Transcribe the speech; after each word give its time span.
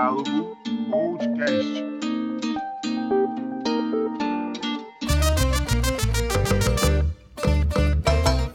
Diálogo 0.00 0.56
Podcast. 0.90 1.84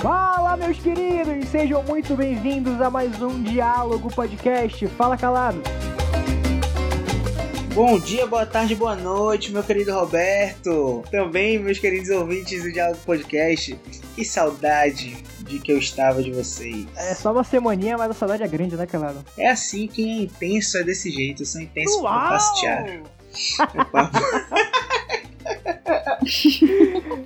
Fala, 0.02 0.58
meus 0.58 0.80
queridos! 0.80 1.48
Sejam 1.50 1.84
muito 1.84 2.16
bem-vindos 2.16 2.82
a 2.82 2.90
mais 2.90 3.22
um 3.22 3.44
Diálogo 3.44 4.12
Podcast. 4.12 4.88
Fala, 4.88 5.16
calado! 5.16 5.62
Bom 7.76 8.00
dia, 8.00 8.26
boa 8.26 8.48
tarde, 8.48 8.74
boa 8.74 8.96
noite, 8.96 9.52
meu 9.52 9.62
querido 9.62 9.94
Roberto. 9.94 11.04
Também, 11.12 11.60
meus 11.60 11.78
queridos 11.78 12.10
ouvintes 12.10 12.64
do 12.64 12.72
Diálogo 12.72 13.00
Podcast. 13.06 13.80
Que 14.16 14.26
saudade 14.26 15.16
de 15.46 15.60
que 15.60 15.72
eu 15.72 15.78
estava 15.78 16.22
de 16.22 16.32
vocês. 16.32 16.86
É 16.96 17.14
só 17.16 17.32
uma 17.32 17.44
semaninha, 17.44 17.98
mas 17.98 18.12
a 18.12 18.14
saudade 18.14 18.44
é 18.44 18.48
grande, 18.48 18.76
né, 18.76 18.86
calado? 18.86 19.24
É 19.38 19.50
assim, 19.50 19.88
quem 19.88 20.20
é 20.20 20.22
intenso 20.24 20.78
é 20.78 20.84
desse 20.84 21.10
jeito. 21.12 21.44
Eu 21.44 21.46
sou 21.46 21.62
intenso 21.62 22.02
Uau! 22.02 22.14
pra 22.20 22.30
pastear. 22.30 23.00
O 23.74 23.86
papo- 23.92 24.20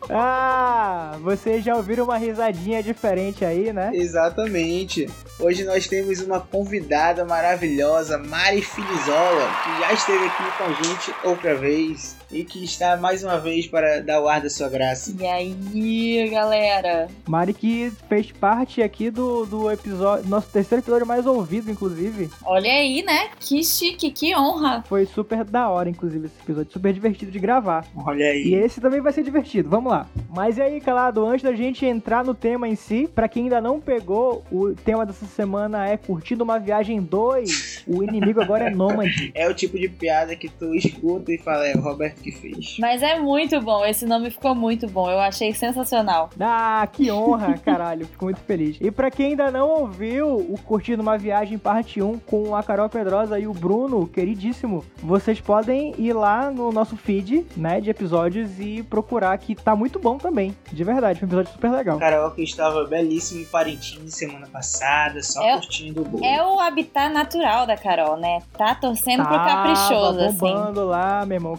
Ah, 0.09 1.17
vocês 1.21 1.63
já 1.63 1.75
ouviram 1.75 2.03
uma 2.05 2.17
risadinha 2.17 2.81
diferente 2.81 3.45
aí, 3.45 3.71
né? 3.71 3.91
Exatamente. 3.93 5.07
Hoje 5.39 5.63
nós 5.63 5.87
temos 5.87 6.19
uma 6.19 6.39
convidada 6.39 7.23
maravilhosa, 7.25 8.17
Mari 8.17 8.61
Filizola, 8.61 9.49
que 9.63 9.79
já 9.81 9.93
esteve 9.93 10.25
aqui 10.25 10.43
com 10.57 10.63
a 10.63 10.73
gente 10.73 11.13
outra 11.23 11.55
vez 11.55 12.17
e 12.31 12.43
que 12.43 12.63
está 12.63 12.95
mais 12.97 13.23
uma 13.23 13.37
vez 13.39 13.67
para 13.67 14.01
dar 14.01 14.21
o 14.21 14.27
ar 14.27 14.41
da 14.41 14.49
sua 14.49 14.69
graça. 14.69 15.13
E 15.19 15.25
aí, 15.25 16.29
galera? 16.29 17.07
Mari 17.27 17.53
que 17.53 17.91
fez 18.07 18.31
parte 18.31 18.81
aqui 18.81 19.09
do, 19.09 19.45
do 19.45 19.71
episódio, 19.71 20.27
nosso 20.29 20.47
terceiro 20.49 20.81
episódio 20.83 21.05
mais 21.07 21.25
ouvido, 21.25 21.71
inclusive. 21.71 22.29
Olha 22.45 22.71
aí, 22.71 23.01
né? 23.03 23.29
Que 23.39 23.63
chique, 23.63 24.11
que 24.11 24.35
honra. 24.35 24.83
Foi 24.87 25.05
super 25.05 25.43
da 25.43 25.69
hora, 25.69 25.89
inclusive, 25.89 26.27
esse 26.27 26.35
episódio. 26.43 26.71
Super 26.71 26.93
divertido 26.93 27.31
de 27.31 27.39
gravar. 27.39 27.85
Olha 27.95 28.23
E 28.23 28.27
aí. 28.27 28.53
esse 28.53 28.79
também 28.81 29.01
vai 29.01 29.11
ser 29.11 29.23
divertido, 29.23 29.69
vamos 29.69 29.91
lá. 29.91 30.07
Mas 30.29 30.57
e 30.57 30.61
aí, 30.61 30.79
Calado, 30.81 31.25
antes 31.25 31.43
da 31.43 31.53
gente 31.53 31.85
entrar 31.85 32.23
no 32.23 32.33
tema 32.33 32.67
em 32.67 32.75
si, 32.75 33.09
pra 33.13 33.27
quem 33.27 33.43
ainda 33.43 33.59
não 33.61 33.79
pegou, 33.79 34.43
o 34.51 34.73
tema 34.73 35.05
dessa 35.05 35.25
semana 35.25 35.87
é 35.87 35.97
Curtindo 35.97 36.43
uma 36.43 36.59
Viagem 36.59 37.01
2. 37.01 37.83
O 37.87 38.03
inimigo 38.03 38.41
agora 38.41 38.65
é 38.65 38.69
Nômade. 38.69 39.31
É 39.39 39.47
o 39.47 39.53
tipo 39.53 39.77
de 39.79 39.87
piada 39.87 40.35
que 40.35 40.49
tu 40.49 40.73
escuta 40.75 41.31
e 41.31 41.37
fala, 41.37 41.65
é 41.65 41.75
o 41.75 41.79
Roberto 41.81 42.18
que 42.19 42.31
fez. 42.31 42.77
Mas 42.79 43.01
é 43.01 43.19
muito 43.19 43.59
bom, 43.61 43.85
esse 43.85 44.05
nome 44.05 44.29
ficou 44.29 44.53
muito 44.55 44.87
bom, 44.87 45.09
eu 45.09 45.19
achei 45.19 45.53
sensacional. 45.53 46.29
Ah, 46.39 46.87
que 46.91 47.11
honra, 47.11 47.57
caralho, 47.63 48.05
fico 48.07 48.25
muito 48.25 48.39
feliz. 48.41 48.77
E 48.81 48.91
pra 48.91 49.09
quem 49.11 49.27
ainda 49.27 49.51
não 49.51 49.69
ouviu 49.81 50.27
o 50.35 50.55
Curtindo 50.65 51.01
uma 51.01 51.17
Viagem 51.17 51.57
parte 51.57 52.01
1 52.01 52.19
com 52.19 52.55
a 52.55 52.63
Carol 52.63 52.89
Pedrosa 52.89 53.39
e 53.39 53.47
o 53.47 53.53
Bruno, 53.53 54.07
queridíssimo, 54.07 54.83
vocês 55.01 55.39
podem 55.39 55.93
ir 55.97 56.13
lá 56.13 56.49
no 56.51 56.71
nosso 56.71 56.95
feed, 56.95 57.45
né, 57.55 57.79
de 57.81 57.89
episódios 57.89 58.59
e 58.59 58.83
procurar 58.83 59.37
que 59.37 59.55
tá 59.55 59.75
muito 59.75 59.99
bom 59.99 60.17
também. 60.17 60.55
De 60.71 60.83
verdade, 60.83 61.19
foi 61.19 61.25
um 61.27 61.29
episódio 61.29 61.51
super 61.53 61.71
legal. 61.71 61.97
Carol 61.99 62.31
que 62.31 62.43
estava 62.43 62.85
belíssimo 62.85 63.41
em 63.41 63.45
Parintins 63.45 64.13
semana 64.15 64.47
passada, 64.47 65.21
só 65.23 65.41
É- 65.43 65.53
curtindo 65.53 66.01
o 66.01 66.05
bolo. 66.05 66.23
É 66.25 66.43
o 66.45 66.59
habitat 66.59 67.11
natural 67.13 67.65
da 67.65 67.77
Carol, 67.77 68.17
né? 68.17 68.39
Tá 68.57 68.75
torcendo 68.75 69.23
pro 69.25 69.35
caprichoso, 69.37 70.19
assim. 70.19 70.53
lá, 70.85 71.25
meu 71.25 71.35
irmão, 71.35 71.53
o 71.53 71.57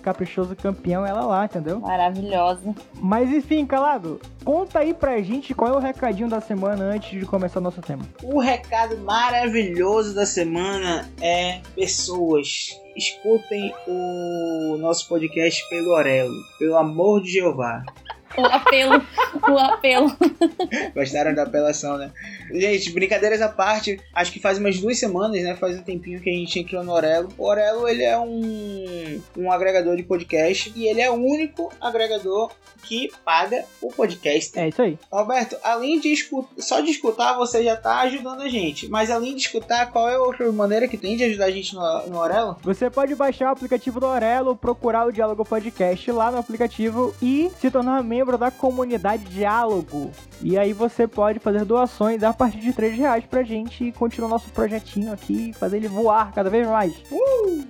caprichoso 0.50 0.56
campeão, 0.56 1.06
ela 1.06 1.24
lá, 1.24 1.44
entendeu? 1.44 1.80
Maravilhosa. 1.80 2.74
Mas 2.94 3.30
enfim, 3.30 3.66
Calado, 3.66 4.20
conta 4.44 4.80
aí 4.80 4.94
pra 4.94 5.20
gente 5.20 5.54
qual 5.54 5.74
é 5.74 5.76
o 5.76 5.80
recadinho 5.80 6.28
da 6.28 6.40
semana 6.40 6.84
antes 6.84 7.18
de 7.18 7.26
começar 7.26 7.60
o 7.60 7.62
nosso 7.62 7.80
tema. 7.80 8.02
O 8.22 8.38
recado 8.38 8.98
maravilhoso 8.98 10.14
da 10.14 10.26
semana 10.26 11.08
é 11.20 11.60
pessoas. 11.74 12.80
Escutem 12.96 13.72
o 13.86 14.76
nosso 14.78 15.08
podcast 15.08 15.68
pelo 15.68 15.90
Orelo, 15.90 16.34
pelo 16.58 16.76
amor 16.76 17.22
de 17.22 17.32
Jeová. 17.32 17.82
O 18.36 18.46
apelo, 18.46 19.02
o 19.48 19.58
apelo. 19.58 20.16
Gostaram 20.94 21.34
da 21.34 21.42
apelação, 21.42 21.98
né? 21.98 22.12
Gente, 22.52 22.92
brincadeiras 22.92 23.40
à 23.42 23.48
parte, 23.48 24.00
acho 24.14 24.32
que 24.32 24.40
faz 24.40 24.58
umas 24.58 24.78
duas 24.78 24.98
semanas, 24.98 25.42
né? 25.42 25.56
Faz 25.56 25.78
um 25.78 25.82
tempinho 25.82 26.20
que 26.20 26.30
a 26.30 26.32
gente 26.32 26.60
entrou 26.60 26.84
no 26.84 26.92
Orelo. 26.92 27.28
O 27.36 27.44
Orelo, 27.44 27.88
ele 27.88 28.04
é 28.04 28.18
um, 28.18 29.20
um 29.36 29.50
agregador 29.50 29.96
de 29.96 30.02
podcast 30.02 30.72
e 30.76 30.86
ele 30.86 31.00
é 31.00 31.10
o 31.10 31.14
único 31.14 31.72
agregador 31.80 32.50
que 32.82 33.10
paga 33.24 33.64
o 33.80 33.92
podcast. 33.92 34.58
É 34.58 34.68
isso 34.68 34.82
aí. 34.82 34.98
Roberto, 35.10 35.56
além 35.62 36.00
de 36.00 36.08
escutar, 36.12 36.50
só 36.58 36.80
de 36.80 36.90
escutar 36.90 37.36
você 37.36 37.62
já 37.62 37.76
tá 37.76 38.00
ajudando 38.00 38.42
a 38.42 38.48
gente. 38.48 38.88
Mas 38.88 39.10
além 39.10 39.34
de 39.34 39.42
escutar, 39.42 39.90
qual 39.90 40.08
é 40.08 40.14
a 40.14 40.20
outra 40.20 40.50
maneira 40.52 40.88
que 40.88 40.96
tem 40.96 41.16
de 41.16 41.24
ajudar 41.24 41.46
a 41.46 41.50
gente 41.50 41.74
no, 41.74 42.06
no 42.06 42.18
Orelo? 42.18 42.56
Você 42.62 42.88
pode 42.90 43.14
baixar 43.14 43.48
o 43.48 43.52
aplicativo 43.52 44.00
do 44.00 44.06
Aurelo, 44.06 44.56
procurar 44.56 45.06
o 45.06 45.12
Diálogo 45.12 45.44
Podcast 45.44 46.10
lá 46.10 46.30
no 46.30 46.38
aplicativo 46.38 47.14
e 47.22 47.50
se 47.60 47.70
tornar 47.70 48.02
membro 48.02 48.19
da 48.24 48.50
comunidade 48.50 49.24
Diálogo. 49.24 50.10
E 50.42 50.58
aí 50.58 50.72
você 50.72 51.06
pode 51.06 51.38
fazer 51.38 51.64
doações 51.64 52.22
a 52.22 52.32
partir 52.32 52.60
de 52.60 52.72
3 52.72 52.96
reais 52.96 53.24
pra 53.24 53.42
gente 53.42 53.84
e 53.84 53.92
continuar 53.92 54.28
nosso 54.28 54.48
projetinho 54.50 55.12
aqui, 55.12 55.52
fazer 55.52 55.76
ele 55.76 55.88
voar 55.88 56.32
cada 56.32 56.48
vez 56.48 56.66
mais. 56.66 56.94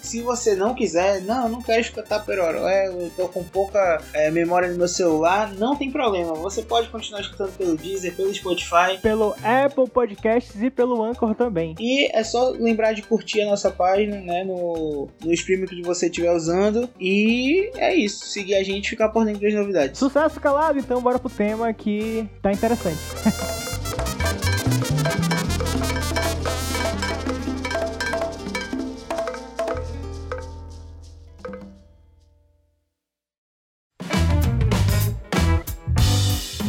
Se 0.01 0.23
você 0.23 0.55
não 0.55 0.75
quiser, 0.75 1.23
não, 1.23 1.45
eu 1.45 1.49
não 1.49 1.63
quero 1.63 1.81
escutar 1.81 2.25
pelo 2.25 2.43
Orelo, 2.43 3.01
eu 3.01 3.11
tô 3.17 3.29
com 3.29 3.43
pouca 3.45 4.01
é, 4.15 4.31
memória 4.31 4.69
no 4.69 4.79
meu 4.79 4.89
celular, 4.89 5.53
não 5.55 5.77
tem 5.77 5.91
problema. 5.91 6.35
Você 6.35 6.63
pode 6.63 6.89
continuar 6.89 7.21
escutando 7.21 7.57
pelo 7.57 7.77
Deezer, 7.77 8.15
pelo 8.15 8.33
Spotify. 8.33 8.99
Pelo 9.03 9.35
Apple 9.43 9.89
Podcasts 9.89 10.63
e 10.63 10.71
pelo 10.71 11.03
Anchor 11.03 11.35
também. 11.35 11.75
E 11.79 12.09
é 12.17 12.23
só 12.23 12.51
lembrar 12.51 12.93
de 12.93 13.03
curtir 13.03 13.43
a 13.43 13.47
nossa 13.47 13.71
página, 13.71 14.21
né, 14.21 14.45
no, 14.45 15.09
no 15.23 15.33
streaming 15.33 15.67
que 15.67 15.83
você 15.83 16.07
estiver 16.07 16.33
usando. 16.33 16.89
E 16.99 17.71
é 17.77 17.95
isso, 17.95 18.27
seguir 18.27 18.55
a 18.55 18.63
gente 18.63 18.87
e 18.87 18.91
ficar 18.91 19.09
por 19.11 19.25
dentro 19.25 19.43
das 19.43 19.55
novidades. 19.55 19.99
Sucesso 19.99 20.40
então 20.79 21.01
bora 21.03 21.19
pro 21.19 21.31
tema 21.31 21.73
que 21.73 22.29
tá 22.43 22.53
interessante. 22.53 22.99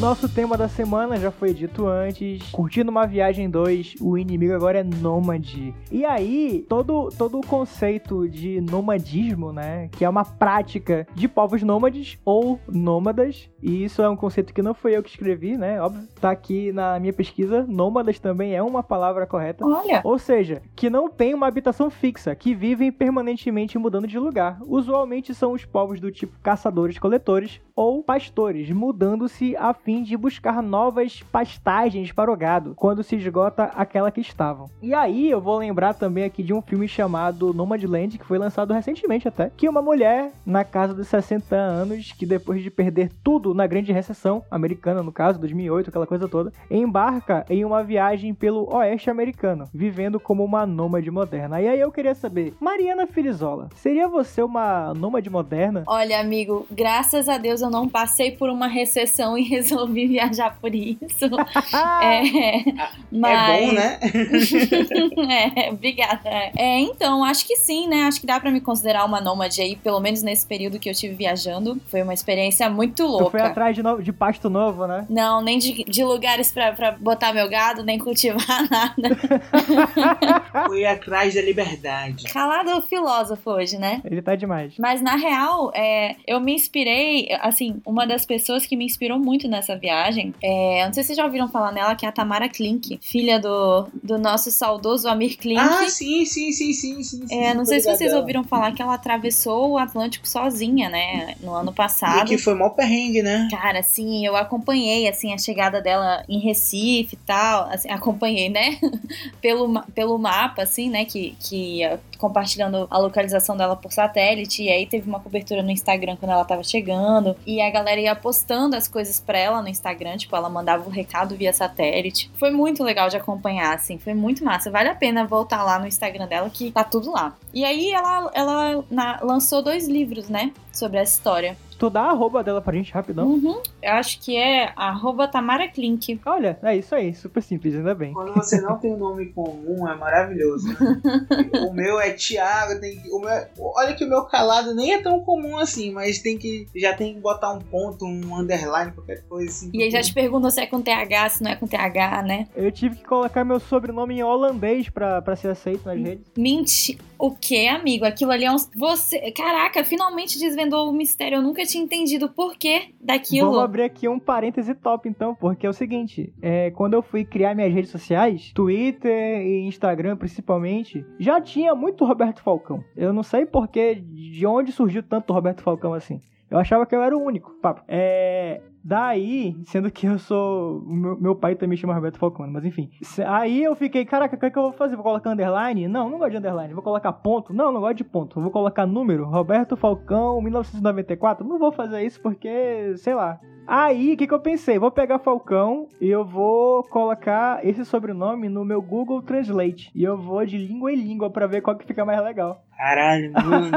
Nosso 0.02 0.28
tema 0.28 0.58
da 0.58 0.68
semana 0.68 1.16
já 1.18 1.30
foi 1.30 1.54
dito 1.54 1.86
antes. 1.86 2.50
Curtindo 2.50 2.90
uma 2.90 3.06
viagem 3.06 3.48
2, 3.48 3.98
o 4.02 4.18
inimigo 4.18 4.52
agora 4.52 4.80
é 4.80 4.84
nômade. 4.84 5.76
E 5.92 6.04
aí, 6.04 6.66
todo, 6.68 7.10
todo 7.16 7.38
o 7.38 7.46
conceito 7.46 8.28
de 8.28 8.60
nomadismo, 8.60 9.54
né? 9.54 9.90
Que 9.92 10.04
é 10.04 10.10
uma 10.10 10.26
prática 10.26 11.06
de 11.14 11.28
povos 11.28 11.62
nômades 11.62 12.18
ou 12.26 12.60
nômadas. 12.68 13.48
E 13.62 13.84
isso 13.84 14.02
é 14.02 14.10
um 14.10 14.16
conceito 14.16 14.54
que 14.54 14.62
não 14.62 14.74
foi 14.74 14.96
eu 14.96 15.04
que 15.04 15.10
escrevi, 15.10 15.58
né? 15.58 15.82
Óbvio, 15.82 16.08
tá 16.20 16.32
aqui 16.32 16.72
na 16.72 17.00
minha 17.00 17.14
pesquisa. 17.14 17.66
Nômadas 17.68 18.20
também 18.20 18.56
é 18.56 18.64
uma 18.64 18.84
palavra 18.84 19.26
correta. 19.26 19.66
Olha, 19.66 20.02
Ou 20.04 20.18
seja, 20.18 20.62
que 20.76 20.90
não 20.90 21.10
tem 21.10 21.34
uma 21.34 21.48
habitação 21.48 21.90
fixa, 21.90 22.36
que 22.36 22.56
vivem 22.56 22.92
permanentemente 22.92 23.78
mudando 23.78 24.08
de 24.08 24.18
lugar. 24.18 24.58
Usualmente 24.66 25.34
são 25.34 25.54
os 25.54 25.66
povos 25.66 26.00
do 26.00 26.12
tipo 26.12 26.38
caçadores-coletores 26.42 27.62
ou 27.76 28.04
pastores, 28.04 28.70
mudando-se 28.70 29.56
a 29.56 29.74
fim 29.74 30.04
de 30.04 30.16
buscar 30.16 30.62
novas 30.62 31.24
pastagens 31.32 32.12
para 32.12 32.32
o 32.32 32.38
gado, 32.38 32.74
quando 32.76 33.04
se 33.04 33.16
esgota 33.16 33.64
aquela 33.76 34.12
que 34.12 34.22
estavam. 34.22 34.70
E 34.82 34.94
aí 34.94 35.30
eu 35.30 35.42
vou 35.42 35.58
lembrar 35.58 35.94
também 35.94 36.24
aqui 36.24 36.44
de 36.44 36.54
um 36.54 36.62
filme 36.62 36.88
chamado 36.88 37.54
Nomadland, 37.54 38.18
que 38.18 38.26
foi 38.26 38.38
lançado 38.38 38.74
recentemente 38.74 39.28
até, 39.28 39.50
que 39.50 39.70
uma 39.70 39.82
mulher 39.82 40.32
na 40.46 40.64
casa 40.64 40.94
dos 40.94 41.08
60 41.08 41.56
anos, 41.56 42.12
que 42.12 42.26
depois 42.26 42.62
de 42.62 42.70
perder 42.70 43.12
tudo 43.24 43.51
na 43.54 43.68
grande 43.68 43.92
recessão 43.92 44.44
americana, 44.50 45.04
no 45.04 45.12
caso, 45.12 45.40
2008, 45.40 45.90
aquela 45.90 46.08
coisa 46.08 46.28
toda, 46.28 46.52
embarca 46.70 47.46
em 47.50 47.64
uma 47.66 47.84
viagem 47.84 48.34
pelo 48.34 48.74
oeste 48.74 49.10
americano, 49.10 49.70
vivendo 49.74 50.20
como 50.20 50.44
uma 50.44 50.66
nômade 50.66 51.10
moderna. 51.12 51.62
E 51.62 51.68
aí 51.68 51.80
eu 51.80 51.92
queria 51.92 52.16
saber, 52.16 52.54
Mariana 52.60 53.08
Filizola, 53.08 53.70
seria 53.76 54.08
você 54.08 54.42
uma 54.42 54.94
nômade 54.94 55.30
moderna? 55.30 55.84
olha, 55.88 56.20
amigo, 56.20 56.66
graças 56.72 57.28
a 57.28 57.38
Deus 57.38 57.62
eu 57.62 57.70
não 57.70 57.88
passei 57.88 58.32
por 58.32 58.50
uma 58.50 58.68
recessão 58.68 59.38
e 59.38 59.44
resolvi 59.48 60.08
viajar 60.08 60.58
por 60.60 60.74
isso. 60.74 61.30
É, 62.02 62.64
mas... 63.12 63.50
É 63.50 63.66
bom, 63.66 63.72
né? 63.74 64.00
é, 65.66 65.70
obrigada. 65.72 66.30
É, 66.56 66.80
então, 66.80 67.24
acho 67.24 67.46
que 67.46 67.56
sim, 67.56 67.88
né? 67.88 68.04
Acho 68.04 68.20
que 68.20 68.26
dá 68.26 68.40
pra 68.40 68.52
me 68.52 68.60
considerar 68.60 69.06
uma 69.06 69.22
nômade 69.22 69.62
aí, 69.62 69.76
pelo 69.76 70.00
menos 70.00 70.22
nesse 70.22 70.46
período 70.46 70.80
que 70.80 70.90
eu 70.90 70.94
tive 70.94 71.14
viajando. 71.14 71.80
Foi 71.88 72.02
uma 72.02 72.14
experiência 72.14 72.70
muito 72.70 73.18
Tu 73.18 73.30
foi 73.42 73.50
atrás 73.52 73.76
de, 73.76 73.84
novo, 73.84 74.02
de 74.04 74.12
pasto 74.14 74.50
novo, 74.50 74.86
né? 74.88 75.06
Não, 75.10 75.42
nem 75.42 75.58
de, 75.58 75.84
de 75.84 76.04
lugares 76.04 76.52
pra, 76.52 76.72
pra 76.74 76.92
botar 76.92 77.34
meu 77.34 77.50
gado, 77.50 77.84
nem 77.84 77.98
cultivar 78.00 78.46
nada. 78.70 79.18
Fui 80.68 80.86
atrás 80.86 81.34
da 81.34 81.42
liberdade. 81.42 82.26
Calado 82.32 82.82
filósofo 82.84 83.50
hoje, 83.52 83.78
né? 83.78 84.02
Ele 84.04 84.22
tá 84.22 84.36
demais. 84.36 84.74
Mas 84.80 85.02
na 85.02 85.16
real, 85.16 85.72
é, 85.74 86.16
eu 86.28 86.40
me 86.40 86.54
inspirei, 86.54 87.28
assim, 87.42 87.82
uma 87.86 88.06
das 88.06 88.26
pessoas 88.26 88.66
que 88.66 88.76
me 88.76 88.86
inspirou 88.86 89.20
muito 89.20 89.48
nessa 89.48 89.76
viagem, 89.78 90.34
é, 90.42 90.86
não 90.86 90.94
sei 90.94 91.04
se 91.04 91.08
vocês 91.08 91.18
já 91.18 91.26
ouviram 91.26 91.48
falar 91.48 91.72
nela, 91.72 91.96
que 91.96 92.06
é 92.06 92.10
a 92.10 92.12
Tamara 92.12 92.50
Klink, 92.50 93.00
filha 93.02 93.40
do, 93.40 93.88
do 94.04 94.18
nosso 94.18 94.52
saudoso 94.52 95.08
Amir 95.08 95.38
Klink. 95.38 95.60
Ah, 95.60 95.88
sim, 95.90 96.26
sim, 96.26 96.52
sim, 96.52 96.74
sim, 96.74 97.04
sim. 97.04 97.28
sim 97.28 97.40
É, 97.44 97.54
não 97.54 97.66
sei 97.66 97.80
se 97.80 97.88
vocês 97.88 98.10
dela. 98.12 98.22
ouviram 98.22 98.44
falar 98.44 98.72
que 98.74 98.82
ela 98.82 98.94
atravessou 98.94 99.72
o 99.72 99.78
Atlântico 99.78 100.28
sozinha, 100.28 100.90
né, 100.90 101.36
no 101.42 101.54
ano 101.54 101.72
E 101.72 101.76
passado. 101.76 102.28
que 102.28 102.38
foi 102.38 102.54
mó 102.54 102.70
perrengue, 102.70 103.22
né? 103.22 103.31
Cara, 103.50 103.80
assim, 103.80 104.26
eu 104.26 104.36
acompanhei, 104.36 105.08
assim, 105.08 105.34
a 105.34 105.38
chegada 105.38 105.82
dela 105.82 106.24
em 106.28 106.40
Recife 106.40 107.16
e 107.16 107.18
tal, 107.26 107.70
assim, 107.70 107.90
acompanhei, 107.90 108.50
né, 108.50 108.78
pelo, 109.42 109.82
pelo 109.94 110.18
mapa, 110.18 110.64
assim, 110.64 110.90
né, 110.90 111.06
que, 111.06 111.36
que 111.40 111.78
ia 111.80 112.00
compartilhando 112.18 112.88
a 112.90 112.98
localização 113.00 113.58
dela 113.58 113.76
por 113.76 113.92
satélite, 113.92 114.64
e 114.64 114.70
aí 114.70 114.86
teve 114.86 115.10
uma 115.10 115.20
cobertura 115.20 115.64
no 115.64 115.72
Instagram 115.72 116.16
quando 116.18 116.32
ela 116.32 116.46
tava 116.46 116.64
chegando, 116.64 117.36
e 117.46 117.60
a 117.62 117.70
galera 117.72 118.00
ia 118.00 118.16
postando 118.16 118.76
as 118.76 118.88
coisas 118.88 119.20
pra 119.20 119.38
ela 119.40 119.62
no 119.62 119.68
Instagram, 119.68 120.18
tipo, 120.18 120.36
ela 120.36 120.50
mandava 120.50 120.88
o 120.88 120.92
recado 120.92 121.36
via 121.36 121.52
satélite. 121.52 122.30
Foi 122.36 122.52
muito 122.52 122.84
legal 122.84 123.10
de 123.10 123.18
acompanhar, 123.18 123.74
assim, 123.74 123.98
foi 123.98 124.14
muito 124.14 124.44
massa. 124.46 124.70
Vale 124.70 124.90
a 124.90 124.96
pena 124.96 125.26
voltar 125.26 125.64
lá 125.64 125.80
no 125.80 125.88
Instagram 125.88 126.28
dela, 126.28 126.50
que 126.50 126.72
tá 126.72 126.84
tudo 126.84 127.12
lá. 127.12 127.36
E 127.54 127.66
aí 127.66 127.92
ela, 127.92 128.30
ela 128.34 128.84
na- 128.92 129.20
lançou 129.24 129.62
dois 129.64 129.88
livros, 129.88 130.30
né, 130.30 130.52
sobre 130.72 131.00
essa 131.00 131.14
história. 131.18 131.58
Tu 131.82 131.90
dá 131.90 132.02
a 132.02 132.12
arroba 132.12 132.44
dela 132.44 132.62
pra 132.62 132.76
gente 132.78 132.94
rapidão? 132.94 133.26
Uhum. 133.28 133.60
Eu 133.82 133.94
acho 133.94 134.20
que 134.22 134.38
é 134.38 134.72
arroba 134.76 135.28
Tamara 135.28 135.68
Klink. 135.68 136.22
Olha, 136.28 136.60
é 136.62 136.78
isso 136.78 136.94
aí, 136.94 137.12
super 137.12 137.42
simples, 137.42 137.74
ainda 137.74 137.96
bem. 137.96 138.14
Quando 138.14 138.36
você 138.36 138.62
não 138.62 138.78
tem 138.78 138.94
um 138.94 139.00
nome 139.00 139.34
comum, 139.34 139.90
é 139.90 139.96
maravilhoso. 139.96 140.68
né? 140.68 140.76
o 141.68 141.74
meu 141.74 142.00
é 142.00 142.12
Thiago, 142.12 142.80
tem 142.80 143.02
que. 143.02 143.10
O 143.10 143.20
meu, 143.20 143.30
é- 143.30 143.50
olha 143.58 143.96
que 143.96 144.06
o 144.06 144.08
meu 144.08 144.26
calado 144.26 144.76
nem 144.76 144.94
é 144.94 145.02
tão 145.02 145.22
comum 145.22 145.58
assim, 145.58 145.92
mas 145.92 146.20
tem 146.20 146.38
que. 146.38 146.68
Já 146.76 146.94
tem 146.94 147.16
que 147.16 147.20
botar 147.20 147.52
um 147.52 147.58
ponto, 147.60 148.06
um 148.06 148.38
underline, 148.38 148.92
qualquer 148.92 149.24
coisa 149.24 149.50
assim. 149.50 149.72
E 149.74 149.82
aí 149.82 149.90
já 149.90 150.04
te 150.04 150.14
perguntam 150.14 150.52
se 150.52 150.62
é 150.62 150.68
com 150.68 150.84
TH, 150.84 151.30
se 151.30 151.44
não 151.44 151.50
é 151.50 151.56
com 151.56 151.66
TH, 151.66 152.22
né? 152.22 152.48
Eu 152.56 152.72
tive 152.72 152.98
que 152.98 153.06
colocar 153.06 153.44
meu 153.44 153.60
sobrenome 153.60 154.20
em 154.20 154.24
holandês 154.24 154.88
pra, 154.88 155.20
pra 155.20 155.36
ser 155.36 155.48
aceito 155.48 155.84
nas 155.88 156.00
redes. 156.00 156.28
Mente. 156.38 156.96
O 157.22 157.30
que, 157.30 157.68
amigo? 157.68 158.04
Aquilo 158.04 158.32
ali 158.32 158.46
é 158.46 158.52
um. 158.52 158.56
Você. 158.76 159.32
Caraca, 159.32 159.84
finalmente 159.84 160.40
desvendou 160.40 160.90
o 160.90 160.92
mistério. 160.92 161.36
Eu 161.36 161.44
nunca 161.44 161.64
tinha 161.68 161.84
entendido 161.84 162.26
o 162.26 162.30
porquê 162.30 162.96
daquilo. 163.00 163.52
Vamos 163.52 163.64
abrir 163.64 163.84
aqui 163.84 164.08
um 164.08 164.18
parêntese 164.18 164.74
top, 164.74 165.08
então, 165.08 165.36
porque 165.36 165.68
é 165.68 165.70
o 165.70 165.74
seguinte: 165.74 166.34
é, 166.42 166.72
quando 166.72 166.96
eu 166.96 167.04
fui 167.04 167.24
criar 167.24 167.54
minhas 167.54 167.72
redes 167.72 167.92
sociais, 167.92 168.52
Twitter 168.56 169.40
e 169.46 169.68
Instagram 169.68 170.18
principalmente, 170.18 171.06
já 171.20 171.40
tinha 171.40 171.76
muito 171.76 172.06
Roberto 172.06 172.42
Falcão. 172.42 172.84
Eu 172.98 173.14
não 173.14 173.22
sei 173.22 173.46
porque, 173.46 173.94
de 173.94 174.44
onde 174.48 174.72
surgiu 174.72 175.04
tanto 175.04 175.32
Roberto 175.32 175.62
Falcão 175.62 175.94
assim. 175.94 176.20
Eu 176.50 176.58
achava 176.58 176.88
que 176.88 176.96
eu 176.96 177.04
era 177.04 177.16
o 177.16 177.22
único, 177.22 177.52
papo. 177.62 177.84
É. 177.88 178.62
Daí, 178.84 179.56
sendo 179.66 179.92
que 179.92 180.08
eu 180.08 180.18
sou. 180.18 180.82
Meu, 180.82 181.20
meu 181.20 181.36
pai 181.36 181.56
também 181.56 181.78
chama 181.78 181.94
Roberto 181.94 182.18
Falcão, 182.18 182.48
mas 182.50 182.66
enfim. 182.66 182.90
Aí 183.28 183.64
eu 183.64 183.76
fiquei, 183.76 184.06
caraca, 184.06 184.36
o 184.36 184.40
que, 184.40 184.46
é 184.48 184.50
que 184.50 184.58
eu 184.58 184.64
vou 184.64 184.74
fazer? 184.74 184.96
Vou 184.96 185.04
colocar 185.04 185.30
underline? 185.30 185.88
Não, 185.88 186.10
não 186.10 186.18
gosto 186.18 186.32
de 186.32 186.38
underline. 186.38 186.74
Vou 186.74 186.84
colocar 186.84 187.14
ponto? 187.14 187.54
Não, 187.54 187.72
não 187.72 187.80
gosto 187.80 187.98
de 187.98 188.04
ponto. 188.04 188.42
Vou 188.42 188.50
colocar 188.50 188.88
número? 188.88 189.26
Roberto 189.26 189.78
Falcão, 189.78 190.42
1994? 190.42 191.48
Não 191.48 191.60
vou 191.60 191.72
fazer 191.72 192.02
isso 192.04 192.20
porque, 192.22 192.96
sei 192.98 193.14
lá. 193.14 193.40
Aí, 193.68 194.14
o 194.14 194.18
que, 194.18 194.28
que 194.28 194.34
eu 194.34 194.40
pensei? 194.40 194.80
Vou 194.80 194.92
pegar 194.92 195.20
Falcão 195.20 195.88
e 196.00 196.10
eu 196.10 196.26
vou 196.26 196.84
colocar 196.84 197.66
esse 197.66 197.86
sobrenome 197.86 198.50
no 198.50 198.66
meu 198.66 198.82
Google 198.82 199.22
Translate. 199.22 199.92
E 199.94 200.04
eu 200.04 200.18
vou 200.18 200.44
de 200.46 200.58
língua 200.58 200.92
em 200.92 200.96
língua 200.96 201.30
pra 201.30 201.46
ver 201.46 201.62
qual 201.62 201.78
que 201.78 201.86
fica 201.86 202.04
mais 202.04 202.22
legal. 202.24 202.64
Caralho, 202.76 203.32
mano. 203.32 203.72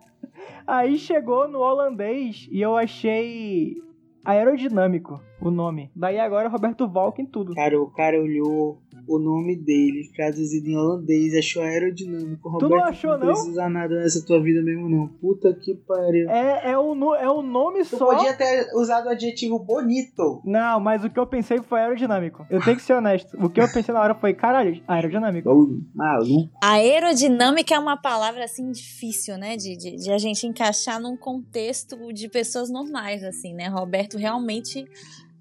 Aí 0.66 0.98
chegou 0.98 1.48
no 1.48 1.60
holandês 1.60 2.48
e 2.50 2.60
eu 2.60 2.76
achei 2.76 3.76
aerodinâmico 4.24 5.20
o 5.40 5.50
nome. 5.50 5.90
Daí 5.94 6.18
agora 6.18 6.48
Roberto 6.48 6.88
Valk 6.88 7.20
em 7.20 7.26
tudo. 7.26 7.54
Cara, 7.54 7.80
o 7.80 7.90
cara 7.90 8.20
olhou 8.20 8.80
o 9.08 9.18
nome 9.18 9.56
dele, 9.56 10.10
traduzido 10.14 10.68
em 10.68 10.76
holandês, 10.76 11.34
achou 11.34 11.62
aerodinâmico. 11.62 12.58
Tu 12.58 12.68
não 12.68 12.68
Roberto, 12.78 12.88
achou, 12.88 13.10
não? 13.18 13.26
não? 13.26 13.32
precisa 13.34 13.68
nada 13.68 13.94
nessa 13.94 14.24
tua 14.24 14.40
vida 14.42 14.62
mesmo, 14.62 14.88
não. 14.88 15.08
Puta 15.08 15.52
que 15.54 15.74
pariu. 15.74 16.28
É, 16.30 16.72
é, 16.72 16.78
o, 16.78 16.94
no- 16.94 17.14
é 17.14 17.28
o 17.30 17.40
nome 17.42 17.80
Tu 17.80 17.96
só. 17.96 18.14
podia 18.14 18.34
ter 18.34 18.68
usado 18.74 19.06
o 19.06 19.10
adjetivo 19.10 19.58
bonito. 19.58 20.42
Não, 20.44 20.78
mas 20.78 21.02
o 21.04 21.10
que 21.10 21.18
eu 21.18 21.26
pensei 21.26 21.58
foi 21.62 21.80
aerodinâmico. 21.80 22.46
Eu 22.50 22.62
tenho 22.62 22.76
que 22.76 22.82
ser 22.82 22.92
honesto. 22.94 23.36
O 23.42 23.48
que 23.48 23.60
eu 23.60 23.72
pensei 23.72 23.94
na 23.94 24.00
hora 24.00 24.14
foi, 24.14 24.34
caralho, 24.34 24.80
aerodinâmico. 24.86 25.48
Maluco. 25.94 26.50
Aerodinâmica 26.62 27.74
é 27.74 27.78
uma 27.78 27.96
palavra 27.96 28.44
assim 28.44 28.70
difícil, 28.70 29.38
né? 29.38 29.56
De, 29.56 29.76
de, 29.76 29.96
de 29.96 30.10
a 30.12 30.18
gente 30.18 30.46
encaixar 30.46 31.00
num 31.00 31.16
contexto 31.16 31.96
de 32.12 32.28
pessoas 32.28 32.70
normais, 32.70 33.24
assim, 33.24 33.54
né? 33.54 33.68
Roberto 33.68 34.18
realmente 34.18 34.84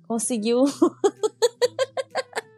conseguiu. 0.07 0.63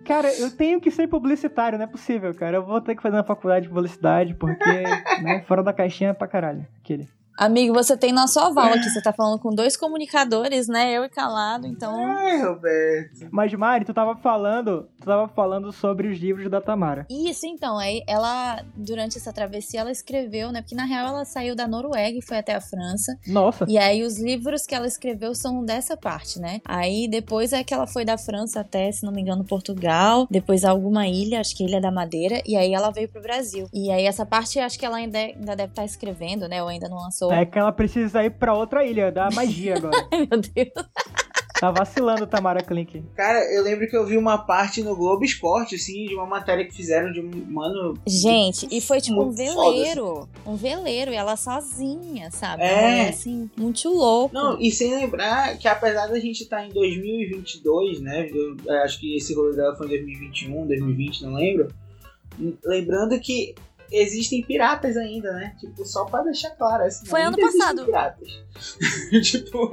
Cara, 0.09 0.33
eu 0.39 0.49
tenho 0.49 0.81
que 0.81 0.89
ser 0.89 1.07
publicitário, 1.07 1.77
não 1.77 1.85
é 1.85 1.87
possível, 1.87 2.33
cara. 2.33 2.57
Eu 2.57 2.65
vou 2.65 2.81
ter 2.81 2.95
que 2.95 3.01
fazer 3.03 3.15
uma 3.15 3.23
faculdade 3.23 3.67
de 3.67 3.69
publicidade, 3.69 4.33
porque, 4.33 4.81
né, 5.21 5.43
fora 5.47 5.61
da 5.61 5.71
caixinha 5.71 6.09
é 6.09 6.13
pra 6.13 6.27
caralho. 6.27 6.65
Aquele. 6.79 7.07
Amigo, 7.39 7.73
você 7.73 7.95
tem 7.95 8.11
nosso 8.11 8.37
aval 8.37 8.73
aqui. 8.73 8.89
Você 8.89 9.01
tá 9.01 9.13
falando 9.13 9.39
com 9.39 9.55
dois 9.55 9.77
comunicadores, 9.77 10.67
né? 10.67 10.91
Eu 10.91 11.05
e 11.05 11.09
Calado, 11.09 11.65
então. 11.65 11.95
Ai, 11.95 12.41
Roberto. 12.41 13.29
Mas, 13.31 13.53
Mari, 13.53 13.85
tu 13.85 13.93
tava 13.93 14.13
falando. 14.17 14.89
Tu 14.99 15.05
tava 15.05 15.25
falando 15.29 15.71
sobre 15.71 16.09
os 16.09 16.19
livros 16.19 16.51
da 16.51 16.59
Tamara. 16.59 17.07
Isso, 17.09 17.45
então, 17.45 17.77
aí 17.77 18.03
ela, 18.05 18.61
durante 18.75 19.17
essa 19.17 19.31
travessia, 19.31 19.79
ela 19.79 19.89
escreveu, 19.89 20.51
né? 20.51 20.61
Porque 20.61 20.75
na 20.75 20.83
real 20.83 21.07
ela 21.07 21.23
saiu 21.23 21.55
da 21.55 21.65
Noruega 21.65 22.17
e 22.17 22.21
foi 22.21 22.39
até 22.39 22.53
a 22.53 22.59
França. 22.59 23.17
Nossa. 23.25 23.65
E 23.69 23.77
aí 23.77 24.03
os 24.03 24.19
livros 24.19 24.65
que 24.65 24.75
ela 24.75 24.85
escreveu 24.85 25.33
são 25.33 25.63
dessa 25.63 25.95
parte, 25.95 26.39
né? 26.39 26.59
Aí 26.65 27.07
depois 27.07 27.53
é 27.53 27.63
que 27.63 27.73
ela 27.73 27.87
foi 27.87 28.03
da 28.03 28.17
França 28.17 28.59
até, 28.59 28.91
se 28.91 29.05
não 29.05 29.13
me 29.13 29.21
engano, 29.21 29.45
Portugal, 29.45 30.27
depois 30.29 30.65
alguma 30.65 31.07
ilha, 31.07 31.39
acho 31.39 31.55
que 31.55 31.63
Ilha 31.63 31.79
da 31.79 31.89
Madeira, 31.89 32.41
e 32.45 32.57
aí 32.57 32.73
ela 32.73 32.91
veio 32.91 33.07
pro 33.07 33.21
Brasil. 33.21 33.69
E 33.73 33.89
aí 33.89 34.05
essa 34.05 34.25
parte 34.25 34.59
acho 34.59 34.77
que 34.77 34.85
ela 34.85 34.97
ainda, 34.97 35.17
ainda 35.17 35.55
deve 35.55 35.71
estar 35.71 35.85
escrevendo, 35.85 36.45
né? 36.49 36.61
Ou 36.61 36.67
ainda 36.67 36.89
não 36.89 36.97
lançou. 36.97 37.28
É 37.33 37.45
que 37.45 37.57
ela 37.57 37.71
precisa 37.71 38.23
ir 38.23 38.31
pra 38.31 38.53
outra 38.53 38.85
ilha, 38.85 39.11
da 39.11 39.29
magia 39.31 39.75
agora. 39.77 40.07
Ai, 40.11 40.27
meu 40.29 40.41
Deus. 40.41 40.89
Tá 41.59 41.71
vacilando, 41.71 42.25
Tamara 42.25 42.63
Klink. 42.63 43.03
Cara, 43.17 43.39
eu 43.53 43.61
lembro 43.61 43.85
que 43.89 43.95
eu 43.95 44.05
vi 44.05 44.15
uma 44.15 44.37
parte 44.37 44.81
no 44.81 44.95
Globo 44.95 45.25
Esporte, 45.25 45.75
assim, 45.75 46.05
de 46.05 46.15
uma 46.15 46.25
matéria 46.25 46.65
que 46.65 46.73
fizeram 46.73 47.11
de 47.11 47.19
um 47.19 47.29
mano. 47.51 47.95
Gente, 48.07 48.65
e 48.71 48.79
foi 48.79 49.01
tipo 49.01 49.21
um 49.21 49.35
foda, 49.35 49.43
veleiro. 49.43 50.29
Um 50.45 50.55
veleiro, 50.55 51.11
e 51.11 51.15
ela 51.15 51.35
sozinha, 51.35 52.31
sabe? 52.31 52.63
É. 52.63 53.01
Ela, 53.01 53.09
assim, 53.09 53.49
muito 53.57 53.89
louco. 53.89 54.33
Não, 54.33 54.57
e 54.57 54.71
sem 54.71 54.95
lembrar 54.95 55.57
que 55.57 55.67
apesar 55.67 56.07
da 56.07 56.17
gente 56.17 56.43
estar 56.43 56.65
em 56.65 56.69
2022, 56.69 57.99
né? 57.99 58.29
Eu, 58.31 58.55
eu 58.65 58.83
acho 58.83 58.97
que 58.97 59.17
esse 59.17 59.35
rolê 59.35 59.53
dela 59.53 59.75
foi 59.75 59.87
em 59.87 59.89
2021, 59.89 60.65
2020, 60.65 61.23
não 61.23 61.33
lembro. 61.33 61.67
Lembrando 62.63 63.19
que 63.19 63.53
existem 63.91 64.41
piratas 64.43 64.97
ainda, 64.97 65.31
né? 65.33 65.55
Tipo, 65.59 65.85
só 65.85 66.05
pra 66.05 66.23
deixar 66.23 66.51
claro. 66.51 66.83
Assim, 66.83 67.05
Foi 67.05 67.21
ano 67.21 67.37
passado. 67.37 67.85
Piratas. 67.85 68.27
tipo, 69.23 69.69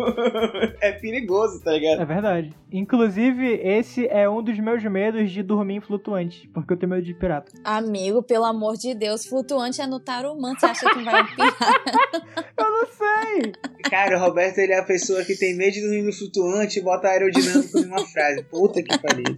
é 0.80 0.92
perigoso, 0.92 1.60
tá 1.62 1.72
ligado? 1.72 2.02
É 2.02 2.04
verdade. 2.04 2.54
Inclusive, 2.72 3.60
esse 3.62 4.06
é 4.08 4.28
um 4.28 4.42
dos 4.42 4.58
meus 4.58 4.82
medos 4.84 5.30
de 5.30 5.42
dormir 5.42 5.76
em 5.76 5.80
flutuante, 5.80 6.48
porque 6.52 6.72
eu 6.72 6.76
tenho 6.76 6.90
medo 6.90 7.02
de 7.02 7.14
pirata. 7.14 7.52
Amigo, 7.64 8.22
pelo 8.22 8.44
amor 8.44 8.76
de 8.76 8.94
Deus, 8.94 9.26
flutuante 9.26 9.80
é 9.80 9.86
no 9.86 10.00
Tarumã. 10.00 10.54
Você 10.54 10.66
acha 10.66 10.88
que 10.88 11.02
vai 11.02 11.24
pirar? 11.34 11.56
Eu 12.58 12.70
não 12.70 12.86
sei! 12.86 13.52
Cara, 13.88 14.16
o 14.16 14.20
Roberto 14.20 14.58
ele 14.58 14.72
é 14.72 14.78
a 14.78 14.84
pessoa 14.84 15.24
que 15.24 15.36
tem 15.36 15.56
medo 15.56 15.72
de 15.72 15.80
dormir 15.82 16.02
no 16.02 16.12
flutuante 16.12 16.78
e 16.78 16.82
bota 16.82 17.08
aerodinâmico 17.08 17.80
numa 17.80 18.04
frase. 18.06 18.42
Puta 18.44 18.82
que 18.82 18.98
pariu. 18.98 19.36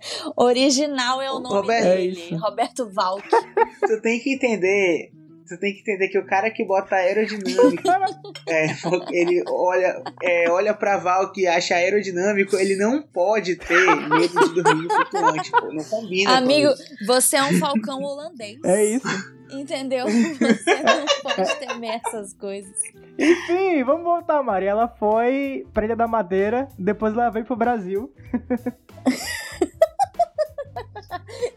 Original 0.36 1.20
é 1.22 1.30
o 1.30 1.38
nome 1.40 1.54
Roberto- 1.54 1.86
É 1.86 1.96
dele. 1.96 2.20
isso. 2.20 2.36
Roberto 2.36 2.90
Valk. 2.90 3.28
Tu 3.86 4.00
tem 4.02 4.18
que 4.20 4.34
entender. 4.34 5.10
Tu 5.48 5.58
tem 5.58 5.74
que 5.74 5.80
entender 5.80 6.06
que 6.08 6.18
o 6.18 6.24
cara 6.24 6.48
que 6.48 6.64
bota 6.64 6.94
aerodinâmico, 6.94 7.82
é, 8.46 8.66
ele 9.10 9.42
olha, 9.48 10.00
é, 10.22 10.48
olha 10.48 10.72
pra 10.72 10.96
Val 10.96 11.32
que 11.32 11.44
acha 11.44 11.74
aerodinâmico, 11.74 12.54
ele 12.56 12.76
não 12.76 13.02
pode 13.02 13.56
ter 13.56 13.96
medo 14.08 14.54
de 14.54 14.62
dormir 14.62 14.86
flutuante, 14.88 15.50
pô. 15.50 15.72
Não 15.72 15.82
combina. 15.82 16.30
com 16.30 16.36
Amigo, 16.36 16.68
isso. 16.70 16.84
você 17.04 17.36
é 17.36 17.42
um 17.42 17.58
falcão 17.58 18.00
holandês. 18.00 18.60
É 18.64 18.84
isso. 18.84 19.08
Entendeu? 19.50 20.06
Você 20.06 20.82
não 20.84 21.04
pode 21.24 21.56
temer 21.58 22.00
essas 22.06 22.32
coisas. 22.34 22.76
Enfim, 23.18 23.82
vamos 23.82 24.04
voltar, 24.04 24.40
Mari. 24.44 24.66
Ela 24.66 24.86
foi 24.86 25.66
pra 25.74 25.84
Ilha 25.84 25.96
da 25.96 26.06
Madeira, 26.06 26.68
depois 26.78 27.12
ela 27.14 27.28
veio 27.28 27.44
pro 27.44 27.56
Brasil. 27.56 28.14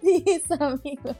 Isso, 0.02 0.54
amigo. 0.60 1.16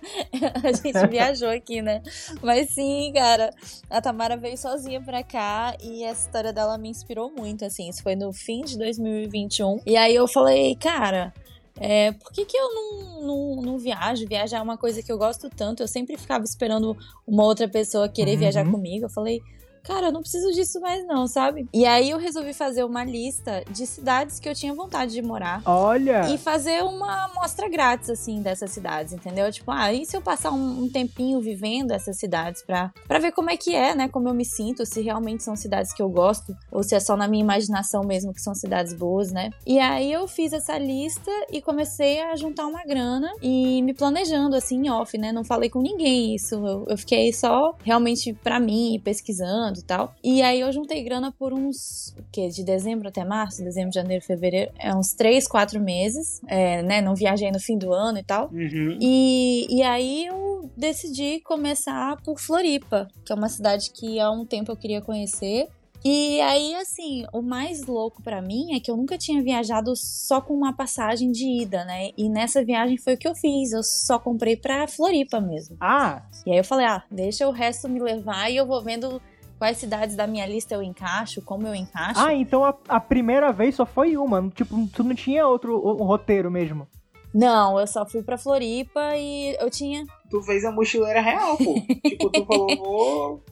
A 0.64 0.72
gente 0.72 1.08
viajou 1.10 1.50
aqui, 1.50 1.82
né? 1.82 2.02
Mas 2.42 2.70
sim, 2.72 3.12
cara, 3.14 3.52
a 3.90 4.02
Tamara 4.02 4.36
veio 4.38 4.58
sozinha 4.58 5.02
pra 5.02 5.24
cá 5.24 5.76
e 5.82 6.04
essa 6.04 6.28
história 6.28 6.54
dela 6.54 6.78
me 6.78 6.90
inspirou 6.90 7.32
muito, 7.32 7.66
assim. 7.66 7.90
Isso 7.90 8.04
foi 8.04 8.16
no 8.16 8.32
fim 8.34 8.64
de 8.64 8.78
2021. 8.78 9.80
E 9.86 9.96
aí 9.96 10.16
eu 10.16 10.28
falei, 10.28 10.76
cara. 10.76 11.34
É, 11.80 12.12
por 12.12 12.32
que, 12.32 12.46
que 12.46 12.56
eu 12.56 12.72
não, 12.72 13.22
não, 13.26 13.62
não 13.64 13.78
viajo? 13.80 14.28
Viajar 14.28 14.60
é 14.60 14.62
uma 14.62 14.78
coisa 14.78 15.02
que 15.02 15.12
eu 15.12 15.18
gosto 15.18 15.50
tanto. 15.50 15.82
Eu 15.82 15.88
sempre 15.88 16.16
ficava 16.18 16.44
esperando 16.44 16.96
uma 17.26 17.44
outra 17.44 17.68
pessoa 17.68 18.08
querer 18.08 18.34
Uhum. 18.34 18.38
viajar 18.40 18.70
comigo. 18.70 19.06
Eu 19.06 19.10
falei, 19.10 19.42
cara, 19.84 20.08
eu 20.08 20.12
não 20.12 20.22
preciso 20.22 20.52
disso 20.54 20.80
mais 20.80 21.06
não, 21.06 21.28
sabe? 21.28 21.68
E 21.74 21.86
aí 21.86 22.10
eu 22.10 22.18
resolvi 22.18 22.54
fazer 22.54 22.84
uma 22.84 23.04
lista 23.04 23.64
de 23.70 23.86
cidades 23.86 24.40
que 24.40 24.48
eu 24.48 24.56
tinha 24.56 24.74
vontade 24.74 25.12
de 25.12 25.22
morar. 25.22 25.62
Olha! 25.66 26.30
E 26.34 26.38
fazer 26.38 26.84
uma 26.84 27.26
amostra 27.26 27.70
grátis, 27.70 28.10
assim, 28.10 28.42
dessas 28.42 28.72
cidades, 28.72 29.14
entendeu? 29.14 29.52
Tipo, 29.52 29.72
ah, 29.72 29.92
e 29.94 30.06
se 30.06 30.16
eu 30.16 30.22
passar 30.22 30.52
um, 30.52 30.84
um 30.84 30.90
tempinho 30.90 31.42
vivendo 31.42 31.92
essas 31.92 32.18
cidades 32.18 32.64
pra, 32.64 32.92
pra 33.08 33.20
ver 33.20 33.34
como 33.34 33.50
é 33.50 33.58
que 33.58 33.76
é, 33.76 33.94
né? 33.94 34.08
Como 34.08 34.30
eu 34.30 34.34
me 34.34 34.46
sinto, 34.46 34.86
se 34.86 35.02
realmente 35.02 35.44
são 35.44 35.56
cidades 35.56 35.94
que 35.94 36.02
eu 36.02 36.10
gosto, 36.10 36.56
ou 36.72 36.82
se 36.82 36.96
é 36.96 37.00
só 37.00 37.18
na 37.18 37.28
minha 37.28 37.44
imaginação 37.44 38.04
mesmo 38.04 38.34
que 38.34 38.42
são 38.42 38.56
cidades 38.56 38.94
boas, 38.94 39.32
né? 39.32 39.50
E 39.68 39.80
aí 39.80 40.12
eu 40.12 40.28
fiz 40.28 40.54
essa 40.54 40.78
lista 40.78 41.32
e 41.52 41.62
comecei 41.62 42.22
a 42.22 42.36
juntar 42.36 42.66
uma 42.68 42.84
grana 42.84 43.30
e 43.42 43.82
me 43.82 43.94
planejando, 43.94 44.56
assim, 44.56 44.90
off, 44.90 45.18
né? 45.18 45.32
Não 45.32 45.44
falei 45.44 45.70
com 45.70 45.82
ninguém 45.82 46.34
isso. 46.34 46.56
Eu, 46.56 46.86
eu 46.88 46.98
fiquei 46.98 47.34
só 47.34 47.76
realmente 47.84 48.34
pra 48.34 48.60
mim, 48.60 49.02
pesquisando 49.04 49.73
e 49.80 49.84
tal. 49.84 50.14
E 50.24 50.42
aí 50.42 50.60
eu 50.60 50.72
juntei 50.72 51.04
grana 51.04 51.32
por 51.32 51.54
uns, 51.54 52.16
o 52.18 52.24
quê? 52.32 52.48
De 52.50 52.64
dezembro 52.64 53.08
até 53.08 53.24
março, 53.24 53.64
dezembro, 53.64 53.94
janeiro, 53.94 54.24
fevereiro, 54.24 54.72
é 54.80 54.94
uns 54.96 55.14
três, 55.14 55.48
quatro 55.48 55.80
meses, 55.80 56.42
é, 56.48 56.82
né? 56.82 57.02
Não 57.02 57.16
viajei 57.16 57.52
no 57.52 57.60
fim 57.60 57.78
do 57.78 57.94
ano 57.94 58.18
e 58.20 58.24
tal. 58.24 58.50
Uhum. 58.52 58.98
E, 59.00 59.68
e 59.70 59.82
aí 59.84 60.26
eu 60.28 60.70
decidi 60.78 61.40
começar 61.42 62.18
por 62.24 62.40
Floripa, 62.40 63.08
que 63.26 63.32
é 63.32 63.36
uma 63.36 63.50
cidade 63.50 63.92
que 63.92 64.20
há 64.20 64.32
um 64.32 64.46
tempo 64.46 64.72
eu 64.72 64.78
queria 64.78 65.02
conhecer. 65.02 65.68
E 66.06 66.42
aí, 66.42 66.76
assim, 66.76 67.26
o 67.32 67.42
mais 67.42 67.86
louco 67.86 68.22
pra 68.22 68.42
mim 68.42 68.76
é 68.76 68.80
que 68.80 68.92
eu 68.92 68.98
nunca 68.98 69.18
tinha 69.18 69.42
viajado 69.42 69.94
só 69.96 70.42
com 70.42 70.54
uma 70.54 70.76
passagem 70.76 71.32
de 71.32 71.62
ida, 71.62 71.86
né? 71.86 72.10
E 72.18 72.28
nessa 72.28 72.64
viagem 72.64 72.98
foi 72.98 73.14
o 73.14 73.18
que 73.18 73.28
eu 73.28 73.34
fiz. 73.34 73.72
Eu 73.72 73.82
só 73.82 74.20
comprei 74.20 74.58
pra 74.58 74.86
Floripa 74.86 75.40
mesmo. 75.40 75.78
Ah, 75.80 76.22
E 76.46 76.52
aí 76.52 76.58
eu 76.58 76.64
falei, 76.64 76.86
ah, 76.86 77.04
deixa 77.10 77.48
o 77.48 77.52
resto 77.52 77.88
me 77.88 78.02
levar 78.02 78.52
e 78.52 78.58
eu 78.58 78.68
vou 78.68 78.84
vendo 78.84 79.22
quais 79.64 79.78
cidades 79.78 80.14
da 80.18 80.28
minha 80.28 80.46
lista 80.46 80.76
eu 80.76 80.84
encaixo, 80.84 81.42
como 81.42 81.66
eu 81.66 81.74
encaixo. 81.74 82.20
ah, 82.20 82.34
então 82.34 82.66
a, 82.66 82.76
a 82.90 83.00
primeira 83.00 83.50
vez 83.54 83.76
só 83.76 83.86
foi 83.86 84.18
uma. 84.18 84.50
Tipo, 84.50 84.76
tu 84.94 85.06
não 85.06 85.16
tinha 85.16 85.48
outro 85.48 85.78
um 85.78 86.04
roteiro 86.04 86.52
mesmo. 86.52 86.86
Não, 87.34 87.80
eu 87.80 87.88
só 87.88 88.06
fui 88.06 88.22
pra 88.22 88.38
Floripa 88.38 89.16
e 89.16 89.56
eu 89.58 89.70
tinha. 89.72 90.04
Tu 90.30 90.42
fez 90.42 90.66
a 90.66 90.72
mochileira 90.72 91.22
real, 91.22 91.58
pô. 91.58 91.76
tipo, 92.06 92.30
tu 92.30 92.46
falou, 92.46 92.76
vou. 92.76 93.44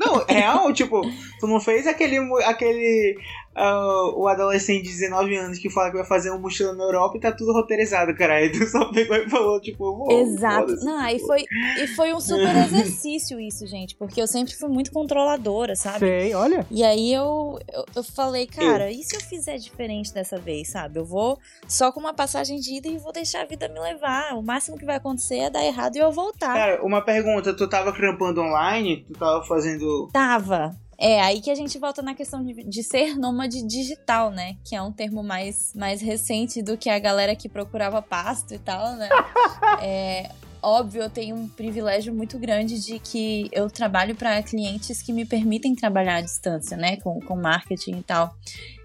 Não, 0.00 0.24
real, 0.24 0.72
tipo, 0.74 1.02
tu 1.38 1.46
não 1.46 1.60
fez 1.60 1.86
aquele. 1.86 2.18
aquele 2.44 3.16
ah, 3.54 4.12
o 4.14 4.28
adolescente 4.28 4.84
de 4.84 4.90
19 4.90 5.36
anos 5.36 5.58
que 5.58 5.68
fala 5.68 5.90
que 5.90 5.96
vai 5.96 6.06
fazer 6.06 6.30
um 6.30 6.38
mochila 6.38 6.72
na 6.72 6.84
Europa 6.84 7.16
e 7.16 7.20
tá 7.20 7.32
tudo 7.32 7.52
roteirizado, 7.52 8.14
cara. 8.14 8.34
Aí 8.34 8.50
tu 8.52 8.64
só 8.66 8.90
pegou 8.92 9.16
e 9.16 9.28
falou, 9.28 9.60
tipo, 9.60 9.84
eu 9.86 9.96
vou. 9.96 10.20
Exato. 10.20 10.74
Não, 10.84 11.06
e 11.08 11.18
foi, 11.18 11.44
e 11.78 11.86
foi 11.88 12.14
um 12.14 12.20
super 12.20 12.56
exercício 12.64 13.40
isso, 13.40 13.66
gente, 13.66 13.96
porque 13.96 14.22
eu 14.22 14.26
sempre 14.26 14.54
fui 14.54 14.68
muito 14.68 14.92
controladora, 14.92 15.74
sabe? 15.74 15.98
Sei, 15.98 16.34
olha. 16.34 16.64
E 16.70 16.84
aí 16.84 17.12
eu, 17.12 17.58
eu, 17.72 17.84
eu 17.96 18.04
falei, 18.04 18.46
cara, 18.46 18.90
e 18.90 19.02
se 19.02 19.16
eu 19.16 19.20
fizer 19.20 19.58
diferente 19.58 20.14
dessa 20.14 20.38
vez, 20.38 20.68
sabe? 20.68 21.00
Eu 21.00 21.04
vou 21.04 21.38
só 21.66 21.90
com 21.90 21.98
uma 21.98 22.14
passagem 22.14 22.58
de 22.60 22.76
ida 22.76 22.88
e 22.88 22.98
vou 22.98 23.12
deixar 23.12 23.42
a 23.42 23.46
vida 23.46 23.68
me 23.68 23.80
levar. 23.80 24.32
O 24.34 24.42
máximo 24.42 24.78
que 24.78 24.84
vai 24.84 24.96
acontecer 24.96 25.38
é 25.38 25.50
dar 25.50 25.64
errado 25.64 25.96
e 25.96 25.98
eu 25.98 26.12
voltar. 26.12 26.54
Cara, 26.54 26.84
uma 26.84 27.02
pergunta, 27.02 27.52
tu 27.52 27.68
tava 27.68 27.92
trampando 27.92 28.40
online? 28.40 29.04
Tu 29.08 29.18
tava 29.18 29.44
fazendo. 29.44 29.84
Tava. 30.12 30.76
É, 30.98 31.18
aí 31.22 31.40
que 31.40 31.50
a 31.50 31.54
gente 31.54 31.78
volta 31.78 32.02
na 32.02 32.14
questão 32.14 32.44
de, 32.44 32.62
de 32.62 32.82
ser 32.82 33.16
nômade 33.16 33.66
digital, 33.66 34.30
né? 34.30 34.56
Que 34.62 34.76
é 34.76 34.82
um 34.82 34.92
termo 34.92 35.22
mais, 35.22 35.72
mais 35.74 36.02
recente 36.02 36.62
do 36.62 36.76
que 36.76 36.90
a 36.90 36.98
galera 36.98 37.34
que 37.34 37.48
procurava 37.48 38.02
pasto 38.02 38.52
e 38.52 38.58
tal, 38.58 38.96
né? 38.96 39.08
é, 39.80 40.30
óbvio, 40.62 41.02
eu 41.02 41.10
tenho 41.10 41.36
um 41.36 41.48
privilégio 41.48 42.14
muito 42.14 42.38
grande 42.38 42.80
de 42.80 42.98
que 42.98 43.48
eu 43.52 43.70
trabalho 43.70 44.14
para 44.14 44.42
clientes 44.42 45.02
que 45.02 45.12
me 45.12 45.24
permitem 45.24 45.74
trabalhar 45.74 46.16
à 46.16 46.20
distância, 46.20 46.76
né? 46.76 46.96
Com, 46.98 47.20
com 47.20 47.36
marketing 47.36 47.98
e 47.98 48.02
tal. 48.02 48.34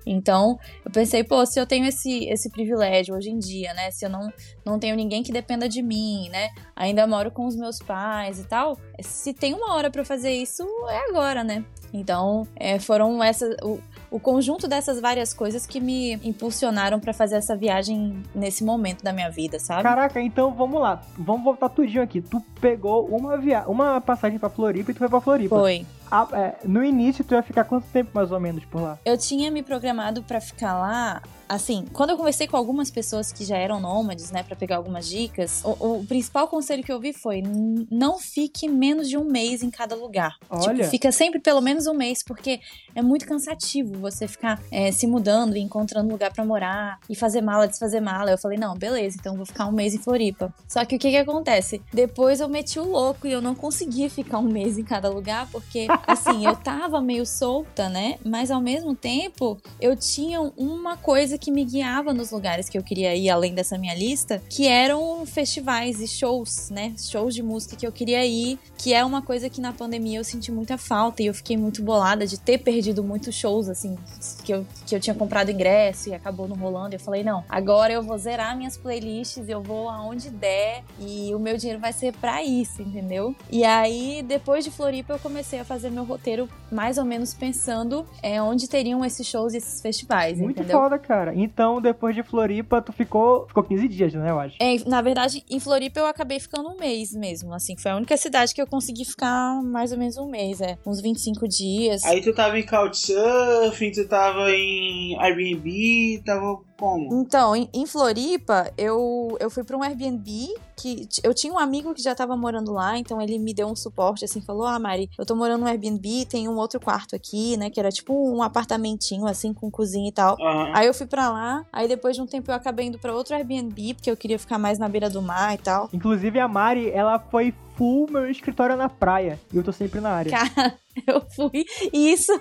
Então, 0.06 0.60
eu 0.86 0.92
pensei, 0.92 1.24
pô, 1.24 1.44
se 1.46 1.60
eu 1.60 1.66
tenho 1.66 1.86
esse, 1.86 2.26
esse 2.26 2.50
privilégio 2.50 3.16
hoje 3.16 3.32
em 3.32 3.40
dia, 3.40 3.74
né? 3.74 3.90
Se 3.90 4.06
eu 4.06 4.10
não, 4.10 4.32
não 4.64 4.78
tenho 4.78 4.96
ninguém 4.96 5.24
que 5.24 5.32
dependa 5.32 5.68
de 5.68 5.82
mim, 5.82 6.30
né? 6.30 6.50
Ainda 6.76 7.08
moro 7.08 7.32
com 7.32 7.46
os 7.46 7.56
meus 7.56 7.80
pais 7.80 8.40
e 8.40 8.44
tal. 8.44 8.78
Se 9.00 9.34
tem 9.34 9.54
uma 9.54 9.74
hora 9.74 9.90
para 9.90 10.06
fazer 10.06 10.32
isso, 10.32 10.64
é 10.90 11.10
agora, 11.10 11.44
né? 11.44 11.66
Então, 11.92 12.48
é, 12.56 12.78
foram 12.78 13.24
essas. 13.24 13.56
O, 13.64 13.80
o 14.16 14.20
conjunto 14.20 14.66
dessas 14.66 15.02
várias 15.02 15.34
coisas 15.34 15.66
que 15.66 15.82
me 15.82 16.14
impulsionaram 16.24 17.02
para 17.02 17.12
fazer 17.12 17.36
essa 17.36 17.54
viagem 17.54 18.24
nesse 18.34 18.64
momento 18.64 19.04
da 19.04 19.12
minha 19.12 19.30
vida, 19.30 19.60
sabe? 19.60 19.84
Caraca, 19.84 20.22
então 20.22 20.54
vamos 20.54 20.80
lá. 20.80 21.02
Vamos 21.18 21.44
voltar 21.44 21.68
tudinho 21.68 22.02
aqui. 22.02 22.22
Tu 22.22 22.42
pegou 22.62 23.08
uma, 23.08 23.38
via... 23.38 23.66
uma 23.68 24.00
passagem 24.00 24.40
pra 24.40 24.50
Floripa 24.50 24.92
e 24.92 24.94
tu 24.94 25.00
foi 25.00 25.10
pra 25.10 25.20
Floripa. 25.20 25.60
Foi. 25.60 25.86
Ah, 26.12 26.28
é, 26.34 26.56
no 26.64 26.84
início, 26.84 27.24
tu 27.24 27.34
ia 27.34 27.44
ficar 27.44 27.64
quanto 27.64 27.86
tempo 27.88 28.12
mais 28.14 28.32
ou 28.32 28.40
menos 28.40 28.64
por 28.66 28.82
lá? 28.82 29.00
Eu 29.06 29.18
tinha 29.18 29.50
me 29.52 29.64
programado 29.64 30.22
pra 30.24 30.40
ficar 30.40 30.78
lá. 30.80 31.22
Assim, 31.48 31.86
quando 31.94 32.10
eu 32.10 32.18
conversei 32.18 32.48
com 32.48 32.58
algumas 32.58 32.90
pessoas 32.90 33.32
que 33.32 33.46
já 33.46 33.56
eram 33.56 33.80
nômades, 33.80 34.32
né, 34.32 34.42
Pra 34.42 34.56
pegar 34.56 34.78
algumas 34.78 35.08
dicas, 35.08 35.62
o, 35.64 36.00
o 36.00 36.06
principal 36.08 36.48
conselho 36.48 36.84
que 36.84 36.92
eu 36.92 37.00
vi 37.00 37.14
foi: 37.14 37.38
"N- 37.38 37.88
não 37.92 38.18
fique 38.18 38.68
menos 38.68 39.08
de 39.08 39.16
um 39.18 39.24
mês 39.26 39.62
em 39.62 39.70
cada 39.70 39.96
lugar. 39.96 40.36
Olha. 40.50 40.74
Tipo, 40.76 40.90
fica 40.90 41.12
sempre 41.12 41.40
pelo 41.40 41.62
menos 41.62 41.86
um 41.86 41.94
mês, 41.94 42.24
porque 42.24 42.60
é 42.96 43.02
muito 43.02 43.28
cansativo 43.28 43.94
você 44.00 44.28
ficar 44.28 44.60
é, 44.72 44.92
se 44.92 45.06
mudando 45.06 45.56
e 45.56 45.60
encontrando 45.60 46.10
lugar 46.10 46.34
pra 46.34 46.44
morar 46.44 47.00
e 47.08 47.16
fazer 47.16 47.42
mala, 47.42 47.68
desfazer 47.68 48.00
mala. 48.02 48.32
Eu 48.32 48.38
falei: 48.40 48.58
não, 48.58 48.74
beleza, 48.76 49.16
então 49.20 49.36
vou 49.36 49.46
ficar 49.46 49.68
um 49.68 49.72
mês 49.72 49.94
em 49.94 50.00
Floripa. 50.00 50.52
Só 50.68 50.84
que 50.84 50.96
o 50.96 51.00
que 51.00 51.12
que 51.12 51.18
acontece? 51.18 51.80
Depois 51.94 52.40
eu 52.40 52.50
meti 52.50 52.80
o 52.80 52.90
louco 52.90 53.28
e 53.28 53.32
eu 53.32 53.42
não 53.42 53.54
consegui 53.54 54.10
ficar 54.10 54.40
um 54.40 54.50
mês 54.50 54.80
em 54.80 54.84
cada 54.84 55.10
lugar, 55.10 55.48
porque, 55.52 55.86
assim, 56.08 56.46
eu 56.46 56.56
tava 56.56 57.02
meio 57.02 57.26
solta, 57.26 57.90
né? 57.90 58.18
Mas 58.24 58.52
ao 58.52 58.62
mesmo 58.62 58.96
tempo, 58.96 59.58
eu 59.80 59.96
tinha 59.96 60.42
uma 60.58 60.98
coisa 60.98 61.38
que 61.38 61.52
me 61.52 61.64
guiava 61.64 62.14
nos 62.14 62.32
lugares 62.32 62.70
que 62.70 62.78
eu 62.78 62.84
queria 62.84 63.16
ir, 63.16 63.30
além 63.30 63.54
dessa 63.54 63.78
minha 63.78 63.94
lista, 63.94 64.42
que 64.50 64.68
eram 64.68 65.26
festivais 65.26 66.00
e 66.00 66.08
shows, 66.08 66.70
né? 66.70 66.94
Shows 66.98 67.34
de 67.34 67.44
música 67.44 67.76
que 67.76 67.86
eu 67.86 67.92
queria 67.92 68.26
ir, 68.26 68.60
que 68.78 68.94
é 68.94 69.04
uma 69.04 69.22
coisa 69.22 69.50
que 69.50 69.62
na 69.62 69.74
pandemia 69.74 70.20
eu 70.20 70.24
senti 70.24 70.52
muita 70.52 70.78
falta 70.78 71.22
e 71.22 71.28
eu 71.28 71.34
fiquei 71.34 71.58
muito 71.58 71.82
bolada 71.82 72.26
de 72.26 72.40
ter 72.40 72.60
perdido 72.60 73.04
muitos 73.04 73.36
shows, 73.36 73.70
assim, 73.70 73.98
que 74.44 74.54
eu, 74.54 74.66
que 74.86 74.96
eu 74.96 75.00
tinha 75.00 75.16
comprado 75.16 75.52
ingresso 75.52 76.10
e 76.10 76.14
acabou 76.14 76.48
não 76.48 76.56
rolando. 76.56 76.96
Eu 76.96 77.00
falei, 77.00 77.24
não, 77.24 77.44
agora 77.50 77.94
eu 77.94 78.04
vou 78.04 78.18
zerar 78.18 78.56
minhas 78.58 78.78
playlists, 78.78 79.48
eu 79.50 79.62
vou 79.62 79.90
aonde 79.90 80.30
der 80.30 80.84
e 81.00 81.34
o 81.34 81.40
meu 81.40 81.58
dinheiro 81.58 81.80
vai 81.80 81.94
ser 81.94 82.14
pra 82.14 82.44
isso, 82.44 82.82
entendeu? 82.82 83.36
E 83.50 83.64
aí, 83.64 84.24
depois 84.28 84.64
de 84.64 84.72
Floripa, 84.72 85.14
eu 85.14 85.20
comecei 85.20 85.60
a 85.60 85.66
fazer 85.66 85.85
meu 85.90 86.04
roteiro 86.04 86.50
mais 86.72 86.98
ou 86.98 87.06
menos 87.06 87.34
pensando 87.34 88.06
é, 88.22 88.42
onde 88.42 88.68
teriam 88.68 89.04
esses 89.04 89.26
shows 89.26 89.54
e 89.54 89.58
esses 89.58 89.82
festivais, 89.82 90.38
Muito 90.38 90.60
entendeu? 90.60 90.80
foda, 90.80 90.98
cara. 90.98 91.34
Então, 91.36 91.82
depois 91.82 92.16
de 92.16 92.24
Floripa, 92.24 92.82
tu 92.82 92.92
ficou, 92.92 93.48
ficou 93.48 93.64
15 93.64 93.88
dias, 93.88 94.14
né, 94.14 94.30
eu 94.30 94.40
acho. 94.40 94.56
É, 94.60 94.78
na 94.88 95.02
verdade, 95.02 95.44
em 95.50 95.60
Floripa 95.60 96.00
eu 96.00 96.06
acabei 96.06 96.40
ficando 96.40 96.70
um 96.70 96.78
mês 96.78 97.14
mesmo, 97.14 97.54
assim, 97.54 97.76
foi 97.78 97.92
a 97.92 97.96
única 97.96 98.18
cidade 98.18 98.54
que 98.54 98.62
eu 98.62 98.68
consegui 98.68 99.06
ficar 99.06 99.62
mais 99.64 99.92
ou 99.92 99.98
menos 99.98 100.18
um 100.18 100.30
mês, 100.30 100.62
é, 100.62 100.78
uns 100.86 101.02
25 101.02 101.48
dias. 101.48 102.04
Aí 102.04 102.22
tu 102.22 102.34
tava 102.34 102.60
em 102.60 102.66
Couchsurfing, 102.66 103.92
tu 103.92 104.08
tava 104.08 104.52
em 104.52 105.18
Airbnb, 105.20 106.22
tava 106.26 106.58
como? 106.78 107.14
Então, 107.22 107.56
em, 107.56 107.70
em 107.74 107.86
Floripa, 107.86 108.72
eu, 108.78 109.36
eu 109.40 109.50
fui 109.50 109.64
pra 109.64 109.78
um 109.78 109.84
Airbnb 109.84 110.54
que 110.76 111.08
eu 111.24 111.34
tinha 111.34 111.54
um 111.54 111.58
amigo 111.58 111.94
que 111.94 112.02
já 112.02 112.14
tava 112.14 112.36
morando 112.36 112.74
lá, 112.74 112.98
então 112.98 113.22
ele 113.22 113.40
me 113.40 113.54
deu 113.54 113.68
um 113.68 113.76
suporte, 113.76 114.26
assim, 114.26 114.42
falou: 114.42 114.66
Ah, 114.66 114.78
Mari, 114.78 115.10
eu 115.18 115.26
tô 115.26 115.36
morando 115.36 115.62
no 115.62 115.68
Airbnb, 115.68 116.26
tem 116.26 116.48
um 116.50 116.58
outro 116.58 116.80
quarto 116.80 117.16
aqui, 117.16 117.56
né? 117.58 117.70
Que 117.70 117.80
era 117.80 117.90
tipo 117.90 118.14
um 118.14 118.44
apartamentinho, 118.44 119.26
assim, 119.26 119.54
com 119.54 119.72
cozinha 119.72 120.10
e 120.10 120.12
tal. 120.12 120.36
Aham. 120.40 120.72
Aí 120.76 120.88
eu 120.88 120.94
fui 120.94 121.08
pra 121.08 121.30
lá, 121.30 121.66
aí 121.72 121.88
depois 121.88 122.16
de 122.16 122.22
um 122.22 122.28
tempo 122.28 122.52
eu 122.52 122.56
acabei 122.56 122.88
indo 122.88 123.00
pra 123.00 123.16
outro 123.16 123.36
Airbnb, 123.36 123.94
porque 123.94 124.12
eu 124.12 124.18
queria 124.18 124.38
ficar 124.38 124.60
mais 124.60 124.78
na 124.78 124.90
beira 124.90 125.10
do 125.10 125.22
mar 125.22 125.56
e 125.56 125.58
tal. 125.58 125.90
Inclusive, 125.94 126.40
a 126.40 126.48
Mari, 126.48 126.90
ela 126.92 127.20
foi 127.20 127.54
full 127.76 128.08
meu 128.10 128.30
escritório 128.30 128.76
na 128.76 128.90
praia. 128.90 129.40
E 129.54 129.58
eu 129.58 129.64
tô 129.64 129.72
sempre 129.72 130.00
na 130.00 130.10
área. 130.12 130.32
Cara, 130.32 130.78
eu 131.08 131.22
fui. 131.36 131.66
E 131.92 132.12
isso, 132.14 132.32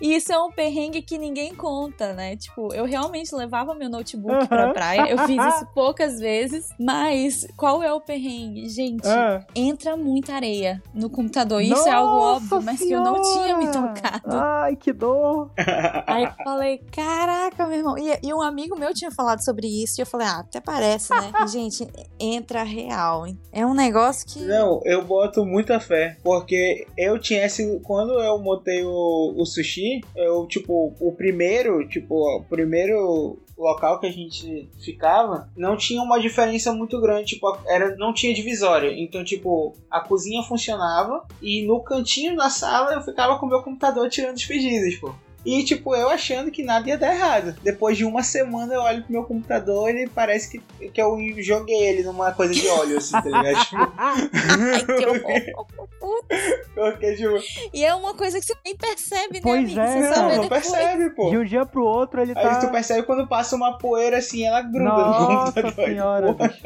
isso 0.00 0.32
é 0.32 0.38
um 0.38 0.50
perrengue 0.50 1.00
que 1.02 1.16
ninguém 1.18 1.54
conta, 1.54 2.12
né? 2.12 2.36
Tipo, 2.36 2.72
eu 2.74 2.84
realmente 2.84 3.34
levava 3.34 3.74
meu 3.74 3.88
notebook 3.88 4.46
pra 4.48 4.64
Aham. 4.64 4.72
praia. 4.72 5.10
Eu 5.10 5.18
fiz 5.18 5.42
isso 5.42 5.66
poucas 5.74 6.18
vezes. 6.20 6.68
Mas 6.78 7.46
qual 7.56 7.82
é 7.82 7.92
o 7.92 8.00
perrengue? 8.00 8.68
Gente, 8.68 9.06
Ah. 9.08 9.44
entra 9.54 9.96
muita 9.96 10.34
areia 10.34 10.82
no 10.94 11.08
computador. 11.08 11.62
Isso 11.62 11.88
é 11.88 11.92
algo 11.92 12.16
Nossa 12.16 12.36
óbvio, 12.56 12.62
mas 12.62 12.78
que 12.80 12.92
eu 12.92 13.00
não 13.02 13.20
tinha 13.22 13.56
me 13.56 13.72
Senhora! 13.72 13.94
tocado. 13.94 14.22
Ai, 14.36 14.76
que 14.76 14.92
dor. 14.92 15.50
Aí 16.06 16.24
eu 16.24 16.32
falei, 16.44 16.78
caraca, 16.92 17.66
meu 17.66 17.78
irmão. 17.78 17.96
E, 17.98 18.18
e 18.22 18.34
um 18.34 18.42
amigo 18.42 18.78
meu 18.78 18.92
tinha 18.92 19.10
falado 19.10 19.42
sobre 19.42 19.66
isso. 19.66 19.98
E 19.98 20.02
eu 20.02 20.06
falei, 20.06 20.26
ah, 20.26 20.40
até 20.40 20.60
parece, 20.60 21.14
né? 21.14 21.32
E, 21.42 21.48
gente, 21.48 21.88
entra 22.20 22.62
real. 22.62 23.24
É 23.50 23.64
um 23.64 23.72
negócio 23.74 24.26
que. 24.26 24.40
Não, 24.40 24.81
eu 24.84 25.04
boto 25.04 25.44
muita 25.44 25.80
fé, 25.80 26.16
porque 26.22 26.86
eu 26.96 27.18
tinha 27.18 27.44
esse. 27.44 27.80
Quando 27.80 28.12
eu 28.20 28.38
montei 28.38 28.84
o, 28.84 29.34
o 29.36 29.44
sushi, 29.44 30.00
eu, 30.16 30.46
tipo, 30.46 30.94
o 31.00 31.12
primeiro, 31.12 31.86
tipo, 31.88 32.14
o 32.14 32.44
primeiro 32.44 33.38
local 33.56 34.00
que 34.00 34.06
a 34.06 34.12
gente 34.12 34.68
ficava 34.82 35.48
não 35.56 35.76
tinha 35.76 36.02
uma 36.02 36.20
diferença 36.20 36.72
muito 36.72 37.00
grande, 37.00 37.34
tipo, 37.34 37.58
era, 37.66 37.94
não 37.96 38.12
tinha 38.12 38.34
divisória. 38.34 38.92
Então, 38.92 39.24
tipo, 39.24 39.74
a 39.90 40.00
cozinha 40.00 40.42
funcionava 40.42 41.24
e 41.40 41.64
no 41.66 41.80
cantinho 41.80 42.36
da 42.36 42.50
sala 42.50 42.94
eu 42.94 43.02
ficava 43.02 43.38
com 43.38 43.46
o 43.46 43.48
meu 43.48 43.62
computador 43.62 44.08
tirando 44.08 44.36
os 44.36 44.44
pedidos, 44.44 44.96
pô. 44.96 45.14
E, 45.44 45.64
tipo, 45.64 45.94
eu 45.96 46.08
achando 46.08 46.50
que 46.52 46.62
nada 46.62 46.88
ia 46.88 46.96
dar 46.96 47.14
errado. 47.14 47.56
Depois 47.64 47.96
de 47.96 48.04
uma 48.04 48.22
semana 48.22 48.74
eu 48.74 48.80
olho 48.80 49.02
pro 49.02 49.12
meu 49.12 49.24
computador 49.24 49.90
e 49.90 50.08
parece 50.08 50.50
que, 50.78 50.88
que 50.88 51.02
eu 51.02 51.16
joguei 51.38 51.76
ele 51.88 52.04
numa 52.04 52.30
coisa 52.32 52.54
de 52.54 52.66
óleo, 52.68 52.98
assim, 52.98 53.12
tá 53.12 53.22
ligado? 53.22 53.64
Tipo, 53.66 53.92
Ai, 53.96 54.84
que 54.86 55.06
horror. 55.06 56.24
porque, 56.74 57.16
tipo, 57.16 57.36
E 57.74 57.84
é 57.84 57.94
uma 57.94 58.14
coisa 58.14 58.38
que 58.38 58.46
você 58.46 58.54
nem 58.64 58.76
percebe, 58.76 59.34
né, 59.34 59.40
Pois 59.42 59.64
amigo? 59.64 59.80
é, 59.80 59.86
Você 59.86 60.00
cara. 60.02 60.14
só 60.14 60.20
vê 60.22 60.28
não, 60.28 60.36
não 60.36 60.42
depois. 60.42 60.70
percebe, 60.70 61.10
pô. 61.10 61.30
De 61.30 61.38
um 61.38 61.44
dia 61.44 61.66
pro 61.66 61.84
outro 61.84 62.20
ele 62.20 62.32
Aí 62.36 62.42
tá. 62.42 62.60
tu 62.60 62.70
percebe 62.70 63.02
quando 63.04 63.26
passa 63.26 63.56
uma 63.56 63.78
poeira 63.78 64.18
assim, 64.18 64.44
ela 64.44 64.62
gruda 64.62 64.78
no 64.84 64.90
Nossa 64.90 65.52
computador. 65.62 65.84
senhora, 65.86 66.32
bicho. 66.34 66.58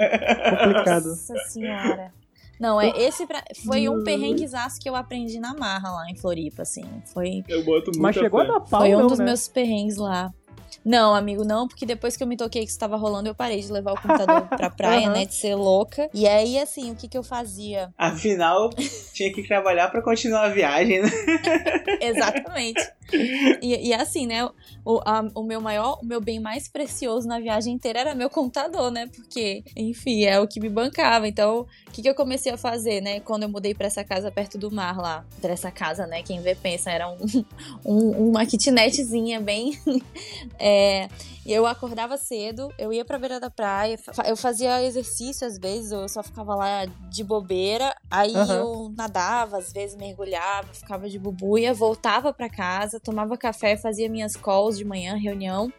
complicado. 0.51 1.07
Nossa 1.07 1.35
senhora. 1.49 2.13
Não, 2.59 2.81
é 2.81 2.89
esse 2.97 3.27
pra... 3.27 3.43
foi 3.67 3.89
um 3.89 4.03
perrenguezaço 4.03 4.81
que 4.81 4.89
eu 4.89 4.97
aprendi 4.97 5.39
na 5.39 5.55
marra 5.55 5.91
lá 5.91 6.11
em 6.11 6.17
Floripa, 6.17 6.63
assim. 6.63 6.85
Foi, 7.13 7.45
Eu 7.49 7.65
boto 7.65 7.91
muito 7.91 8.01
Mas 8.01 8.15
chegou 8.17 8.41
a 8.41 8.45
dar 8.45 8.61
pau, 8.61 8.81
foi 8.81 8.95
um 8.95 9.01
não, 9.01 9.07
dos 9.09 9.19
né? 9.19 9.27
meus 9.27 9.49
perrengues 9.49 9.97
lá. 9.97 10.31
Não, 10.85 11.15
amigo, 11.15 11.45
não, 11.45 11.67
porque 11.67 11.85
depois 11.85 12.17
que 12.17 12.23
eu 12.23 12.27
me 12.29 12.37
toquei 12.37 12.63
que 12.63 12.71
isso 12.71 12.79
tava 12.79 12.97
rolando, 12.97 13.29
eu 13.29 13.35
parei 13.35 13.61
de 13.61 13.71
levar 13.73 13.93
o 13.93 14.01
computador 14.01 14.47
pra 14.57 14.71
praia, 14.71 15.07
Aham. 15.07 15.15
né? 15.15 15.25
De 15.27 15.35
ser 15.35 15.55
louca. 15.57 16.09
E 16.15 16.29
aí, 16.29 16.59
assim, 16.59 16.93
o 16.93 16.97
que 16.97 17.09
que 17.09 17.19
eu 17.19 17.25
fazia? 17.25 17.91
Afinal, 17.99 18.71
tinha 19.13 19.33
que 19.33 19.47
trabalhar 19.47 19.89
pra 19.91 20.01
continuar 20.01 20.45
a 20.45 20.49
viagem, 20.49 21.03
né? 21.03 21.09
Exatamente. 22.01 22.81
E, 23.63 23.89
e 23.89 23.95
assim, 23.95 24.27
né? 24.27 24.45
O, 24.85 25.01
a- 25.05 25.29
o 25.35 25.43
meu 25.43 25.61
maior, 25.61 25.99
o 26.03 26.05
meu 26.07 26.21
bem 26.21 26.41
mais 26.41 26.69
precioso 26.69 27.27
na 27.29 27.39
viagem 27.41 27.75
inteira 27.75 28.01
era 28.01 28.15
meu 28.15 28.29
computador, 28.31 28.91
né? 28.91 29.07
Porque, 29.15 29.63
enfim, 29.77 30.25
é 30.25 30.41
o 30.41 30.47
que 30.49 30.61
me 30.61 30.69
bancava. 30.69 31.27
Então, 31.29 31.67
o 31.89 31.91
que, 31.93 32.03
que 32.03 32.09
eu 32.09 32.15
comecei 32.15 32.53
a 32.53 32.57
fazer, 32.59 33.01
né? 33.01 33.21
Quando 33.21 33.45
eu 33.45 33.49
mudei 33.49 33.75
pra 33.75 33.87
essa 33.87 34.05
casa 34.05 34.31
perto 34.31 34.59
do 34.59 34.71
mar 34.71 34.97
lá. 34.99 35.25
Pra 35.41 35.53
essa 35.53 35.71
casa, 35.71 36.07
né? 36.07 36.23
Quem 36.23 36.41
vê 36.41 36.55
pensa, 36.55 36.91
era 36.91 37.09
um, 37.09 37.17
um- 37.85 38.29
uma 38.31 38.45
kitnetzinha 38.47 39.41
bem. 39.41 39.79
é, 40.59 41.09
eu 41.45 41.67
acordava 41.67 42.17
cedo, 42.17 42.73
eu 42.79 42.93
ia 42.93 43.05
pra 43.05 43.19
beira 43.19 43.39
da 43.39 43.49
praia, 43.51 43.99
eu 44.27 44.37
fazia 44.37 44.83
exercício 44.83 45.47
às 45.47 45.59
vezes, 45.59 45.93
eu 45.93 46.09
só 46.09 46.23
ficava 46.23 46.55
lá 46.57 46.85
de 46.87 47.23
bobeira, 47.23 47.95
aí 48.11 48.35
Aham. 48.35 48.55
eu 48.57 48.93
nadava, 48.97 49.59
às 49.59 49.73
vezes 49.73 49.97
mergulhava, 49.97 50.69
ficava 50.75 51.09
de 51.09 51.19
bubuia, 51.19 51.73
voltava 51.73 52.33
pra 52.33 52.49
casa, 52.49 52.96
tomava 53.01 53.37
café, 53.37 53.77
fazia 53.77 54.09
minhas 54.09 54.37
calls 54.37 54.77
de 54.77 54.85
manhã, 54.85 55.17
reunião. 55.17 55.73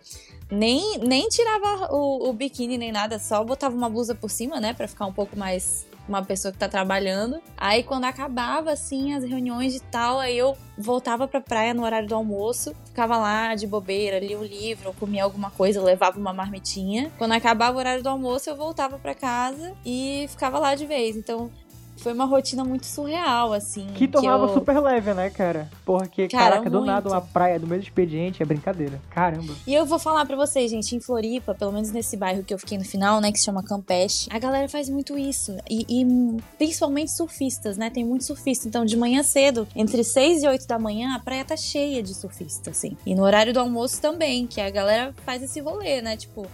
Nem, 0.50 0.97
nem 1.00 1.27
tirava 1.27 1.93
o, 1.93 2.29
o 2.29 2.33
biquíni 2.33 2.77
nem 2.77 2.91
nada, 2.91 3.19
só 3.19 3.43
botava 3.43 3.75
uma 3.75 3.89
blusa 3.89 4.15
por 4.15 4.29
cima, 4.29 4.62
né, 4.62 4.74
Pra 4.74 4.88
ficar 4.88 5.05
um 5.05 5.13
pouco 5.13 5.38
mais 5.38 5.86
uma 6.07 6.24
pessoa 6.24 6.51
que 6.51 6.57
tá 6.57 6.69
trabalhando. 6.69 7.41
Aí 7.57 7.83
quando 7.83 8.05
acabava 8.05 8.71
assim 8.71 9.13
as 9.13 9.24
reuniões 9.24 9.75
e 9.75 9.79
tal, 9.79 10.19
aí 10.19 10.38
eu 10.38 10.55
voltava 10.77 11.27
pra 11.27 11.41
praia 11.41 11.74
no 11.74 11.83
horário 11.83 12.07
do 12.07 12.15
almoço, 12.15 12.74
ficava 12.86 13.17
lá 13.17 13.55
de 13.55 13.67
bobeira, 13.67 14.19
lia 14.19 14.39
um 14.39 14.43
livro, 14.43 14.93
comia 14.97 15.24
alguma 15.24 15.51
coisa, 15.51 15.83
levava 15.83 16.17
uma 16.17 16.33
marmitinha. 16.33 17.12
Quando 17.17 17.33
acabava 17.33 17.75
o 17.75 17.79
horário 17.79 18.01
do 18.01 18.09
almoço, 18.09 18.50
eu 18.50 18.55
voltava 18.55 18.97
pra 18.97 19.13
casa 19.13 19.74
e 19.86 20.27
ficava 20.29 20.57
lá 20.59 20.75
de 20.75 20.86
vez. 20.86 21.15
Então 21.17 21.51
foi 21.97 22.13
uma 22.13 22.25
rotina 22.25 22.63
muito 22.63 22.85
surreal, 22.85 23.53
assim. 23.53 23.87
Que 23.95 24.07
tornava 24.07 24.45
eu... 24.45 24.53
super 24.53 24.79
leve, 24.79 25.13
né, 25.13 25.29
cara? 25.29 25.69
Porque, 25.85 26.27
Cara, 26.27 26.51
caraca, 26.51 26.69
do 26.69 26.85
nada 26.85 27.09
uma 27.09 27.21
praia 27.21 27.59
do 27.59 27.67
mesmo 27.67 27.83
expediente 27.83 28.41
é 28.41 28.45
brincadeira. 28.45 29.01
Caramba. 29.09 29.53
E 29.65 29.73
eu 29.73 29.85
vou 29.85 29.99
falar 29.99 30.25
pra 30.25 30.35
vocês, 30.35 30.71
gente, 30.71 30.95
em 30.95 30.99
Floripa, 30.99 31.53
pelo 31.53 31.71
menos 31.71 31.91
nesse 31.91 32.15
bairro 32.15 32.43
que 32.43 32.53
eu 32.53 32.59
fiquei 32.59 32.77
no 32.77 32.85
final, 32.85 33.19
né, 33.19 33.31
que 33.31 33.39
se 33.39 33.45
chama 33.45 33.63
Campeche, 33.63 34.29
a 34.31 34.39
galera 34.39 34.69
faz 34.69 34.89
muito 34.89 35.17
isso. 35.17 35.57
E, 35.69 35.85
e 35.89 36.41
principalmente 36.57 37.11
surfistas, 37.11 37.77
né? 37.77 37.89
Tem 37.89 38.05
muito 38.05 38.23
surfista. 38.23 38.67
Então, 38.67 38.85
de 38.85 38.95
manhã 38.95 39.23
cedo, 39.23 39.67
entre 39.75 40.03
6 40.03 40.43
e 40.43 40.47
8 40.47 40.67
da 40.67 40.79
manhã, 40.79 41.15
a 41.15 41.19
praia 41.19 41.43
tá 41.43 41.57
cheia 41.57 42.01
de 42.03 42.13
surfista, 42.13 42.71
assim. 42.71 42.95
E 43.05 43.15
no 43.15 43.23
horário 43.23 43.53
do 43.53 43.59
almoço 43.59 44.01
também, 44.01 44.47
que 44.47 44.61
a 44.61 44.69
galera 44.69 45.13
faz 45.25 45.41
esse 45.41 45.59
rolê, 45.59 46.01
né? 46.01 46.15
Tipo, 46.15 46.47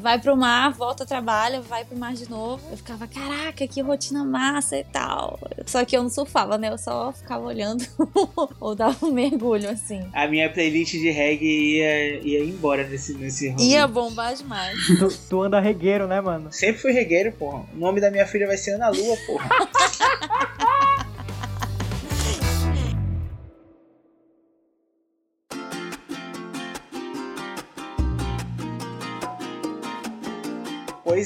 vai 0.00 0.18
pro 0.18 0.36
mar, 0.36 0.72
volta, 0.72 1.06
trabalha, 1.06 1.60
vai 1.60 1.84
pro 1.84 1.96
mar 1.96 2.14
de 2.14 2.28
novo. 2.28 2.62
Eu 2.70 2.76
ficava, 2.76 3.06
caraca, 3.06 3.66
que 3.66 3.80
rotina 3.80 4.24
massa 4.24 4.78
e 4.78 4.84
tal. 4.84 5.38
Só 5.66 5.84
que 5.84 5.96
eu 5.96 6.02
não 6.02 6.10
surfava, 6.10 6.58
né? 6.58 6.70
Eu 6.70 6.78
só 6.78 7.12
ficava 7.12 7.44
olhando 7.44 7.84
ou 8.60 8.74
dava 8.74 9.06
um 9.06 9.12
mergulho, 9.12 9.68
assim. 9.68 10.02
A 10.12 10.26
minha 10.26 10.50
playlist 10.50 10.92
de 10.92 11.10
reggae 11.10 11.78
ia, 11.78 12.20
ia 12.20 12.44
embora 12.44 12.86
nesse, 12.86 13.14
nesse 13.14 13.50
rolê. 13.50 13.64
Ia 13.64 13.86
bombar 13.86 14.34
demais. 14.34 14.78
Tu, 15.00 15.08
tu 15.30 15.42
anda 15.42 15.60
regueiro, 15.60 16.06
né, 16.06 16.20
mano? 16.20 16.52
Sempre 16.52 16.82
fui 16.82 16.92
regueiro, 16.92 17.32
porra. 17.32 17.64
O 17.74 17.78
nome 17.78 18.00
da 18.00 18.10
minha 18.10 18.26
filha 18.26 18.46
vai 18.46 18.56
ser 18.56 18.72
Ana 18.72 18.88
Lua, 18.90 19.16
porra. 19.26 19.48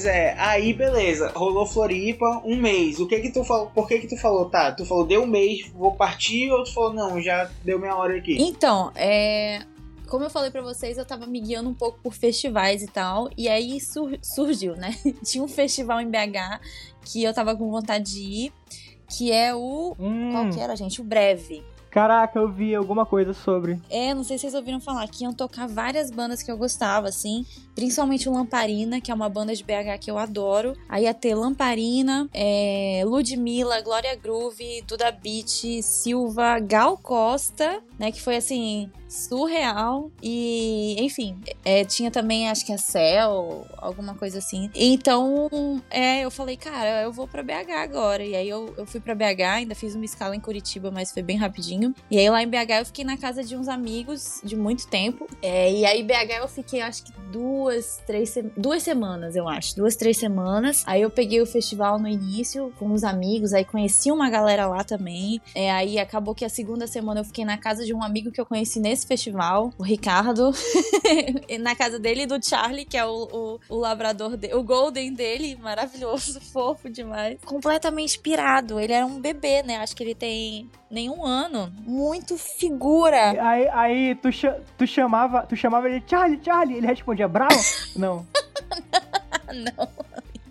Pois 0.05 0.15
é, 0.15 0.35
aí 0.37 0.71
beleza, 0.71 1.31
rolou 1.35 1.65
Floripa, 1.65 2.39
um 2.45 2.55
mês. 2.55 2.99
O 2.99 3.07
que 3.07 3.19
que 3.21 3.31
tu 3.31 3.43
falou? 3.43 3.71
Por 3.73 3.87
que 3.87 3.97
que 3.97 4.07
tu 4.07 4.15
falou, 4.17 4.45
tá? 4.47 4.71
Tu 4.71 4.85
falou 4.85 5.03
deu 5.03 5.23
um 5.23 5.27
mês, 5.27 5.67
vou 5.73 5.93
partir, 5.95 6.51
ou 6.51 6.63
tu 6.63 6.71
falou 6.71 6.93
não, 6.93 7.19
já 7.19 7.49
deu 7.63 7.79
minha 7.79 7.95
hora 7.95 8.15
aqui? 8.15 8.37
Então, 8.39 8.91
é. 8.95 9.63
Como 10.07 10.23
eu 10.23 10.29
falei 10.29 10.51
pra 10.51 10.61
vocês, 10.61 10.99
eu 10.99 11.05
tava 11.05 11.25
me 11.25 11.39
guiando 11.41 11.67
um 11.69 11.73
pouco 11.73 11.97
por 12.03 12.13
festivais 12.13 12.83
e 12.83 12.87
tal. 12.87 13.31
E 13.35 13.49
aí 13.49 13.81
sur- 13.81 14.19
surgiu, 14.21 14.75
né? 14.75 14.95
Tinha 15.25 15.43
um 15.43 15.47
festival 15.47 15.99
em 15.99 16.07
BH 16.07 16.61
que 17.03 17.23
eu 17.23 17.33
tava 17.33 17.55
com 17.55 17.71
vontade 17.71 18.13
de 18.13 18.21
ir, 18.21 18.53
que 19.09 19.31
é 19.31 19.55
o. 19.55 19.95
Hum, 19.99 20.31
Qual 20.31 20.49
que 20.51 20.59
era, 20.59 20.75
gente? 20.75 21.01
O 21.01 21.03
Breve. 21.03 21.63
Caraca, 21.95 22.37
eu 22.37 22.51
vi 22.51 22.75
alguma 22.75 23.05
coisa 23.05 23.31
sobre. 23.31 23.79
É, 23.89 24.13
não 24.13 24.21
sei 24.21 24.37
se 24.37 24.41
vocês 24.41 24.53
ouviram 24.53 24.81
falar, 24.81 25.07
que 25.07 25.23
iam 25.23 25.33
tocar 25.33 25.65
várias 25.65 26.11
bandas 26.11 26.43
que 26.43 26.51
eu 26.51 26.57
gostava, 26.57 27.07
assim. 27.07 27.45
Principalmente 27.73 28.27
o 28.27 28.33
Lamparina, 28.33 28.99
que 28.99 29.09
é 29.09 29.13
uma 29.13 29.29
banda 29.29 29.55
de 29.55 29.63
BH 29.63 29.97
que 30.01 30.11
eu 30.11 30.17
adoro. 30.17 30.75
Aí 30.89 31.05
ia 31.05 31.13
ter 31.13 31.33
Lamparina, 31.35 32.29
é, 32.33 33.01
Ludmilla, 33.05 33.79
Glória 33.79 34.13
Groove, 34.13 34.83
Duda 34.85 35.09
Beat, 35.09 35.81
Silva, 35.81 36.59
Gal 36.59 36.97
Costa, 36.97 37.81
né? 37.97 38.11
Que 38.11 38.21
foi 38.21 38.35
assim, 38.35 38.91
surreal. 39.15 40.11
E, 40.21 40.95
enfim, 40.99 41.37
é, 41.63 41.83
tinha 41.83 42.11
também, 42.11 42.49
acho 42.49 42.65
que 42.65 42.73
a 42.73 42.77
Cell, 42.77 43.65
alguma 43.77 44.13
coisa 44.15 44.39
assim. 44.39 44.69
Então, 44.75 45.81
é, 45.89 46.21
eu 46.21 46.31
falei, 46.31 46.57
cara, 46.57 47.03
eu 47.03 47.11
vou 47.11 47.27
pra 47.27 47.41
BH 47.41 47.71
agora. 47.81 48.23
E 48.23 48.35
aí 48.35 48.49
eu, 48.49 48.73
eu 48.77 48.85
fui 48.85 48.99
pra 48.99 49.15
BH, 49.15 49.41
ainda 49.41 49.75
fiz 49.75 49.95
uma 49.95 50.05
escala 50.05 50.35
em 50.35 50.39
Curitiba, 50.39 50.91
mas 50.91 51.11
foi 51.11 51.23
bem 51.23 51.37
rapidinho. 51.37 51.93
E 52.09 52.17
aí 52.19 52.29
lá 52.29 52.41
em 52.41 52.47
BH 52.47 52.79
eu 52.79 52.85
fiquei 52.85 53.05
na 53.05 53.17
casa 53.17 53.43
de 53.43 53.55
uns 53.55 53.67
amigos 53.67 54.41
de 54.43 54.55
muito 54.55 54.87
tempo. 54.87 55.27
É, 55.41 55.71
e 55.71 55.85
aí 55.85 56.03
BH 56.03 56.39
eu 56.39 56.47
fiquei, 56.47 56.81
acho 56.81 57.05
que 57.05 57.13
duas, 57.31 58.01
três, 58.05 58.37
duas 58.55 58.83
semanas, 58.83 59.35
eu 59.35 59.47
acho. 59.47 59.75
Duas, 59.75 59.95
três 59.95 60.17
semanas. 60.17 60.83
Aí 60.85 61.01
eu 61.01 61.09
peguei 61.09 61.41
o 61.41 61.45
festival 61.45 61.99
no 61.99 62.07
início 62.07 62.71
com 62.77 62.87
uns 62.87 63.03
amigos, 63.03 63.53
aí 63.53 63.65
conheci 63.65 64.11
uma 64.11 64.29
galera 64.29 64.67
lá 64.67 64.83
também. 64.83 65.41
É, 65.53 65.71
aí 65.71 65.99
acabou 65.99 66.33
que 66.33 66.45
a 66.45 66.49
segunda 66.49 66.87
semana 66.87 67.21
eu 67.21 67.25
fiquei 67.25 67.45
na 67.45 67.57
casa 67.57 67.85
de 67.85 67.93
um 67.93 68.03
amigo 68.03 68.31
que 68.31 68.39
eu 68.39 68.45
conheci 68.45 68.79
nesse 68.79 69.04
festival, 69.05 69.73
o 69.77 69.83
Ricardo. 69.83 70.51
na 71.59 71.75
casa 71.75 71.99
dele 71.99 72.23
e 72.23 72.25
do 72.25 72.43
Charlie, 72.43 72.85
que 72.85 72.97
é 72.97 73.05
o, 73.05 73.27
o, 73.31 73.59
o 73.69 73.75
labrador, 73.77 74.37
de, 74.37 74.53
o 74.53 74.63
golden 74.63 75.13
dele, 75.13 75.55
maravilhoso, 75.61 76.39
fofo 76.51 76.89
demais. 76.89 77.37
Completamente 77.45 78.19
pirado. 78.19 78.79
Ele 78.79 78.93
era 78.93 79.05
um 79.05 79.19
bebê, 79.19 79.63
né? 79.63 79.77
Acho 79.77 79.95
que 79.95 80.03
ele 80.03 80.15
tem 80.15 80.69
nenhum 80.89 81.23
ano. 81.25 81.71
Muito 81.85 82.37
figura. 82.37 83.31
Aí, 83.41 83.67
aí 83.69 84.15
tu, 84.15 84.29
tu 84.77 84.87
chamava, 84.87 85.43
tu 85.43 85.55
chamava 85.55 85.89
ele 85.89 86.03
Charlie, 86.05 86.39
Charlie, 86.43 86.77
ele 86.77 86.87
respondia 86.87 87.27
Brown? 87.27 87.47
Não. 87.95 88.25
Não. 89.53 89.87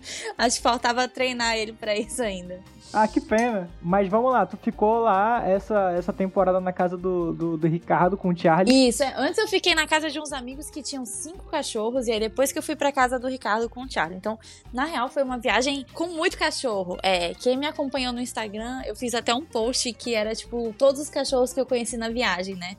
Acho 0.37 0.57
que 0.57 0.63
faltava 0.63 1.07
treinar 1.07 1.55
ele 1.57 1.73
pra 1.73 1.95
isso 1.95 2.21
ainda. 2.21 2.59
Ah, 2.93 3.07
que 3.07 3.19
pena. 3.19 3.69
Mas 3.81 4.07
vamos 4.07 4.31
lá, 4.31 4.45
tu 4.45 4.55
ficou 4.57 4.99
lá 4.99 5.43
essa, 5.45 5.91
essa 5.91 6.13
temporada 6.13 6.59
na 6.61 6.71
casa 6.71 6.95
do, 6.95 7.33
do, 7.33 7.57
do 7.57 7.67
Ricardo 7.67 8.15
com 8.15 8.29
o 8.29 8.37
Charlie. 8.37 8.87
Isso, 8.87 9.03
é. 9.03 9.13
antes 9.17 9.37
eu 9.37 9.47
fiquei 9.47 9.75
na 9.75 9.85
casa 9.85 10.09
de 10.09 10.19
uns 10.19 10.31
amigos 10.31 10.69
que 10.69 10.81
tinham 10.81 11.05
cinco 11.05 11.45
cachorros, 11.45 12.07
e 12.07 12.11
aí 12.11 12.19
depois 12.19 12.51
que 12.51 12.59
eu 12.59 12.63
fui 12.63 12.75
pra 12.75 12.91
casa 12.91 13.19
do 13.19 13.27
Ricardo 13.27 13.69
com 13.69 13.83
o 13.83 13.91
Charlie. 13.91 14.17
Então, 14.17 14.39
na 14.71 14.85
real, 14.85 15.09
foi 15.09 15.23
uma 15.23 15.37
viagem 15.37 15.85
com 15.93 16.07
muito 16.07 16.37
cachorro. 16.37 16.97
É, 17.03 17.33
quem 17.33 17.57
me 17.57 17.65
acompanhou 17.65 18.13
no 18.13 18.21
Instagram, 18.21 18.81
eu 18.85 18.95
fiz 18.95 19.13
até 19.13 19.33
um 19.33 19.43
post 19.43 19.91
que 19.93 20.15
era, 20.15 20.33
tipo, 20.33 20.73
todos 20.77 21.01
os 21.01 21.09
cachorros 21.09 21.51
que 21.51 21.59
eu 21.59 21.65
conheci 21.65 21.97
na 21.97 22.09
viagem, 22.09 22.55
né? 22.55 22.77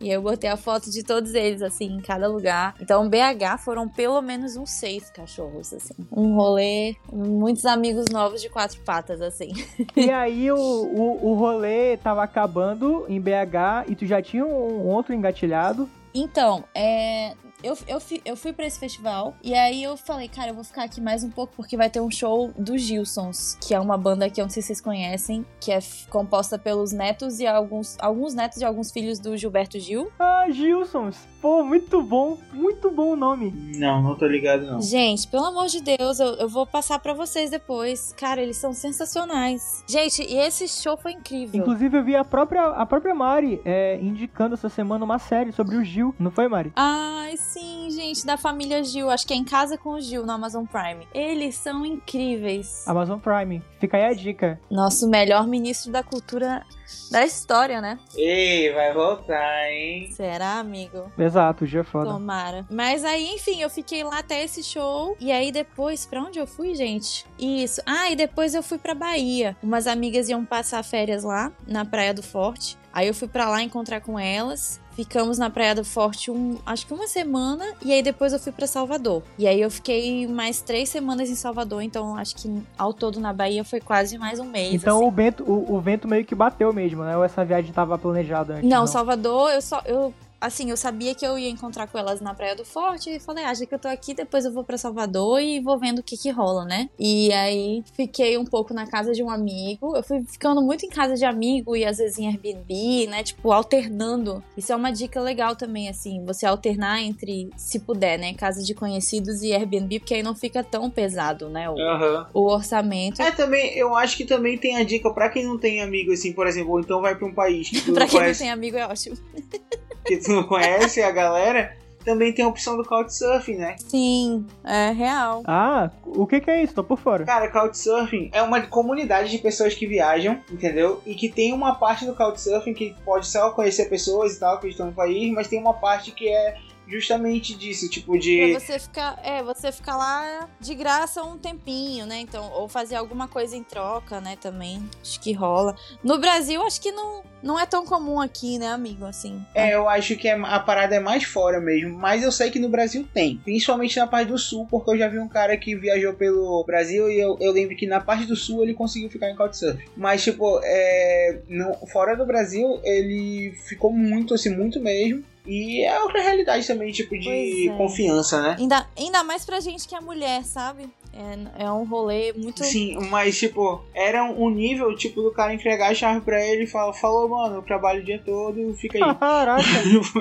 E 0.00 0.10
eu 0.10 0.20
botei 0.20 0.50
a 0.50 0.56
foto 0.56 0.90
de 0.90 1.02
todos 1.02 1.34
eles, 1.34 1.62
assim, 1.62 1.86
em 1.86 2.00
cada 2.00 2.28
lugar. 2.28 2.74
Então, 2.80 3.08
BH 3.08 3.58
foram 3.64 3.88
pelo 3.88 4.20
menos 4.20 4.56
uns 4.56 4.70
seis 4.70 5.10
cachorros, 5.10 5.72
assim. 5.72 5.94
Um 6.10 6.34
rolê, 6.34 6.96
muitos 7.12 7.64
amigos 7.64 8.06
novos 8.10 8.42
de 8.42 8.48
quatro 8.48 8.80
patas, 8.80 9.20
assim. 9.20 9.52
E 9.96 10.10
aí 10.10 10.50
o, 10.50 10.56
o, 10.56 11.30
o 11.30 11.34
rolê 11.34 11.96
tava 11.96 12.22
acabando 12.22 13.04
em 13.08 13.20
BH 13.20 13.88
e 13.88 13.94
tu 13.94 14.06
já 14.06 14.20
tinha 14.20 14.44
um 14.44 14.86
outro 14.88 15.14
engatilhado. 15.14 15.88
Então, 16.14 16.64
é, 16.74 17.34
eu, 17.62 17.78
eu, 17.86 18.00
fui, 18.00 18.20
eu 18.24 18.36
fui 18.36 18.52
pra 18.52 18.66
esse 18.66 18.78
festival 18.78 19.36
e 19.42 19.54
aí 19.54 19.82
eu 19.82 19.96
falei, 19.96 20.28
cara, 20.28 20.50
eu 20.50 20.54
vou 20.54 20.64
ficar 20.64 20.84
aqui 20.84 21.00
mais 21.00 21.22
um 21.22 21.30
pouco 21.30 21.54
porque 21.56 21.76
vai 21.76 21.88
ter 21.88 22.00
um 22.00 22.10
show 22.10 22.52
dos 22.58 22.82
Gilsons, 22.82 23.56
que 23.60 23.72
é 23.72 23.80
uma 23.80 23.96
banda 23.96 24.28
que 24.28 24.40
eu 24.40 24.44
não 24.44 24.50
sei 24.50 24.62
se 24.62 24.68
vocês 24.68 24.80
conhecem, 24.80 25.46
que 25.60 25.70
é 25.70 25.78
composta 26.10 26.58
pelos 26.58 26.92
netos 26.92 27.38
e 27.38 27.46
alguns, 27.46 27.96
alguns 28.00 28.34
netos 28.34 28.58
e 28.60 28.64
alguns 28.64 28.90
filhos 28.90 29.18
do 29.18 29.36
Gilberto 29.36 29.78
Gil. 29.78 30.10
Ah, 30.18 30.46
Gilsons! 30.50 31.32
Pô, 31.40 31.64
muito 31.64 32.00
bom, 32.02 32.38
muito 32.52 32.90
bom 32.90 33.12
o 33.12 33.16
nome. 33.16 33.52
Não, 33.76 34.00
não 34.00 34.16
tô 34.16 34.26
ligado 34.26 34.64
não. 34.64 34.80
Gente, 34.80 35.26
pelo 35.26 35.46
amor 35.46 35.66
de 35.66 35.80
Deus, 35.80 36.20
eu, 36.20 36.34
eu 36.34 36.48
vou 36.48 36.64
passar 36.64 37.00
pra 37.00 37.12
vocês 37.12 37.50
depois. 37.50 38.14
Cara, 38.16 38.40
eles 38.40 38.56
são 38.56 38.72
sensacionais. 38.72 39.84
Gente, 39.88 40.22
e 40.22 40.36
esse 40.36 40.68
show 40.68 40.96
foi 40.96 41.12
incrível. 41.12 41.60
Inclusive, 41.60 41.98
eu 41.98 42.04
vi 42.04 42.14
a 42.14 42.24
própria, 42.24 42.66
a 42.66 42.86
própria 42.86 43.12
Mari 43.12 43.60
é, 43.64 43.98
indicando 44.00 44.54
essa 44.54 44.68
semana 44.68 45.04
uma 45.04 45.18
série 45.18 45.50
sobre 45.50 45.76
o 45.76 45.84
Gil, 45.84 46.01
não 46.18 46.30
foi, 46.30 46.48
Mari? 46.48 46.72
Ai, 46.74 47.36
sim, 47.36 47.88
gente, 47.90 48.24
da 48.26 48.36
família 48.36 48.82
Gil. 48.82 49.10
Acho 49.10 49.26
que 49.26 49.32
é 49.32 49.36
Em 49.36 49.44
Casa 49.44 49.76
com 49.78 49.90
o 49.90 50.00
Gil, 50.00 50.24
no 50.26 50.32
Amazon 50.32 50.64
Prime. 50.64 51.06
Eles 51.14 51.54
são 51.54 51.84
incríveis. 51.84 52.86
Amazon 52.86 53.18
Prime. 53.18 53.62
Fica 53.78 53.96
aí 53.96 54.04
a 54.04 54.12
dica. 54.12 54.60
Nosso 54.70 55.08
melhor 55.08 55.46
ministro 55.46 55.90
da 55.92 56.02
cultura 56.02 56.64
da 57.10 57.24
história, 57.24 57.80
né? 57.80 57.98
Ei, 58.16 58.72
vai 58.72 58.92
voltar, 58.92 59.70
hein? 59.70 60.10
Será, 60.12 60.58
amigo? 60.58 61.10
Exato, 61.18 61.64
o 61.64 61.66
Gil 61.66 61.80
é 61.80 61.84
foda. 61.84 62.10
Tomara. 62.10 62.66
Mas 62.70 63.04
aí, 63.04 63.34
enfim, 63.34 63.60
eu 63.60 63.70
fiquei 63.70 64.02
lá 64.04 64.18
até 64.18 64.42
esse 64.42 64.62
show. 64.62 65.16
E 65.20 65.30
aí 65.30 65.52
depois, 65.52 66.06
pra 66.06 66.22
onde 66.22 66.38
eu 66.38 66.46
fui, 66.46 66.74
gente? 66.74 67.26
Isso. 67.38 67.80
Ah, 67.86 68.10
e 68.10 68.16
depois 68.16 68.54
eu 68.54 68.62
fui 68.62 68.78
pra 68.78 68.94
Bahia. 68.94 69.56
Umas 69.62 69.86
amigas 69.86 70.28
iam 70.28 70.44
passar 70.44 70.82
férias 70.82 71.24
lá, 71.24 71.52
na 71.66 71.84
Praia 71.84 72.14
do 72.14 72.22
Forte. 72.22 72.78
Aí 72.92 73.08
eu 73.08 73.14
fui 73.14 73.28
pra 73.28 73.48
lá 73.48 73.62
encontrar 73.62 74.00
com 74.00 74.18
elas. 74.18 74.80
Ficamos 74.94 75.38
na 75.38 75.48
Praia 75.48 75.74
do 75.74 75.84
Forte 75.84 76.30
um, 76.30 76.58
acho 76.66 76.86
que 76.86 76.92
uma 76.92 77.06
semana 77.06 77.64
e 77.82 77.92
aí 77.92 78.02
depois 78.02 78.34
eu 78.34 78.38
fui 78.38 78.52
para 78.52 78.66
Salvador. 78.66 79.22
E 79.38 79.46
aí 79.46 79.58
eu 79.58 79.70
fiquei 79.70 80.26
mais 80.26 80.60
três 80.60 80.90
semanas 80.90 81.30
em 81.30 81.34
Salvador, 81.34 81.80
então 81.82 82.14
acho 82.14 82.36
que 82.36 82.62
ao 82.76 82.92
todo 82.92 83.18
na 83.18 83.32
Bahia 83.32 83.64
foi 83.64 83.80
quase 83.80 84.18
mais 84.18 84.38
um 84.38 84.44
mês. 84.44 84.74
Então 84.74 84.98
assim. 84.98 85.06
o, 85.06 85.10
vento, 85.10 85.44
o, 85.44 85.76
o 85.76 85.80
vento 85.80 86.06
meio 86.06 86.26
que 86.26 86.34
bateu 86.34 86.72
mesmo, 86.74 87.02
né? 87.04 87.16
Ou 87.16 87.24
essa 87.24 87.42
viagem 87.42 87.72
tava 87.72 87.96
planejada 87.96 88.56
antes? 88.56 88.68
Não, 88.68 88.86
Salvador, 88.86 89.50
eu 89.52 89.62
só 89.62 89.80
eu 89.86 90.12
assim, 90.42 90.70
eu 90.70 90.76
sabia 90.76 91.14
que 91.14 91.24
eu 91.24 91.38
ia 91.38 91.48
encontrar 91.48 91.86
com 91.86 91.96
elas 91.96 92.20
na 92.20 92.34
Praia 92.34 92.56
do 92.56 92.64
Forte 92.64 93.10
e 93.10 93.20
falei, 93.20 93.44
ah, 93.44 93.54
já 93.54 93.64
que 93.64 93.72
eu 93.72 93.78
tô 93.78 93.86
aqui, 93.86 94.12
depois 94.12 94.44
eu 94.44 94.52
vou 94.52 94.64
para 94.64 94.76
Salvador 94.76 95.40
e 95.40 95.60
vou 95.60 95.78
vendo 95.78 96.00
o 96.00 96.02
que 96.02 96.16
que 96.16 96.30
rola, 96.30 96.64
né? 96.64 96.90
E 96.98 97.32
aí 97.32 97.84
fiquei 97.94 98.36
um 98.36 98.44
pouco 98.44 98.74
na 98.74 98.86
casa 98.86 99.12
de 99.12 99.22
um 99.22 99.30
amigo. 99.30 99.96
Eu 99.96 100.02
fui 100.02 100.20
ficando 100.24 100.60
muito 100.60 100.84
em 100.84 100.88
casa 100.88 101.14
de 101.14 101.24
amigo 101.24 101.76
e 101.76 101.84
às 101.84 101.98
vezes 101.98 102.18
em 102.18 102.26
Airbnb, 102.26 103.06
né? 103.06 103.22
Tipo, 103.22 103.52
alternando. 103.52 104.42
Isso 104.56 104.72
é 104.72 104.76
uma 104.76 104.90
dica 104.90 105.20
legal 105.20 105.54
também, 105.54 105.88
assim, 105.88 106.24
você 106.26 106.44
alternar 106.44 107.00
entre, 107.00 107.48
se 107.56 107.78
puder, 107.78 108.18
né? 108.18 108.34
Casa 108.34 108.64
de 108.64 108.74
conhecidos 108.74 109.42
e 109.42 109.52
Airbnb, 109.52 110.00
porque 110.00 110.14
aí 110.14 110.22
não 110.24 110.34
fica 110.34 110.64
tão 110.64 110.90
pesado, 110.90 111.48
né? 111.48 111.70
O, 111.70 111.78
Aham. 111.78 112.26
o 112.34 112.50
orçamento. 112.50 113.22
É, 113.22 113.30
também, 113.30 113.78
eu 113.78 113.94
acho 113.94 114.16
que 114.16 114.24
também 114.24 114.58
tem 114.58 114.76
a 114.76 114.82
dica 114.82 115.12
pra 115.14 115.28
quem 115.28 115.44
não 115.44 115.56
tem 115.56 115.80
amigo, 115.80 116.12
assim, 116.12 116.32
por 116.32 116.48
exemplo, 116.48 116.72
ou 116.72 116.80
então 116.80 117.00
vai 117.00 117.14
pra 117.14 117.28
um 117.28 117.34
país 117.34 117.70
que 117.70 117.80
tu 117.80 117.92
pra 117.94 118.00
não 118.00 118.08
quem 118.08 118.18
não 118.18 118.24
conhece, 118.24 118.40
tem 118.40 118.50
amigo 118.50 118.76
é 118.76 118.86
ótimo. 118.86 119.16
que 120.04 120.16
tu 120.16 120.30
não 120.32 120.44
conhece 120.44 121.02
a 121.02 121.10
galera, 121.10 121.76
também 122.04 122.32
tem 122.32 122.44
a 122.44 122.48
opção 122.48 122.76
do 122.76 122.84
Couchsurfing, 122.84 123.56
né? 123.56 123.76
Sim, 123.78 124.46
é 124.64 124.90
real. 124.90 125.42
Ah, 125.46 125.90
o 126.04 126.26
que 126.26 126.40
que 126.40 126.50
é 126.50 126.62
isso? 126.62 126.74
Tô 126.74 126.84
por 126.84 126.98
fora. 126.98 127.24
Cara, 127.24 127.50
Couchsurfing 127.50 128.30
é 128.32 128.42
uma 128.42 128.60
comunidade 128.62 129.30
de 129.30 129.38
pessoas 129.38 129.74
que 129.74 129.86
viajam, 129.86 130.40
entendeu? 130.50 131.00
E 131.06 131.14
que 131.14 131.28
tem 131.28 131.52
uma 131.52 131.76
parte 131.76 132.04
do 132.04 132.14
Couchsurfing 132.14 132.74
que 132.74 132.94
pode 133.04 133.26
só 133.26 133.50
conhecer 133.50 133.88
pessoas 133.88 134.36
e 134.36 134.40
tal, 134.40 134.58
que 134.58 134.68
estão 134.68 134.86
no 134.86 134.92
país, 134.92 135.32
mas 135.32 135.48
tem 135.48 135.58
uma 135.58 135.74
parte 135.74 136.10
que 136.10 136.28
é 136.28 136.56
justamente 136.86 137.54
disso, 137.54 137.88
tipo 137.88 138.18
de... 138.18 138.50
Pra 138.50 138.60
você 138.60 138.78
ficar, 138.78 139.18
é, 139.22 139.42
você 139.42 139.72
ficar 139.72 139.96
lá 139.96 140.48
de 140.60 140.74
graça 140.74 141.22
um 141.22 141.38
tempinho, 141.38 142.04
né? 142.04 142.18
Então, 142.18 142.50
ou 142.52 142.68
fazer 142.68 142.96
alguma 142.96 143.28
coisa 143.28 143.56
em 143.56 143.62
troca, 143.62 144.20
né, 144.20 144.36
também. 144.36 144.82
Acho 145.00 145.20
que 145.20 145.32
rola. 145.32 145.74
No 146.02 146.18
Brasil, 146.18 146.60
acho 146.62 146.80
que 146.80 146.92
não, 146.92 147.22
não 147.42 147.58
é 147.58 147.66
tão 147.66 147.84
comum 147.84 148.20
aqui, 148.20 148.58
né, 148.58 148.68
amigo, 148.68 149.04
assim. 149.04 149.40
É, 149.54 149.74
eu 149.74 149.88
acho 149.88 150.16
que 150.16 150.28
é- 150.28 150.32
a 150.40 150.60
parada 150.60 150.94
é 150.94 151.00
mais 151.00 151.24
fora 151.24 151.60
mesmo, 151.60 151.96
mas 151.98 152.22
eu 152.22 152.30
sei 152.32 152.50
que 152.50 152.58
no 152.58 152.68
Brasil 152.68 153.06
tem, 153.12 153.36
principalmente 153.38 153.98
na 153.98 154.06
parte 154.06 154.28
do 154.28 154.38
sul, 154.38 154.66
porque 154.70 154.90
eu 154.90 154.98
já 154.98 155.08
vi 155.08 155.18
um 155.18 155.28
cara 155.28 155.56
que 155.56 155.74
viajou 155.74 156.14
pelo 156.14 156.62
Brasil 156.64 157.10
e 157.10 157.18
eu, 157.20 157.36
eu 157.40 157.52
lembro 157.52 157.76
que 157.76 157.86
na 157.86 158.00
parte 158.00 158.24
do 158.26 158.36
sul 158.36 158.62
ele 158.62 158.74
conseguiu 158.74 159.10
ficar 159.10 159.30
em 159.30 159.36
Couchsurfing. 159.36 159.84
Mas, 159.96 160.22
tipo, 160.22 160.60
é, 160.62 161.38
no- 161.48 161.74
fora 161.86 162.16
do 162.16 162.24
Brasil 162.26 162.80
ele 162.84 163.52
ficou 163.66 163.92
muito, 163.92 164.34
assim, 164.34 164.50
muito 164.50 164.80
mesmo. 164.80 165.24
E 165.44 165.84
é 165.84 165.98
outra 166.00 166.22
realidade 166.22 166.64
também, 166.64 166.92
tipo, 166.92 167.18
de 167.18 167.68
é. 167.68 167.76
confiança, 167.76 168.40
né? 168.40 168.56
Ainda, 168.60 168.86
ainda 168.96 169.24
mais 169.24 169.44
pra 169.44 169.58
gente 169.58 169.88
que 169.88 169.94
é 169.96 170.00
mulher, 170.00 170.44
sabe? 170.44 170.88
É, 171.12 171.64
é 171.64 171.70
um 171.70 171.84
rolê 171.84 172.32
muito. 172.32 172.64
Sim, 172.64 172.96
mas 173.10 173.38
tipo, 173.38 173.82
era 173.94 174.24
um 174.24 174.50
nível, 174.50 174.94
tipo, 174.96 175.22
do 175.22 175.30
cara 175.30 175.54
entregar 175.54 175.90
a 175.90 175.94
chave 175.94 176.20
pra 176.22 176.44
ele 176.44 176.64
e 176.64 176.66
falar, 176.66 176.92
falou, 176.94 177.28
mano, 177.28 177.56
eu 177.56 177.62
trabalho 177.62 178.00
o 178.00 178.04
dia 178.04 178.20
todo, 178.24 178.74
fica 178.74 178.98
aí. 178.98 179.02
Caraca. 179.18 179.62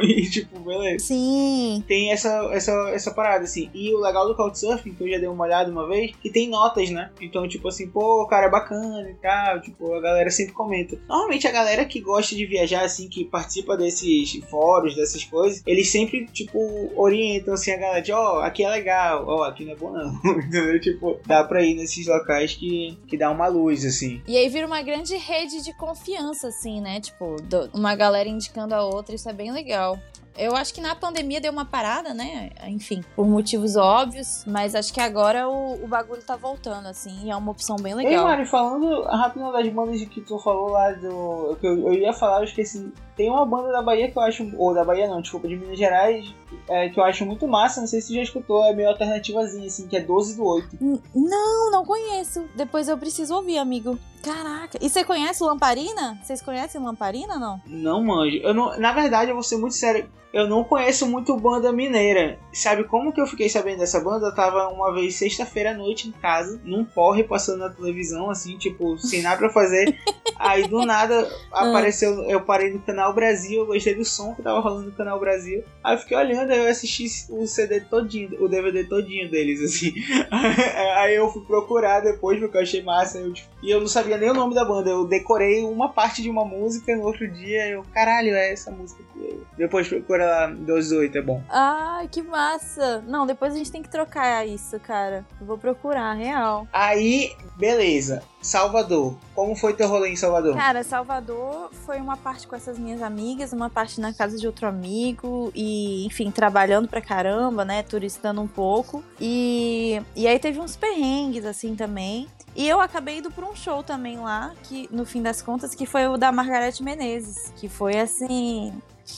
e 0.04 0.30
tipo, 0.30 0.60
beleza. 0.60 1.06
Sim. 1.06 1.84
tem 1.88 2.12
essa, 2.12 2.50
essa, 2.52 2.72
essa 2.90 3.12
parada, 3.12 3.44
assim. 3.44 3.70
E 3.74 3.94
o 3.94 4.00
legal 4.00 4.28
do 4.28 4.36
Couchsurfing, 4.36 4.94
que 4.94 5.04
eu 5.04 5.10
já 5.10 5.18
dei 5.18 5.28
uma 5.28 5.44
olhada 5.44 5.72
uma 5.72 5.88
vez, 5.88 6.12
que 6.22 6.30
tem 6.30 6.50
notas, 6.50 6.90
né? 6.90 7.10
Então, 7.22 7.48
tipo 7.48 7.68
assim, 7.68 7.88
pô, 7.88 8.24
o 8.24 8.28
cara 8.28 8.48
é 8.48 8.50
bacana 8.50 9.10
e 9.10 9.16
tal, 9.16 9.62
tipo, 9.62 9.94
a 9.94 10.02
galera 10.02 10.30
sempre 10.30 10.54
comenta. 10.54 10.98
Normalmente 11.08 11.48
a 11.48 11.52
galera 11.52 11.86
que 11.86 12.02
gosta 12.02 12.36
de 12.36 12.46
viajar, 12.46 12.84
assim, 12.84 13.08
que 13.08 13.26
participa 13.26 13.78
desses 13.78 14.40
fóruns, 14.50 14.96
dessas 14.96 15.24
coisas, 15.24 15.64
eles 15.66 15.90
sempre, 15.90 16.26
tipo, 16.28 16.60
orientam, 16.96 17.54
assim, 17.54 17.72
a 17.72 17.78
galera 17.78 18.02
de, 18.02 18.12
ó, 18.12 18.42
aqui 18.42 18.64
é 18.64 18.70
legal, 18.70 19.26
ó, 19.28 19.44
aqui 19.44 19.66
não 19.66 19.74
é 19.74 19.76
bom 19.76 19.92
não, 19.92 20.14
entendeu? 20.40 20.81
Tipo, 20.82 21.20
dá 21.26 21.44
pra 21.44 21.62
ir 21.64 21.76
nesses 21.76 22.06
locais 22.08 22.54
que, 22.56 22.98
que 23.08 23.18
dá 23.18 23.30
uma 23.32 23.48
luz, 23.48 23.86
assim. 23.86 24.22
E 24.28 24.36
aí 24.36 24.50
vira 24.50 24.68
uma 24.68 24.82
grande 24.82 25.16
rede 25.16 25.64
de 25.64 25.74
confiança, 25.74 26.48
assim, 26.48 26.82
né? 26.82 27.00
Tipo, 27.00 27.38
do- 27.44 27.70
uma 27.74 27.96
galera 27.96 28.28
indicando 28.28 28.74
a 28.76 28.84
outra, 28.84 29.16
isso 29.16 29.30
é 29.30 29.34
bem 29.34 29.52
legal. 29.52 29.98
Eu 30.38 30.56
acho 30.56 30.74
que 30.74 30.80
na 30.80 30.96
pandemia 30.96 31.42
deu 31.42 31.52
uma 31.52 31.66
parada, 31.66 32.14
né? 32.14 32.52
Enfim, 32.68 33.04
por 33.18 33.28
motivos 33.28 33.76
óbvios, 33.76 34.46
mas 34.48 34.74
acho 34.76 34.94
que 34.94 35.02
agora 35.02 35.48
o, 35.50 35.84
o 35.84 35.88
bagulho 35.90 36.22
tá 36.22 36.38
voltando, 36.38 36.88
assim, 36.88 37.26
e 37.26 37.30
é 37.30 37.36
uma 37.36 37.52
opção 37.52 37.76
bem 37.76 37.92
Ei, 37.92 37.98
legal. 38.06 38.24
Mari, 38.24 38.46
falando 38.46 39.04
rapidinho 39.04 39.52
das 39.52 39.68
bandas 39.68 40.00
de 40.00 40.06
que 40.06 40.22
tu 40.22 40.40
falou 40.40 40.70
lá 40.70 40.92
do. 40.94 41.58
Que 41.60 41.68
eu, 41.68 41.86
eu 41.88 41.94
ia 41.94 42.14
falar, 42.14 42.40
eu 42.40 42.46
esqueci. 42.46 42.92
Tem 43.18 43.30
uma 43.30 43.46
banda 43.46 43.74
da 43.74 43.82
Bahia 43.82 44.10
que 44.10 44.18
eu 44.18 44.22
acho. 44.24 44.50
Ou 44.58 44.74
da 44.74 44.86
Bahia 44.86 45.06
não, 45.08 45.22
desculpa, 45.22 45.50
de 45.50 45.58
Minas 45.58 45.78
Gerais, 45.78 46.34
é, 46.70 46.90
que 46.90 47.00
eu 47.00 47.04
acho 47.04 47.26
muito 47.26 47.48
massa. 47.48 47.80
Não 47.82 47.88
sei 47.88 48.02
se 48.02 48.08
você 48.10 48.16
já 48.16 48.22
escutou, 48.24 48.64
é 48.66 48.74
meio 48.74 48.90
alternativazinha, 48.90 49.68
assim, 49.68 49.88
que 49.88 49.96
é 49.98 50.02
12 50.02 50.36
do 50.36 50.46
8. 50.46 50.78
N- 50.82 51.02
Não, 51.16 51.72
não 51.72 51.86
conheço. 51.86 52.44
Depois 52.56 52.88
eu 52.88 52.98
preciso 52.98 53.36
ouvir, 53.36 53.58
amigo. 53.58 53.98
Caraca. 54.24 54.78
E 54.82 54.90
você 54.90 55.04
conhece 55.04 55.44
Lamparina? 55.44 56.20
Vocês 56.24 56.42
conhecem 56.42 56.82
Lamparina, 56.82 57.38
não? 57.40 57.60
Não 57.66 58.04
manjo. 58.04 58.38
Eu 58.38 58.54
não, 58.54 58.78
na 58.80 58.94
verdade, 58.94 59.32
eu 59.32 59.36
vou 59.36 59.44
ser 59.44 59.58
muito 59.58 59.76
sério. 59.76 60.08
Eu 60.34 60.48
não 60.48 60.64
conheço 60.64 61.06
muito 61.08 61.36
banda 61.36 61.74
mineira. 61.74 62.40
Sabe 62.54 62.86
como 62.86 63.12
que 63.12 63.20
eu 63.20 63.28
fiquei 63.28 63.50
sabendo 63.50 63.80
dessa 63.80 64.00
banda? 64.00 64.28
Eu 64.28 64.36
tava 64.36 64.70
uma 64.70 64.94
vez 64.94 65.16
sexta-feira 65.16 65.72
à 65.72 65.74
noite 65.74 66.08
em 66.08 66.12
casa, 66.14 66.58
num 66.64 66.86
porre 66.86 67.22
passando 67.22 67.60
na 67.60 67.70
televisão, 67.70 68.30
assim, 68.30 68.58
tipo, 68.58 68.98
sem 68.98 69.22
nada 69.22 69.38
pra 69.40 69.50
fazer. 69.50 69.94
Aí 70.40 70.66
do 70.70 70.86
nada 70.86 71.30
apareceu, 71.52 72.24
eu 72.30 72.40
parei 72.42 72.72
no 72.72 72.80
canal 72.80 73.14
Brasil, 73.14 73.60
eu 73.62 73.66
gostei 73.68 73.94
do 73.94 74.06
som 74.06 74.34
que 74.34 74.42
tava 74.42 74.62
rolando 74.62 74.86
no 74.88 74.92
canal 74.94 75.20
Brasil. 75.20 75.64
Aí 75.84 75.96
eu 75.96 76.00
fiquei 76.00 76.16
olhando, 76.16 76.41
aí 76.50 76.60
eu 76.60 76.70
assisti 76.70 77.06
o 77.30 77.46
CD 77.46 77.82
todinho, 77.82 78.44
o 78.44 78.48
DVD 78.48 78.84
todinho 78.84 79.30
deles, 79.30 79.62
assim. 79.62 79.94
aí 80.98 81.16
eu 81.16 81.30
fui 81.32 81.44
procurar 81.44 82.00
depois, 82.02 82.40
porque 82.40 82.58
eu 82.58 82.62
achei 82.62 82.82
massa. 82.82 83.20
eu, 83.20 83.34
tipo, 83.34 83.50
e 83.62 83.70
eu 83.70 83.80
não 83.80 83.88
sabia 83.88 84.18
nem 84.18 84.30
o 84.30 84.34
nome 84.34 84.56
da 84.56 84.66
banda. 84.66 84.90
Eu 84.90 85.06
decorei 85.06 85.64
uma 85.64 85.90
parte 85.90 86.22
de 86.22 86.30
uma 86.30 86.44
música 86.44 86.96
no 86.96 87.04
outro 87.04 87.30
dia. 87.30 87.68
Eu, 87.68 87.84
caralho, 87.94 88.34
é 88.34 88.52
essa 88.52 88.72
música 88.72 89.04
aqui. 89.04 89.40
Depois 89.58 89.88
procura 89.88 90.26
lá, 90.26 90.48
28, 90.48 91.18
é 91.18 91.22
bom. 91.22 91.44
Ai, 91.50 92.08
que 92.08 92.24
massa. 92.24 93.04
Não, 93.08 93.28
depois 93.28 93.54
a 93.54 93.58
gente 93.58 93.72
tem 93.72 93.84
que 93.84 93.90
trocar 93.90 94.48
isso, 94.48 94.80
cara. 94.80 95.26
Eu 95.40 95.46
vou 95.46 95.58
procurar, 95.58 96.14
real. 96.14 96.68
Aí, 96.74 97.32
beleza. 97.58 98.24
Salvador. 98.42 99.16
Como 99.36 99.56
foi 99.56 99.74
teu 99.74 99.88
rolê 99.88 100.10
em 100.10 100.16
Salvador? 100.16 100.56
Cara, 100.56 100.84
Salvador 100.84 101.70
foi 101.86 102.00
uma 102.00 102.18
parte 102.18 102.48
com 102.48 102.56
essas 102.56 102.80
minhas 102.80 103.02
amigas, 103.02 103.54
uma 103.54 103.70
parte 103.70 104.02
na 104.02 104.12
casa 104.12 104.38
de 104.38 104.48
outro 104.48 104.68
amigo 104.68 105.52
e, 105.54 106.06
enfim, 106.08 106.31
trabalhando 106.32 106.88
pra 106.88 107.02
caramba, 107.02 107.66
né, 107.66 107.84
turistando 107.84 108.42
um 108.42 108.48
pouco. 108.48 109.04
E, 109.20 110.02
e 110.16 110.28
aí 110.28 110.40
teve 110.40 110.60
uns 110.60 110.76
perrengues 110.76 111.46
assim 111.46 111.76
também. 111.76 112.28
E 112.56 112.68
eu 112.68 112.82
acabei 112.82 113.20
indo 113.20 113.32
pra 113.32 113.46
um 113.46 113.56
show 113.56 113.82
também 113.82 114.18
lá, 114.18 114.52
que 114.64 114.90
no 114.92 115.06
fim 115.06 115.22
das 115.22 115.42
contas, 115.42 115.74
que 115.74 115.86
foi 115.86 116.08
o 116.08 116.18
da 116.18 116.32
Margareth 116.32 116.82
Menezes, 116.82 117.54
que 117.56 117.70
foi 117.70 117.98
assim. 118.00 118.74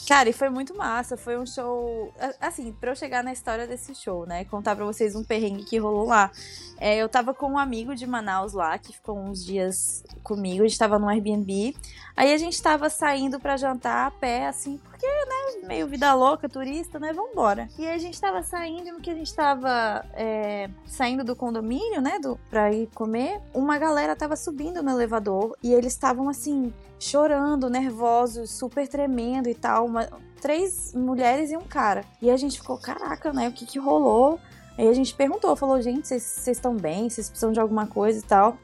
Cara, 0.08 0.30
e 0.30 0.34
foi 0.34 0.50
muito 0.50 0.76
massa. 0.76 1.16
Foi 1.18 1.38
um 1.38 1.46
show. 1.46 2.14
Assim, 2.40 2.72
pra 2.74 2.92
eu 2.92 2.96
chegar 2.96 3.24
na 3.24 3.32
história 3.32 3.68
desse 3.68 3.96
show, 3.96 4.26
né? 4.26 4.46
Contar 4.46 4.76
pra 4.76 4.86
vocês 4.86 5.16
um 5.16 5.24
perrengue 5.24 5.64
que 5.64 5.78
rolou 5.78 6.06
lá. 6.08 6.32
É, 6.80 6.98
eu 6.98 7.08
tava 7.08 7.34
com 7.34 7.52
um 7.52 7.58
amigo 7.58 7.96
de 7.96 8.06
Manaus 8.06 8.54
lá, 8.54 8.78
que 8.78 8.94
ficou 8.94 9.18
uns 9.18 9.46
dias 9.46 10.04
comigo. 10.24 10.64
A 10.64 10.68
gente 10.68 10.78
tava 10.78 11.00
no 11.00 11.08
Airbnb. 11.08 11.76
Aí 12.16 12.32
a 12.32 12.38
gente 12.38 12.62
tava 12.62 12.90
saindo 12.90 13.40
pra 13.40 13.58
jantar 13.58 14.08
a 14.08 14.12
pé, 14.12 14.48
assim, 14.48 14.80
porque, 14.84 15.08
né, 15.08 15.68
meio 15.68 15.88
vida 15.88 16.14
louca, 16.14 16.48
turista, 16.48 17.00
né? 17.00 17.12
Vambora. 17.12 17.68
E 17.78 17.88
aí 17.88 17.96
a 17.96 17.98
gente 17.98 18.22
tava 18.22 18.44
saindo, 18.44 18.92
no 18.92 19.02
que 19.02 19.10
a 19.10 19.16
gente 19.16 19.34
tava 19.34 20.06
é, 20.14 20.70
saindo 20.86 21.24
do 21.24 21.36
condomínio, 21.36 22.02
né? 22.02 22.20
Do, 22.20 22.40
pra 22.52 22.72
ir 22.72 22.88
comer, 22.94 23.42
uma 23.52 23.80
galera 23.80 24.16
tava 24.16 24.36
subindo 24.36 24.84
no 24.84 24.92
elevador 24.92 25.58
e 25.64 25.74
eles 25.74 25.94
estavam 25.94 26.30
assim 26.30 26.72
chorando, 27.00 27.70
nervosos, 27.70 28.52
super 28.52 28.88
tremendo 28.88 29.50
e 29.50 29.56
tal. 29.56 29.73
Uma, 29.82 30.08
três 30.42 30.94
mulheres 30.94 31.52
e 31.52 31.58
um 31.58 31.64
cara. 31.64 32.04
E 32.22 32.30
a 32.30 32.38
gente 32.38 32.60
ficou, 32.60 32.78
caraca, 32.78 33.32
né? 33.32 33.48
O 33.48 33.54
que 33.54 33.66
que 33.66 33.80
rolou? 33.80 34.40
Aí 34.78 34.88
a 34.88 34.94
gente 34.94 35.14
perguntou, 35.14 35.56
falou, 35.56 35.80
gente, 35.82 36.08
vocês 36.08 36.48
estão 36.48 36.76
bem? 36.76 37.10
Vocês 37.10 37.30
precisam 37.30 37.52
de 37.52 37.60
alguma 37.60 37.86
coisa 37.86 38.20
e 38.20 38.24
tal? 38.24 38.58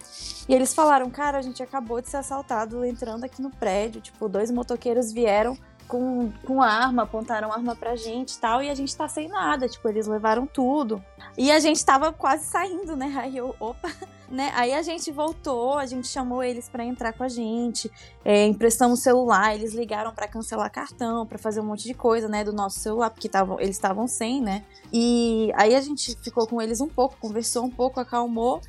E 0.47 0.53
eles 0.53 0.73
falaram, 0.73 1.09
cara, 1.09 1.37
a 1.37 1.41
gente 1.41 1.61
acabou 1.61 2.01
de 2.01 2.09
ser 2.09 2.17
assaltado 2.17 2.83
entrando 2.83 3.23
aqui 3.23 3.41
no 3.41 3.51
prédio. 3.51 4.01
Tipo, 4.01 4.27
dois 4.27 4.49
motoqueiros 4.49 5.11
vieram 5.11 5.55
com, 5.89 6.31
com 6.45 6.61
arma, 6.61 7.01
apontaram 7.01 7.51
arma 7.51 7.75
pra 7.75 7.95
gente 7.95 8.33
e 8.33 8.39
tal, 8.39 8.61
e 8.61 8.69
a 8.69 8.75
gente 8.75 8.95
tá 8.95 9.07
sem 9.07 9.27
nada, 9.27 9.67
tipo, 9.67 9.89
eles 9.89 10.05
levaram 10.05 10.45
tudo. 10.45 11.03
E 11.35 11.51
a 11.51 11.59
gente 11.59 11.83
tava 11.83 12.13
quase 12.13 12.45
saindo, 12.45 12.95
né? 12.95 13.11
Aí 13.17 13.35
eu, 13.35 13.55
opa, 13.59 13.91
né? 14.29 14.51
Aí 14.53 14.71
a 14.71 14.83
gente 14.83 15.11
voltou, 15.11 15.79
a 15.79 15.87
gente 15.87 16.07
chamou 16.07 16.43
eles 16.43 16.69
para 16.69 16.85
entrar 16.85 17.11
com 17.11 17.23
a 17.23 17.27
gente, 17.27 17.91
é, 18.23 18.45
emprestamos 18.45 18.99
celular, 18.99 19.55
eles 19.55 19.73
ligaram 19.73 20.13
para 20.13 20.27
cancelar 20.27 20.71
cartão, 20.71 21.25
para 21.25 21.39
fazer 21.39 21.59
um 21.59 21.65
monte 21.65 21.85
de 21.85 21.95
coisa, 21.95 22.29
né, 22.29 22.43
do 22.43 22.53
nosso 22.53 22.79
celular, 22.79 23.09
porque 23.09 23.27
tavam, 23.27 23.59
eles 23.59 23.75
estavam 23.75 24.07
sem, 24.07 24.39
né? 24.39 24.63
E 24.93 25.51
aí 25.55 25.73
a 25.73 25.81
gente 25.81 26.15
ficou 26.21 26.45
com 26.45 26.61
eles 26.61 26.79
um 26.81 26.87
pouco, 26.87 27.17
conversou 27.19 27.65
um 27.65 27.71
pouco, 27.71 27.99
acalmou. 27.99 28.61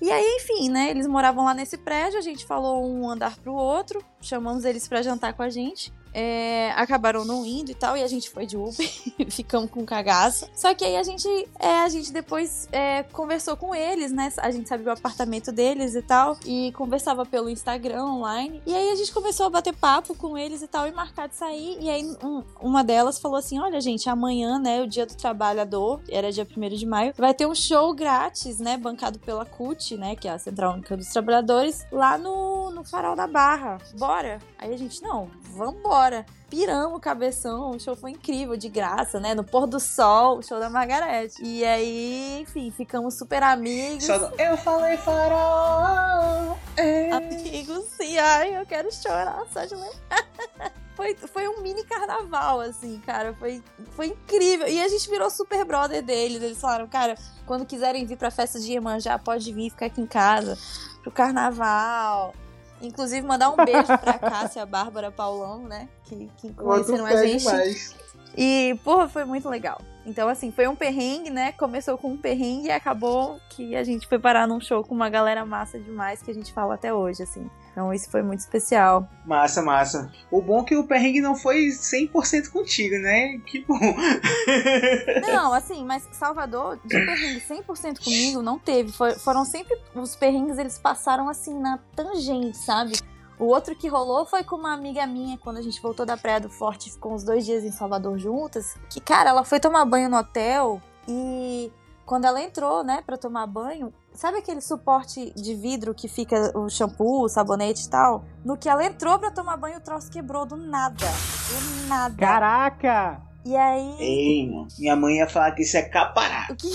E 0.00 0.12
aí, 0.12 0.36
enfim, 0.36 0.70
né? 0.70 0.90
Eles 0.90 1.08
moravam 1.08 1.44
lá 1.44 1.52
nesse 1.52 1.76
prédio, 1.76 2.20
a 2.20 2.22
gente 2.22 2.46
falou 2.46 2.88
um 2.88 3.10
andar 3.10 3.36
pro 3.38 3.52
outro, 3.52 4.00
chamamos 4.20 4.64
eles 4.64 4.86
para 4.86 5.02
jantar 5.02 5.32
com 5.32 5.42
a 5.42 5.50
gente 5.50 5.92
é, 6.20 6.72
acabaram 6.72 7.24
não 7.24 7.46
indo 7.46 7.70
e 7.70 7.74
tal, 7.74 7.96
e 7.96 8.02
a 8.02 8.08
gente 8.08 8.28
foi 8.28 8.44
de 8.44 8.56
Uber, 8.56 8.90
ficamos 9.30 9.70
com 9.70 9.86
cagaço. 9.86 10.50
Só 10.52 10.74
que 10.74 10.84
aí 10.84 10.96
a 10.96 11.02
gente, 11.04 11.28
é, 11.60 11.78
a 11.78 11.88
gente 11.88 12.12
depois 12.12 12.68
é, 12.72 13.04
conversou 13.04 13.56
com 13.56 13.72
eles, 13.72 14.10
né? 14.10 14.32
A 14.38 14.50
gente 14.50 14.68
sabia 14.68 14.88
o 14.88 14.90
apartamento 14.90 15.52
deles 15.52 15.94
e 15.94 16.02
tal, 16.02 16.36
e 16.44 16.72
conversava 16.72 17.24
pelo 17.24 17.48
Instagram 17.48 18.04
online. 18.04 18.60
E 18.66 18.74
aí 18.74 18.90
a 18.90 18.96
gente 18.96 19.12
começou 19.12 19.46
a 19.46 19.50
bater 19.50 19.72
papo 19.76 20.12
com 20.16 20.36
eles 20.36 20.60
e 20.60 20.66
tal, 20.66 20.88
e 20.88 20.90
marcar 20.90 21.28
de 21.28 21.36
sair. 21.36 21.78
E 21.80 21.88
aí 21.88 22.04
um, 22.24 22.42
uma 22.60 22.82
delas 22.82 23.20
falou 23.20 23.36
assim: 23.36 23.60
Olha, 23.60 23.80
gente, 23.80 24.10
amanhã, 24.10 24.58
né, 24.58 24.82
o 24.82 24.88
dia 24.88 25.06
do 25.06 25.14
trabalhador, 25.14 26.00
era 26.08 26.32
dia 26.32 26.44
1 26.44 26.68
de 26.70 26.84
maio, 26.86 27.14
vai 27.16 27.32
ter 27.32 27.46
um 27.46 27.54
show 27.54 27.94
grátis, 27.94 28.58
né, 28.58 28.76
bancado 28.76 29.20
pela 29.20 29.44
CUT, 29.44 29.96
né, 29.96 30.16
que 30.16 30.26
é 30.26 30.32
a 30.32 30.38
Central 30.38 30.72
Única 30.74 30.96
dos 30.96 31.06
Trabalhadores, 31.10 31.86
lá 31.92 32.18
no, 32.18 32.72
no 32.72 32.82
Farol 32.82 33.14
da 33.14 33.28
Barra. 33.28 33.78
Bora? 33.96 34.40
Aí 34.58 34.74
a 34.74 34.76
gente, 34.76 35.00
não, 35.00 35.30
vambora 35.54 36.07
Piramos 36.48 36.96
o 36.96 37.00
cabeção, 37.00 37.70
o 37.70 37.80
show 37.80 37.94
foi 37.94 38.12
incrível, 38.12 38.56
de 38.56 38.68
graça, 38.68 39.20
né? 39.20 39.34
No 39.34 39.44
pôr 39.44 39.66
do 39.66 39.78
sol, 39.78 40.38
o 40.38 40.42
show 40.42 40.58
da 40.58 40.70
Margarete. 40.70 41.34
E 41.42 41.64
aí, 41.64 42.40
enfim, 42.40 42.70
ficamos 42.70 43.14
super 43.14 43.42
amigos. 43.42 44.04
Eu 44.38 44.56
falei 44.56 44.96
farol. 44.96 46.58
É. 46.76 47.10
Amigos, 47.12 47.84
sim, 47.96 48.16
ai, 48.18 48.58
eu 48.58 48.64
quero 48.64 48.92
chorar 48.92 49.44
só 49.52 49.64
de 49.64 49.74
lembrar. 49.74 50.72
foi, 50.96 51.14
foi 51.14 51.48
um 51.48 51.60
mini 51.62 51.84
carnaval, 51.84 52.60
assim, 52.60 53.00
cara. 53.06 53.34
Foi, 53.34 53.62
foi 53.92 54.06
incrível. 54.08 54.66
E 54.66 54.82
a 54.82 54.88
gente 54.88 55.08
virou 55.08 55.30
super 55.30 55.64
brother 55.64 56.02
deles. 56.02 56.42
Eles 56.42 56.60
falaram, 56.60 56.88
cara, 56.88 57.14
quando 57.46 57.64
quiserem 57.64 58.04
vir 58.04 58.16
pra 58.16 58.30
festa 58.30 58.58
de 58.58 58.72
Iemanjá, 58.72 59.18
pode 59.18 59.52
vir 59.52 59.70
ficar 59.70 59.86
aqui 59.86 60.00
em 60.00 60.06
casa 60.06 60.58
pro 61.02 61.12
carnaval. 61.12 62.34
Inclusive, 62.80 63.26
mandar 63.26 63.50
um 63.50 63.56
beijo 63.56 63.86
pra 63.98 64.14
Cássia, 64.18 64.64
Bárbara, 64.64 65.10
Paulão, 65.10 65.60
né? 65.60 65.88
Que, 66.04 66.30
que 66.36 66.52
conheceram 66.52 67.06
a 67.06 67.16
gente. 67.24 67.40
Demais. 67.40 67.96
E, 68.36 68.78
porra, 68.84 69.08
foi 69.08 69.24
muito 69.24 69.48
legal. 69.48 69.80
Então, 70.06 70.28
assim, 70.28 70.50
foi 70.50 70.66
um 70.68 70.76
perrengue, 70.76 71.28
né? 71.28 71.52
Começou 71.52 71.98
com 71.98 72.12
um 72.12 72.16
perrengue 72.16 72.68
e 72.68 72.70
acabou 72.70 73.38
que 73.50 73.76
a 73.76 73.84
gente 73.84 74.06
foi 74.06 74.18
parar 74.18 74.46
num 74.46 74.60
show 74.60 74.82
com 74.82 74.94
uma 74.94 75.10
galera 75.10 75.44
massa 75.44 75.78
demais 75.78 76.22
que 76.22 76.30
a 76.30 76.34
gente 76.34 76.52
fala 76.52 76.74
até 76.74 76.94
hoje, 76.94 77.22
assim. 77.22 77.50
Então 77.78 77.94
isso 77.94 78.10
foi 78.10 78.24
muito 78.24 78.40
especial. 78.40 79.08
Massa, 79.24 79.62
massa. 79.62 80.12
O 80.32 80.42
bom 80.42 80.62
é 80.62 80.64
que 80.64 80.76
o 80.76 80.82
perrengue 80.82 81.20
não 81.20 81.36
foi 81.36 81.68
100% 81.68 82.48
contigo, 82.50 82.96
né? 82.98 83.38
Que 83.46 83.60
bom. 83.60 83.78
Não, 85.22 85.52
assim, 85.52 85.84
mas 85.84 86.08
Salvador, 86.10 86.80
de 86.84 86.88
perrengue 86.88 87.40
100% 87.40 88.02
comigo, 88.02 88.42
não 88.42 88.58
teve. 88.58 88.90
For, 88.90 89.16
foram 89.20 89.44
sempre. 89.44 89.78
Os 89.94 90.16
perrengues, 90.16 90.58
eles 90.58 90.76
passaram 90.76 91.28
assim 91.28 91.56
na 91.56 91.78
tangente, 91.94 92.56
sabe? 92.56 92.98
O 93.38 93.44
outro 93.44 93.76
que 93.76 93.86
rolou 93.86 94.26
foi 94.26 94.42
com 94.42 94.56
uma 94.56 94.74
amiga 94.74 95.06
minha, 95.06 95.38
quando 95.38 95.58
a 95.58 95.62
gente 95.62 95.80
voltou 95.80 96.04
da 96.04 96.16
Praia 96.16 96.40
do 96.40 96.50
Forte, 96.50 96.90
ficou 96.90 97.14
uns 97.14 97.22
dois 97.22 97.46
dias 97.46 97.62
em 97.62 97.70
Salvador 97.70 98.18
juntas. 98.18 98.74
Que, 98.90 99.00
cara, 99.00 99.30
ela 99.30 99.44
foi 99.44 99.60
tomar 99.60 99.84
banho 99.84 100.08
no 100.08 100.16
hotel 100.16 100.82
e 101.06 101.70
quando 102.08 102.24
ela 102.24 102.42
entrou, 102.42 102.82
né, 102.82 103.02
pra 103.06 103.16
tomar 103.16 103.46
banho, 103.46 103.92
Sabe 104.18 104.38
aquele 104.38 104.60
suporte 104.60 105.32
de 105.36 105.54
vidro 105.54 105.94
que 105.94 106.08
fica 106.08 106.50
o 106.58 106.68
shampoo, 106.68 107.22
o 107.22 107.28
sabonete 107.28 107.86
e 107.86 107.88
tal? 107.88 108.24
No 108.44 108.56
que 108.56 108.68
ela 108.68 108.84
entrou 108.84 109.16
pra 109.16 109.30
tomar 109.30 109.56
banho, 109.56 109.76
o 109.76 109.80
troço 109.80 110.10
quebrou 110.10 110.44
do 110.44 110.56
nada. 110.56 111.06
Do 111.06 111.86
nada. 111.86 112.16
Caraca! 112.16 113.22
E 113.46 113.54
aí. 113.54 113.94
Ei, 114.00 114.50
mano. 114.50 114.66
Minha 114.76 114.96
mãe 114.96 115.18
ia 115.18 115.28
falar 115.28 115.52
que 115.52 115.62
isso 115.62 115.76
é 115.76 115.82
capará. 115.82 116.48
O 116.50 116.56
que 116.58 116.68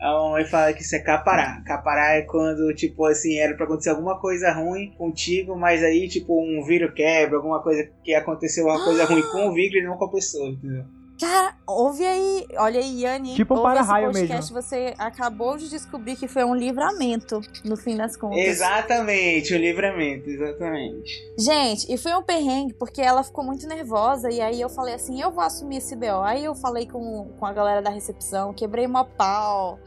A 0.00 0.12
mamãe 0.14 0.46
fala 0.46 0.72
que 0.72 0.80
isso 0.80 0.96
é 0.96 1.00
capará. 1.00 1.62
Capará 1.66 2.14
é 2.14 2.22
quando, 2.22 2.74
tipo 2.74 3.04
assim, 3.04 3.36
era 3.36 3.54
pra 3.54 3.66
acontecer 3.66 3.90
alguma 3.90 4.18
coisa 4.18 4.50
ruim 4.50 4.94
contigo, 4.96 5.54
mas 5.54 5.84
aí, 5.84 6.08
tipo, 6.08 6.42
um 6.42 6.64
vidro 6.64 6.90
quebra, 6.94 7.36
alguma 7.36 7.62
coisa 7.62 7.86
que 8.02 8.14
aconteceu, 8.14 8.64
uma 8.64 8.82
coisa 8.82 9.04
ruim 9.04 9.22
com 9.30 9.48
o 9.48 9.52
vidro 9.52 9.76
e 9.76 9.84
não 9.84 9.98
com 9.98 10.06
a 10.06 10.10
pessoa, 10.10 10.48
entendeu? 10.48 11.01
Cara, 11.22 11.54
ouve 11.68 12.04
aí, 12.04 12.48
olha 12.56 12.80
aí, 12.80 13.02
Yane. 13.02 13.36
Tipo 13.36 13.54
um 13.54 13.62
para-raio 13.62 14.12
mesmo. 14.12 14.42
Você 14.54 14.92
acabou 14.98 15.56
de 15.56 15.68
descobrir 15.68 16.16
que 16.16 16.26
foi 16.26 16.42
um 16.42 16.52
livramento, 16.52 17.40
no 17.64 17.76
fim 17.76 17.96
das 17.96 18.16
contas. 18.16 18.38
Exatamente, 18.38 19.54
um 19.54 19.58
livramento, 19.58 20.28
exatamente. 20.28 21.32
Gente, 21.38 21.94
e 21.94 21.96
foi 21.96 22.12
um 22.16 22.24
perrengue, 22.24 22.74
porque 22.74 23.00
ela 23.00 23.22
ficou 23.22 23.44
muito 23.44 23.68
nervosa, 23.68 24.32
e 24.32 24.40
aí 24.40 24.60
eu 24.60 24.68
falei 24.68 24.94
assim, 24.94 25.22
eu 25.22 25.30
vou 25.30 25.44
assumir 25.44 25.76
esse 25.76 25.94
BO. 25.94 26.22
Aí 26.24 26.44
eu 26.44 26.56
falei 26.56 26.88
com, 26.88 27.30
com 27.38 27.46
a 27.46 27.52
galera 27.52 27.80
da 27.80 27.90
recepção, 27.90 28.52
quebrei 28.52 28.84
uma 28.84 29.04
pau. 29.04 29.78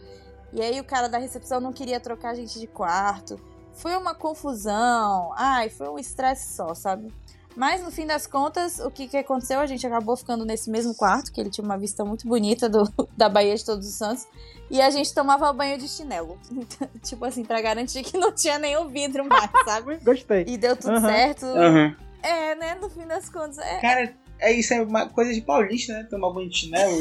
E 0.53 0.61
aí 0.61 0.79
o 0.79 0.85
cara 0.85 1.09
da 1.09 1.17
recepção 1.17 1.59
não 1.59 1.73
queria 1.73 1.99
trocar 1.99 2.29
a 2.29 2.33
gente 2.33 2.57
de 2.57 2.67
quarto. 2.67 3.37
Foi 3.73 3.93
uma 3.97 4.15
confusão. 4.15 5.33
Ai, 5.35 5.69
foi 5.69 5.89
um 5.89 5.99
estresse 5.99 6.55
só, 6.55 6.73
sabe? 6.73 7.13
Mas 7.55 7.81
no 7.81 7.89
fim 7.91 8.05
das 8.05 8.27
contas, 8.27 8.79
o 8.79 8.91
que, 8.91 9.07
que 9.07 9.15
aconteceu? 9.17 9.59
A 9.59 9.65
gente 9.65 9.85
acabou 9.87 10.15
ficando 10.17 10.43
nesse 10.43 10.69
mesmo 10.69 10.93
quarto, 10.93 11.31
que 11.31 11.39
ele 11.39 11.49
tinha 11.49 11.63
uma 11.63 11.77
vista 11.77 12.03
muito 12.03 12.27
bonita 12.27 12.67
do, 12.67 12.83
da 13.15 13.29
Baía 13.29 13.55
de 13.55 13.63
Todos 13.65 13.87
os 13.87 13.93
Santos. 13.95 14.27
E 14.69 14.81
a 14.81 14.89
gente 14.89 15.13
tomava 15.13 15.51
banho 15.53 15.77
de 15.77 15.87
chinelo. 15.87 16.37
tipo 17.03 17.23
assim, 17.23 17.45
pra 17.45 17.61
garantir 17.61 18.03
que 18.03 18.17
não 18.17 18.31
tinha 18.31 18.57
nenhum 18.59 18.87
vidro 18.89 19.23
mais, 19.25 19.49
sabe? 19.63 19.97
Gostei. 20.03 20.43
E 20.47 20.57
deu 20.57 20.75
tudo 20.75 20.95
Uhum. 20.95 21.01
certo. 21.01 21.45
Aham. 21.45 21.95
É, 22.21 22.55
né? 22.55 22.75
No 22.75 22.89
fim 22.89 23.05
das 23.05 23.29
contas. 23.29 23.57
É... 23.59 23.79
Cara, 23.79 24.13
é 24.39 24.51
isso, 24.51 24.73
é 24.73 24.81
uma 24.81 25.07
coisa 25.07 25.31
de 25.33 25.41
paulista, 25.41 25.93
né? 25.93 26.03
Tomar 26.09 26.31
banho 26.31 26.49
de 26.49 26.57
chinelo. 26.57 26.95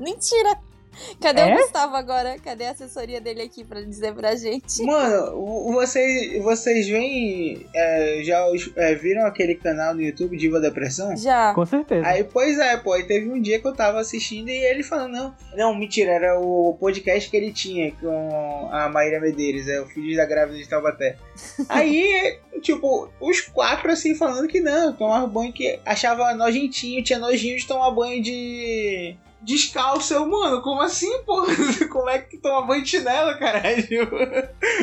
Mentira! 0.00 0.58
Cadê 1.20 1.40
É? 1.40 1.54
o 1.54 1.58
Gustavo 1.58 1.96
agora? 1.96 2.36
Cadê 2.38 2.66
a 2.66 2.70
assessoria 2.72 3.20
dele 3.20 3.42
aqui 3.42 3.64
pra 3.64 3.80
dizer 3.80 4.14
pra 4.14 4.34
gente? 4.34 4.82
Mano, 4.82 5.72
vocês, 5.72 6.42
vocês 6.42 6.88
veem. 6.88 7.66
é, 7.74 8.20
já 8.22 8.44
é, 8.76 8.94
viram 8.94 9.24
aquele 9.26 9.54
canal 9.54 9.94
no 9.94 10.02
YouTube, 10.02 10.36
Diva 10.36 10.60
Depressão? 10.60 11.16
Já. 11.16 11.54
Com 11.54 11.64
certeza. 11.66 12.06
Aí, 12.06 12.24
pois 12.24 12.58
é, 12.58 12.76
pô, 12.76 12.92
aí 12.92 13.04
teve 13.04 13.30
um 13.30 13.40
dia 13.40 13.58
que 13.60 13.66
eu 13.66 13.74
tava 13.74 14.00
assistindo 14.00 14.48
e 14.48 14.56
ele 14.64 14.82
falando, 14.82 15.12
não, 15.12 15.34
não, 15.54 15.74
mentira, 15.74 16.12
era 16.12 16.38
o 16.38 16.76
podcast 16.78 17.30
que 17.30 17.36
ele 17.36 17.52
tinha 17.52 17.92
com 17.92 18.68
a 18.70 18.88
Maíra 18.88 19.20
Medeiros, 19.20 19.68
é 19.68 19.80
o 19.80 19.86
filho 19.86 20.16
da 20.16 20.24
grávida 20.24 20.58
de 20.58 20.68
Taubaté. 20.68 21.16
Aí, 21.68 22.38
tipo, 22.60 23.08
os 23.20 23.40
quatro 23.40 23.90
assim 23.90 24.14
falando 24.14 24.48
que 24.48 24.60
não, 24.60 24.92
tomava 24.92 25.26
banho 25.26 25.52
que 25.52 25.78
achava 25.84 26.34
nojentinho, 26.34 27.02
tinha 27.02 27.18
nojinho 27.18 27.56
de 27.56 27.66
tomar 27.66 27.90
banho 27.90 28.22
de. 28.22 29.16
Descalço. 29.42 30.14
Eu, 30.14 30.26
mano, 30.28 30.62
como 30.62 30.80
assim, 30.82 31.10
pô? 31.24 31.42
Como 31.90 32.08
é 32.08 32.18
que 32.18 32.38
toma 32.38 32.62
banho 32.66 32.82
de 32.82 32.88
chinelo, 32.90 33.38
caralho? 33.38 33.86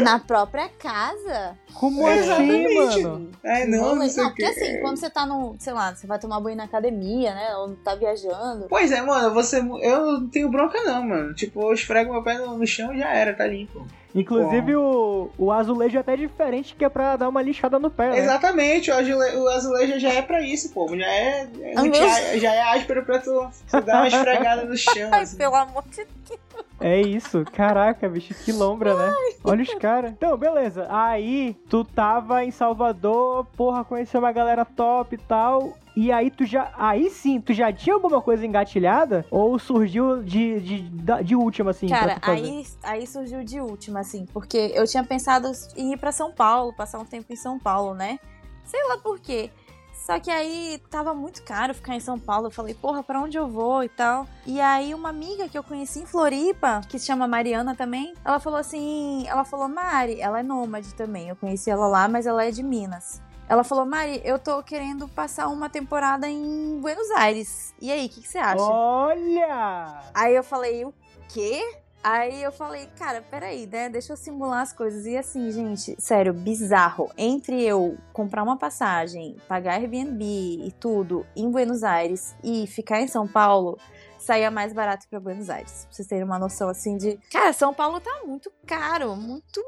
Na 0.04 0.19
própria 0.19 0.69
casa? 0.69 1.58
Como 1.74 2.06
assim, 2.06 2.19
Exatamente. 2.19 3.04
mano? 3.04 3.32
Ai, 3.45 3.65
não, 3.65 3.80
Rolê- 3.82 4.00
não 4.00 4.10
sei 4.10 4.24
o 4.24 4.28
porque 4.28 4.43
quê. 4.43 4.50
assim, 4.50 4.82
quando 4.82 4.98
você 4.98 5.10
tá 5.10 5.26
no, 5.26 5.56
sei 5.60 5.74
lá, 5.74 5.95
você 5.95 6.06
vai 6.06 6.19
tomar 6.19 6.39
banho 6.39 6.58
na 6.58 6.65
academia, 6.65 7.34
né? 7.34 7.56
Ou 7.56 7.76
tá 7.78 7.95
viajando. 7.95 8.67
Pois 8.69 8.91
é, 8.91 9.02
mano, 9.02 9.34
você. 9.34 9.60
Eu 9.60 10.06
não 10.19 10.28
tenho 10.28 10.50
bronca, 10.50 10.82
não, 10.84 11.04
mano. 11.04 11.34
Tipo, 11.34 11.62
eu 11.63 11.74
esfrego 11.74 12.12
meu 12.12 12.24
pé 12.24 12.38
no, 12.38 12.58
no 12.58 12.67
chão 12.67 12.93
e 12.93 13.00
já 13.00 13.10
era, 13.13 13.34
tá 13.34 13.48
limpo. 13.48 13.86
Inclusive, 14.13 14.76
o, 14.76 15.30
o 15.38 15.52
azulejo 15.52 15.98
é 15.98 16.02
até 16.02 16.15
diferente, 16.15 16.76
que 16.76 16.84
é 16.84 16.89
pra 16.89 17.15
dar 17.15 17.30
uma 17.30 17.41
lixada 17.41 17.78
no 17.78 17.91
pé, 17.91 18.10
né? 18.10 18.19
Exatamente, 18.19 18.89
o, 18.89 18.93
azule, 18.95 19.36
o 19.38 19.48
azulejo 19.48 20.00
já 20.00 20.10
é 20.13 20.22
pra 20.22 20.41
isso, 20.41 20.74
pô. 20.74 20.88
Já 20.98 21.06
é. 21.06 21.48
Ah, 21.76 21.84
meu 21.84 21.93
já, 21.93 22.38
já 22.38 22.54
é 22.54 22.62
áspero 22.76 23.06
pra 23.06 23.19
tu, 23.19 23.48
tu 23.69 23.82
dar 23.82 23.98
uma 23.98 24.08
esfregada 24.08 24.65
no 24.65 24.76
chão. 24.76 25.10
Ai, 25.12 25.22
assim. 25.22 25.38
pelo 25.38 25.56
amor 25.56 25.84
de 25.89 26.08
Deus. 26.28 26.39
É 26.80 27.00
isso. 27.00 27.43
Caraca, 27.54 28.08
bicho, 28.08 28.34
que 28.34 28.52
lombra, 28.52 28.95
né? 28.95 29.13
Olha 29.43 29.63
os 29.63 29.74
caras. 29.76 30.12
Então, 30.12 30.36
beleza. 30.38 30.88
Aí, 30.89 31.56
tu 31.69 31.84
tava 31.84 32.43
em 32.43 32.52
Salvador, 32.52 33.45
porra, 33.58 33.84
conheceu 33.84 34.22
uma 34.22 34.32
galera 34.32 34.63
top 34.63 35.13
e 35.13 35.17
tal. 35.17 35.78
E 36.00 36.14
aí 36.14 36.32
tu 36.32 36.46
já. 36.46 36.72
Aí 36.78 37.10
sim, 37.10 37.42
tu 37.42 37.52
já 37.52 37.74
tinha 37.74 37.94
alguma 37.94 38.22
coisa 38.22 38.46
engatilhada? 38.46 39.26
Ou 39.30 39.60
surgiu 39.60 40.24
de, 40.24 40.62
de, 40.62 40.90
de 41.26 41.36
última, 41.36 41.72
assim? 41.72 41.90
pra 41.90 42.18
Cara, 42.18 42.22
aí, 42.22 42.66
aí 42.84 43.06
surgiu 43.06 43.44
de 43.44 43.60
última, 43.60 44.00
assim, 44.00 44.26
porque 44.32 44.72
eu 44.74 44.88
tinha 44.88 45.04
pensado 45.04 45.52
em 45.76 45.92
ir 45.92 45.98
pra 45.98 46.14
São 46.14 46.32
Paulo, 46.32 46.72
passar 46.72 47.00
um 47.00 47.06
tempo 47.06 47.34
em 47.34 47.36
São 47.36 47.60
Paulo, 47.60 47.94
né? 47.94 48.18
Sei 48.64 48.82
lá 48.88 48.98
por 48.98 49.20
quê. 49.20 49.50
Só 49.94 50.18
que 50.22 50.32
aí 50.32 50.82
tava 50.90 51.14
muito 51.14 51.44
caro 51.44 51.74
ficar 51.74 51.96
em 51.96 52.00
São 52.00 52.18
Paulo. 52.18 52.48
Eu 52.48 52.52
falei, 52.52 52.74
porra, 52.74 53.04
pra 53.04 53.22
onde 53.22 53.38
eu 53.38 53.50
vou 53.50 53.84
e 53.84 53.90
tal. 53.90 54.26
E 54.48 54.62
aí 54.62 54.94
uma 54.94 55.10
amiga 55.10 55.50
que 55.50 55.58
eu 55.58 55.64
conheci 55.64 56.00
em 56.00 56.06
Floripa, 56.06 56.80
que 56.88 56.98
se 56.98 57.08
chama 57.08 57.28
Mariana 57.28 57.76
também, 57.76 58.14
ela 58.24 58.40
falou 58.40 58.58
assim, 58.58 59.28
ela 59.28 59.44
falou, 59.44 59.68
Mari, 59.68 60.22
ela 60.22 60.40
é 60.40 60.44
nômade 60.44 60.96
também. 60.96 61.28
Eu 61.28 61.36
conheci 61.36 61.70
ela 61.70 61.88
lá, 61.88 62.08
mas 62.08 62.26
ela 62.26 62.46
é 62.46 62.52
de 62.52 62.64
Minas. 62.64 63.22
Ela 63.50 63.64
falou, 63.64 63.84
Mari, 63.84 64.22
eu 64.24 64.38
tô 64.38 64.62
querendo 64.62 65.08
passar 65.08 65.48
uma 65.48 65.68
temporada 65.68 66.30
em 66.30 66.80
Buenos 66.80 67.10
Aires. 67.10 67.74
E 67.82 67.92
aí, 67.92 68.06
o 68.06 68.10
que, 68.10 68.22
que 68.22 68.28
você 68.28 68.38
acha? 68.38 68.62
Olha! 68.62 70.04
Aí 70.14 70.36
eu 70.36 70.44
falei, 70.44 70.86
o 70.86 70.94
quê? 71.28 71.60
Aí 72.04 72.44
eu 72.44 72.52
falei, 72.52 72.88
cara, 72.98 73.24
peraí, 73.24 73.66
né? 73.66 73.90
Deixa 73.90 74.14
eu 74.14 74.18
simular 74.18 74.62
as 74.62 74.72
coisas. 74.72 75.08
E 75.08 75.18
assim, 75.18 75.52
gente, 75.52 75.96
sério, 76.00 76.32
bizarro. 76.32 77.12
Entre 77.18 77.62
eu 77.64 77.98
comprar 78.14 78.44
uma 78.44 78.56
passagem, 78.56 79.36
pagar 79.48 79.74
Airbnb 79.74 80.24
e 80.24 80.72
tudo 80.80 81.26
em 81.36 81.50
Buenos 81.50 81.84
Aires 81.84 82.36
e 82.44 82.68
ficar 82.68 83.02
em 83.02 83.08
São 83.08 83.28
Paulo, 83.28 83.80
saía 84.20 84.52
mais 84.52 84.74
barato 84.74 85.08
pra 85.10 85.20
Buenos 85.20 85.50
Aires. 85.50 85.86
Pra 85.86 85.94
vocês 85.96 86.08
terem 86.08 86.24
uma 86.24 86.38
noção 86.38 86.70
assim 86.70 86.96
de. 86.98 87.18
Cara, 87.32 87.52
São 87.52 87.74
Paulo 87.74 88.00
tá 88.00 88.22
muito 88.26 88.52
caro. 88.66 89.16
Muito. 89.16 89.60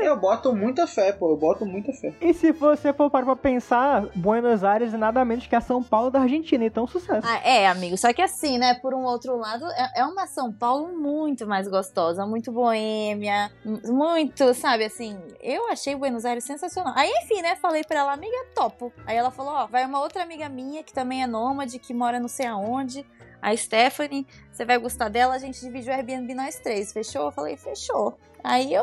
Eu 0.00 0.16
boto 0.16 0.54
muita 0.54 0.86
fé, 0.86 1.12
pô. 1.12 1.30
Eu 1.30 1.36
boto 1.36 1.64
muita 1.64 1.92
fé. 1.92 2.12
E 2.20 2.34
se 2.34 2.52
você 2.52 2.92
for 2.92 3.10
parar 3.10 3.24
pra 3.24 3.36
pensar, 3.36 4.06
Buenos 4.14 4.64
Aires 4.64 4.92
é 4.92 4.96
nada 4.96 5.24
menos 5.24 5.46
que 5.46 5.54
a 5.54 5.60
São 5.60 5.82
Paulo 5.82 6.10
da 6.10 6.20
Argentina, 6.20 6.64
então 6.64 6.86
sucesso. 6.86 7.26
Ah, 7.26 7.38
é, 7.38 7.66
amigo. 7.68 7.96
Só 7.96 8.12
que 8.12 8.22
assim, 8.22 8.58
né? 8.58 8.74
Por 8.74 8.94
um 8.94 9.04
outro 9.04 9.36
lado, 9.36 9.66
é, 9.72 10.00
é 10.00 10.04
uma 10.04 10.26
São 10.26 10.52
Paulo 10.52 10.88
muito 10.88 11.46
mais 11.46 11.68
gostosa, 11.68 12.26
muito 12.26 12.52
boêmia, 12.52 13.50
muito, 13.64 14.52
sabe, 14.54 14.84
assim. 14.84 15.18
Eu 15.40 15.68
achei 15.70 15.94
Buenos 15.94 16.24
Aires 16.24 16.44
sensacional. 16.44 16.92
Aí, 16.96 17.10
enfim, 17.22 17.40
né? 17.42 17.56
Falei 17.56 17.82
pra 17.84 18.00
ela, 18.00 18.12
amiga, 18.12 18.36
topo. 18.54 18.92
Aí 19.06 19.16
ela 19.16 19.30
falou: 19.30 19.52
ó, 19.52 19.66
vai 19.66 19.84
uma 19.84 20.00
outra 20.00 20.22
amiga 20.22 20.48
minha 20.48 20.82
que 20.82 20.92
também 20.92 21.22
é 21.22 21.26
nômade, 21.26 21.78
que 21.78 21.94
mora 21.94 22.20
não 22.20 22.28
sei 22.28 22.46
aonde. 22.46 23.06
A 23.40 23.54
Stephanie, 23.54 24.26
você 24.50 24.64
vai 24.64 24.78
gostar 24.78 25.10
dela, 25.10 25.34
a 25.34 25.38
gente 25.38 25.60
divide 25.60 25.90
o 25.90 25.92
Airbnb 25.92 26.32
nós 26.32 26.58
três. 26.58 26.92
Fechou? 26.94 27.26
Eu 27.26 27.32
falei, 27.32 27.58
fechou. 27.58 28.18
Aí 28.42 28.72
eu 28.72 28.82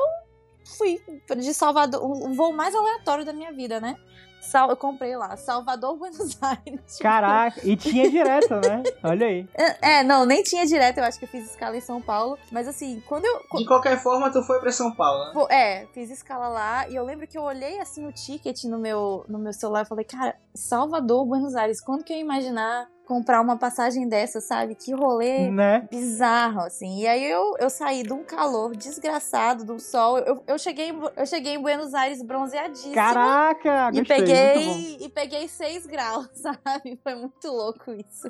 fui 0.65 1.02
de 1.38 1.54
Salvador, 1.54 2.04
o 2.04 2.34
voo 2.34 2.54
mais 2.54 2.74
aleatório 2.74 3.26
da 3.26 3.34
minha 3.34 3.52
vida, 3.52 3.80
né? 3.80 3.95
Sal, 4.41 4.71
eu 4.71 4.76
comprei 4.76 5.15
lá, 5.15 5.38
Salvador, 5.38 5.95
Buenos 5.97 6.36
Aires. 6.41 6.97
Caraca, 7.00 7.62
e 7.63 7.76
tinha 7.78 8.10
direto, 8.10 8.56
né? 8.56 8.82
Olha 9.04 9.28
aí. 9.28 9.47
é, 9.54 10.00
é, 10.00 10.04
não, 10.04 10.26
nem 10.26 10.41
tinha 10.41 10.65
direto, 10.65 10.97
eu 10.97 11.04
acho 11.04 11.19
que 11.19 11.26
eu 11.26 11.30
fiz 11.30 11.52
escala 11.52 11.78
em 11.78 11.82
São 11.82 12.02
Paulo. 12.02 12.38
Mas 12.52 12.67
assim, 12.67 13.02
quando 13.06 13.26
eu. 13.26 13.60
De 13.60 13.65
qualquer 13.65 14.02
forma, 14.02 14.32
tu 14.32 14.41
foi 14.41 14.60
pra 14.60 14.71
São 14.71 14.91
Paulo, 14.91 15.26
né? 15.26 15.47
É, 15.52 15.86
fiz 15.93 16.10
escala 16.10 16.47
lá 16.47 16.89
e 16.89 16.95
eu 16.95 17.06
lembro 17.06 17.28
que 17.28 17.38
eu 17.38 17.43
olhei 17.43 17.80
assim 17.80 18.08
o 18.08 18.12
ticket 18.12 18.63
no 18.63 18.80
meu, 18.80 19.24
no 19.30 19.38
meu 19.38 19.54
celular 19.54 19.84
e 19.84 19.88
falei, 19.88 20.06
cara, 20.06 20.36
Salvador, 20.53 21.25
Buenos 21.25 21.55
Aires, 21.55 21.81
quando 21.81 22.03
que 22.03 22.13
eu 22.13 22.17
ia 22.17 22.23
imaginar 22.23 22.87
comprar 23.11 23.41
uma 23.41 23.57
passagem 23.57 24.07
dessa, 24.07 24.39
sabe? 24.39 24.73
Que 24.73 24.93
rolê 24.93 25.51
Né? 25.51 25.85
bizarro, 25.91 26.61
assim. 26.61 26.99
E 27.01 27.07
aí 27.07 27.29
eu, 27.29 27.55
eu 27.59 27.69
saí 27.69 28.03
de 28.03 28.13
um 28.13 28.23
calor 28.23 28.73
desgraçado, 28.73 29.65
de 29.65 29.71
um 29.73 29.79
sol. 29.79 30.17
Eu, 30.19 30.41
eu, 30.47 30.57
cheguei, 30.57 30.93
eu 31.17 31.25
cheguei 31.25 31.55
em 31.55 31.61
Buenos 31.61 31.93
Aires 31.93 32.23
bronzeadíssima. 32.23 32.93
Caraca, 32.95 33.89
E 33.91 33.97
gostei, 33.99 34.17
peguei, 34.17 34.97
e 35.01 35.09
peguei 35.09 35.47
6 35.49 35.87
graus, 35.87 36.29
sabe? 36.41 36.97
Foi 37.03 37.15
muito 37.15 37.47
louco 37.49 37.91
isso. 37.91 38.29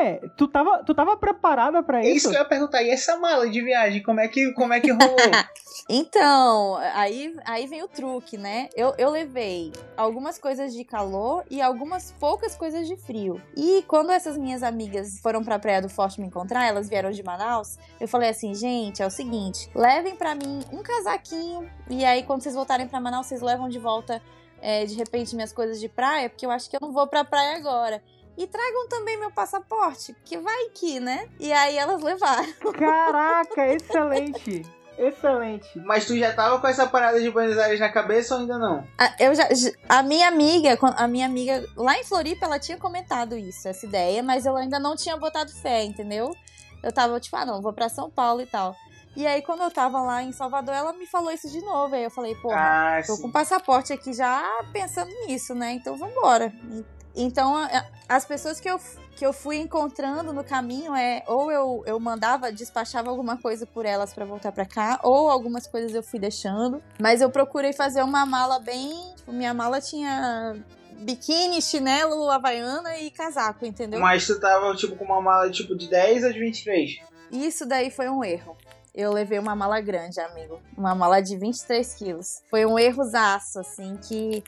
É, 0.00 0.18
tu 0.36 0.48
tava, 0.48 0.82
tu 0.82 0.92
tava 0.92 1.16
preparada 1.16 1.80
pra 1.84 2.00
É 2.00 2.08
isso 2.08 2.16
isso? 2.16 2.30
que 2.30 2.36
eu 2.36 2.40
ia 2.40 2.48
perguntar. 2.48 2.82
E 2.82 2.90
essa 2.90 3.16
mala 3.18 3.48
de 3.48 3.62
viagem, 3.62 4.02
como 4.02 4.18
é 4.18 4.26
que, 4.26 4.52
como 4.54 4.72
é 4.72 4.80
que 4.80 4.90
rolou? 4.90 5.16
Então, 5.88 6.76
aí, 6.94 7.36
aí 7.44 7.66
vem 7.66 7.82
o 7.84 7.86
truque, 7.88 8.36
né? 8.36 8.68
Eu, 8.74 8.94
eu 8.98 9.10
levei 9.10 9.72
algumas 9.96 10.38
coisas 10.38 10.74
de 10.74 10.84
calor 10.84 11.44
e 11.50 11.55
algumas 11.60 12.12
poucas 12.12 12.54
coisas 12.54 12.86
de 12.86 12.96
frio. 12.96 13.40
E 13.56 13.84
quando 13.86 14.10
essas 14.10 14.36
minhas 14.36 14.62
amigas 14.62 15.20
foram 15.20 15.44
pra 15.44 15.58
Praia 15.58 15.82
do 15.82 15.88
Forte 15.88 16.20
me 16.20 16.26
encontrar, 16.26 16.66
elas 16.66 16.88
vieram 16.88 17.10
de 17.10 17.22
Manaus, 17.22 17.78
eu 18.00 18.08
falei 18.08 18.30
assim, 18.30 18.54
gente, 18.54 19.02
é 19.02 19.06
o 19.06 19.10
seguinte, 19.10 19.70
levem 19.74 20.16
pra 20.16 20.34
mim 20.34 20.62
um 20.72 20.82
casaquinho 20.82 21.70
e 21.88 22.04
aí 22.04 22.22
quando 22.22 22.42
vocês 22.42 22.54
voltarem 22.54 22.88
pra 22.88 23.00
Manaus, 23.00 23.26
vocês 23.26 23.42
levam 23.42 23.68
de 23.68 23.78
volta, 23.78 24.22
é, 24.60 24.84
de 24.84 24.94
repente, 24.94 25.34
minhas 25.34 25.52
coisas 25.52 25.78
de 25.80 25.88
praia, 25.88 26.28
porque 26.28 26.46
eu 26.46 26.50
acho 26.50 26.68
que 26.68 26.76
eu 26.76 26.80
não 26.80 26.92
vou 26.92 27.06
pra 27.06 27.24
praia 27.24 27.56
agora. 27.56 28.02
E 28.36 28.46
tragam 28.46 28.86
também 28.88 29.18
meu 29.18 29.30
passaporte, 29.30 30.12
porque 30.12 30.36
vai 30.36 30.68
que, 30.74 31.00
né? 31.00 31.26
E 31.40 31.50
aí 31.52 31.78
elas 31.78 32.02
levaram. 32.02 32.52
Caraca, 32.78 33.66
excelente. 33.72 34.62
Excelente. 34.98 35.78
Mas 35.80 36.06
tu 36.06 36.16
já 36.16 36.32
tava 36.32 36.58
com 36.60 36.66
essa 36.66 36.86
parada 36.86 37.20
de 37.20 37.30
Buenos 37.30 37.58
Aires 37.58 37.78
na 37.80 37.88
cabeça 37.90 38.34
ou 38.34 38.40
ainda 38.40 38.58
não? 38.58 38.86
A, 38.98 39.12
eu 39.22 39.34
já, 39.34 39.46
a 39.88 40.02
minha 40.02 40.28
amiga, 40.28 40.78
a 40.96 41.06
minha 41.08 41.26
amiga 41.26 41.64
lá 41.76 41.98
em 41.98 42.04
Floripa, 42.04 42.46
ela 42.46 42.58
tinha 42.58 42.78
comentado 42.78 43.36
isso, 43.36 43.68
essa 43.68 43.84
ideia, 43.86 44.22
mas 44.22 44.46
eu 44.46 44.56
ainda 44.56 44.78
não 44.78 44.96
tinha 44.96 45.16
botado 45.16 45.50
fé, 45.52 45.84
entendeu? 45.84 46.34
Eu 46.82 46.92
tava 46.92 47.18
tipo, 47.20 47.36
ah, 47.36 47.44
não, 47.44 47.60
vou 47.60 47.72
pra 47.72 47.88
São 47.88 48.10
Paulo 48.10 48.40
e 48.40 48.46
tal. 48.46 48.74
E 49.16 49.26
aí, 49.26 49.40
quando 49.40 49.62
eu 49.62 49.70
tava 49.70 49.98
lá 50.02 50.22
em 50.22 50.30
Salvador, 50.30 50.74
ela 50.74 50.92
me 50.92 51.06
falou 51.06 51.30
isso 51.32 51.50
de 51.50 51.58
novo. 51.62 51.94
Aí 51.94 52.04
eu 52.04 52.10
falei, 52.10 52.34
pô, 52.34 52.52
Ah, 52.52 53.00
tô 53.06 53.14
sim. 53.16 53.22
com 53.22 53.28
o 53.28 53.32
passaporte 53.32 53.90
aqui 53.90 54.12
já 54.12 54.44
pensando 54.74 55.10
nisso, 55.26 55.54
né? 55.54 55.72
Então 55.72 55.96
vambora. 55.96 56.52
E- 56.70 56.84
Então, 57.16 57.56
a- 57.56 57.64
a- 57.66 57.84
as 58.16 58.24
pessoas 58.24 58.60
que 58.60 58.68
eu, 58.68 58.78
que 59.16 59.24
eu 59.24 59.32
fui 59.32 59.56
encontrando 59.56 60.32
no 60.32 60.44
caminho 60.44 60.94
é 60.94 61.22
ou 61.26 61.50
eu, 61.50 61.82
eu 61.86 61.98
mandava, 61.98 62.52
despachava 62.52 63.08
alguma 63.10 63.36
coisa 63.38 63.64
por 63.66 63.86
elas 63.86 64.12
pra 64.12 64.24
voltar 64.24 64.52
pra 64.52 64.66
cá, 64.66 65.00
ou 65.02 65.30
algumas 65.30 65.66
coisas 65.66 65.94
eu 65.94 66.02
fui 66.02 66.18
deixando. 66.20 66.82
Mas 67.00 67.20
eu 67.22 67.30
procurei 67.30 67.72
fazer 67.72 68.02
uma 68.02 68.26
mala 68.26 68.58
bem. 68.60 69.14
tipo, 69.16 69.32
Minha 69.32 69.54
mala 69.54 69.80
tinha 69.80 70.54
biquíni, 70.98 71.60
chinelo, 71.60 72.30
havaiana 72.30 72.98
e 72.98 73.10
casaco, 73.10 73.64
entendeu? 73.66 74.00
Mas 74.00 74.26
tu 74.26 74.38
tava, 74.40 74.74
tipo, 74.76 74.96
com 74.96 75.04
uma 75.04 75.20
mala, 75.20 75.50
tipo, 75.50 75.74
de 75.76 75.88
10 75.88 76.24
ou 76.24 76.32
de 76.32 76.38
23? 76.38 77.00
Isso 77.32 77.66
daí 77.66 77.90
foi 77.90 78.08
um 78.08 78.22
erro. 78.24 78.56
Eu 78.94 79.12
levei 79.12 79.38
uma 79.38 79.54
mala 79.54 79.78
grande, 79.80 80.18
amigo. 80.20 80.58
Uma 80.76 80.94
mala 80.94 81.20
de 81.20 81.36
23 81.36 81.92
quilos. 81.94 82.42
Foi 82.48 82.64
um 82.64 82.78
errozaço, 82.78 83.58
assim, 83.58 83.96
que. 83.96 84.42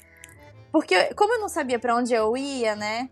Porque, 0.73 1.15
como 1.15 1.35
eu 1.35 1.41
não 1.41 1.49
sabia 1.49 1.79
pra 1.79 1.95
onde 1.95 2.13
eu 2.13 2.37
ia, 2.37 2.77
né? 2.77 3.09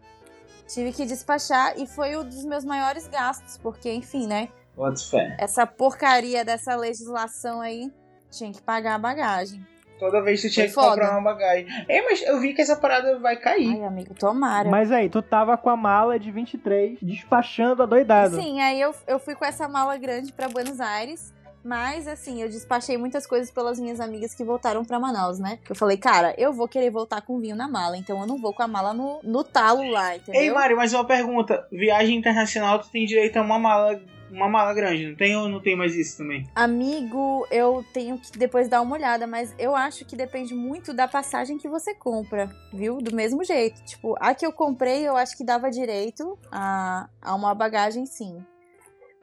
Tive 0.66 0.92
que 0.92 1.06
despachar 1.06 1.78
e 1.78 1.86
foi 1.86 2.16
um 2.16 2.24
dos 2.24 2.44
meus 2.44 2.64
maiores 2.64 3.06
gastos, 3.06 3.56
porque, 3.58 3.92
enfim, 3.92 4.26
né? 4.26 4.48
Bota 4.74 5.00
fé. 5.00 5.36
Essa 5.38 5.66
porcaria 5.66 6.44
dessa 6.44 6.76
legislação 6.76 7.60
aí 7.60 7.90
tinha 8.30 8.52
que 8.52 8.60
pagar 8.60 8.96
a 8.96 8.98
bagagem. 8.98 9.64
Toda 9.98 10.22
vez 10.22 10.42
tu 10.42 10.50
tinha 10.50 10.66
que 10.68 10.74
comprar 10.74 11.12
uma 11.12 11.32
bagagem. 11.32 11.66
É, 11.88 12.02
mas 12.02 12.20
eu 12.22 12.38
vi 12.38 12.52
que 12.52 12.60
essa 12.60 12.76
parada 12.76 13.18
vai 13.18 13.36
cair. 13.36 13.72
Ai, 13.72 13.84
amigo, 13.84 14.12
tomara. 14.12 14.68
Mas 14.68 14.92
aí, 14.92 15.08
tu 15.08 15.22
tava 15.22 15.56
com 15.56 15.70
a 15.70 15.76
mala 15.76 16.18
de 16.18 16.30
23, 16.30 16.98
despachando 17.00 17.82
adoidado. 17.82 18.36
Sim, 18.36 18.60
aí 18.60 18.78
eu, 18.78 18.94
eu 19.06 19.18
fui 19.18 19.34
com 19.34 19.44
essa 19.44 19.66
mala 19.66 19.96
grande 19.96 20.32
pra 20.34 20.48
Buenos 20.48 20.80
Aires. 20.80 21.32
Mas, 21.66 22.07
assim, 22.07 22.40
eu 22.40 22.48
despachei 22.48 22.96
muitas 22.96 23.26
coisas 23.26 23.50
pelas 23.50 23.81
minhas 23.81 23.98
amigas 23.98 24.33
que 24.33 24.44
voltaram 24.44 24.85
pra 24.85 25.00
Manaus, 25.00 25.40
né? 25.40 25.59
Eu 25.68 25.74
falei, 25.74 25.96
cara, 25.96 26.33
eu 26.38 26.52
vou 26.52 26.68
querer 26.68 26.90
voltar 26.90 27.22
com 27.22 27.40
vinho 27.40 27.57
na 27.57 27.66
mala, 27.66 27.96
então 27.96 28.20
eu 28.20 28.26
não 28.26 28.40
vou 28.40 28.52
com 28.52 28.62
a 28.62 28.68
mala 28.68 28.94
no, 28.94 29.18
no 29.24 29.42
talo 29.42 29.83
lá, 29.90 30.14
entendeu? 30.14 30.40
Ei, 30.40 30.50
Mário, 30.52 30.76
mas 30.76 30.92
uma 30.92 31.05
pergunta. 31.05 31.66
Viagem 31.72 32.16
internacional, 32.16 32.79
tu 32.79 32.88
tem 32.88 33.05
direito 33.05 33.37
a 33.38 33.42
uma 33.42 33.59
mala, 33.59 34.00
uma 34.31 34.48
mala 34.48 34.72
grande, 34.74 35.09
não 35.09 35.16
tem 35.16 35.37
ou 35.37 35.48
não 35.48 35.61
tem 35.61 35.74
mais 35.74 35.96
isso 35.96 36.18
também? 36.18 36.46
Amigo, 36.55 37.44
eu 37.50 37.85
tenho 37.92 38.16
que 38.16 38.38
depois 38.38 38.68
dar 38.68 38.81
uma 38.81 38.94
olhada, 38.94 39.26
mas 39.26 39.52
eu 39.59 39.74
acho 39.74 40.05
que 40.05 40.14
depende 40.14 40.55
muito 40.55 40.94
da 40.94 41.09
passagem 41.09 41.59
que 41.59 41.68
você 41.68 41.92
compra, 41.92 42.48
viu? 42.72 42.98
Do 42.98 43.12
mesmo 43.12 43.42
jeito. 43.42 43.83
Tipo, 43.85 44.14
a 44.20 44.33
que 44.35 44.46
eu 44.46 44.52
comprei, 44.52 45.02
eu 45.02 45.16
acho 45.16 45.37
que 45.37 45.42
dava 45.42 45.68
direito 45.68 46.38
a, 46.48 47.09
a 47.20 47.35
uma 47.35 47.52
bagagem, 47.57 48.07
sim. 48.07 48.38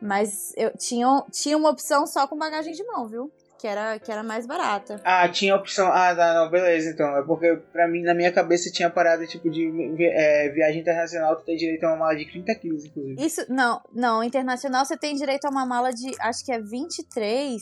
Mas 0.05 0.51
eu 0.57 0.69
tinha, 0.77 1.07
tinha 1.31 1.55
uma 1.57 1.69
opção 1.69 2.05
só 2.05 2.27
com 2.27 2.37
bagagem 2.37 2.73
de 2.73 2.83
mão, 2.83 3.07
viu? 3.07 3.31
Que 3.57 3.67
era, 3.67 3.97
que 3.97 4.11
era 4.11 4.21
mais 4.21 4.45
barata. 4.45 4.99
Ah, 5.05 5.29
tinha 5.29 5.55
opção. 5.55 5.87
Ah, 5.87 6.13
tá, 6.13 6.33
não, 6.33 6.49
beleza, 6.51 6.89
então. 6.89 7.15
É 7.15 7.21
porque 7.23 7.55
pra 7.71 7.87
mim, 7.87 8.01
na 8.03 8.13
minha 8.13 8.29
cabeça, 8.29 8.69
tinha 8.69 8.89
parada 8.89 9.25
tipo 9.25 9.49
de 9.49 9.71
vi- 9.71 10.03
é, 10.05 10.49
viagem 10.49 10.81
internacional, 10.81 11.37
tu 11.37 11.45
tem 11.45 11.55
direito 11.55 11.86
a 11.86 11.88
uma 11.88 11.95
mala 11.99 12.15
de 12.17 12.30
30 12.30 12.53
quilos, 12.55 12.84
inclusive. 12.84 13.25
Isso, 13.25 13.45
não, 13.47 13.80
não, 13.93 14.21
internacional 14.21 14.84
você 14.84 14.97
tem 14.97 15.15
direito 15.15 15.45
a 15.45 15.49
uma 15.49 15.65
mala 15.65 15.93
de, 15.93 16.11
acho 16.19 16.43
que 16.43 16.51
é 16.51 16.59
23, 16.59 17.61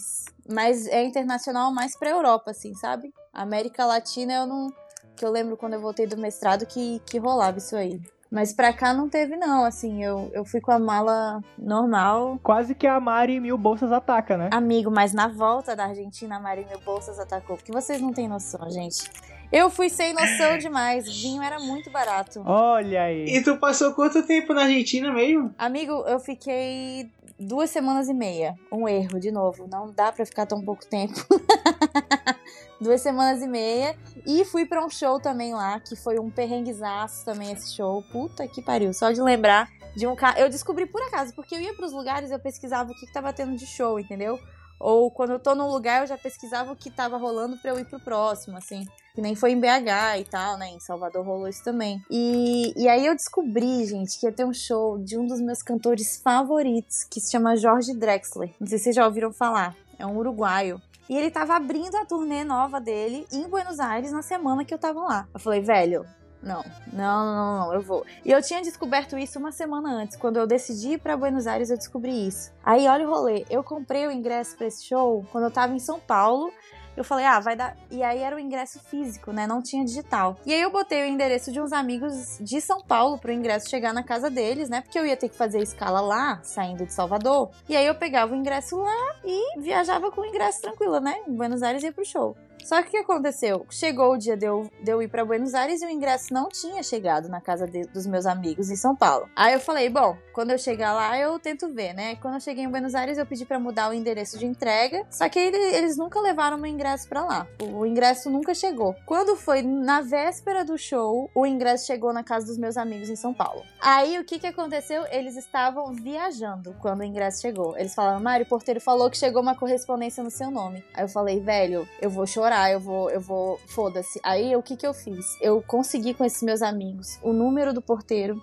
mas 0.51 0.87
é 0.87 1.03
internacional 1.03 1.71
mais 1.71 1.95
pra 1.95 2.09
Europa, 2.09 2.49
assim, 2.49 2.73
sabe? 2.73 3.13
América 3.31 3.85
Latina 3.85 4.33
eu 4.33 4.47
não, 4.47 4.67
que 5.15 5.23
eu 5.23 5.29
lembro 5.29 5.55
quando 5.55 5.73
eu 5.73 5.81
voltei 5.81 6.07
do 6.07 6.17
mestrado 6.17 6.65
que, 6.65 6.99
que 7.05 7.19
rolava 7.19 7.59
isso 7.59 7.75
aí. 7.75 7.99
Mas 8.31 8.53
pra 8.53 8.71
cá 8.71 8.93
não 8.93 9.09
teve 9.09 9.35
não, 9.35 9.65
assim, 9.65 10.01
eu, 10.01 10.31
eu 10.33 10.45
fui 10.45 10.61
com 10.61 10.71
a 10.71 10.79
mala 10.79 11.43
normal. 11.57 12.39
Quase 12.41 12.73
que 12.73 12.87
a 12.87 12.97
Mari 12.97 13.41
Mil 13.41 13.57
Bolsas 13.57 13.91
ataca, 13.91 14.37
né? 14.37 14.49
Amigo, 14.53 14.89
mas 14.89 15.11
na 15.11 15.27
volta 15.27 15.75
da 15.75 15.87
Argentina 15.87 16.37
a 16.37 16.39
Mari 16.39 16.65
Mil 16.65 16.79
Bolsas 16.79 17.19
atacou, 17.19 17.57
porque 17.57 17.73
vocês 17.73 17.99
não 17.99 18.13
têm 18.13 18.29
noção, 18.29 18.71
gente. 18.71 19.11
Eu 19.51 19.69
fui 19.69 19.89
sem 19.89 20.13
noção 20.13 20.57
demais, 20.57 21.05
vinho 21.21 21.43
era 21.43 21.59
muito 21.59 21.91
barato. 21.91 22.41
Olha 22.45 23.03
aí. 23.03 23.25
E 23.25 23.43
tu 23.43 23.57
passou 23.57 23.93
quanto 23.93 24.23
tempo 24.23 24.53
na 24.53 24.61
Argentina 24.61 25.11
mesmo? 25.11 25.53
Amigo, 25.57 25.91
eu 26.07 26.21
fiquei 26.21 27.11
duas 27.37 27.69
semanas 27.69 28.07
e 28.07 28.13
meia. 28.13 28.55
Um 28.71 28.87
erro, 28.87 29.19
de 29.19 29.29
novo. 29.29 29.67
Não 29.69 29.91
dá 29.91 30.09
pra 30.11 30.25
ficar 30.25 30.45
tão 30.45 30.63
pouco 30.63 30.85
tempo. 30.85 31.13
duas 32.79 33.01
semanas 33.01 33.41
e 33.41 33.47
meia. 33.47 33.97
E 34.25 34.43
fui 34.45 34.65
pra 34.65 34.85
um 34.85 34.89
show 34.89 35.19
também 35.19 35.53
lá, 35.53 35.79
que 35.79 35.95
foi 35.95 36.19
um 36.19 36.29
perrenguezaço 36.29 37.25
também 37.25 37.51
esse 37.51 37.75
show. 37.75 38.03
Puta 38.11 38.47
que 38.47 38.61
pariu. 38.61 38.93
Só 38.93 39.11
de 39.11 39.21
lembrar 39.21 39.69
de 39.95 40.07
um 40.07 40.15
cara. 40.15 40.39
Eu 40.39 40.49
descobri 40.49 40.85
por 40.85 41.01
acaso, 41.01 41.33
porque 41.33 41.55
eu 41.55 41.61
ia 41.61 41.73
pros 41.73 41.91
lugares 41.91 42.31
eu 42.31 42.39
pesquisava 42.39 42.91
o 42.91 42.95
que, 42.95 43.05
que 43.05 43.13
tava 43.13 43.33
tendo 43.33 43.55
de 43.55 43.65
show, 43.65 43.99
entendeu? 43.99 44.39
Ou 44.79 45.11
quando 45.11 45.31
eu 45.31 45.39
tô 45.39 45.53
num 45.53 45.67
lugar 45.67 46.01
eu 46.01 46.07
já 46.07 46.17
pesquisava 46.17 46.71
o 46.71 46.75
que 46.75 46.89
tava 46.89 47.15
rolando 47.17 47.55
pra 47.57 47.71
eu 47.71 47.79
ir 47.79 47.85
pro 47.85 47.99
próximo, 47.99 48.57
assim. 48.57 48.83
Que 49.13 49.21
nem 49.21 49.35
foi 49.35 49.51
em 49.51 49.59
BH 49.59 50.19
e 50.19 50.25
tal, 50.25 50.57
né? 50.57 50.69
Em 50.69 50.79
Salvador 50.79 51.23
rolou 51.23 51.47
isso 51.47 51.63
também. 51.63 52.01
E, 52.09 52.73
e 52.75 52.87
aí 52.87 53.05
eu 53.05 53.15
descobri, 53.15 53.85
gente, 53.85 54.19
que 54.19 54.25
ia 54.25 54.31
ter 54.31 54.45
um 54.45 54.53
show 54.53 54.97
de 54.97 55.17
um 55.17 55.27
dos 55.27 55.39
meus 55.39 55.61
cantores 55.61 56.19
favoritos, 56.23 57.03
que 57.03 57.19
se 57.19 57.29
chama 57.29 57.55
Jorge 57.55 57.93
Drexler. 57.93 58.53
Não 58.59 58.67
sei 58.67 58.77
se 58.77 58.85
vocês 58.85 58.95
já 58.95 59.05
ouviram 59.05 59.31
falar. 59.31 59.75
É 59.99 60.05
um 60.05 60.17
uruguaio. 60.17 60.81
E 61.09 61.17
ele 61.17 61.29
tava 61.31 61.55
abrindo 61.55 61.95
a 61.95 62.05
turnê 62.05 62.43
nova 62.43 62.79
dele 62.79 63.27
em 63.31 63.47
Buenos 63.47 63.79
Aires 63.79 64.11
na 64.11 64.21
semana 64.21 64.63
que 64.63 64.73
eu 64.73 64.77
tava 64.77 65.01
lá. 65.01 65.27
Eu 65.33 65.39
falei, 65.39 65.61
velho, 65.61 66.05
não, 66.41 66.63
não, 66.91 67.25
não, 67.25 67.57
não, 67.59 67.73
eu 67.73 67.81
vou. 67.81 68.03
E 68.25 68.31
eu 68.31 68.41
tinha 68.41 68.61
descoberto 68.61 69.17
isso 69.17 69.37
uma 69.37 69.51
semana 69.51 69.91
antes. 69.91 70.17
Quando 70.17 70.37
eu 70.37 70.47
decidi 70.47 70.93
ir 70.93 70.97
pra 70.99 71.15
Buenos 71.15 71.45
Aires, 71.45 71.69
eu 71.69 71.77
descobri 71.77 72.27
isso. 72.27 72.51
Aí, 72.63 72.87
olha 72.87 73.07
o 73.07 73.11
rolê. 73.11 73.45
Eu 73.49 73.63
comprei 73.63 74.07
o 74.07 74.11
ingresso 74.11 74.57
pra 74.57 74.65
esse 74.65 74.83
show 74.85 75.25
quando 75.31 75.45
eu 75.45 75.51
tava 75.51 75.73
em 75.73 75.79
São 75.79 75.99
Paulo. 75.99 76.51
Eu 76.95 77.03
falei, 77.03 77.25
ah, 77.25 77.39
vai 77.39 77.55
dar. 77.55 77.75
E 77.89 78.03
aí 78.03 78.19
era 78.19 78.35
o 78.35 78.39
ingresso 78.39 78.79
físico, 78.79 79.31
né? 79.31 79.47
Não 79.47 79.61
tinha 79.61 79.83
digital. 79.83 80.37
E 80.45 80.53
aí 80.53 80.61
eu 80.61 80.71
botei 80.71 81.03
o 81.03 81.07
endereço 81.07 81.51
de 81.51 81.61
uns 81.61 81.71
amigos 81.71 82.37
de 82.39 82.59
São 82.59 82.81
Paulo 82.81 83.17
pro 83.17 83.31
ingresso 83.31 83.69
chegar 83.69 83.93
na 83.93 84.03
casa 84.03 84.29
deles, 84.29 84.69
né? 84.69 84.81
Porque 84.81 84.99
eu 84.99 85.05
ia 85.05 85.17
ter 85.17 85.29
que 85.29 85.35
fazer 85.35 85.61
escala 85.61 86.01
lá, 86.01 86.39
saindo 86.43 86.85
de 86.85 86.93
Salvador. 86.93 87.49
E 87.67 87.75
aí 87.75 87.85
eu 87.85 87.95
pegava 87.95 88.33
o 88.33 88.37
ingresso 88.37 88.77
lá 88.77 89.15
e 89.23 89.59
viajava 89.59 90.11
com 90.11 90.21
o 90.21 90.25
ingresso 90.25 90.61
tranquilo, 90.61 90.99
né? 90.99 91.15
Em 91.27 91.33
Buenos 91.33 91.63
Aires 91.63 91.83
ia 91.83 91.91
pro 91.91 92.05
show. 92.05 92.35
Só 92.63 92.81
que 92.81 92.87
o 92.89 92.91
que 92.91 92.97
aconteceu? 92.97 93.65
Chegou 93.69 94.13
o 94.13 94.17
dia 94.17 94.35
de 94.37 94.45
eu, 94.45 94.69
de 94.81 94.91
eu 94.91 95.01
ir 95.01 95.07
pra 95.07 95.25
Buenos 95.25 95.53
Aires 95.53 95.81
e 95.81 95.85
o 95.85 95.89
ingresso 95.89 96.33
não 96.33 96.47
tinha 96.49 96.81
chegado 96.83 97.27
na 97.29 97.41
casa 97.41 97.67
de- 97.67 97.85
dos 97.87 98.05
meus 98.07 98.25
amigos 98.25 98.69
em 98.69 98.75
São 98.75 98.95
Paulo. 98.95 99.29
Aí 99.35 99.53
eu 99.53 99.59
falei, 99.59 99.89
bom, 99.89 100.17
quando 100.33 100.51
eu 100.51 100.57
chegar 100.57 100.93
lá 100.93 101.17
eu 101.17 101.37
tento 101.39 101.67
ver, 101.73 101.93
né? 101.93 102.15
Quando 102.17 102.35
eu 102.35 102.39
cheguei 102.39 102.63
em 102.63 102.69
Buenos 102.69 102.95
Aires 102.95 103.17
eu 103.17 103.25
pedi 103.25 103.45
pra 103.45 103.59
mudar 103.59 103.89
o 103.89 103.93
endereço 103.93 104.37
de 104.37 104.45
entrega, 104.45 105.05
só 105.09 105.27
que 105.29 105.39
ele- 105.39 105.57
eles 105.75 105.97
nunca 105.97 106.19
levaram 106.19 106.57
meu 106.57 106.71
ingresso 106.71 107.07
pra 107.09 107.23
lá. 107.23 107.47
O, 107.61 107.79
o 107.79 107.85
ingresso 107.85 108.29
nunca 108.29 108.53
chegou. 108.53 108.95
Quando 109.05 109.35
foi 109.35 109.61
na 109.61 110.01
véspera 110.01 110.63
do 110.63 110.77
show, 110.77 111.29
o 111.35 111.45
ingresso 111.45 111.87
chegou 111.87 112.13
na 112.13 112.23
casa 112.23 112.45
dos 112.45 112.57
meus 112.57 112.77
amigos 112.77 113.09
em 113.09 113.15
São 113.15 113.33
Paulo. 113.33 113.63
Aí 113.79 114.17
o 114.19 114.23
que 114.25 114.39
que 114.39 114.47
aconteceu? 114.47 115.03
Eles 115.11 115.35
estavam 115.35 115.93
viajando 115.93 116.75
quando 116.81 116.99
o 117.01 117.03
ingresso 117.03 117.41
chegou. 117.41 117.77
Eles 117.77 117.93
falaram, 117.95 118.19
Mário, 118.19 118.45
o 118.45 118.49
porteiro 118.49 118.79
falou 118.79 119.09
que 119.09 119.17
chegou 119.17 119.41
uma 119.41 119.55
correspondência 119.55 120.23
no 120.23 120.29
seu 120.31 120.51
nome. 120.51 120.83
Aí 120.93 121.03
eu 121.03 121.09
falei, 121.09 121.39
velho, 121.39 121.87
eu 122.01 122.09
vou 122.09 122.27
chorar, 122.27 122.50
eu 122.71 122.79
vou, 122.79 123.09
eu 123.09 123.21
vou, 123.21 123.59
foda-se. 123.67 124.19
Aí 124.23 124.55
o 124.55 124.61
que 124.63 124.75
que 124.75 124.85
eu 124.85 124.93
fiz? 124.93 125.37
Eu 125.41 125.61
consegui 125.61 126.13
com 126.13 126.25
esses 126.25 126.41
meus 126.41 126.61
amigos 126.61 127.19
o 127.21 127.31
número 127.33 127.73
do 127.73 127.81
porteiro 127.81 128.41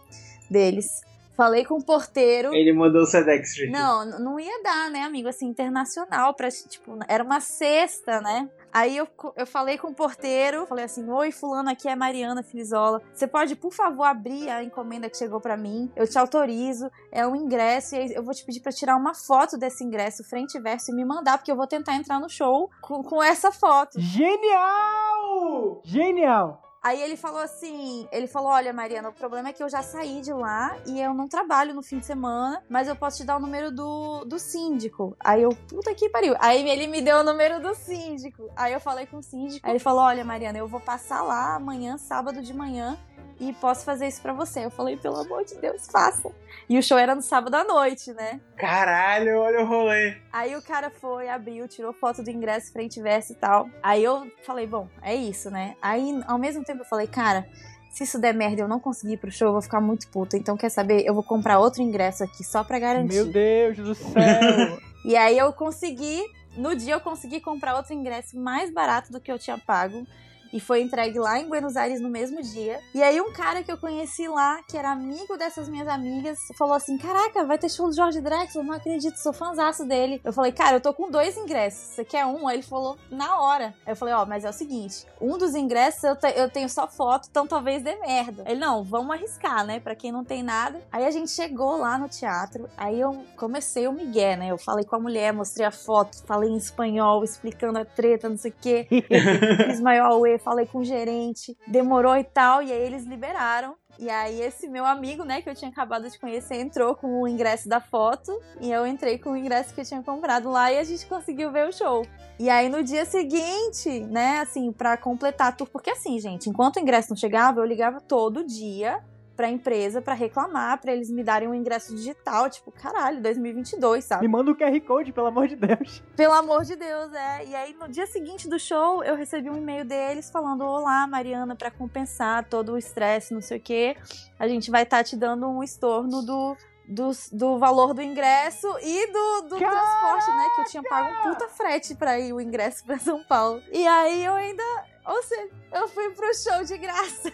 deles. 0.50 1.02
Falei 1.36 1.64
com 1.64 1.76
o 1.76 1.84
porteiro. 1.84 2.52
Ele 2.52 2.72
mandou 2.72 3.02
o 3.02 3.06
Sedex. 3.06 3.50
Não, 3.70 4.04
não 4.18 4.40
ia 4.40 4.60
dar, 4.62 4.90
né, 4.90 5.02
amigo? 5.02 5.28
Assim, 5.28 5.46
internacional, 5.46 6.34
pra, 6.34 6.48
tipo, 6.50 6.98
era 7.06 7.22
uma 7.22 7.38
cesta, 7.38 8.20
né? 8.20 8.48
Aí 8.72 8.96
eu, 8.96 9.08
eu 9.36 9.46
falei 9.46 9.78
com 9.78 9.88
o 9.88 9.94
porteiro, 9.94 10.66
falei 10.66 10.84
assim: 10.84 11.08
Oi, 11.10 11.32
Fulano, 11.32 11.70
aqui 11.70 11.88
é 11.88 11.96
Mariana 11.96 12.42
Filizola. 12.42 13.02
Você 13.12 13.26
pode, 13.26 13.56
por 13.56 13.72
favor, 13.72 14.04
abrir 14.04 14.48
a 14.50 14.62
encomenda 14.62 15.08
que 15.08 15.16
chegou 15.16 15.40
pra 15.40 15.56
mim? 15.56 15.90
Eu 15.96 16.06
te 16.08 16.18
autorizo. 16.18 16.90
É 17.10 17.26
um 17.26 17.34
ingresso 17.34 17.96
e 17.96 18.14
eu 18.14 18.22
vou 18.22 18.34
te 18.34 18.44
pedir 18.44 18.60
pra 18.60 18.72
tirar 18.72 18.96
uma 18.96 19.14
foto 19.14 19.56
desse 19.56 19.84
ingresso, 19.84 20.22
frente 20.24 20.56
e 20.56 20.60
verso, 20.60 20.90
e 20.90 20.94
me 20.94 21.04
mandar, 21.04 21.38
porque 21.38 21.50
eu 21.50 21.56
vou 21.56 21.66
tentar 21.66 21.94
entrar 21.94 22.20
no 22.20 22.28
show 22.28 22.70
com, 22.80 23.02
com 23.02 23.22
essa 23.22 23.50
foto. 23.50 24.00
Genial! 24.00 25.80
Genial! 25.84 26.67
Aí 26.88 27.02
ele 27.02 27.18
falou 27.18 27.42
assim, 27.42 28.08
ele 28.10 28.26
falou, 28.26 28.48
olha 28.48 28.72
Mariana, 28.72 29.10
o 29.10 29.12
problema 29.12 29.50
é 29.50 29.52
que 29.52 29.62
eu 29.62 29.68
já 29.68 29.82
saí 29.82 30.22
de 30.22 30.32
lá 30.32 30.74
e 30.86 30.98
eu 30.98 31.12
não 31.12 31.28
trabalho 31.28 31.74
no 31.74 31.82
fim 31.82 31.98
de 31.98 32.06
semana, 32.06 32.62
mas 32.66 32.88
eu 32.88 32.96
posso 32.96 33.18
te 33.18 33.24
dar 33.24 33.36
o 33.36 33.40
número 33.40 33.70
do, 33.70 34.24
do 34.24 34.38
síndico. 34.38 35.14
Aí 35.20 35.42
eu, 35.42 35.50
puta 35.68 35.94
que 35.94 36.08
pariu. 36.08 36.34
Aí 36.38 36.66
ele 36.66 36.86
me 36.86 37.02
deu 37.02 37.18
o 37.18 37.22
número 37.22 37.60
do 37.60 37.74
síndico. 37.74 38.50
Aí 38.56 38.72
eu 38.72 38.80
falei 38.80 39.04
com 39.04 39.18
o 39.18 39.22
síndico. 39.22 39.66
Aí 39.66 39.72
ele 39.72 39.78
falou, 39.78 40.00
olha 40.00 40.24
Mariana, 40.24 40.56
eu 40.56 40.66
vou 40.66 40.80
passar 40.80 41.20
lá 41.20 41.56
amanhã, 41.56 41.98
sábado 41.98 42.40
de 42.40 42.54
manhã, 42.54 42.96
e 43.40 43.52
posso 43.52 43.84
fazer 43.84 44.08
isso 44.08 44.20
pra 44.20 44.32
você. 44.32 44.64
Eu 44.64 44.70
falei, 44.70 44.96
pelo 44.96 45.16
amor 45.16 45.44
de 45.44 45.54
Deus, 45.56 45.86
faça. 45.90 46.30
E 46.68 46.78
o 46.78 46.82
show 46.82 46.98
era 46.98 47.14
no 47.14 47.22
sábado 47.22 47.54
à 47.54 47.64
noite, 47.64 48.12
né? 48.12 48.40
Caralho, 48.56 49.38
olha 49.38 49.60
o 49.60 49.66
rolê. 49.66 50.16
Aí 50.32 50.56
o 50.56 50.62
cara 50.62 50.90
foi, 50.90 51.28
abriu, 51.28 51.68
tirou 51.68 51.92
foto 51.92 52.22
do 52.22 52.30
ingresso, 52.30 52.72
frente 52.72 52.98
e 52.98 53.02
verso 53.02 53.32
e 53.32 53.36
tal. 53.36 53.68
Aí 53.82 54.02
eu 54.02 54.30
falei, 54.44 54.66
bom, 54.66 54.88
é 55.02 55.14
isso, 55.14 55.50
né? 55.50 55.76
Aí, 55.80 56.20
ao 56.26 56.38
mesmo 56.38 56.64
tempo, 56.64 56.82
eu 56.82 56.86
falei, 56.86 57.06
cara, 57.06 57.46
se 57.90 58.04
isso 58.04 58.20
der 58.20 58.34
merda 58.34 58.60
e 58.60 58.64
eu 58.64 58.68
não 58.68 58.80
conseguir 58.80 59.14
ir 59.14 59.18
pro 59.18 59.30
show, 59.30 59.48
eu 59.48 59.52
vou 59.52 59.62
ficar 59.62 59.80
muito 59.80 60.08
puta. 60.08 60.36
Então, 60.36 60.56
quer 60.56 60.68
saber? 60.68 61.04
Eu 61.06 61.14
vou 61.14 61.22
comprar 61.22 61.58
outro 61.58 61.82
ingresso 61.82 62.24
aqui 62.24 62.44
só 62.44 62.62
pra 62.62 62.78
garantir. 62.78 63.14
Meu 63.14 63.26
Deus 63.32 63.76
do 63.76 63.94
céu! 63.94 64.78
E 65.04 65.16
aí 65.16 65.38
eu 65.38 65.52
consegui, 65.52 66.22
no 66.56 66.74
dia 66.74 66.94
eu 66.94 67.00
consegui 67.00 67.40
comprar 67.40 67.76
outro 67.76 67.94
ingresso 67.94 68.38
mais 68.38 68.70
barato 68.70 69.12
do 69.12 69.20
que 69.20 69.30
eu 69.30 69.38
tinha 69.38 69.56
pago. 69.56 70.04
E 70.52 70.60
foi 70.60 70.82
entregue 70.82 71.18
lá 71.18 71.38
em 71.38 71.48
Buenos 71.48 71.76
Aires 71.76 72.00
no 72.00 72.08
mesmo 72.08 72.42
dia. 72.42 72.80
E 72.94 73.02
aí 73.02 73.20
um 73.20 73.32
cara 73.32 73.62
que 73.62 73.70
eu 73.70 73.78
conheci 73.78 74.26
lá, 74.28 74.60
que 74.68 74.76
era 74.76 74.90
amigo 74.92 75.36
dessas 75.36 75.68
minhas 75.68 75.88
amigas, 75.88 76.38
falou 76.56 76.74
assim: 76.74 76.96
Caraca, 76.98 77.44
vai 77.44 77.58
ter 77.58 77.68
show 77.68 77.88
do 77.88 77.94
Jorge 77.94 78.20
Drexler, 78.20 78.64
não 78.64 78.74
acredito, 78.74 79.16
sou 79.16 79.32
fãzaço 79.32 79.84
dele. 79.84 80.20
Eu 80.24 80.32
falei, 80.32 80.52
cara, 80.52 80.76
eu 80.76 80.80
tô 80.80 80.92
com 80.92 81.10
dois 81.10 81.36
ingressos. 81.36 81.94
Você 81.94 82.04
quer 82.04 82.24
um? 82.26 82.46
Aí 82.48 82.56
ele 82.56 82.62
falou, 82.62 82.96
na 83.10 83.40
hora. 83.40 83.74
Aí 83.86 83.92
eu 83.92 83.96
falei, 83.96 84.14
ó, 84.14 84.24
mas 84.26 84.44
é 84.44 84.50
o 84.50 84.52
seguinte: 84.52 85.06
um 85.20 85.36
dos 85.38 85.54
ingressos 85.54 86.02
eu, 86.04 86.16
te- 86.16 86.34
eu 86.36 86.50
tenho 86.50 86.68
só 86.68 86.86
foto, 86.88 87.28
então 87.30 87.46
talvez 87.46 87.82
dê 87.82 87.96
merda. 87.96 88.44
Ele, 88.46 88.60
não, 88.60 88.82
vamos 88.82 89.14
arriscar, 89.14 89.64
né? 89.64 89.80
Pra 89.80 89.94
quem 89.94 90.10
não 90.12 90.24
tem 90.24 90.42
nada. 90.42 90.80
Aí 90.90 91.04
a 91.04 91.10
gente 91.10 91.30
chegou 91.30 91.76
lá 91.76 91.98
no 91.98 92.08
teatro, 92.08 92.68
aí 92.76 92.98
eu 93.00 93.24
comecei 93.36 93.86
o 93.86 93.92
migué, 93.92 94.36
né? 94.36 94.48
Eu 94.50 94.58
falei 94.58 94.84
com 94.84 94.96
a 94.96 95.00
mulher, 95.00 95.32
mostrei 95.32 95.66
a 95.66 95.70
foto, 95.70 96.22
falei 96.26 96.50
em 96.50 96.56
espanhol, 96.56 97.22
explicando 97.24 97.78
a 97.78 97.84
treta, 97.84 98.28
não 98.28 98.36
sei 98.36 98.50
o 98.50 98.54
quê. 98.60 98.86
Fiz 99.68 99.80
maior 99.80 100.10
Falei 100.38 100.66
com 100.66 100.78
o 100.78 100.84
gerente, 100.84 101.56
demorou 101.66 102.16
e 102.16 102.24
tal, 102.24 102.62
e 102.62 102.72
aí 102.72 102.80
eles 102.80 103.04
liberaram. 103.04 103.76
E 103.98 104.08
aí 104.08 104.40
esse 104.40 104.68
meu 104.68 104.86
amigo, 104.86 105.24
né, 105.24 105.42
que 105.42 105.50
eu 105.50 105.54
tinha 105.54 105.70
acabado 105.70 106.08
de 106.08 106.18
conhecer, 106.18 106.56
entrou 106.56 106.94
com 106.94 107.20
o 107.20 107.26
ingresso 107.26 107.68
da 107.68 107.80
foto 107.80 108.32
e 108.60 108.70
eu 108.70 108.86
entrei 108.86 109.18
com 109.18 109.30
o 109.30 109.36
ingresso 109.36 109.74
que 109.74 109.80
eu 109.80 109.84
tinha 109.84 110.02
comprado 110.02 110.48
lá 110.48 110.72
e 110.72 110.78
a 110.78 110.84
gente 110.84 111.04
conseguiu 111.06 111.50
ver 111.50 111.68
o 111.68 111.72
show. 111.72 112.06
E 112.38 112.48
aí 112.48 112.68
no 112.68 112.84
dia 112.84 113.04
seguinte, 113.04 114.00
né, 114.00 114.38
assim, 114.38 114.72
pra 114.72 114.96
completar 114.96 115.48
a 115.48 115.52
tour, 115.52 115.68
porque 115.68 115.90
assim, 115.90 116.20
gente, 116.20 116.48
enquanto 116.48 116.76
o 116.76 116.80
ingresso 116.80 117.10
não 117.10 117.16
chegava, 117.16 117.60
eu 117.60 117.64
ligava 117.64 118.00
todo 118.00 118.44
dia 118.44 119.02
pra 119.38 119.48
empresa 119.48 120.02
pra 120.02 120.14
reclamar, 120.14 120.80
pra 120.80 120.92
eles 120.92 121.08
me 121.08 121.22
darem 121.22 121.46
um 121.46 121.54
ingresso 121.54 121.94
digital, 121.94 122.50
tipo, 122.50 122.72
caralho, 122.72 123.22
2022, 123.22 124.04
sabe? 124.04 124.22
Me 124.22 124.28
manda 124.28 124.50
o 124.50 124.56
QR 124.56 124.80
Code, 124.80 125.12
pelo 125.12 125.28
amor 125.28 125.46
de 125.46 125.54
Deus. 125.54 126.02
Pelo 126.16 126.32
amor 126.34 126.64
de 126.64 126.74
Deus, 126.74 127.12
é. 127.14 127.46
E 127.46 127.54
aí, 127.54 127.72
no 127.72 127.88
dia 127.88 128.04
seguinte 128.08 128.48
do 128.48 128.58
show, 128.58 129.04
eu 129.04 129.14
recebi 129.14 129.48
um 129.48 129.56
e-mail 129.56 129.84
deles 129.84 130.28
falando: 130.28 130.64
Olá, 130.64 131.06
Mariana, 131.06 131.54
pra 131.54 131.70
compensar 131.70 132.48
todo 132.48 132.72
o 132.72 132.78
estresse, 132.78 133.32
não 133.32 133.40
sei 133.40 133.58
o 133.58 133.60
quê, 133.60 133.96
a 134.40 134.48
gente 134.48 134.72
vai 134.72 134.82
estar 134.82 135.04
te 135.04 135.14
dando 135.16 135.48
um 135.48 135.62
estorno 135.62 136.20
do. 136.20 136.56
Do, 136.90 137.10
do 137.32 137.58
valor 137.58 137.92
do 137.92 138.00
ingresso 138.00 138.66
e 138.82 139.12
do, 139.12 139.42
do 139.42 139.58
Caraca! 139.58 139.76
transporte, 139.76 140.30
né? 140.34 140.46
Que 140.54 140.60
eu 140.62 140.64
tinha 140.64 140.82
pago 140.82 141.06
um 141.10 141.30
puta 141.30 141.46
frete 141.46 141.94
pra 141.94 142.18
ir 142.18 142.32
o 142.32 142.40
ingresso 142.40 142.82
pra 142.82 142.98
São 142.98 143.22
Paulo. 143.22 143.60
E 143.70 143.86
aí 143.86 144.24
eu 144.24 144.32
ainda. 144.32 144.62
Ou 145.08 145.22
seja, 145.22 145.48
eu 145.72 145.88
fui 145.88 146.10
pro 146.10 146.34
show 146.34 146.62
de 146.64 146.76
graça. 146.78 147.32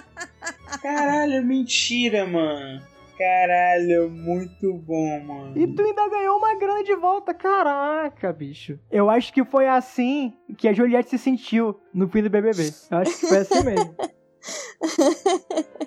Caralho, 0.82 1.44
mentira, 1.44 2.26
mano. 2.26 2.82
Caralho, 3.16 4.10
muito 4.10 4.72
bom, 4.78 5.20
mano. 5.20 5.56
E 5.56 5.66
tu 5.72 5.80
ainda 5.82 6.08
ganhou 6.08 6.38
uma 6.38 6.54
grana 6.56 6.82
de 6.82 6.96
volta. 6.96 7.32
Caraca, 7.32 8.32
bicho. 8.32 8.78
Eu 8.90 9.08
acho 9.08 9.32
que 9.32 9.44
foi 9.44 9.68
assim 9.68 10.36
que 10.58 10.66
a 10.66 10.72
Juliette 10.72 11.10
se 11.10 11.18
sentiu 11.18 11.80
no 11.94 12.08
fim 12.08 12.22
do 12.22 12.30
BBB. 12.30 12.72
Eu 12.90 12.98
acho 12.98 13.18
que 13.20 13.26
foi 13.28 13.38
assim 13.38 13.62
mesmo. 13.64 13.94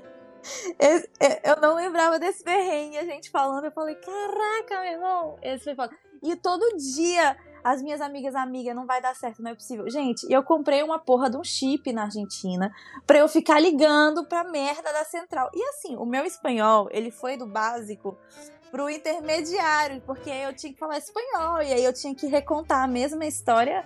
Esse- 0.79 1.09
é, 1.19 1.51
eu 1.51 1.59
não 1.59 1.75
lembrava 1.75 2.19
desse 2.19 2.43
perrengue, 2.43 2.97
a 2.97 3.03
gente 3.05 3.29
falando, 3.31 3.65
eu 3.65 3.71
falei, 3.71 3.95
caraca, 3.95 4.81
meu 4.81 4.91
irmão, 4.93 5.39
esse 5.41 5.63
foi 5.63 5.75
foda. 5.75 5.95
E 6.23 6.35
todo 6.35 6.77
dia, 6.77 7.35
as 7.67 7.81
minhas 7.81 7.99
amigas, 7.99 8.35
amiga, 8.35 8.75
não 8.75 8.85
vai 8.85 9.01
dar 9.01 9.15
certo, 9.15 9.41
não 9.41 9.49
é 9.49 9.55
possível. 9.55 9.89
Gente, 9.89 10.23
eu 10.31 10.43
comprei 10.43 10.83
uma 10.83 10.99
porra 10.99 11.31
de 11.31 11.35
um 11.35 11.43
chip 11.43 11.91
na 11.91 12.03
Argentina 12.03 12.71
pra 13.07 13.17
eu 13.17 13.27
ficar 13.27 13.59
ligando 13.59 14.23
pra 14.27 14.43
merda 14.43 14.93
da 14.93 15.03
central. 15.03 15.49
E 15.51 15.63
assim, 15.69 15.95
o 15.95 16.05
meu 16.05 16.23
espanhol, 16.25 16.87
ele 16.91 17.09
foi 17.09 17.35
do 17.35 17.47
básico 17.47 18.15
pro 18.69 18.87
intermediário, 18.87 19.99
porque 20.05 20.29
eu 20.29 20.53
tinha 20.55 20.71
que 20.73 20.77
falar 20.77 20.99
espanhol, 20.99 21.59
e 21.63 21.73
aí 21.73 21.83
eu 21.83 21.91
tinha 21.91 22.13
que 22.13 22.27
recontar 22.27 22.83
a 22.83 22.87
mesma 22.87 23.25
história 23.25 23.83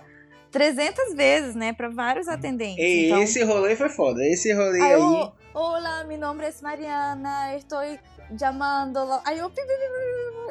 300 0.50 1.14
vezes, 1.14 1.54
né, 1.54 1.72
pra 1.72 1.88
vários 1.88 2.28
atendentes. 2.28 2.84
E 2.84 3.06
Então- 3.06 3.22
esse 3.22 3.42
rolê 3.42 3.76
foi 3.76 3.88
foda. 3.88 4.22
Esse 4.22 4.52
rolê 4.52 4.78
Aí 4.82 4.92
aí. 4.92 5.00
eu, 5.00 5.32
hola, 5.54 6.04
mi 6.04 6.18
nombre 6.18 6.46
es 6.48 6.60
Mariana, 6.60 7.56
estou 7.56 7.80
chamando. 8.38 8.98
Aí 9.24 9.38
eu. 9.38 9.50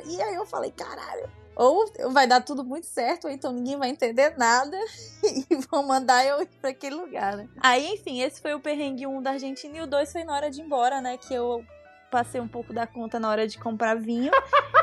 E 0.08 0.20
aí 0.20 0.34
eu 0.34 0.46
falei, 0.48 0.72
caralho. 0.72 1.30
Ou 1.60 1.92
vai 2.14 2.26
dar 2.26 2.40
tudo 2.40 2.64
muito 2.64 2.88
certo, 2.88 3.26
ou 3.26 3.30
então 3.30 3.52
ninguém 3.52 3.76
vai 3.76 3.90
entender 3.90 4.34
nada 4.38 4.78
e 5.52 5.56
vão 5.70 5.86
mandar 5.86 6.26
eu 6.26 6.42
ir 6.42 6.48
pra 6.62 6.70
aquele 6.70 6.96
lugar, 6.96 7.36
né? 7.36 7.50
Aí, 7.60 7.96
enfim, 7.96 8.22
esse 8.22 8.42
foi 8.42 8.54
o 8.54 8.62
perrengue 8.62 9.06
1 9.06 9.22
da 9.22 9.32
Argentina 9.32 9.78
e 9.78 9.82
o 9.82 9.88
2 9.88 10.10
foi 10.10 10.24
na 10.24 10.34
hora 10.34 10.50
de 10.50 10.62
ir 10.62 10.64
embora, 10.64 11.02
né? 11.02 11.18
Que 11.18 11.34
eu 11.34 11.62
passei 12.10 12.42
um 12.42 12.48
pouco 12.48 12.74
da 12.74 12.86
conta 12.88 13.20
na 13.20 13.30
hora 13.30 13.48
de 13.48 13.58
comprar 13.58 13.96
vinho. 13.96 14.32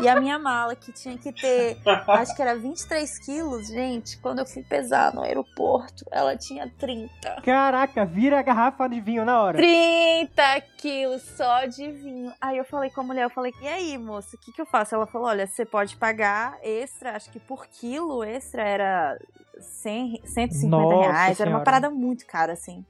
e 0.01 0.09
a 0.09 0.21
minha 0.21 0.39
mala, 0.39 0.75
que 0.77 0.93
tinha 0.93 1.17
que 1.19 1.33
ter, 1.33 1.79
acho 2.09 2.35
que 2.35 2.43
era 2.43 2.55
23 2.55 3.19
quilos, 3.19 3.67
gente, 3.69 4.19
quando 4.19 4.41
eu 4.41 4.47
fui 4.47 4.63
pesar 4.63 5.15
no 5.15 5.23
aeroporto, 5.23 6.05
ela 6.11 6.37
tinha 6.37 6.71
30. 6.79 7.43
Caraca, 7.43 8.05
vira 8.05 8.39
a 8.39 8.43
garrafa 8.43 8.89
de 8.89 9.01
vinho 9.01 9.25
na 9.25 9.43
hora. 9.43 9.59
30 9.59 10.61
quilos 10.79 11.23
só 11.23 11.65
de 11.67 11.91
vinho. 11.91 12.33
Aí 12.41 12.59
eu 12.59 12.65
falei 12.65 12.91
com 12.91 13.01
a 13.01 13.05
mulher, 13.05 13.25
eu 13.25 13.31
falei, 13.31 13.53
e 13.61 13.69
aí, 13.69 13.99
moça, 13.99 14.37
o 14.37 14.41
que, 14.41 14.53
que 14.53 14.61
eu 14.61 14.67
faço? 14.67 14.95
Ela 14.95 15.07
falou, 15.07 15.29
olha, 15.29 15.47
você 15.47 15.65
pode 15.65 15.97
pagar 15.97 16.59
extra, 16.63 17.17
acho 17.17 17.31
que 17.31 17.41
por 17.41 17.67
quilo 17.67 18.23
extra 18.23 18.63
era 18.63 19.19
100, 19.59 20.23
150 20.25 20.69
Nossa 20.69 21.11
reais, 21.11 21.41
era 21.41 21.51
uma 21.51 21.57
Senhora. 21.59 21.65
parada 21.65 21.91
muito 21.91 22.27
cara, 22.27 22.53
assim. 22.53 22.85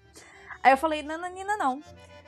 Aí 0.62 0.72
eu 0.72 0.76
falei, 0.76 1.02
não, 1.02 1.16
Nina, 1.30 1.56
não. 1.56 1.80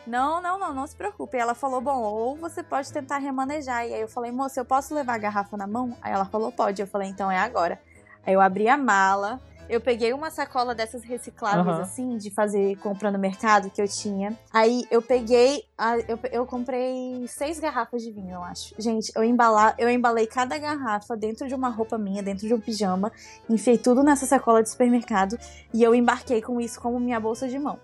Não, 0.09 0.41
não, 0.41 0.59
não, 0.59 0.75
não 0.75 0.87
se 0.87 0.97
preocupe. 0.97 1.37
E 1.37 1.41
ela 1.41 1.55
falou, 1.55 1.81
bom, 1.81 2.03
ou 2.03 2.37
você 2.37 2.63
pode 2.63 2.93
tentar 2.93 3.19
remanejar. 3.19 3.87
E 3.87 3.95
aí 3.95 4.01
eu 4.01 4.09
falei, 4.09 4.33
moça, 4.33 4.59
eu 4.61 4.65
posso 4.65 4.95
levar 4.95 5.15
a 5.15 5.19
garrafa 5.19 5.57
na 5.57 5.67
mão? 5.67 5.97
Aí 6.01 6.13
ela 6.13 6.25
falou, 6.25 6.51
pode. 6.51 6.81
Eu 6.81 6.87
falei, 6.89 7.09
então 7.09 7.31
é 7.31 7.39
agora. 7.39 7.79
Aí 8.27 8.35
eu 8.35 8.41
abri 8.41 8.69
a 8.69 8.77
mala, 8.77 9.41
eu 9.69 9.81
peguei 9.81 10.13
uma 10.15 10.31
sacola 10.31 10.75
dessas 10.75 11.03
recicláveis, 11.03 11.67
Aham. 11.67 11.83
assim, 11.83 12.17
de 12.17 12.31
fazer 12.31 12.77
compra 12.79 13.11
no 13.11 13.19
mercado 13.19 13.71
que 13.71 13.81
eu 13.81 13.89
tinha. 13.89 14.35
Aí 14.53 14.85
eu 14.91 15.01
peguei, 15.03 15.63
a- 15.77 15.99
eu, 16.09 16.19
eu 16.33 16.47
comprei 16.47 17.27
seis 17.29 17.59
garrafas 17.61 18.03
de 18.03 18.11
vinho, 18.11 18.35
eu 18.35 18.43
acho. 18.43 18.75
Gente, 18.79 19.13
eu, 19.15 19.23
embalar, 19.25 19.75
eu 19.79 19.89
embalei 19.91 20.27
cada 20.27 20.57
garrafa 20.59 21.17
dentro 21.17 21.47
de 21.49 21.55
uma 21.55 21.69
roupa 21.69 21.97
minha, 21.99 22.23
dentro 22.23 22.47
de 22.47 22.53
um 22.55 22.61
pijama, 22.61 23.13
enfiei 23.49 23.77
tudo 23.79 24.03
nessa 24.03 24.27
sacola 24.27 24.63
de 24.63 24.71
supermercado 24.71 25.39
e 25.73 25.83
eu 25.83 25.95
embarquei 25.95 26.41
com 26.43 26.61
isso 26.61 26.81
como 26.81 26.99
minha 26.99 27.21
bolsa 27.21 27.47
de 27.49 27.59
mão. 27.59 27.79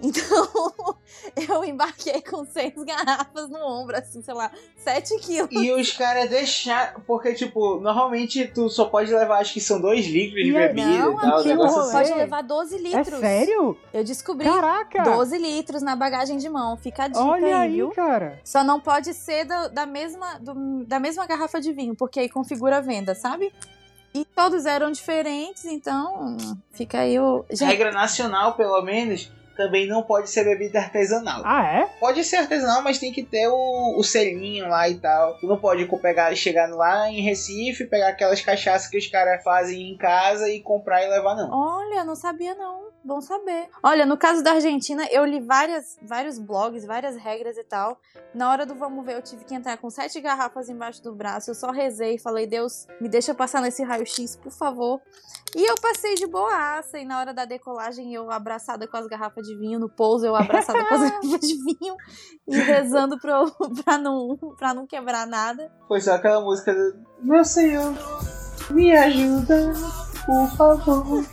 Então, 0.00 0.94
eu 1.48 1.64
embarquei 1.64 2.20
com 2.20 2.44
seis 2.44 2.74
garrafas 2.84 3.48
no 3.48 3.58
ombro, 3.58 3.96
assim, 3.96 4.20
sei 4.22 4.34
lá, 4.34 4.50
sete 4.76 5.18
quilos. 5.20 5.50
E 5.52 5.72
os 5.72 5.92
caras 5.92 6.28
deixaram. 6.28 7.00
Porque, 7.06 7.32
tipo, 7.34 7.80
normalmente 7.80 8.46
tu 8.48 8.68
só 8.68 8.84
pode 8.86 9.12
levar, 9.14 9.38
acho 9.38 9.54
que 9.54 9.60
são 9.60 9.80
dois 9.80 10.06
litros 10.06 10.44
de 10.44 10.52
bebida 10.52 10.86
Não, 10.86 11.12
e 11.12 11.20
tal. 11.20 11.30
rolê? 11.42 11.52
assim. 11.52 11.92
Pode 11.92 12.12
levar 12.14 12.42
12 12.42 12.74
É 12.76 12.78
litros. 12.78 13.20
sério? 13.20 13.76
Eu 13.92 14.04
descobri 14.04 14.46
Caraca! 14.46 15.02
12 15.02 15.38
litros 15.38 15.82
na 15.82 15.96
bagagem 15.96 16.36
de 16.36 16.48
mão. 16.48 16.76
Fica 16.76 17.04
a 17.04 17.08
dica 17.08 17.20
Olha 17.24 17.58
aí, 17.58 17.72
viu? 17.76 17.90
cara. 17.90 18.38
Só 18.44 18.62
não 18.62 18.78
pode 18.80 19.14
ser 19.14 19.44
do- 19.46 19.68
da, 19.70 19.86
mesma, 19.86 20.38
do- 20.38 20.84
da 20.84 21.00
mesma 21.00 21.26
garrafa 21.26 21.60
de 21.60 21.72
vinho, 21.72 21.94
porque 21.94 22.20
aí 22.20 22.28
configura 22.28 22.76
a 22.78 22.80
venda, 22.80 23.14
sabe? 23.14 23.52
E 24.14 24.24
todos 24.24 24.64
eram 24.64 24.90
diferentes, 24.90 25.64
então 25.66 26.36
fica 26.72 27.00
aí 27.00 27.18
o. 27.20 27.44
Gente, 27.50 27.68
Regra 27.68 27.92
nacional, 27.92 28.54
pelo 28.54 28.80
menos, 28.80 29.30
também 29.56 29.86
não 29.86 30.02
pode 30.02 30.30
ser 30.30 30.44
bebida 30.44 30.78
artesanal. 30.80 31.42
Ah, 31.44 31.64
é? 31.64 31.86
Pode 31.98 32.22
ser 32.24 32.36
artesanal, 32.36 32.82
mas 32.82 32.98
tem 32.98 33.12
que 33.12 33.22
ter 33.22 33.48
o, 33.48 33.98
o 33.98 34.04
selinho 34.04 34.68
lá 34.68 34.88
e 34.88 34.96
tal. 34.96 35.38
Tu 35.38 35.46
não 35.46 35.56
pode 35.56 35.86
pegar, 36.00 36.34
chegar 36.36 36.68
lá 36.68 37.10
em 37.10 37.20
Recife, 37.20 37.86
pegar 37.86 38.08
aquelas 38.08 38.40
cachaças 38.40 38.88
que 38.88 38.98
os 38.98 39.06
caras 39.06 39.42
fazem 39.42 39.92
em 39.92 39.96
casa 39.96 40.48
e 40.50 40.60
comprar 40.60 41.02
e 41.04 41.08
levar, 41.08 41.34
não. 41.34 41.50
olha, 41.50 42.04
não 42.04 42.14
sabia 42.14 42.54
não. 42.54 42.85
Bom 43.06 43.20
saber. 43.20 43.68
Olha, 43.84 44.04
no 44.04 44.16
caso 44.16 44.42
da 44.42 44.52
Argentina, 44.52 45.06
eu 45.12 45.24
li 45.24 45.40
várias, 45.40 45.96
vários 46.02 46.38
blogs, 46.40 46.84
várias 46.84 47.14
regras 47.16 47.56
e 47.56 47.62
tal. 47.62 48.00
Na 48.34 48.50
hora 48.50 48.66
do 48.66 48.74
vamos 48.74 49.04
ver, 49.06 49.14
eu 49.14 49.22
tive 49.22 49.44
que 49.44 49.54
entrar 49.54 49.76
com 49.76 49.88
sete 49.88 50.20
garrafas 50.20 50.68
embaixo 50.68 51.00
do 51.04 51.14
braço. 51.14 51.50
Eu 51.50 51.54
só 51.54 51.70
rezei 51.70 52.16
e 52.16 52.18
falei, 52.18 52.48
Deus, 52.48 52.86
me 53.00 53.08
deixa 53.08 53.32
passar 53.32 53.62
nesse 53.62 53.84
raio-x, 53.84 54.34
por 54.36 54.50
favor. 54.50 55.00
E 55.54 55.64
eu 55.70 55.76
passei 55.80 56.16
de 56.16 56.26
boaça. 56.26 56.98
E 56.98 57.04
na 57.04 57.20
hora 57.20 57.32
da 57.32 57.44
decolagem, 57.44 58.12
eu 58.12 58.28
abraçada 58.30 58.88
com 58.88 58.96
as 58.96 59.06
garrafas 59.06 59.46
de 59.46 59.56
vinho. 59.56 59.78
No 59.78 59.88
pouso, 59.88 60.26
eu 60.26 60.34
abraçada 60.34 60.84
com 60.84 60.94
as 60.94 61.00
garrafas 61.08 61.40
de 61.40 61.54
vinho. 61.62 61.94
E 62.48 62.56
rezando 62.56 63.20
pra, 63.20 63.32
eu- 63.40 63.70
pra, 63.84 63.96
não, 63.98 64.36
pra 64.58 64.74
não 64.74 64.84
quebrar 64.84 65.26
nada. 65.28 65.70
Foi 65.86 66.00
só 66.00 66.14
aquela 66.14 66.40
música 66.40 66.74
do 66.74 66.98
Meu 67.22 67.44
Senhor, 67.44 67.94
me 68.70 68.94
ajuda, 68.96 69.72
por 70.26 70.48
favor. 70.56 71.24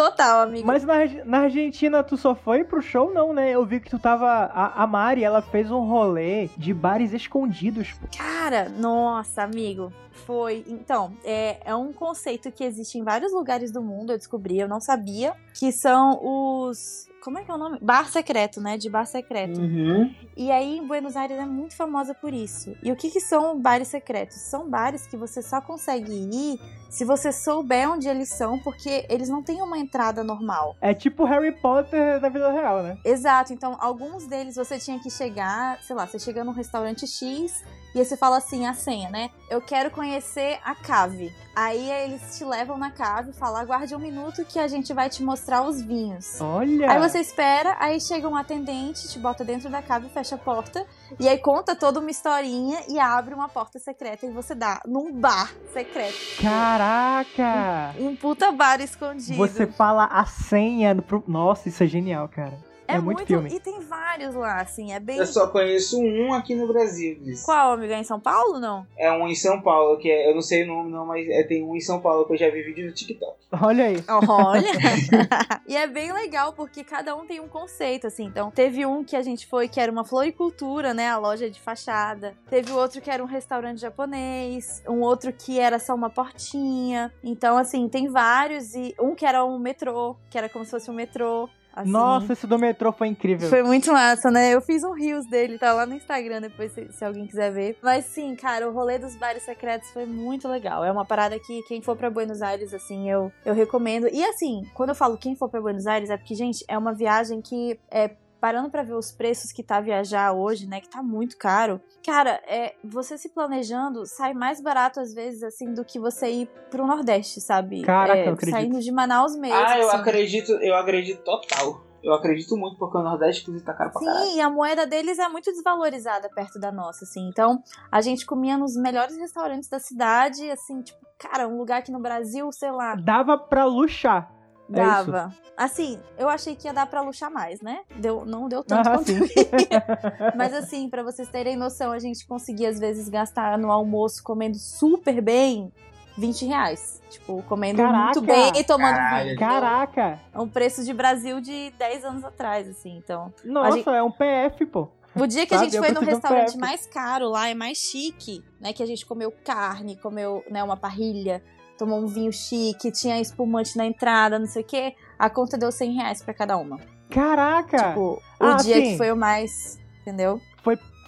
Total, 0.00 0.40
amigo. 0.44 0.66
Mas 0.66 0.82
na, 0.82 0.94
na 1.26 1.38
Argentina 1.40 2.02
tu 2.02 2.16
só 2.16 2.34
foi 2.34 2.64
pro 2.64 2.80
show, 2.80 3.12
não, 3.12 3.34
né? 3.34 3.50
Eu 3.50 3.66
vi 3.66 3.80
que 3.80 3.90
tu 3.90 3.98
tava. 3.98 4.26
A, 4.26 4.82
a 4.82 4.86
Mari, 4.86 5.22
ela 5.22 5.42
fez 5.42 5.70
um 5.70 5.80
rolê 5.80 6.48
de 6.56 6.72
bares 6.72 7.12
escondidos. 7.12 7.92
pô. 7.92 8.06
Cara, 8.16 8.70
nossa, 8.70 9.42
amigo. 9.42 9.92
Foi. 10.26 10.64
Então, 10.66 11.12
é, 11.24 11.58
é 11.64 11.74
um 11.74 11.92
conceito 11.92 12.50
que 12.50 12.64
existe 12.64 12.98
em 12.98 13.04
vários 13.04 13.32
lugares 13.32 13.70
do 13.70 13.82
mundo, 13.82 14.12
eu 14.12 14.18
descobri, 14.18 14.58
eu 14.58 14.68
não 14.68 14.80
sabia. 14.80 15.34
Que 15.54 15.72
são 15.72 16.18
os. 16.22 17.08
Como 17.22 17.38
é 17.38 17.44
que 17.44 17.50
é 17.50 17.54
o 17.54 17.58
nome? 17.58 17.78
Bar 17.82 18.08
secreto, 18.10 18.60
né? 18.60 18.78
De 18.78 18.88
bar 18.88 19.04
secreto. 19.04 19.60
Uhum. 19.60 20.14
E 20.36 20.50
aí, 20.50 20.78
em 20.78 20.86
Buenos 20.86 21.16
Aires 21.16 21.38
é 21.38 21.44
muito 21.44 21.76
famosa 21.76 22.14
por 22.14 22.32
isso. 22.32 22.74
E 22.82 22.90
o 22.90 22.96
que, 22.96 23.10
que 23.10 23.20
são 23.20 23.60
bares 23.60 23.88
secretos? 23.88 24.38
São 24.38 24.70
bares 24.70 25.06
que 25.06 25.16
você 25.16 25.42
só 25.42 25.60
consegue 25.60 26.12
ir 26.12 26.58
se 26.88 27.04
você 27.04 27.30
souber 27.30 27.90
onde 27.90 28.08
eles 28.08 28.30
são, 28.30 28.58
porque 28.58 29.06
eles 29.08 29.28
não 29.28 29.42
têm 29.42 29.62
uma 29.62 29.78
entrada 29.78 30.24
normal. 30.24 30.76
É 30.80 30.94
tipo 30.94 31.24
Harry 31.24 31.52
Potter 31.52 32.20
da 32.20 32.28
vida 32.28 32.50
real, 32.50 32.82
né? 32.82 32.98
Exato, 33.04 33.52
então 33.52 33.76
alguns 33.78 34.26
deles 34.26 34.56
você 34.56 34.78
tinha 34.78 34.98
que 34.98 35.08
chegar, 35.10 35.80
sei 35.82 35.94
lá, 35.94 36.06
você 36.06 36.18
chega 36.18 36.42
num 36.42 36.52
restaurante 36.52 37.06
X 37.06 37.62
e 37.94 37.98
aí 37.98 38.04
você 38.04 38.16
fala 38.16 38.36
assim, 38.38 38.66
a 38.66 38.74
senha, 38.74 39.10
né? 39.10 39.30
Eu 39.48 39.60
quero 39.60 39.90
conhecer 39.90 40.58
a 40.64 40.74
cave. 40.74 41.32
Aí 41.56 41.90
eles 41.90 42.38
te 42.38 42.44
levam 42.44 42.78
na 42.78 42.90
cave 42.90 43.30
e 43.30 43.32
falam, 43.32 43.60
aguarde 43.60 43.94
um 43.94 43.98
minuto 43.98 44.44
que 44.44 44.58
a 44.58 44.68
gente 44.68 44.92
vai 44.94 45.10
te 45.10 45.22
mostrar 45.22 45.62
os 45.62 45.82
vinhos. 45.82 46.40
Olha! 46.40 46.90
Aí 46.90 46.98
você 47.00 47.18
espera, 47.18 47.76
aí 47.80 48.00
chega 48.00 48.28
um 48.28 48.36
atendente, 48.36 49.08
te 49.08 49.18
bota 49.18 49.44
dentro 49.44 49.68
da 49.68 49.82
cave, 49.82 50.08
fecha 50.08 50.36
a 50.36 50.38
porta, 50.38 50.86
e 51.18 51.28
aí 51.28 51.38
conta 51.38 51.74
toda 51.74 51.98
uma 52.00 52.10
historinha 52.10 52.78
e 52.88 52.98
abre 53.00 53.34
uma 53.34 53.48
porta 53.48 53.78
secreta 53.80 54.24
e 54.24 54.30
você 54.30 54.54
dá 54.54 54.80
num 54.86 55.12
bar 55.12 55.52
secreto. 55.72 56.14
Caraca! 56.40 57.94
Um 57.98 58.14
puta 58.14 58.52
bar 58.52 58.80
escondido. 58.80 59.36
Você 59.36 59.66
fala 59.66 60.04
a 60.04 60.24
senha. 60.24 60.94
do 60.94 61.02
pro- 61.02 61.24
Nossa, 61.26 61.68
isso 61.68 61.82
é 61.82 61.86
genial, 61.86 62.28
cara. 62.28 62.56
É, 62.96 63.00
muito, 63.00 63.26
filme. 63.26 63.54
E 63.54 63.60
tem 63.60 63.80
vários 63.80 64.34
lá, 64.34 64.60
assim, 64.60 64.92
é 64.92 65.00
bem. 65.00 65.18
Eu 65.18 65.26
só 65.26 65.46
conheço 65.48 66.00
um 66.00 66.32
aqui 66.32 66.54
no 66.54 66.66
Brasil 66.66 67.16
disso. 67.20 67.44
Qual, 67.44 67.72
amigo? 67.72 67.92
É 67.92 67.98
em 67.98 68.04
São 68.04 68.20
Paulo, 68.20 68.58
não? 68.58 68.86
É 68.96 69.10
um 69.12 69.28
em 69.28 69.34
São 69.34 69.60
Paulo, 69.60 69.98
que 69.98 70.10
é, 70.10 70.30
eu 70.30 70.34
não 70.34 70.42
sei 70.42 70.64
o 70.64 70.66
nome 70.66 70.90
não, 70.90 71.06
mas 71.06 71.28
é, 71.28 71.42
tem 71.42 71.62
um 71.64 71.76
em 71.76 71.80
São 71.80 72.00
Paulo 72.00 72.26
que 72.26 72.32
eu 72.32 72.38
já 72.38 72.50
vi 72.50 72.62
vídeo 72.62 72.86
no 72.86 72.92
TikTok. 72.92 73.40
Olha 73.62 73.86
aí. 73.86 73.96
Olha! 74.28 74.70
e 75.66 75.76
é 75.76 75.86
bem 75.86 76.12
legal, 76.12 76.52
porque 76.52 76.84
cada 76.84 77.16
um 77.16 77.26
tem 77.26 77.40
um 77.40 77.48
conceito, 77.48 78.06
assim. 78.06 78.24
Então, 78.24 78.50
teve 78.50 78.86
um 78.86 79.02
que 79.02 79.16
a 79.16 79.22
gente 79.22 79.46
foi 79.46 79.68
que 79.68 79.80
era 79.80 79.90
uma 79.90 80.04
floricultura, 80.04 80.94
né? 80.94 81.08
A 81.08 81.18
loja 81.18 81.50
de 81.50 81.60
fachada. 81.60 82.34
Teve 82.48 82.70
outro 82.72 83.00
que 83.00 83.10
era 83.10 83.22
um 83.22 83.26
restaurante 83.26 83.80
japonês. 83.80 84.82
Um 84.88 85.00
outro 85.00 85.32
que 85.32 85.58
era 85.58 85.78
só 85.78 85.94
uma 85.94 86.10
portinha. 86.10 87.12
Então, 87.24 87.56
assim, 87.56 87.88
tem 87.88 88.08
vários. 88.08 88.74
E 88.74 88.94
um 89.00 89.14
que 89.14 89.26
era 89.26 89.44
um 89.44 89.58
metrô, 89.58 90.16
que 90.30 90.38
era 90.38 90.48
como 90.48 90.64
se 90.64 90.70
fosse 90.70 90.90
um 90.90 90.94
metrô. 90.94 91.48
Assim. 91.74 91.90
Nossa, 91.90 92.32
esse 92.32 92.46
do 92.46 92.58
metrô 92.58 92.92
foi 92.92 93.08
incrível. 93.08 93.48
Foi 93.48 93.62
muito 93.62 93.92
massa, 93.92 94.30
né? 94.30 94.54
Eu 94.54 94.60
fiz 94.60 94.82
um 94.84 94.92
rios 94.92 95.26
dele, 95.26 95.58
tá 95.58 95.72
lá 95.72 95.86
no 95.86 95.94
Instagram 95.94 96.40
depois, 96.40 96.72
se, 96.72 96.90
se 96.92 97.04
alguém 97.04 97.26
quiser 97.26 97.52
ver. 97.52 97.78
Mas 97.82 98.06
sim, 98.06 98.34
cara, 98.34 98.68
o 98.68 98.72
rolê 98.72 98.98
dos 98.98 99.16
bares 99.16 99.42
secretos 99.42 99.90
foi 99.90 100.06
muito 100.06 100.48
legal. 100.48 100.84
É 100.84 100.90
uma 100.90 101.04
parada 101.04 101.38
que 101.38 101.62
quem 101.62 101.82
for 101.82 101.96
pra 101.96 102.10
Buenos 102.10 102.42
Aires, 102.42 102.74
assim, 102.74 103.10
eu, 103.10 103.32
eu 103.44 103.54
recomendo. 103.54 104.08
E 104.12 104.24
assim, 104.24 104.62
quando 104.74 104.90
eu 104.90 104.94
falo 104.94 105.16
quem 105.16 105.36
for 105.36 105.48
pra 105.48 105.60
Buenos 105.60 105.86
Aires, 105.86 106.10
é 106.10 106.16
porque, 106.16 106.34
gente, 106.34 106.64
é 106.68 106.76
uma 106.76 106.92
viagem 106.92 107.40
que 107.40 107.78
é 107.90 108.10
parando 108.40 108.70
pra 108.70 108.82
ver 108.82 108.94
os 108.94 109.12
preços 109.12 109.52
que 109.52 109.62
tá 109.62 109.80
viajar 109.80 110.32
hoje, 110.32 110.66
né, 110.66 110.80
que 110.80 110.88
tá 110.88 111.02
muito 111.02 111.36
caro. 111.36 111.80
Cara, 112.04 112.40
é, 112.46 112.74
você 112.82 113.18
se 113.18 113.28
planejando 113.28 114.06
sai 114.06 114.32
mais 114.32 114.60
barato 114.60 115.00
às 115.00 115.12
vezes 115.12 115.42
assim 115.42 115.74
do 115.74 115.84
que 115.84 115.98
você 115.98 116.30
ir 116.30 116.50
pro 116.70 116.86
Nordeste, 116.86 117.40
sabe? 117.40 117.82
Caraca, 117.82 118.18
é, 118.18 118.28
eu 118.28 118.32
acredito. 118.32 118.56
Saindo 118.56 118.80
de 118.80 118.90
Manaus 118.90 119.36
mesmo. 119.36 119.56
Ah, 119.56 119.78
eu 119.78 119.88
assim. 119.88 119.98
acredito, 119.98 120.52
eu 120.52 120.74
acredito 120.74 121.22
total. 121.22 121.90
Eu 122.02 122.14
acredito 122.14 122.56
muito 122.56 122.78
porque 122.78 122.96
o 122.96 123.02
Nordeste, 123.02 123.42
inclusive, 123.42 123.64
tá 123.64 123.74
caro 123.74 123.90
pra 123.90 124.00
caralho. 124.00 124.24
Sim, 124.24 124.38
e 124.38 124.40
a 124.40 124.48
moeda 124.48 124.86
deles 124.86 125.18
é 125.18 125.28
muito 125.28 125.50
desvalorizada 125.52 126.30
perto 126.30 126.58
da 126.58 126.72
nossa, 126.72 127.04
assim. 127.04 127.28
Então, 127.28 127.62
a 127.92 128.00
gente 128.00 128.24
comia 128.24 128.56
nos 128.56 128.74
melhores 128.74 129.18
restaurantes 129.18 129.68
da 129.68 129.78
cidade, 129.78 130.50
assim, 130.50 130.80
tipo, 130.80 130.98
cara, 131.18 131.46
um 131.46 131.58
lugar 131.58 131.80
aqui 131.80 131.92
no 131.92 132.00
Brasil, 132.00 132.50
sei 132.52 132.70
lá, 132.70 132.94
Dava 132.94 133.36
pra 133.36 133.66
luxar. 133.66 134.32
É 134.72 134.76
dava. 134.84 135.32
Assim, 135.56 135.98
eu 136.16 136.28
achei 136.28 136.54
que 136.56 136.66
ia 136.66 136.72
dar 136.72 136.86
pra 136.86 137.02
luxar 137.02 137.30
mais, 137.30 137.60
né? 137.60 137.80
Deu, 137.96 138.24
não 138.24 138.48
deu 138.48 138.64
tanto 138.64 138.88
Ah, 138.88 138.92
quanto 138.96 139.06
sim. 139.10 139.18
eu 139.18 139.28
queria. 139.28 139.84
Mas 140.36 140.54
assim, 140.54 140.88
pra 140.88 141.02
vocês 141.02 141.28
terem 141.28 141.56
noção, 141.56 141.92
a 141.92 141.98
gente 141.98 142.26
conseguia 142.26 142.68
às 142.70 142.78
vezes 142.78 143.08
gastar 143.08 143.58
no 143.58 143.70
almoço 143.70 144.22
comendo 144.22 144.56
super 144.58 145.20
bem 145.20 145.70
20 146.16 146.46
reais. 146.46 147.00
Tipo, 147.10 147.42
comendo 147.42 147.78
Caraca! 147.78 148.04
muito 148.04 148.20
bem 148.22 148.52
e 148.56 148.64
tomando 148.64 148.94
Caralho. 148.94 149.26
vinho. 149.26 149.38
Caraca! 149.38 150.20
É 150.32 150.38
um 150.38 150.48
preço 150.48 150.84
de 150.84 150.92
Brasil 150.94 151.40
de 151.40 151.70
10 151.78 152.04
anos 152.04 152.24
atrás, 152.24 152.68
assim. 152.68 152.96
Então, 152.96 153.32
Nossa, 153.44 153.76
gente- 153.76 153.88
é 153.88 154.02
um 154.02 154.10
PF, 154.12 154.64
pô. 154.66 154.88
o 155.16 155.26
dia 155.26 155.44
que 155.46 155.52
a 155.54 155.58
Sabe, 155.58 155.70
gente 155.70 155.76
eu 155.76 155.82
foi 155.84 155.92
no 155.92 156.00
um 156.00 156.04
restaurante 156.04 156.52
PF. 156.52 156.58
mais 156.58 156.86
caro 156.86 157.28
lá, 157.28 157.48
é 157.48 157.54
mais 157.54 157.76
chique, 157.78 158.44
né? 158.60 158.72
Que 158.72 158.82
a 158.82 158.86
gente 158.86 159.04
comeu 159.04 159.32
carne, 159.44 159.96
comeu 159.96 160.44
né, 160.48 160.62
uma 160.62 160.76
parrilha, 160.76 161.42
tomou 161.80 161.98
um 161.98 162.06
vinho 162.06 162.30
chique, 162.30 162.92
tinha 162.92 163.18
espumante 163.18 163.74
na 163.76 163.86
entrada, 163.86 164.38
não 164.38 164.46
sei 164.46 164.60
o 164.60 164.64
quê. 164.66 164.94
A 165.18 165.30
conta 165.30 165.56
deu 165.56 165.72
100 165.72 165.92
reais 165.94 166.22
pra 166.22 166.34
cada 166.34 166.56
uma. 166.58 166.78
Caraca! 167.08 167.88
Tipo, 167.88 168.22
o 168.38 168.44
Ah, 168.44 168.56
dia 168.56 168.76
sim. 168.76 168.82
que 168.82 168.96
foi 168.98 169.10
o 169.10 169.16
mais. 169.16 169.80
Entendeu? 170.02 170.38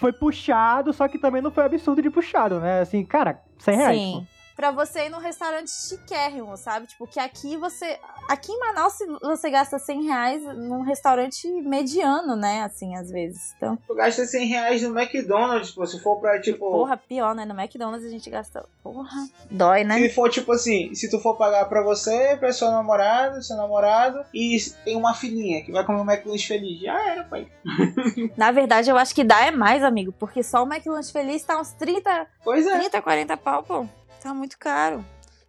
Foi 0.00 0.12
puxado, 0.12 0.92
só 0.92 1.06
que 1.06 1.16
também 1.16 1.40
não 1.40 1.52
foi 1.52 1.64
absurdo 1.64 2.02
de 2.02 2.10
puxado, 2.10 2.58
né? 2.58 2.80
Assim, 2.80 3.04
cara, 3.04 3.40
100 3.60 3.76
reais. 3.76 3.96
Sim. 3.98 4.26
Pra 4.62 4.70
você 4.70 5.06
ir 5.06 5.08
num 5.08 5.18
restaurante 5.18 5.72
chiquérrimo, 5.72 6.56
sabe? 6.56 6.86
Tipo, 6.86 7.04
que 7.04 7.18
aqui 7.18 7.56
você. 7.56 7.98
Aqui 8.28 8.52
em 8.52 8.60
Manaus, 8.60 8.94
você 9.20 9.50
gasta 9.50 9.76
100 9.76 10.04
reais 10.04 10.44
num 10.56 10.82
restaurante 10.82 11.48
mediano, 11.62 12.36
né? 12.36 12.62
Assim, 12.62 12.94
às 12.94 13.10
vezes. 13.10 13.52
Então, 13.56 13.76
Tu 13.88 13.92
gasta 13.92 14.24
100 14.24 14.46
reais 14.46 14.82
no 14.82 14.96
McDonald's, 14.96 15.72
pô, 15.72 15.84
se 15.84 15.98
for 16.00 16.20
pra, 16.20 16.40
tipo... 16.40 16.70
porra, 16.70 16.96
pior, 16.96 17.34
né? 17.34 17.44
No 17.44 17.60
McDonald's 17.60 18.06
a 18.06 18.08
gente 18.08 18.30
gasta. 18.30 18.64
Porra. 18.84 19.26
Dói, 19.50 19.82
né? 19.82 19.98
Se 19.98 20.10
for, 20.10 20.30
tipo 20.30 20.52
assim, 20.52 20.94
se 20.94 21.10
tu 21.10 21.18
for 21.18 21.36
pagar 21.36 21.64
pra 21.64 21.82
você, 21.82 22.36
pra 22.36 22.52
seu 22.52 22.70
namorado, 22.70 23.42
seu 23.42 23.56
namorado, 23.56 24.24
e 24.32 24.56
tem 24.84 24.96
uma 24.96 25.12
filhinha 25.12 25.64
que 25.64 25.72
vai 25.72 25.84
comer 25.84 26.02
um 26.02 26.08
McDonald's 26.08 26.46
feliz, 26.46 26.78
já 26.78 27.10
era, 27.10 27.24
pai. 27.24 27.48
Na 28.38 28.52
verdade, 28.52 28.88
eu 28.88 28.96
acho 28.96 29.12
que 29.12 29.24
dá 29.24 29.44
é 29.44 29.50
mais, 29.50 29.82
amigo. 29.82 30.12
Porque 30.12 30.40
só 30.40 30.62
o 30.62 30.72
McLanche 30.72 31.10
Feliz 31.10 31.42
tá 31.42 31.60
uns 31.60 31.72
30, 31.72 32.28
Pois 32.44 32.64
é. 32.64 32.78
30 32.78 33.02
40 33.02 33.36
pau, 33.38 33.64
pô. 33.64 33.86
Tá 34.22 34.32
muito 34.32 34.58
caro. 34.58 35.04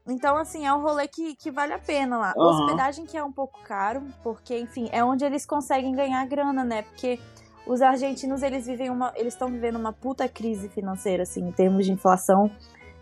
Então, 0.05 0.36
assim, 0.36 0.65
é 0.65 0.74
um 0.74 0.82
rolê 0.82 1.07
que, 1.07 1.36
que 1.36 1.49
vale 1.49 1.74
a 1.74 1.80
pena 1.80 2.17
lá. 2.17 2.34
Aham. 2.38 2.49
Hospedagem 2.49 3.05
que 3.05 3.15
é 3.15 3.24
um 3.24 3.32
pouco 3.32 3.59
caro, 3.63 4.03
porque, 4.21 4.57
enfim, 4.57 4.89
é 4.91 5.03
onde 5.03 5.24
eles 5.24 5.45
conseguem 5.45 5.93
ganhar 5.93 6.26
grana, 6.26 6.63
né? 6.63 6.82
Porque 6.82 7.19
os 7.65 7.82
argentinos, 7.82 8.43
eles 8.43 8.65
vivem 8.65 8.89
uma. 8.89 9.13
Eles 9.15 9.34
estão 9.34 9.47
vivendo 9.47 9.78
uma 9.78 9.93
puta 9.93 10.28
crise 10.28 10.67
financeira, 10.67 11.24
assim, 11.24 11.47
em 11.47 11.51
termos 11.51 11.86
de 11.86 11.93
inflação, 11.93 12.51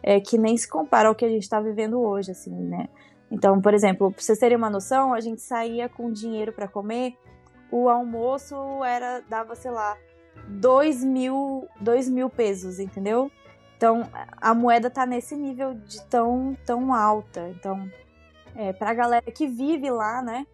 é, 0.04 0.20
que 0.20 0.38
nem 0.38 0.56
se 0.56 0.70
compara 0.70 1.10
ao 1.10 1.16
que 1.16 1.26
a 1.26 1.30
gente 1.30 1.50
tá 1.50 1.60
vivendo 1.60 2.00
hoje, 2.00 2.32
assim, 2.32 2.52
né? 2.52 2.88
Então, 3.32 3.60
por 3.62 3.74
exemplo, 3.74 4.12
pra 4.12 4.22
vocês 4.22 4.38
terem 4.38 4.58
uma 4.58 4.70
noção, 4.70 5.14
a 5.14 5.20
gente 5.22 5.42
saía 5.42 5.88
com 5.88 6.12
dinheiro 6.12 6.52
pra 6.52 6.68
comer, 6.68 7.16
o 7.72 7.90
almoço 7.90 8.56
era, 8.84 9.22
dava, 9.22 9.56
sei 9.56 9.72
lá, 9.72 9.98
2 10.48 11.04
mil, 11.04 11.68
dois 11.80 12.10
mil 12.10 12.30
pesos, 12.30 12.78
entendeu? 12.78 13.32
Então, 13.82 14.08
a 14.40 14.54
moeda 14.54 14.92
tá 14.92 15.08
nesse 15.08 15.36
nível 15.36 15.74
de 15.74 16.00
tão, 16.04 16.56
tão 16.68 16.94
alta. 16.94 17.50
Então, 17.50 17.92
é, 18.56 18.72
pra 18.72 18.94
galera 18.94 19.26
que 19.32 19.48
vive 19.48 19.90
lá, 19.90 20.22
né? 20.22 20.46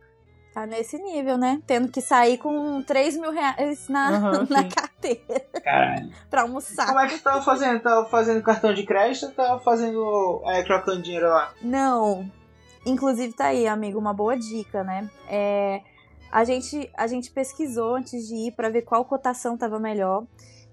Tá 0.53 0.65
nesse 0.65 0.97
nível, 0.97 1.37
né? 1.37 1.61
Tendo 1.67 1.91
que 1.91 1.99
sair 1.99 2.37
com 2.37 2.81
3 2.83 3.17
mil 3.17 3.33
reais 3.33 3.89
na, 3.89 4.11
Aham, 4.11 4.47
na 4.49 4.63
carteira 4.69 5.41
Caralho. 5.61 6.09
pra 6.29 6.43
almoçar. 6.43 6.87
Como 6.87 7.01
é 7.01 7.07
que 7.09 7.17
tu 7.17 7.23
tava 7.23 7.41
fazendo? 7.41 7.81
Tava 7.81 8.05
fazendo 8.05 8.41
cartão 8.41 8.73
de 8.73 8.85
crédito 8.85 9.25
ou 9.25 9.31
tava 9.33 9.59
fazendo, 9.59 10.41
é, 10.45 10.63
trocando 10.63 11.01
dinheiro 11.01 11.27
lá? 11.27 11.51
Não. 11.61 12.31
Inclusive 12.85 13.33
tá 13.33 13.47
aí, 13.47 13.67
amigo, 13.67 13.99
uma 13.99 14.13
boa 14.13 14.37
dica, 14.37 14.85
né? 14.85 15.09
É, 15.27 15.81
a, 16.31 16.45
gente, 16.45 16.89
a 16.95 17.05
gente 17.07 17.29
pesquisou 17.31 17.95
antes 17.95 18.25
de 18.25 18.47
ir 18.47 18.53
pra 18.53 18.69
ver 18.69 18.83
qual 18.83 19.03
cotação 19.03 19.57
tava 19.57 19.77
melhor. 19.81 20.23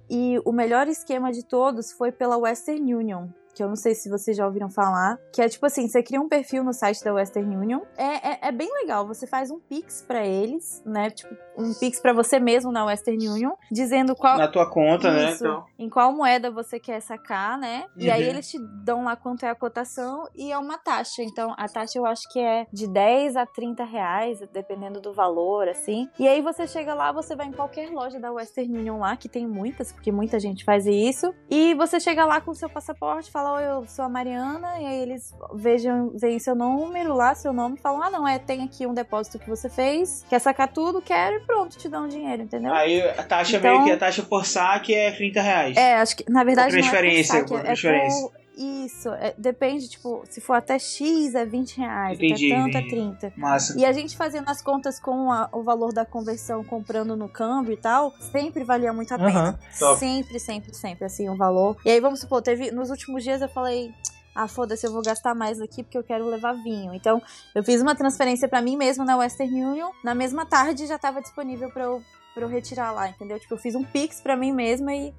E 0.09 0.41
o 0.45 0.53
melhor 0.53 0.87
esquema 0.89 1.33
de 1.33 1.43
todos 1.43 1.93
foi 1.93 2.13
pela 2.13 2.37
Western 2.37 2.95
Union. 2.95 3.29
Que 3.55 3.63
eu 3.63 3.69
não 3.69 3.77
sei 3.77 3.95
se 3.95 4.09
vocês 4.11 4.37
já 4.37 4.45
ouviram 4.47 4.69
falar. 4.69 5.17
Que 5.33 5.41
é 5.43 5.49
tipo 5.49 5.65
assim: 5.67 5.87
você 5.89 6.03
cria 6.03 6.21
um 6.21 6.29
perfil 6.29 6.65
no 6.65 6.73
site 6.73 7.03
da 7.05 7.13
Western 7.13 7.57
Union. 7.57 7.81
É, 7.97 8.31
é, 8.33 8.39
é 8.49 8.53
bem 8.53 8.73
legal. 8.75 9.07
Você 9.07 9.27
faz 9.27 9.51
um 9.51 9.59
Pix 9.61 10.03
pra 10.03 10.27
eles, 10.27 10.83
né? 10.85 11.11
Tipo, 11.11 11.35
um 11.57 11.73
Pix 11.75 12.01
pra 12.01 12.13
você 12.13 12.39
mesmo 12.41 12.73
na 12.73 12.85
Western 12.85 13.29
Union, 13.29 13.53
dizendo 13.71 14.15
qual, 14.17 14.37
Na 14.39 14.49
tua 14.49 14.69
conta, 14.69 15.13
né? 15.13 15.31
isso, 15.33 15.45
Então. 15.45 15.65
em 15.79 15.89
qual 15.89 16.13
moeda 16.13 16.51
você 16.51 16.81
quer 16.81 17.01
sacar, 17.01 17.57
né? 17.59 17.85
E 17.97 18.11
aí 18.11 18.25
Uhum. 18.25 18.31
eles 18.31 18.49
te 18.51 18.59
dão 18.85 19.05
lá 19.05 19.15
quanto 19.17 19.45
é 19.47 19.51
a 19.51 19.55
cotação 19.55 20.25
e 20.35 20.51
é 20.51 20.59
uma 20.59 20.77
taxa. 20.79 21.23
Então 21.23 21.55
a 21.57 21.69
taxa 21.69 21.99
eu 21.99 22.05
acho 22.07 22.23
que 22.33 22.41
é 22.41 22.67
de 22.73 22.89
10 22.89 23.37
a 23.37 23.47
30 23.47 23.85
reais, 23.85 24.41
dependendo 24.53 25.01
do 25.01 25.13
valor, 25.13 25.69
assim. 25.69 26.09
E 26.19 26.27
aí 26.27 26.41
você 26.41 26.67
chega 26.67 26.93
lá, 26.95 27.13
você 27.13 27.37
vai 27.37 27.47
em 27.47 27.53
qualquer 27.53 27.91
loja 27.91 28.19
da 28.19 28.33
Western 28.33 28.77
Union 28.79 28.99
lá, 28.99 29.17
que 29.17 29.29
tem 29.29 29.47
muitas, 29.47 29.93
porque 29.93 30.11
muita 30.11 30.41
gente 30.41 30.65
faz 30.65 30.87
isso. 30.87 31.33
E 31.49 31.75
você 31.75 32.01
chega 32.01 32.25
lá 32.25 32.41
com 32.41 32.51
o 32.51 32.55
seu 32.55 32.69
passaporte, 32.69 33.31
fala, 33.31 33.44
oi, 33.53 33.65
eu 33.65 33.85
sou 33.87 34.05
a 34.05 34.09
Mariana, 34.09 34.81
e 34.81 34.87
aí 34.87 35.01
eles 35.03 35.35
vejam, 35.55 36.11
veem 36.17 36.39
seu 36.39 36.55
número 36.55 37.15
lá, 37.15 37.35
seu 37.35 37.53
nome, 37.53 37.77
e 37.77 37.81
falam, 37.81 38.03
ah, 38.03 38.11
não, 38.11 38.27
é, 38.27 38.39
tem 38.39 38.63
aqui 38.63 38.87
um 38.87 38.95
depósito 38.95 39.39
que 39.39 39.49
você 39.49 39.69
fez, 39.69 40.25
quer 40.29 40.39
sacar 40.39 40.69
tudo, 40.73 41.01
quero, 41.03 41.37
e 41.37 41.41
pronto, 41.41 41.77
te 41.77 41.89
dão 41.89 42.09
dinheiro, 42.09 42.43
entendeu? 42.43 42.73
Aí 42.73 43.01
a 43.03 43.23
taxa 43.23 43.57
Então- 43.57 43.73
meio 43.73 43.85
que 43.85 43.91
a 43.93 43.97
taxa 43.99 44.23
por 44.23 44.45
saque 44.47 44.95
é 44.95 45.11
30 45.13 45.41
reais. 45.43 45.77
É, 45.77 45.97
acho 45.97 46.17
que 46.17 46.25
na 46.31 46.43
verdade 46.45 46.69
Por 46.73 46.81
transferência, 46.81 47.35
não 47.35 47.41
é 47.41 47.43
por 47.45 47.49
por 47.49 47.57
saque, 47.57 47.67
transferência. 47.67 48.19
É 48.19 48.29
por... 48.29 48.44
Isso, 48.57 49.09
é- 49.11 49.35
depende, 49.37 49.89
tipo, 49.89 50.23
se 50.31 50.41
for 50.41 50.53
até 50.55 50.79
X 50.79 51.35
é 51.35 51.45
20 51.45 51.79
reais, 51.79 52.17
Entendi, 52.19 52.53
até 52.53 52.63
tanto 52.63 52.77
é 52.77 52.81
entendi. 52.81 52.91
30. 53.19 53.33
Massa. 53.37 53.79
E 53.79 53.85
a 53.85 53.93
gente 53.93 54.17
fazendo 54.17 54.49
as 54.49 54.63
contas 54.63 55.01
com 55.01 55.31
a- 55.33 55.49
o 55.53 55.63
valor 55.63 55.93
da 55.93 56.05
conversão, 56.05 56.63
comprando 56.63 57.17
no 57.17 57.29
câmbio 57.29 57.73
e 57.73 57.77
tal, 57.77 58.13
sempre 58.21 58.63
valia 58.63 58.93
muito 58.93 59.13
a 59.13 59.19
pena. 59.19 59.59
top. 59.79 59.99
Sempre, 59.99 60.39
sempre, 60.39 60.75
sempre, 60.75 61.05
assim, 61.05 61.29
o 61.29 61.37
valor. 61.37 61.77
E 61.85 61.91
aí, 61.91 61.99
vamos 62.01 62.21
supor, 62.21 62.41
teve, 62.43 62.71
nos 62.71 62.91
últimos 62.91 63.25
dias 63.25 63.43
eu 63.43 63.49
falei, 63.49 63.93
ah, 64.35 64.47
foda-se, 64.49 64.87
eu 64.87 64.93
vou 64.93 65.03
gastar 65.03 65.35
mais 65.35 65.61
aqui 65.61 65.83
porque 65.83 65.99
eu 65.99 66.05
quero 66.05 66.25
levar 66.27 66.53
vinho. 66.55 66.95
Então, 66.95 67.21
eu 67.55 67.63
fiz 67.65 67.81
uma 67.83 67.95
transferência 67.95 68.49
pra 68.49 68.63
mim 68.63 68.77
mesmo 68.77 69.05
na 69.05 69.17
Western 69.17 69.65
Union, 69.65 69.91
na 70.05 70.15
mesma 70.15 70.47
tarde 70.47 70.87
já 70.87 70.99
tava 70.99 71.21
disponível 71.21 71.71
pra 71.71 71.85
eu, 71.85 72.03
pra 72.35 72.43
eu 72.43 72.49
retirar 72.49 72.91
lá, 72.91 73.09
entendeu? 73.09 73.39
Tipo, 73.39 73.55
eu 73.55 73.59
fiz 73.59 73.75
um 73.77 73.85
Pix 73.85 74.21
pra 74.21 74.37
mim 74.37 74.53
mesma 74.53 74.93
e, 74.93 75.15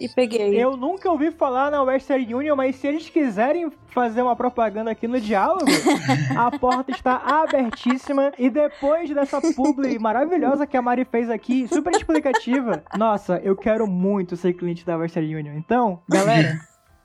e 0.00 0.08
peguei. 0.08 0.60
Eu 0.60 0.76
nunca 0.76 1.08
ouvi 1.08 1.30
falar 1.30 1.70
na 1.70 1.80
Western 1.82 2.34
Union, 2.34 2.56
mas 2.56 2.74
se 2.76 2.88
eles 2.88 3.08
quiserem 3.08 3.70
fazer 3.86 4.20
uma 4.20 4.34
propaganda 4.34 4.90
aqui 4.90 5.06
no 5.06 5.20
diálogo, 5.20 5.64
a 6.36 6.58
porta 6.58 6.90
está 6.90 7.16
abertíssima. 7.16 8.32
E 8.36 8.50
depois 8.50 9.08
dessa 9.08 9.40
publi 9.54 9.98
maravilhosa 9.98 10.66
que 10.66 10.76
a 10.76 10.82
Mari 10.82 11.04
fez 11.04 11.30
aqui, 11.30 11.68
super 11.68 11.94
explicativa, 11.94 12.82
nossa, 12.96 13.40
eu 13.44 13.54
quero 13.54 13.86
muito 13.86 14.36
ser 14.36 14.52
cliente 14.54 14.84
da 14.84 14.96
Western 14.96 15.36
Union. 15.36 15.54
Então, 15.54 16.02
galera, 16.08 16.58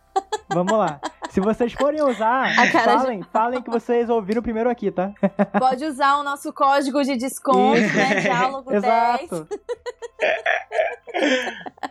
vamos 0.49 0.73
lá. 0.73 0.99
Se 1.31 1.39
vocês 1.39 1.71
forem 1.73 2.01
usar, 2.03 2.53
cara 2.71 2.95
de- 2.97 3.01
falem, 3.03 3.23
falem 3.31 3.61
que 3.61 3.69
vocês 3.69 4.09
ouviram 4.09 4.41
primeiro 4.41 4.69
aqui, 4.69 4.91
tá? 4.91 5.11
Pode 5.57 5.85
usar 5.85 6.17
o 6.19 6.23
nosso 6.23 6.51
código 6.51 7.01
de 7.03 7.15
desconto, 7.15 7.79
né? 7.79 8.15
Diálogo 8.21 8.69
10. 8.71 8.83
Exato. 8.83 9.47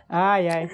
Ai, 0.09 0.47
ai. 0.47 0.69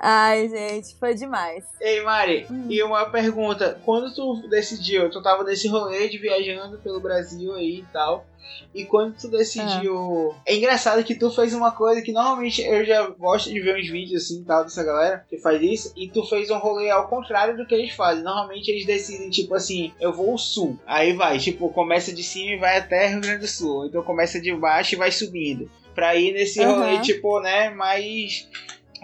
Ai, 0.00 0.48
gente, 0.48 0.94
foi 0.98 1.14
demais. 1.14 1.64
Ei, 1.80 2.02
Mari, 2.02 2.46
Hum. 2.50 2.66
e 2.68 2.82
uma 2.82 3.06
pergunta. 3.06 3.80
Quando 3.84 4.14
tu 4.14 4.46
decidiu, 4.48 5.10
tu 5.10 5.22
tava 5.22 5.42
nesse 5.42 5.66
rolê 5.68 6.08
de 6.08 6.18
viajando 6.18 6.78
pelo 6.78 7.00
Brasil 7.00 7.54
aí 7.54 7.80
e 7.80 7.84
tal. 7.92 8.26
E 8.74 8.84
quando 8.84 9.16
tu 9.16 9.28
decidiu. 9.28 10.34
É 10.46 10.54
engraçado 10.54 11.02
que 11.02 11.14
tu 11.14 11.30
fez 11.30 11.52
uma 11.54 11.72
coisa 11.72 12.00
que 12.02 12.12
normalmente 12.12 12.62
eu 12.62 12.84
já 12.84 13.08
gosto 13.08 13.50
de 13.50 13.58
ver 13.60 13.74
uns 13.80 13.88
vídeos 13.90 14.22
assim 14.22 14.44
tal 14.44 14.62
dessa 14.64 14.84
galera 14.84 15.24
que 15.28 15.38
faz 15.38 15.60
isso. 15.62 15.92
E 15.96 16.08
tu 16.08 16.22
fez 16.24 16.50
um 16.50 16.58
rolê 16.58 16.90
ao 16.90 17.08
contrário 17.08 17.56
do 17.56 17.66
que 17.66 17.74
eles 17.74 17.90
fazem. 17.96 18.22
Normalmente 18.22 18.68
eles 18.70 18.86
decidem, 18.86 19.30
tipo 19.30 19.54
assim, 19.54 19.92
eu 20.00 20.12
vou 20.12 20.32
ao 20.32 20.38
sul. 20.38 20.78
Aí 20.86 21.12
vai, 21.12 21.38
tipo, 21.38 21.68
começa 21.70 22.12
de 22.12 22.22
cima 22.22 22.52
e 22.52 22.58
vai 22.58 22.76
até 22.78 23.08
Rio 23.08 23.20
Grande 23.20 23.40
do 23.40 23.48
Sul. 23.48 23.86
Então 23.86 24.02
começa 24.02 24.40
de 24.40 24.54
baixo 24.54 24.94
e 24.94 24.98
vai 24.98 25.10
subindo. 25.10 25.70
Pra 25.94 26.14
ir 26.14 26.32
nesse 26.32 26.62
Aham. 26.62 26.74
rolê, 26.78 27.00
tipo, 27.00 27.40
né, 27.40 27.70
mais. 27.70 28.48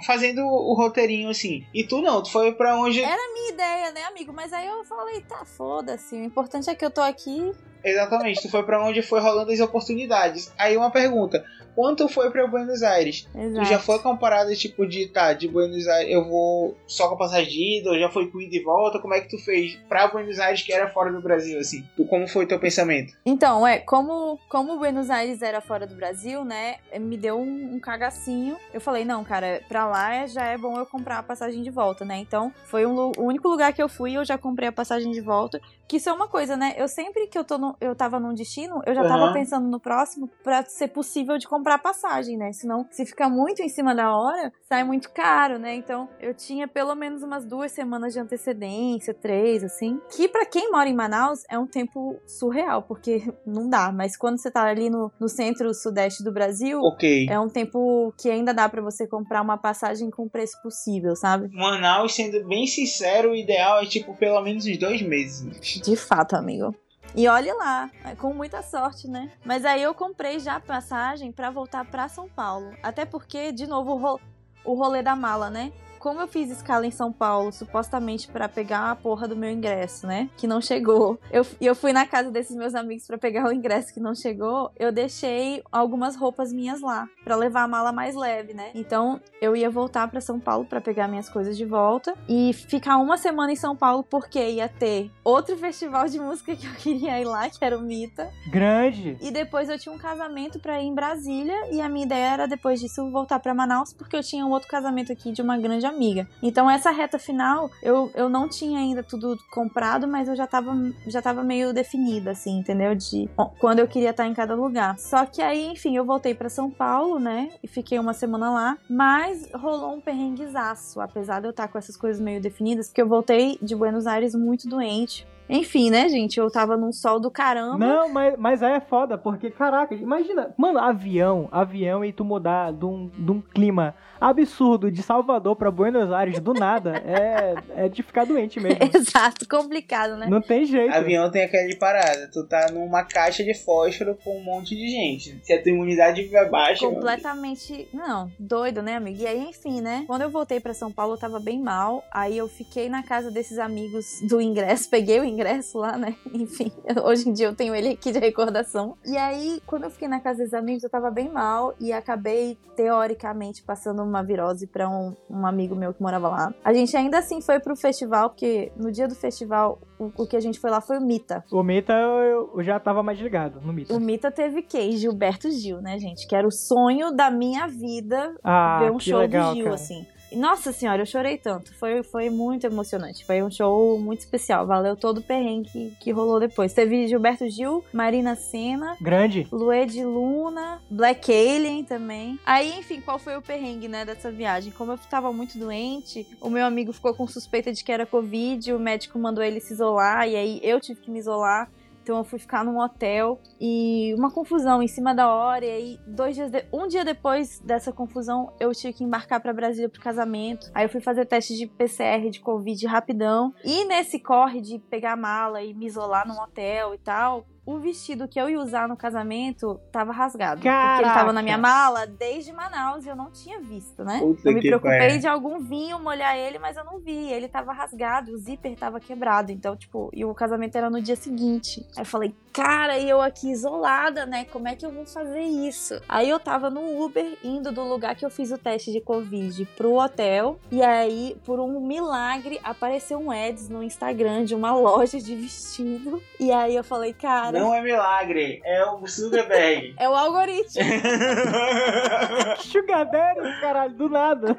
Fazendo 0.06 0.42
o 0.42 0.74
roteirinho 0.74 1.28
assim. 1.28 1.64
E 1.72 1.84
tu 1.84 2.00
não, 2.00 2.22
tu 2.22 2.30
foi 2.30 2.52
pra 2.52 2.76
onde. 2.76 3.02
Era 3.02 3.32
minha 3.32 3.50
ideia, 3.50 3.92
né, 3.92 4.04
amigo? 4.04 4.32
Mas 4.32 4.52
aí 4.52 4.66
eu 4.66 4.84
falei, 4.84 5.20
tá, 5.20 5.44
foda-se. 5.44 6.14
O 6.14 6.24
importante 6.24 6.68
é 6.68 6.74
que 6.74 6.84
eu 6.84 6.90
tô 6.90 7.00
aqui, 7.00 7.52
Exatamente, 7.84 8.42
tu 8.42 8.50
foi 8.50 8.62
pra 8.62 8.84
onde 8.84 9.02
foi 9.02 9.20
rolando 9.20 9.50
as 9.50 9.60
oportunidades. 9.60 10.52
Aí 10.58 10.76
uma 10.76 10.90
pergunta: 10.90 11.44
quanto 11.74 12.08
foi 12.08 12.30
pra 12.30 12.46
Buenos 12.46 12.82
Aires? 12.82 13.26
Exato. 13.34 13.64
Tu 13.64 13.68
já 13.68 13.78
foi 13.78 13.98
comparado, 13.98 14.54
tipo, 14.54 14.86
de 14.86 15.08
tá, 15.08 15.32
de 15.32 15.48
Buenos 15.48 15.86
Aires, 15.86 16.12
eu 16.12 16.24
vou 16.24 16.76
só 16.86 17.08
com 17.08 17.14
a 17.14 17.18
passagem 17.18 17.50
de 17.50 17.78
ida, 17.78 17.90
ou 17.90 17.98
já 17.98 18.08
foi 18.08 18.30
com 18.30 18.40
ida 18.40 18.56
e 18.56 18.62
volta? 18.62 18.98
Como 18.98 19.14
é 19.14 19.20
que 19.20 19.28
tu 19.28 19.38
fez 19.38 19.76
pra 19.88 20.08
Buenos 20.08 20.38
Aires, 20.38 20.62
que 20.62 20.72
era 20.72 20.88
fora 20.88 21.12
do 21.12 21.20
Brasil, 21.20 21.58
assim? 21.58 21.84
Tu, 21.96 22.04
como 22.06 22.26
foi 22.26 22.46
teu 22.46 22.58
pensamento? 22.58 23.14
Então, 23.24 23.66
é, 23.66 23.78
como, 23.78 24.38
como 24.48 24.78
Buenos 24.78 25.10
Aires 25.10 25.42
era 25.42 25.60
fora 25.60 25.86
do 25.86 25.94
Brasil, 25.94 26.44
né, 26.44 26.76
me 27.00 27.16
deu 27.16 27.38
um, 27.38 27.74
um 27.74 27.80
cagacinho. 27.80 28.56
Eu 28.72 28.80
falei, 28.80 29.04
não, 29.04 29.24
cara, 29.24 29.60
pra 29.68 29.86
lá 29.86 30.26
já 30.26 30.46
é 30.46 30.58
bom 30.58 30.78
eu 30.78 30.86
comprar 30.86 31.18
a 31.18 31.22
passagem 31.22 31.62
de 31.62 31.70
volta, 31.70 32.04
né? 32.04 32.18
Então, 32.18 32.52
foi 32.66 32.86
um 32.86 33.12
o 33.16 33.24
único 33.24 33.48
lugar 33.48 33.72
que 33.72 33.82
eu 33.82 33.88
fui, 33.88 34.16
eu 34.16 34.24
já 34.24 34.38
comprei 34.38 34.68
a 34.68 34.72
passagem 34.72 35.10
de 35.10 35.20
volta. 35.20 35.60
Que 35.88 35.96
isso 35.96 36.08
é 36.08 36.12
uma 36.12 36.28
coisa, 36.28 36.56
né? 36.56 36.74
Eu 36.76 36.88
sempre 36.88 37.26
que 37.26 37.36
eu, 37.36 37.44
tô 37.44 37.58
no, 37.58 37.71
eu 37.80 37.94
tava 37.94 38.18
num 38.20 38.34
destino, 38.34 38.80
eu 38.86 38.94
já 38.94 39.02
tava 39.02 39.24
Aham. 39.24 39.32
pensando 39.32 39.68
no 39.68 39.80
próximo 39.80 40.28
pra 40.42 40.64
ser 40.64 40.88
possível 40.88 41.38
de 41.38 41.46
comprar 41.48 41.78
passagem, 41.78 42.36
né? 42.36 42.52
Senão, 42.52 42.86
se 42.90 43.04
ficar 43.06 43.28
muito 43.28 43.62
em 43.62 43.68
cima 43.68 43.94
da 43.94 44.14
hora, 44.16 44.52
sai 44.68 44.84
muito 44.84 45.10
caro, 45.12 45.58
né? 45.58 45.74
Então, 45.74 46.08
eu 46.20 46.34
tinha 46.34 46.66
pelo 46.68 46.94
menos 46.94 47.22
umas 47.22 47.44
duas 47.44 47.72
semanas 47.72 48.12
de 48.12 48.20
antecedência, 48.20 49.14
três, 49.14 49.62
assim. 49.64 50.00
Que 50.14 50.28
pra 50.28 50.44
quem 50.46 50.70
mora 50.70 50.88
em 50.88 50.94
Manaus 50.94 51.40
é 51.50 51.58
um 51.58 51.66
tempo 51.66 52.20
surreal, 52.26 52.82
porque 52.82 53.22
não 53.46 53.68
dá. 53.68 53.92
Mas 53.92 54.16
quando 54.16 54.40
você 54.40 54.50
tá 54.50 54.62
ali 54.64 54.90
no, 54.90 55.10
no 55.20 55.28
centro-sudeste 55.28 56.22
do 56.24 56.32
Brasil, 56.32 56.80
Ok. 56.80 57.26
é 57.28 57.38
um 57.38 57.48
tempo 57.48 58.12
que 58.20 58.30
ainda 58.30 58.52
dá 58.52 58.68
pra 58.68 58.82
você 58.82 59.06
comprar 59.06 59.42
uma 59.42 59.56
passagem 59.56 60.10
com 60.10 60.28
preço 60.28 60.60
possível, 60.62 61.14
sabe? 61.16 61.48
Manaus, 61.52 62.14
sendo 62.14 62.46
bem 62.46 62.66
sincero, 62.66 63.30
o 63.30 63.34
ideal 63.36 63.80
é, 63.82 63.86
tipo, 63.86 64.14
pelo 64.16 64.40
menos 64.42 64.66
uns 64.66 64.78
dois 64.78 65.02
meses. 65.02 65.82
De 65.82 65.96
fato, 65.96 66.34
amigo. 66.34 66.74
E 67.14 67.28
olhe 67.28 67.52
lá, 67.52 67.90
é 68.04 68.14
com 68.14 68.32
muita 68.32 68.62
sorte, 68.62 69.06
né? 69.06 69.30
Mas 69.44 69.66
aí 69.66 69.82
eu 69.82 69.92
comprei 69.92 70.38
já 70.38 70.56
a 70.56 70.60
passagem 70.60 71.30
pra 71.30 71.50
voltar 71.50 71.84
pra 71.84 72.08
São 72.08 72.26
Paulo. 72.26 72.74
Até 72.82 73.04
porque, 73.04 73.52
de 73.52 73.66
novo, 73.66 74.18
o 74.64 74.74
rolê 74.74 75.02
da 75.02 75.14
mala, 75.14 75.50
né? 75.50 75.72
Como 76.02 76.20
eu 76.20 76.26
fiz 76.26 76.50
escala 76.50 76.84
em 76.84 76.90
São 76.90 77.12
Paulo, 77.12 77.52
supostamente 77.52 78.26
pra 78.26 78.48
pegar 78.48 78.90
a 78.90 78.96
porra 78.96 79.28
do 79.28 79.36
meu 79.36 79.48
ingresso, 79.48 80.04
né? 80.04 80.28
Que 80.36 80.48
não 80.48 80.60
chegou. 80.60 81.16
Eu, 81.30 81.46
e 81.60 81.64
eu 81.64 81.76
fui 81.76 81.92
na 81.92 82.04
casa 82.04 82.28
desses 82.28 82.56
meus 82.56 82.74
amigos 82.74 83.06
pra 83.06 83.16
pegar 83.16 83.46
o 83.46 83.52
ingresso 83.52 83.94
que 83.94 84.00
não 84.00 84.12
chegou. 84.12 84.72
Eu 84.76 84.90
deixei 84.90 85.62
algumas 85.70 86.16
roupas 86.16 86.52
minhas 86.52 86.80
lá, 86.80 87.08
pra 87.22 87.36
levar 87.36 87.62
a 87.62 87.68
mala 87.68 87.92
mais 87.92 88.16
leve, 88.16 88.52
né? 88.52 88.72
Então 88.74 89.20
eu 89.40 89.54
ia 89.54 89.70
voltar 89.70 90.08
pra 90.08 90.20
São 90.20 90.40
Paulo 90.40 90.64
pra 90.64 90.80
pegar 90.80 91.06
minhas 91.06 91.28
coisas 91.28 91.56
de 91.56 91.64
volta 91.64 92.14
e 92.28 92.52
ficar 92.52 92.96
uma 92.96 93.16
semana 93.16 93.52
em 93.52 93.56
São 93.56 93.76
Paulo 93.76 94.02
porque 94.02 94.44
ia 94.44 94.68
ter 94.68 95.08
outro 95.22 95.56
festival 95.56 96.08
de 96.08 96.18
música 96.18 96.56
que 96.56 96.66
eu 96.66 96.74
queria 96.74 97.20
ir 97.20 97.24
lá, 97.26 97.48
que 97.48 97.64
era 97.64 97.78
o 97.78 97.80
Mita. 97.80 98.28
Grande. 98.50 99.16
E 99.20 99.30
depois 99.30 99.68
eu 99.68 99.78
tinha 99.78 99.94
um 99.94 99.98
casamento 99.98 100.58
pra 100.58 100.82
ir 100.82 100.86
em 100.86 100.94
Brasília 100.96 101.70
e 101.70 101.80
a 101.80 101.88
minha 101.88 102.06
ideia 102.06 102.32
era 102.32 102.48
depois 102.48 102.80
disso 102.80 103.08
voltar 103.08 103.38
pra 103.38 103.54
Manaus 103.54 103.92
porque 103.92 104.16
eu 104.16 104.22
tinha 104.24 104.44
um 104.44 104.50
outro 104.50 104.68
casamento 104.68 105.12
aqui 105.12 105.30
de 105.30 105.40
uma 105.40 105.56
grande 105.56 105.91
amiga. 105.92 106.26
Então 106.42 106.70
essa 106.70 106.90
reta 106.90 107.18
final 107.18 107.70
eu, 107.82 108.10
eu 108.14 108.28
não 108.28 108.48
tinha 108.48 108.80
ainda 108.80 109.02
tudo 109.02 109.38
comprado, 109.50 110.06
mas 110.08 110.28
eu 110.28 110.36
já 110.36 110.46
tava, 110.46 110.72
já 111.06 111.22
tava 111.22 111.42
meio 111.42 111.72
definida 111.72 112.32
assim, 112.32 112.58
entendeu? 112.58 112.94
De 112.94 113.28
quando 113.58 113.78
eu 113.78 113.88
queria 113.88 114.10
estar 114.10 114.26
em 114.26 114.34
cada 114.34 114.54
lugar. 114.54 114.98
Só 114.98 115.24
que 115.26 115.40
aí, 115.40 115.66
enfim, 115.66 115.96
eu 115.96 116.04
voltei 116.04 116.34
pra 116.34 116.48
São 116.48 116.70
Paulo, 116.70 117.18
né? 117.18 117.50
E 117.62 117.68
fiquei 117.68 117.98
uma 117.98 118.12
semana 118.12 118.50
lá, 118.50 118.78
mas 118.88 119.48
rolou 119.54 119.94
um 119.94 120.00
perrenguezaço, 120.00 121.00
apesar 121.00 121.40
de 121.40 121.46
eu 121.46 121.50
estar 121.50 121.68
com 121.68 121.78
essas 121.78 121.96
coisas 121.96 122.20
meio 122.20 122.40
definidas, 122.40 122.88
porque 122.88 123.02
eu 123.02 123.08
voltei 123.08 123.58
de 123.60 123.74
Buenos 123.74 124.06
Aires 124.06 124.34
muito 124.34 124.68
doente. 124.68 125.26
Enfim, 125.48 125.90
né, 125.90 126.08
gente? 126.08 126.38
Eu 126.38 126.50
tava 126.50 126.76
num 126.76 126.92
sol 126.92 127.20
do 127.20 127.30
caramba. 127.30 127.78
Não, 127.78 128.08
mas, 128.08 128.34
mas 128.38 128.62
aí 128.62 128.74
é 128.74 128.80
foda, 128.80 129.18
porque, 129.18 129.50
caraca, 129.50 129.94
imagina, 129.94 130.54
mano, 130.56 130.78
avião, 130.78 131.48
avião 131.50 132.04
e 132.04 132.12
tu 132.12 132.24
mudar 132.24 132.72
de 132.72 132.84
um, 132.84 133.08
de 133.08 133.30
um 133.30 133.40
clima 133.40 133.94
absurdo 134.22 134.90
de 134.90 135.02
Salvador 135.02 135.56
pra 135.56 135.70
Buenos 135.70 136.12
Aires 136.12 136.38
do 136.38 136.54
nada, 136.54 136.96
é, 137.04 137.84
é 137.84 137.88
de 137.88 138.02
ficar 138.02 138.24
doente 138.24 138.60
mesmo. 138.60 138.78
Exato, 138.94 139.48
complicado, 139.48 140.16
né? 140.16 140.26
Não 140.28 140.40
tem 140.40 140.64
jeito. 140.64 140.94
Avião 140.94 141.30
tem 141.30 141.42
aquela 141.42 141.66
de 141.66 141.76
parada. 141.76 142.30
Tu 142.32 142.46
tá 142.46 142.70
numa 142.72 143.04
caixa 143.04 143.42
de 143.42 143.54
fósforo 143.54 144.16
com 144.22 144.38
um 144.38 144.44
monte 144.44 144.76
de 144.76 144.88
gente. 144.88 145.40
Se 145.42 145.52
a 145.52 145.60
tua 145.60 145.72
imunidade 145.72 146.20
estiver 146.20 146.48
baixa. 146.48 146.86
Completamente. 146.86 147.88
Não, 147.92 148.30
doido, 148.38 148.82
né, 148.82 148.96
amigo? 148.96 149.20
E 149.20 149.26
aí, 149.26 149.48
enfim, 149.48 149.80
né? 149.80 150.04
Quando 150.06 150.22
eu 150.22 150.30
voltei 150.30 150.60
pra 150.60 150.72
São 150.72 150.92
Paulo, 150.92 151.14
eu 151.14 151.18
tava 151.18 151.40
bem 151.40 151.60
mal. 151.60 152.04
Aí 152.10 152.38
eu 152.38 152.48
fiquei 152.48 152.88
na 152.88 153.02
casa 153.02 153.30
desses 153.30 153.58
amigos 153.58 154.20
do 154.28 154.40
ingresso. 154.40 154.88
Peguei 154.90 155.18
o 155.18 155.24
ingresso 155.32 155.78
lá, 155.78 155.96
né? 155.96 156.14
Enfim, 156.32 156.70
hoje 157.04 157.28
em 157.28 157.32
dia 157.32 157.46
eu 157.46 157.54
tenho 157.54 157.74
ele 157.74 157.90
aqui 157.90 158.12
de 158.12 158.18
recordação. 158.18 158.96
E 159.04 159.16
aí, 159.16 159.60
quando 159.66 159.84
eu 159.84 159.90
fiquei 159.90 160.08
na 160.08 160.20
casa 160.20 160.38
desses 160.38 160.54
amigos, 160.54 160.82
eu 160.84 160.90
tava 160.90 161.10
bem 161.10 161.28
mal. 161.28 161.74
E 161.80 161.92
acabei, 161.92 162.56
teoricamente, 162.76 163.62
passando 163.62 164.02
uma 164.02 164.22
virose 164.22 164.66
pra 164.66 164.88
um, 164.88 165.14
um 165.30 165.46
amigo 165.46 165.74
meu 165.74 165.92
que 165.94 166.02
morava 166.02 166.28
lá. 166.28 166.54
A 166.64 166.72
gente 166.72 166.96
ainda 166.96 167.18
assim 167.18 167.40
foi 167.40 167.58
pro 167.60 167.74
festival, 167.76 168.30
porque 168.30 168.70
no 168.76 168.90
dia 168.92 169.08
do 169.08 169.14
festival, 169.14 169.80
o, 169.98 170.10
o 170.16 170.26
que 170.26 170.36
a 170.36 170.40
gente 170.40 170.60
foi 170.60 170.70
lá 170.70 170.80
foi 170.80 170.98
o 170.98 171.00
Mita. 171.00 171.44
O 171.50 171.62
Mita 171.62 171.92
eu, 171.92 172.50
eu 172.56 172.62
já 172.62 172.78
tava 172.78 173.02
mais 173.02 173.18
ligado 173.18 173.60
no 173.60 173.72
Mita. 173.72 173.94
O 173.94 174.00
Mita 174.00 174.30
teve 174.30 174.62
quem? 174.62 174.92
Gilberto 174.92 175.50
Gil, 175.50 175.80
né, 175.80 175.98
gente? 175.98 176.26
Que 176.26 176.34
era 176.36 176.46
o 176.46 176.52
sonho 176.52 177.12
da 177.12 177.30
minha 177.30 177.66
vida 177.66 178.34
Ah, 178.42 178.80
ver 178.82 178.92
um 178.92 178.98
show 179.00 179.18
legal, 179.18 179.50
do 179.50 179.54
Gil, 179.56 179.64
cara. 179.64 179.74
assim. 179.76 180.06
Nossa 180.36 180.72
senhora, 180.72 181.02
eu 181.02 181.06
chorei 181.06 181.38
tanto. 181.38 181.74
Foi, 181.74 182.02
foi 182.02 182.30
muito 182.30 182.66
emocionante. 182.66 183.24
Foi 183.24 183.42
um 183.42 183.50
show 183.50 183.98
muito 183.98 184.20
especial. 184.20 184.66
Valeu 184.66 184.96
todo 184.96 185.18
o 185.18 185.22
perrengue 185.22 185.70
que, 185.70 185.96
que 186.00 186.10
rolou 186.10 186.40
depois. 186.40 186.72
Teve 186.72 187.06
Gilberto 187.08 187.48
Gil, 187.48 187.84
Marina 187.92 188.34
Senna, 188.34 188.96
Grande. 189.00 189.46
Luê 189.50 189.86
de 189.86 190.04
Luna, 190.04 190.80
Black 190.90 191.30
Alien 191.32 191.84
também. 191.84 192.38
Aí, 192.44 192.78
enfim, 192.78 193.00
qual 193.00 193.18
foi 193.18 193.36
o 193.36 193.42
perrengue, 193.42 193.88
né, 193.88 194.04
dessa 194.04 194.30
viagem? 194.30 194.72
Como 194.72 194.92
eu 194.92 194.98
tava 195.10 195.32
muito 195.32 195.58
doente, 195.58 196.26
o 196.40 196.50
meu 196.50 196.64
amigo 196.64 196.92
ficou 196.92 197.14
com 197.14 197.26
suspeita 197.26 197.72
de 197.72 197.82
que 197.82 197.92
era 197.92 198.06
Covid, 198.06 198.72
o 198.72 198.78
médico 198.78 199.18
mandou 199.18 199.42
ele 199.42 199.60
se 199.60 199.72
isolar, 199.72 200.28
e 200.28 200.36
aí 200.36 200.60
eu 200.62 200.80
tive 200.80 201.00
que 201.00 201.10
me 201.10 201.18
isolar. 201.18 201.70
Então 202.02 202.18
eu 202.18 202.24
fui 202.24 202.38
ficar 202.38 202.64
num 202.64 202.78
hotel 202.78 203.40
e 203.60 204.12
uma 204.18 204.30
confusão 204.30 204.82
em 204.82 204.88
cima 204.88 205.14
da 205.14 205.32
hora. 205.32 205.64
E 205.64 205.70
aí, 205.70 206.00
dois 206.06 206.34
dias 206.34 206.50
de- 206.50 206.64
um 206.72 206.86
dia 206.88 207.04
depois 207.04 207.60
dessa 207.60 207.92
confusão, 207.92 208.52
eu 208.58 208.72
tive 208.72 208.92
que 208.92 209.04
embarcar 209.04 209.40
pra 209.40 209.52
Brasília 209.52 209.88
pro 209.88 210.00
casamento. 210.02 210.70
Aí 210.74 210.84
eu 210.84 210.88
fui 210.88 211.00
fazer 211.00 211.26
teste 211.26 211.56
de 211.56 211.66
PCR 211.66 212.28
de 212.30 212.40
Covid 212.40 212.84
rapidão. 212.86 213.54
E 213.64 213.84
nesse 213.84 214.18
corre 214.18 214.60
de 214.60 214.78
pegar 214.78 215.12
a 215.12 215.16
mala 215.16 215.62
e 215.62 215.72
me 215.72 215.86
isolar 215.86 216.26
num 216.26 216.40
hotel 216.40 216.94
e 216.94 216.98
tal, 216.98 217.46
o 217.64 217.78
vestido 217.78 218.26
que 218.26 218.40
eu 218.40 218.50
ia 218.50 218.58
usar 218.58 218.88
no 218.88 218.96
casamento 218.96 219.80
tava 219.92 220.12
rasgado. 220.12 220.56
Porque 220.60 220.68
ele 220.68 220.76
tava 220.76 221.02
Caraca! 221.02 221.32
na 221.32 221.42
minha 221.42 221.58
mala 221.58 222.06
desde 222.06 222.52
Manaus 222.52 223.04
e 223.04 223.08
eu 223.08 223.16
não 223.16 223.30
tinha 223.30 223.60
visto, 223.60 224.04
né? 224.04 224.18
Puta 224.18 224.48
eu 224.48 224.54
me 224.54 224.60
preocupei 224.60 224.98
pariu. 224.98 225.20
de 225.20 225.26
algum 225.28 225.60
vinho 225.60 225.98
molhar 226.00 226.36
ele, 226.36 226.58
mas 226.58 226.76
eu 226.76 226.84
não 226.84 226.98
vi. 226.98 227.30
Ele 227.30 227.48
tava 227.48 227.72
rasgado, 227.72 228.32
o 228.32 228.36
zíper 228.36 228.76
tava 228.76 228.98
quebrado. 228.98 229.52
Então, 229.52 229.76
tipo, 229.76 230.10
e 230.12 230.24
o 230.24 230.34
casamento 230.34 230.76
era 230.76 230.90
no 230.90 231.00
dia 231.00 231.14
seguinte. 231.14 231.86
Aí 231.96 232.02
eu 232.02 232.06
falei, 232.06 232.34
cara, 232.52 232.98
e 232.98 233.08
eu 233.08 233.20
aqui 233.20 233.50
isolada, 233.50 234.26
né? 234.26 234.44
Como 234.46 234.66
é 234.66 234.74
que 234.74 234.84
eu 234.84 234.90
vou 234.90 235.06
fazer 235.06 235.42
isso? 235.42 236.00
Aí 236.08 236.28
eu 236.28 236.40
tava 236.40 236.68
no 236.68 237.00
Uber, 237.02 237.38
indo 237.44 237.70
do 237.70 237.82
lugar 237.84 238.16
que 238.16 238.26
eu 238.26 238.30
fiz 238.30 238.50
o 238.50 238.58
teste 238.58 238.90
de 238.90 239.00
Covid 239.00 239.64
pro 239.76 239.94
hotel. 239.94 240.58
E 240.70 240.82
aí, 240.82 241.36
por 241.44 241.60
um 241.60 241.80
milagre, 241.80 242.60
apareceu 242.64 243.18
um 243.18 243.30
ads 243.30 243.68
no 243.68 243.82
Instagram 243.82 244.44
de 244.44 244.54
uma 244.54 244.74
loja 244.76 245.18
de 245.20 245.36
vestido. 245.36 246.20
E 246.40 246.50
aí 246.50 246.74
eu 246.74 246.82
falei, 246.82 247.12
cara. 247.12 247.51
Não 247.58 247.74
é 247.74 247.82
milagre, 247.82 248.60
é 248.64 248.84
o 248.84 249.06
Zuckerberg. 249.06 249.94
É 249.98 250.08
o 250.08 250.14
algoritmo. 250.14 250.82
Sugar 252.60 253.10
Daddy, 253.10 253.60
caralho, 253.60 253.94
do 253.94 254.08
nada. 254.08 254.58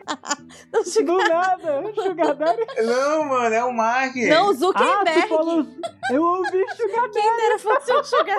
Não, 0.71 0.83
Do 0.83 1.17
nada. 1.29 1.83
Sugar 1.95 2.35
Daddy. 2.35 2.65
não, 2.85 3.25
mano, 3.25 3.55
é 3.55 3.63
o 3.63 3.71
Mark. 3.73 4.15
não 4.15 4.47
o 4.47 4.49
Ah, 4.49 4.53
Zuckerberg. 4.53 5.21
tu 5.21 5.27
falou... 5.27 5.65
Eu 6.11 6.21
ouvi 6.23 6.65
Sugar 6.75 7.09
Daddy. 7.09 7.13
Quem 7.13 7.37
dera 7.37 7.59
fosse 7.59 7.93
um 7.93 8.03
sugar. 8.03 8.37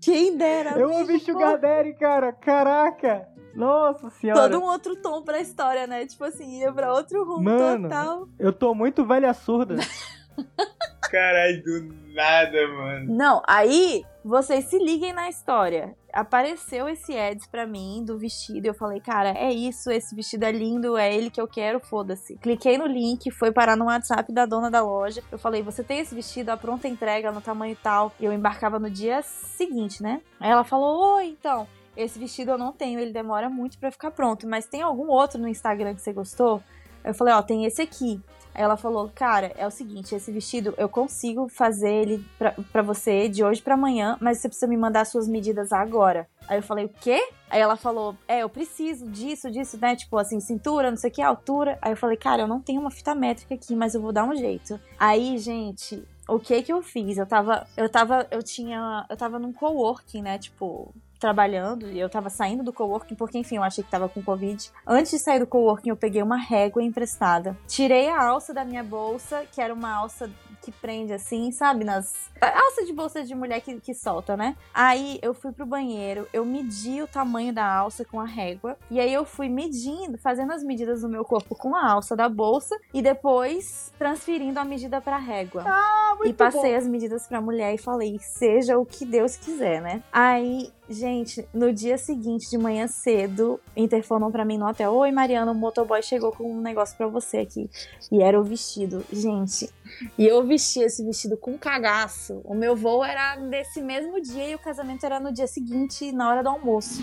Quem 0.00 0.36
dera. 0.36 0.70
Eu 0.78 0.86
amigo. 0.86 1.00
ouvi 1.00 1.18
Sugar 1.20 1.58
Daddy, 1.58 1.94
cara. 1.94 2.32
Caraca. 2.32 3.28
Nossa 3.54 4.10
senhora. 4.10 4.40
Todo 4.42 4.58
um 4.60 4.64
outro 4.64 4.96
tom 4.96 5.22
pra 5.22 5.38
história, 5.40 5.86
né? 5.86 6.04
Tipo 6.06 6.24
assim, 6.24 6.60
ia 6.60 6.72
pra 6.72 6.92
outro 6.92 7.24
rumo 7.24 7.44
Mano. 7.44 7.88
total. 7.88 8.28
Eu 8.38 8.52
tô 8.52 8.74
muito 8.74 9.04
velha 9.06 9.32
surda. 9.32 9.76
Caralho, 11.14 11.62
do 11.62 11.94
nada, 12.12 12.66
mano. 12.66 13.14
Não, 13.14 13.40
aí 13.46 14.04
vocês 14.24 14.64
se 14.64 14.76
liguem 14.76 15.12
na 15.12 15.28
história. 15.28 15.94
Apareceu 16.12 16.88
esse 16.88 17.16
ads 17.16 17.46
pra 17.46 17.68
mim 17.68 18.02
do 18.04 18.18
vestido. 18.18 18.66
e 18.66 18.68
Eu 18.68 18.74
falei, 18.74 18.98
cara, 18.98 19.28
é 19.28 19.52
isso, 19.52 19.92
esse 19.92 20.12
vestido 20.12 20.42
é 20.42 20.50
lindo, 20.50 20.96
é 20.96 21.14
ele 21.14 21.30
que 21.30 21.40
eu 21.40 21.46
quero, 21.46 21.78
foda-se. 21.78 22.36
Cliquei 22.38 22.76
no 22.76 22.86
link, 22.86 23.30
foi 23.30 23.52
parar 23.52 23.76
no 23.76 23.84
WhatsApp 23.84 24.32
da 24.32 24.44
dona 24.44 24.72
da 24.72 24.82
loja. 24.82 25.22
Eu 25.30 25.38
falei, 25.38 25.62
você 25.62 25.84
tem 25.84 26.00
esse 26.00 26.16
vestido, 26.16 26.48
a 26.48 26.56
pronta 26.56 26.88
entrega 26.88 27.30
no 27.30 27.40
tamanho 27.40 27.78
tal. 27.80 28.10
E 28.18 28.24
eu 28.24 28.32
embarcava 28.32 28.80
no 28.80 28.90
dia 28.90 29.22
seguinte, 29.22 30.02
né? 30.02 30.20
Aí 30.40 30.50
ela 30.50 30.64
falou, 30.64 31.14
oi, 31.14 31.26
então. 31.26 31.68
Esse 31.96 32.18
vestido 32.18 32.50
eu 32.50 32.58
não 32.58 32.72
tenho, 32.72 32.98
ele 32.98 33.12
demora 33.12 33.48
muito 33.48 33.78
pra 33.78 33.92
ficar 33.92 34.10
pronto. 34.10 34.48
Mas 34.48 34.66
tem 34.66 34.82
algum 34.82 35.06
outro 35.06 35.40
no 35.40 35.46
Instagram 35.46 35.94
que 35.94 36.02
você 36.02 36.12
gostou? 36.12 36.60
Eu 37.04 37.14
falei, 37.14 37.34
ó, 37.34 37.40
tem 37.40 37.66
esse 37.66 37.80
aqui. 37.80 38.20
Ela 38.54 38.76
falou, 38.76 39.10
cara, 39.14 39.52
é 39.56 39.66
o 39.66 39.70
seguinte, 39.70 40.14
esse 40.14 40.30
vestido 40.30 40.72
eu 40.78 40.88
consigo 40.88 41.48
fazer 41.48 41.92
ele 41.92 42.24
pra 42.72 42.82
você 42.82 43.28
de 43.28 43.42
hoje 43.42 43.60
pra 43.60 43.74
amanhã, 43.74 44.16
mas 44.20 44.38
você 44.38 44.48
precisa 44.48 44.68
me 44.68 44.76
mandar 44.76 45.04
suas 45.04 45.26
medidas 45.26 45.72
agora. 45.72 46.28
Aí 46.46 46.58
eu 46.58 46.62
falei, 46.62 46.84
o 46.84 46.88
quê? 46.88 47.20
Aí 47.50 47.60
ela 47.60 47.76
falou, 47.76 48.16
é, 48.28 48.40
eu 48.40 48.48
preciso 48.48 49.08
disso, 49.08 49.50
disso, 49.50 49.78
né? 49.80 49.96
Tipo 49.96 50.18
assim, 50.18 50.40
cintura, 50.40 50.90
não 50.90 50.96
sei 50.96 51.10
o 51.10 51.12
que, 51.12 51.22
altura. 51.22 51.78
Aí 51.82 51.92
eu 51.92 51.96
falei, 51.96 52.16
cara, 52.16 52.42
eu 52.42 52.48
não 52.48 52.60
tenho 52.60 52.80
uma 52.80 52.90
fita 52.90 53.14
métrica 53.14 53.54
aqui, 53.54 53.74
mas 53.74 53.94
eu 53.94 54.00
vou 54.00 54.12
dar 54.12 54.24
um 54.24 54.36
jeito. 54.36 54.78
Aí, 54.98 55.38
gente, 55.38 56.04
o 56.28 56.38
que 56.38 56.62
que 56.62 56.72
eu 56.72 56.82
fiz? 56.82 57.18
Eu 57.18 57.26
tava, 57.26 57.66
eu 57.76 57.88
tava, 57.88 58.26
eu 58.30 58.42
tinha, 58.42 59.04
eu 59.08 59.16
tava 59.16 59.38
num 59.38 59.52
coworking, 59.52 60.22
né? 60.22 60.38
Tipo, 60.38 60.94
trabalhando 61.24 61.90
e 61.90 61.98
eu 61.98 62.10
tava 62.10 62.28
saindo 62.28 62.62
do 62.62 62.70
coworking 62.70 63.14
porque, 63.14 63.38
enfim, 63.38 63.56
eu 63.56 63.62
achei 63.62 63.82
que 63.82 63.90
tava 63.90 64.10
com 64.10 64.22
Covid. 64.22 64.70
Antes 64.86 65.12
de 65.12 65.18
sair 65.18 65.38
do 65.38 65.46
coworking, 65.46 65.88
eu 65.88 65.96
peguei 65.96 66.22
uma 66.22 66.36
régua 66.36 66.82
emprestada. 66.82 67.56
Tirei 67.66 68.10
a 68.10 68.22
alça 68.22 68.52
da 68.52 68.62
minha 68.62 68.84
bolsa, 68.84 69.46
que 69.50 69.58
era 69.58 69.72
uma 69.72 69.90
alça 69.90 70.28
que 70.64 70.72
prende 70.72 71.12
assim, 71.12 71.52
sabe? 71.52 71.84
Nas. 71.84 72.30
Alça 72.40 72.84
de 72.84 72.92
bolsa 72.92 73.22
de 73.22 73.34
mulher 73.34 73.60
que, 73.60 73.78
que 73.80 73.94
solta, 73.94 74.36
né? 74.36 74.56
Aí 74.72 75.18
eu 75.22 75.34
fui 75.34 75.52
pro 75.52 75.66
banheiro, 75.66 76.26
eu 76.32 76.44
medi 76.44 77.02
o 77.02 77.06
tamanho 77.06 77.52
da 77.52 77.66
alça 77.66 78.04
com 78.04 78.18
a 78.18 78.24
régua. 78.24 78.76
E 78.90 78.98
aí 78.98 79.12
eu 79.12 79.24
fui 79.24 79.48
medindo, 79.48 80.18
fazendo 80.18 80.52
as 80.52 80.62
medidas 80.62 81.02
do 81.02 81.08
meu 81.08 81.24
corpo 81.24 81.54
com 81.54 81.74
a 81.74 81.92
alça 81.92 82.16
da 82.16 82.28
bolsa 82.28 82.76
e 82.92 83.02
depois 83.02 83.92
transferindo 83.98 84.58
a 84.58 84.64
medida 84.64 85.00
pra 85.00 85.18
régua. 85.18 85.64
Ah, 85.66 86.14
muito 86.16 86.30
e 86.30 86.32
passei 86.32 86.72
bom. 86.72 86.78
as 86.78 86.86
medidas 86.86 87.26
pra 87.26 87.40
mulher 87.40 87.74
e 87.74 87.78
falei, 87.78 88.18
seja 88.18 88.78
o 88.78 88.86
que 88.86 89.04
Deus 89.04 89.36
quiser, 89.36 89.82
né? 89.82 90.02
Aí, 90.12 90.72
gente, 90.88 91.46
no 91.52 91.72
dia 91.72 91.96
seguinte, 91.98 92.48
de 92.50 92.58
manhã 92.58 92.86
cedo, 92.86 93.60
interfonam 93.76 94.30
pra 94.30 94.44
mim 94.44 94.58
no 94.58 94.66
hotel: 94.68 94.92
Oi, 94.94 95.10
Mariana, 95.10 95.52
o 95.52 95.54
motoboy 95.54 96.02
chegou 96.02 96.32
com 96.32 96.50
um 96.50 96.60
negócio 96.60 96.96
pra 96.96 97.06
você 97.06 97.38
aqui. 97.38 97.70
E 98.10 98.22
era 98.22 98.38
o 98.40 98.44
vestido. 98.44 99.04
Gente, 99.12 99.70
e 100.18 100.26
eu 100.26 100.44
vesti 100.46 100.80
esse 100.80 101.04
vestido 101.04 101.36
com 101.36 101.56
cagaço. 101.58 102.40
O 102.44 102.54
meu 102.54 102.74
voo 102.76 103.04
era 103.04 103.36
desse 103.36 103.80
mesmo 103.82 104.20
dia 104.20 104.50
e 104.50 104.54
o 104.54 104.58
casamento 104.58 105.04
era 105.04 105.18
no 105.20 105.32
dia 105.32 105.46
seguinte, 105.46 106.12
na 106.12 106.28
hora 106.28 106.42
do 106.42 106.48
almoço. 106.48 107.02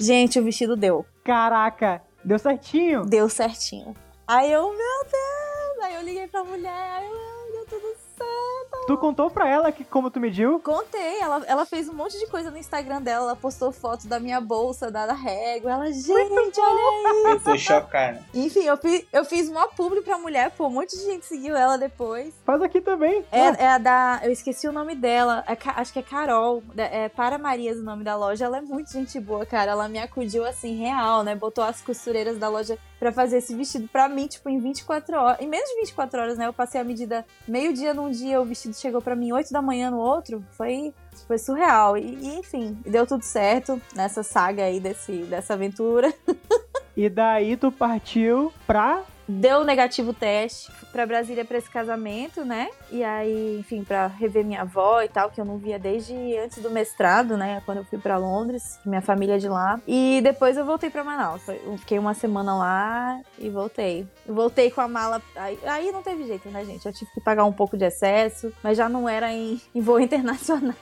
Gente, 0.00 0.38
o 0.38 0.44
vestido 0.44 0.76
deu. 0.76 1.04
Caraca, 1.24 2.02
deu 2.24 2.38
certinho. 2.38 3.04
Deu 3.04 3.28
certinho. 3.28 3.94
Aí 4.26 4.50
eu, 4.52 4.62
meu 4.62 5.04
Deus! 5.04 5.84
Aí 5.84 5.94
eu 5.96 6.02
liguei 6.02 6.26
pra 6.28 6.42
mulher, 6.44 6.70
aí 6.70 7.06
eu, 7.06 7.12
"Ai, 7.12 7.52
deu 7.52 7.66
tudo 7.66 7.86
certo. 8.16 8.53
Tu 8.86 8.98
contou 8.98 9.30
pra 9.30 9.48
ela 9.48 9.72
que 9.72 9.82
como 9.82 10.10
tu 10.10 10.20
mediu? 10.20 10.60
Contei, 10.60 11.18
ela, 11.20 11.42
ela 11.46 11.64
fez 11.64 11.88
um 11.88 11.94
monte 11.94 12.18
de 12.18 12.26
coisa 12.26 12.50
no 12.50 12.58
Instagram 12.58 13.00
dela, 13.00 13.24
ela 13.26 13.36
postou 13.36 13.72
foto 13.72 14.06
da 14.06 14.20
minha 14.20 14.40
bolsa, 14.42 14.90
da, 14.90 15.06
da 15.06 15.14
régua, 15.14 15.72
ela, 15.72 15.90
gente, 15.90 16.10
olha 16.12 17.30
Eu 17.30 17.40
tô 17.40 17.56
chocado. 17.56 18.18
Enfim, 18.34 18.64
eu 18.64 18.76
fiz, 18.76 19.04
eu 19.10 19.24
fiz 19.24 19.48
uma 19.48 19.68
publi 19.68 20.02
pra 20.02 20.18
mulher, 20.18 20.50
pô, 20.50 20.66
um 20.66 20.70
monte 20.70 20.96
de 20.96 21.02
gente 21.04 21.24
seguiu 21.24 21.56
ela 21.56 21.78
depois. 21.78 22.34
Faz 22.44 22.60
aqui 22.60 22.80
também. 22.80 23.24
É, 23.32 23.48
Ah, 23.48 23.56
é 23.58 23.68
a 23.68 23.78
da. 23.78 24.20
Eu 24.22 24.30
esqueci 24.30 24.68
o 24.68 24.72
nome 24.72 24.94
dela. 24.94 25.42
é 25.48 25.56
acho 25.80 25.92
que 25.92 25.98
é 25.98 26.02
Carol. 26.02 26.62
da- 26.74 26.84
É 26.84 27.08
Para 27.08 27.38
Marias 27.38 27.78
o 27.78 27.82
nome 27.82 28.04
da 28.04 28.16
loja. 28.16 28.44
Ela 28.44 28.58
é 28.58 28.60
muito 28.60 28.92
gente 28.92 29.18
boa, 29.18 29.46
cara. 29.46 29.70
Ela 29.72 29.88
me 29.88 29.98
acudiu 29.98 30.44
assim, 30.44 30.76
real, 30.76 31.22
né? 31.22 31.34
Botou 31.34 31.64
as 31.64 31.80
costureiras 31.80 32.36
da 32.38 32.48
loja 32.48 32.78
pra 33.04 33.12
fazer 33.12 33.36
esse 33.36 33.54
vestido 33.54 33.86
pra 33.86 34.08
mim, 34.08 34.26
tipo, 34.26 34.48
em 34.48 34.58
24 34.58 35.14
horas. 35.14 35.40
Em 35.40 35.46
menos 35.46 35.68
de 35.68 35.76
24 35.80 36.20
horas, 36.20 36.38
né? 36.38 36.46
Eu 36.46 36.54
passei 36.54 36.80
a 36.80 36.84
medida 36.84 37.24
meio-dia 37.46 37.92
num 37.92 38.10
dia, 38.10 38.40
o 38.40 38.46
vestido 38.46 38.74
chegou 38.74 39.02
pra 39.02 39.14
mim 39.14 39.30
8 39.30 39.52
da 39.52 39.60
manhã 39.60 39.90
no 39.90 39.98
outro. 39.98 40.42
Foi. 40.52 40.94
Foi 41.26 41.38
surreal. 41.38 41.98
E, 41.98 42.02
e, 42.02 42.38
enfim, 42.38 42.78
deu 42.84 43.06
tudo 43.06 43.22
certo 43.22 43.80
nessa 43.94 44.22
saga 44.22 44.64
aí 44.64 44.80
desse, 44.80 45.12
dessa 45.24 45.52
aventura. 45.54 46.12
E 46.96 47.08
daí 47.08 47.56
tu 47.56 47.72
partiu 47.72 48.52
pra. 48.68 49.02
Deu 49.26 49.64
negativo 49.64 50.12
teste 50.12 50.70
pra 50.92 51.06
Brasília 51.06 51.44
pra 51.44 51.58
esse 51.58 51.70
casamento, 51.70 52.44
né? 52.44 52.68
E 52.90 53.02
aí, 53.02 53.58
enfim, 53.58 53.82
pra 53.82 54.06
rever 54.06 54.44
minha 54.44 54.62
avó 54.62 55.02
e 55.02 55.08
tal, 55.08 55.30
que 55.30 55.40
eu 55.40 55.44
não 55.44 55.58
via 55.58 55.78
desde 55.78 56.14
antes 56.36 56.62
do 56.62 56.70
mestrado, 56.70 57.36
né? 57.36 57.62
Quando 57.64 57.78
eu 57.78 57.84
fui 57.84 57.98
pra 57.98 58.16
Londres, 58.16 58.78
minha 58.84 59.00
família 59.00 59.36
é 59.36 59.38
de 59.38 59.48
lá. 59.48 59.80
E 59.86 60.20
depois 60.22 60.56
eu 60.56 60.64
voltei 60.64 60.90
pra 60.90 61.02
Manaus. 61.02 61.42
Eu 61.48 61.76
fiquei 61.78 61.98
uma 61.98 62.14
semana 62.14 62.54
lá 62.56 63.20
e 63.38 63.48
voltei. 63.48 64.06
Eu 64.26 64.34
voltei 64.34 64.70
com 64.70 64.80
a 64.80 64.88
mala. 64.88 65.22
Aí, 65.36 65.58
aí 65.64 65.92
não 65.92 66.02
teve 66.02 66.26
jeito, 66.26 66.48
né, 66.50 66.64
gente? 66.64 66.86
Eu 66.86 66.92
tive 66.92 67.10
que 67.12 67.20
pagar 67.20 67.44
um 67.44 67.52
pouco 67.52 67.76
de 67.76 67.84
excesso, 67.84 68.52
mas 68.62 68.76
já 68.76 68.88
não 68.88 69.08
era 69.08 69.32
em, 69.32 69.60
em 69.74 69.80
voo 69.80 69.98
internacional. 70.00 70.74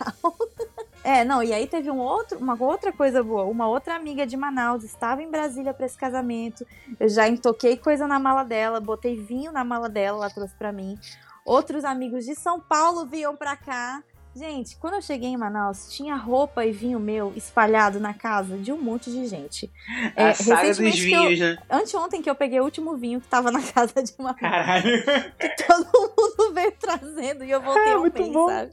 É, 1.05 1.25
não, 1.25 1.43
e 1.43 1.53
aí 1.53 1.67
teve 1.67 1.91
um 1.91 1.99
outro, 1.99 2.39
uma 2.39 2.57
outra 2.61 2.93
coisa 2.93 3.23
boa. 3.23 3.45
Uma 3.45 3.67
outra 3.69 3.97
amiga 3.97 4.25
de 4.27 4.37
Manaus 4.37 4.85
estava 4.85 5.23
em 5.23 5.31
Brasília 5.31 5.75
pra 5.75 5.87
esse 5.87 5.99
casamento. 5.99 6.65
Eu 7.01 7.09
já 7.09 7.29
entoquei 7.29 7.77
coisa 7.77 8.07
na 8.07 8.19
mala 8.21 8.45
dela, 8.45 8.79
botei 8.81 9.17
vinho 9.17 9.51
na 9.51 9.65
mala 9.65 9.89
dela, 9.89 10.19
ela 10.19 10.31
trouxe 10.31 10.55
pra 10.55 10.71
mim. 10.73 10.97
Outros 11.45 11.85
amigos 11.85 12.25
de 12.25 12.35
São 12.37 12.61
Paulo 12.61 13.05
vinham 13.05 13.35
pra 13.37 13.57
cá. 13.57 14.01
Gente, 14.35 14.77
quando 14.77 14.95
eu 14.95 15.03
cheguei 15.03 15.29
em 15.29 15.37
Manaus, 15.37 15.93
tinha 15.93 16.15
roupa 16.17 16.65
e 16.65 16.73
vinho 16.73 16.99
meu 16.99 17.33
espalhado 17.37 18.01
na 18.01 18.15
casa 18.15 18.57
de 18.57 18.73
um 18.73 18.81
monte 18.81 19.11
de 19.11 19.27
gente. 19.27 19.71
É, 20.17 20.29
a 20.31 20.35
saga 20.35 20.69
dos 20.69 20.79
recentemente 20.79 21.07
que 21.07 21.13
eu- 21.13 21.23
vinhos, 21.23 21.41
né? 21.41 21.59
Anteontem 21.69 22.23
que 22.23 22.31
eu 22.31 22.35
peguei 22.35 22.59
o 22.61 22.65
último 22.65 22.97
vinho 22.97 23.21
que 23.21 23.29
tava 23.29 23.51
na 23.51 23.61
casa 23.75 24.03
de 24.03 24.15
uma 24.19 24.33
Caralho. 24.35 25.03
que 25.39 25.49
todo 25.67 25.85
mundo 26.17 26.55
veio 26.55 26.73
trazendo 26.81 27.45
e 27.45 27.51
eu 27.51 27.61
voltei 27.61 27.89
É, 27.89 27.93
ao 27.95 28.01
muito 28.01 28.23
mês, 28.23 28.33
bom. 28.33 28.49
sabe? 28.49 28.71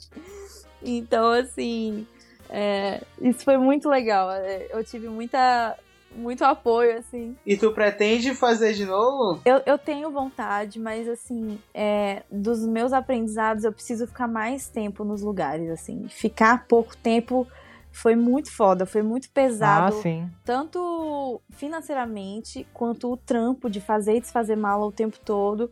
Então, 0.82 1.32
assim, 1.34 2.08
é, 2.50 3.02
isso 3.22 3.44
foi 3.44 3.58
muito 3.58 3.88
legal. 3.90 4.32
É, 4.32 4.68
Eu 4.72 4.84
tive 4.84 5.08
muita, 5.08 5.78
muito 6.16 6.44
apoio, 6.44 6.98
assim. 6.98 7.36
E 7.46 7.56
tu 7.56 7.72
pretende 7.72 8.34
fazer 8.34 8.74
de 8.74 8.86
novo? 8.86 9.40
Eu, 9.46 9.62
eu 9.66 9.78
tenho 9.78 10.10
vontade, 10.12 10.80
mas, 10.80 11.08
assim, 11.08 11.60
é, 11.74 12.24
dos 12.32 12.66
meus 12.66 12.92
aprendizados, 12.94 13.64
eu 13.64 13.72
preciso 13.72 14.08
ficar 14.08 14.28
mais 14.28 14.68
tempo 14.68 15.04
nos 15.04 15.22
lugares, 15.22 15.70
assim. 15.70 16.08
Ficar 16.10 16.66
pouco 16.68 16.98
tempo 16.98 17.48
foi 17.92 18.16
muito 18.16 18.52
foda, 18.56 18.86
foi 18.86 19.02
muito 19.02 19.26
Ah, 19.26 19.32
pesado 19.34 19.96
sim. 19.96 20.30
tanto 20.46 21.42
financeiramente 21.50 22.66
quanto 22.74 23.12
o 23.12 23.18
trampo 23.18 23.70
de 23.70 23.82
fazer 23.82 24.16
e 24.18 24.22
desfazer 24.22 24.56
mala 24.56 24.86
o 24.86 24.92
tempo 24.92 25.18
todo. 25.24 25.72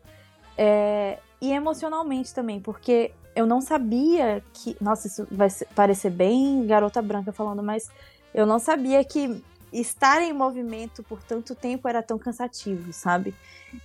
É, 0.57 1.19
e 1.39 1.51
emocionalmente 1.53 2.33
também, 2.33 2.59
porque 2.59 3.11
eu 3.37 3.45
não 3.45 3.61
sabia 3.61 4.43
que. 4.53 4.75
Nossa, 4.81 5.07
isso 5.07 5.27
vai 5.31 5.47
parecer 5.75 6.09
bem 6.09 6.65
garota 6.65 7.01
branca 7.01 7.31
falando, 7.31 7.61
mas 7.63 7.89
eu 8.33 8.45
não 8.45 8.59
sabia 8.59 9.03
que 9.03 9.43
estar 9.71 10.21
em 10.21 10.33
movimento 10.33 11.03
por 11.03 11.21
tanto 11.21 11.53
tempo 11.55 11.87
era 11.87 12.01
tão 12.01 12.17
cansativo, 12.17 12.91
sabe? 12.93 13.33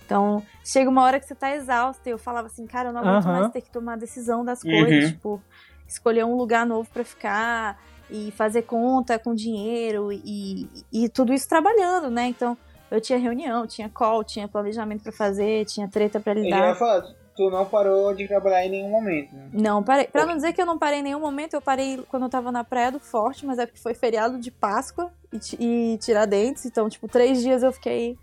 Então, 0.05 0.41
chega 0.63 0.89
uma 0.89 1.03
hora 1.03 1.19
que 1.19 1.25
você 1.25 1.35
tá 1.35 1.53
exausta 1.55 2.07
e 2.07 2.11
eu 2.13 2.17
falava 2.17 2.47
assim, 2.47 2.65
cara, 2.65 2.89
eu 2.89 2.93
não 2.93 3.01
aguento 3.01 3.25
Aham. 3.25 3.33
mais 3.33 3.49
ter 3.49 3.61
que 3.61 3.69
tomar 3.71 3.97
decisão 3.97 4.43
das 4.45 4.63
Uhum. 4.63 4.71
coisas, 4.71 5.09
tipo, 5.11 5.43
escolher 5.87 6.23
um 6.25 6.35
lugar 6.35 6.65
novo 6.65 6.89
pra 6.91 7.03
ficar 7.03 7.77
e 8.09 8.31
fazer 8.31 8.61
conta 8.63 9.19
com 9.19 9.33
dinheiro 9.35 10.11
e, 10.11 10.67
e 10.91 11.09
tudo 11.09 11.33
isso 11.33 11.47
trabalhando, 11.49 12.09
né? 12.09 12.27
Então, 12.27 12.57
eu 12.89 13.01
tinha 13.01 13.19
reunião, 13.19 13.67
tinha 13.67 13.89
call, 13.89 14.23
tinha 14.23 14.47
planejamento 14.47 15.03
pra 15.03 15.11
fazer, 15.11 15.65
tinha 15.65 15.87
treta 15.89 16.19
pra 16.19 16.33
Eu 16.33 16.37
já 16.37 16.41
ia 16.43 16.45
lidar. 16.45 16.75
falar, 16.75 17.03
tu 17.35 17.49
não 17.49 17.65
parou 17.65 18.13
de 18.13 18.27
trabalhar 18.27 18.65
em 18.65 18.69
nenhum 18.69 18.89
momento, 18.89 19.33
né? 19.35 19.49
Não, 19.51 19.83
parei. 19.83 20.07
Pra 20.07 20.25
não 20.25 20.35
dizer 20.35 20.53
que 20.53 20.61
eu 20.61 20.65
não 20.65 20.77
parei 20.77 20.99
em 20.99 21.03
nenhum 21.03 21.19
momento, 21.19 21.53
eu 21.53 21.61
parei 21.61 22.03
quando 22.09 22.23
eu 22.23 22.29
tava 22.29 22.51
na 22.51 22.63
Praia 22.63 22.91
do 22.91 22.99
Forte, 22.99 23.45
mas 23.45 23.59
é 23.59 23.65
porque 23.65 23.79
foi 23.79 23.93
feriado 23.93 24.37
de 24.37 24.51
Páscoa 24.51 25.11
e, 25.59 25.93
e 25.93 25.97
Tiradentes, 25.97 26.65
então, 26.65 26.89
tipo, 26.89 27.07
três 27.07 27.41
dias 27.41 27.63
eu 27.63 27.71
fiquei 27.71 28.17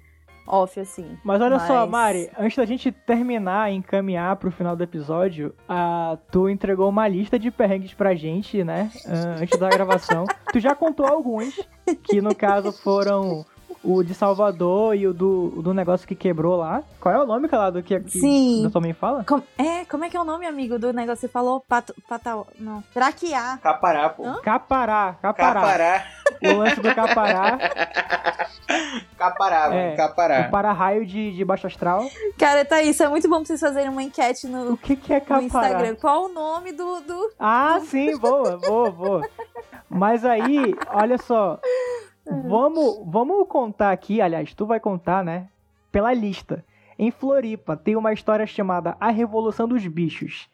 off, 0.46 0.80
assim. 0.80 1.16
Mas 1.24 1.40
olha 1.40 1.58
só, 1.61 1.80
Mas- 1.86 1.90
Mari, 1.90 2.30
antes 2.38 2.56
da 2.56 2.64
gente 2.64 2.90
terminar 2.90 3.70
e 3.70 3.76
encaminhar 3.76 4.34
pro 4.36 4.50
final 4.50 4.74
do 4.74 4.82
episódio, 4.82 5.54
a, 5.68 6.18
tu 6.30 6.48
entregou 6.48 6.88
uma 6.88 7.06
lista 7.06 7.38
de 7.38 7.50
perrengues 7.50 7.94
pra 7.94 8.14
gente, 8.14 8.64
né? 8.64 8.90
antes 9.40 9.58
da 9.58 9.68
gravação. 9.68 10.24
tu 10.52 10.58
já 10.58 10.74
contou 10.74 11.06
alguns, 11.06 11.54
que 12.02 12.20
no 12.20 12.34
caso 12.34 12.72
foram 12.72 13.44
o 13.83 14.03
de 14.03 14.12
Salvador 14.14 14.95
e 14.95 15.07
o 15.07 15.14
do, 15.14 15.55
o 15.57 15.62
do 15.62 15.72
negócio 15.72 16.07
que 16.07 16.14
quebrou 16.14 16.57
lá. 16.57 16.83
Qual 17.01 17.14
é 17.14 17.18
o 17.22 17.26
nome, 17.26 17.49
cara, 17.49 17.70
do 17.70 17.83
que, 17.83 17.99
que 18.01 18.11
Sim. 18.20 18.68
tua 18.70 18.81
mãe 18.81 18.93
fala? 18.93 19.24
Com- 19.24 19.43
é, 19.57 19.85
como 19.87 20.05
é 20.05 20.11
que 20.11 20.16
é 20.16 20.20
o 20.20 20.24
nome, 20.24 20.47
amigo, 20.47 20.78
do 20.78 20.93
negócio? 20.93 21.20
Você 21.22 21.28
falou 21.28 21.61
pato, 21.66 21.95
patal, 22.09 22.47
não, 22.59 22.83
traquear. 22.93 23.59
Capará, 23.61 24.09
pô. 24.11 24.24
Hã? 24.26 24.41
Capará, 24.43 25.16
capará. 25.22 25.61
Capará. 25.61 26.05
O 26.43 26.53
lance 26.59 26.81
do 26.81 26.95
capará, 26.95 27.59
Capará, 29.18 29.68
mano. 29.68 29.74
É, 29.81 29.97
Capará. 29.97 30.47
o 30.47 30.51
para-raio 30.51 31.05
de, 31.05 31.33
de 31.33 31.45
baixo 31.45 31.66
astral. 31.66 32.05
Cara, 32.39 32.64
tá 32.64 32.81
isso, 32.83 33.03
é 33.03 33.09
muito 33.09 33.28
bom 33.28 33.37
pra 33.37 33.45
vocês 33.47 33.61
fazerem 33.61 33.89
uma 33.91 34.03
enquete 34.03 34.47
no, 34.47 34.72
O 34.72 34.76
que, 34.76 34.97
que 34.97 35.12
é 35.12 35.18
no 35.20 35.26
capará? 35.26 35.43
Instagram. 35.43 35.95
Qual 35.97 36.24
o 36.26 36.28
nome 36.28 36.72
do, 36.72 37.01
do... 37.01 37.31
Ah, 37.39 37.81
sim, 37.85 38.16
boa, 38.18 38.57
boa, 38.59 38.91
boa. 38.91 39.28
Mas 39.89 40.24
aí, 40.24 40.74
olha 40.93 41.18
só. 41.18 41.59
Vamos, 42.31 43.03
vamos 43.07 43.47
contar 43.49 43.91
aqui, 43.91 44.20
aliás, 44.20 44.55
tu 44.55 44.64
vai 44.64 44.78
contar, 44.78 45.24
né? 45.24 45.49
Pela 45.91 46.12
lista. 46.12 46.64
Em 46.99 47.11
Floripa 47.11 47.76
tem 47.76 47.97
uma 47.97 48.12
história 48.12 48.47
chamada 48.47 48.97
A 49.01 49.11
Revolução 49.11 49.66
dos 49.66 49.87
Bichos. 49.87 50.49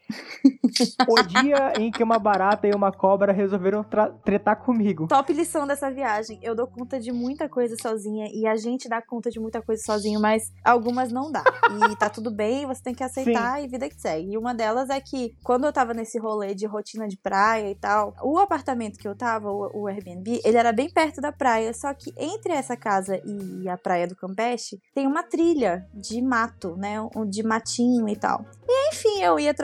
O 1.09 1.23
dia 1.23 1.73
em 1.79 1.91
que 1.91 2.03
uma 2.03 2.19
barata 2.19 2.67
e 2.67 2.71
uma 2.73 2.93
cobra 2.93 3.33
resolveram 3.33 3.85
tretar 4.25 4.57
comigo. 4.57 5.07
Top 5.09 5.33
lição 5.33 5.67
dessa 5.67 5.91
viagem. 5.91 6.39
Eu 6.43 6.55
dou 6.55 6.67
conta 6.67 7.01
de 7.01 7.13
muita 7.13 7.49
coisa 7.49 7.77
sozinha 7.81 8.29
e 8.33 8.47
a 8.47 8.57
gente 8.57 8.89
dá 8.89 9.01
conta 9.03 9.31
de 9.31 9.41
muita 9.41 9.63
coisa 9.63 9.83
sozinho, 9.85 10.21
mas 10.21 10.53
algumas 10.65 11.13
não 11.13 11.31
dá. 11.31 11.43
E 11.91 11.97
tá 11.97 12.09
tudo 12.09 12.31
bem, 12.31 12.67
você 12.67 12.83
tem 12.83 12.95
que 12.95 13.05
aceitar 13.05 13.63
e 13.63 13.69
vida 13.69 13.89
que 13.89 14.01
segue. 14.01 14.33
E 14.33 14.39
uma 14.39 14.55
delas 14.55 14.91
é 14.91 15.01
que 15.01 15.35
quando 15.43 15.65
eu 15.65 15.73
tava 15.73 15.95
nesse 15.95 16.19
rolê 16.19 16.55
de 16.55 16.67
rotina 16.67 17.09
de 17.09 17.17
praia 17.17 17.71
e 17.71 17.75
tal, 17.75 18.15
o 18.23 18.39
apartamento 18.39 18.99
que 18.99 19.09
eu 19.09 19.17
tava, 19.17 19.51
o, 19.51 19.83
o 19.83 19.87
Airbnb, 19.87 20.41
ele 20.45 20.57
era 20.57 20.73
bem 20.73 20.91
perto 20.91 21.21
da 21.21 21.33
praia, 21.33 21.73
só 21.73 21.93
que 21.95 22.13
entre 22.17 22.53
essa 22.53 22.77
casa 22.77 23.21
e 23.25 23.69
a 23.69 23.77
praia 23.77 24.07
do 24.07 24.17
Campeche 24.17 24.81
tem 24.95 25.07
uma 25.07 25.23
trilha 25.23 25.87
de 25.95 26.21
mato, 26.23 26.77
né? 26.77 26.97
De 27.29 27.43
matinho 27.43 28.09
e 28.09 28.17
tal. 28.17 28.45
E 28.69 28.89
enfim, 28.89 29.23
eu 29.23 29.39
ia 29.39 29.55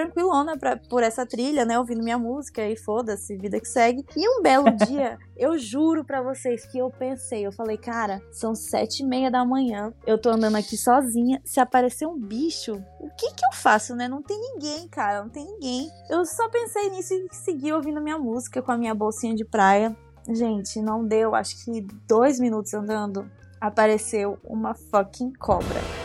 pra, 0.58 0.76
por 0.76 1.02
essa 1.02 1.26
trilha, 1.26 1.64
né? 1.64 1.78
Ouvindo 1.78 2.02
minha 2.02 2.18
música 2.18 2.66
e 2.66 2.76
foda-se, 2.76 3.36
vida 3.36 3.60
que 3.60 3.68
segue. 3.68 4.04
E 4.16 4.28
um 4.28 4.42
belo 4.42 4.70
dia, 4.86 5.18
eu 5.36 5.58
juro 5.58 6.04
pra 6.04 6.22
vocês 6.22 6.64
que 6.66 6.78
eu 6.78 6.90
pensei, 6.90 7.46
eu 7.46 7.52
falei, 7.52 7.76
cara, 7.76 8.22
são 8.30 8.54
sete 8.54 9.02
e 9.02 9.06
meia 9.06 9.30
da 9.30 9.44
manhã, 9.44 9.92
eu 10.06 10.18
tô 10.18 10.30
andando 10.30 10.56
aqui 10.56 10.76
sozinha, 10.76 11.40
se 11.44 11.60
aparecer 11.60 12.06
um 12.06 12.18
bicho, 12.18 12.74
o 13.00 13.08
que 13.10 13.34
que 13.34 13.44
eu 13.44 13.52
faço, 13.52 13.94
né? 13.94 14.08
Não 14.08 14.22
tem 14.22 14.40
ninguém, 14.40 14.88
cara, 14.88 15.22
não 15.22 15.28
tem 15.28 15.44
ninguém. 15.44 15.90
Eu 16.08 16.24
só 16.24 16.48
pensei 16.48 16.90
nisso 16.90 17.12
e 17.14 17.28
segui 17.32 17.72
ouvindo 17.72 18.00
minha 18.00 18.18
música 18.18 18.62
com 18.62 18.72
a 18.72 18.78
minha 18.78 18.94
bolsinha 18.94 19.34
de 19.34 19.44
praia. 19.44 19.94
Gente, 20.28 20.80
não 20.80 21.04
deu, 21.04 21.34
acho 21.34 21.64
que 21.64 21.80
dois 22.06 22.38
minutos 22.38 22.72
andando, 22.72 23.28
apareceu 23.60 24.38
uma 24.44 24.74
fucking 24.74 25.32
cobra. 25.34 26.01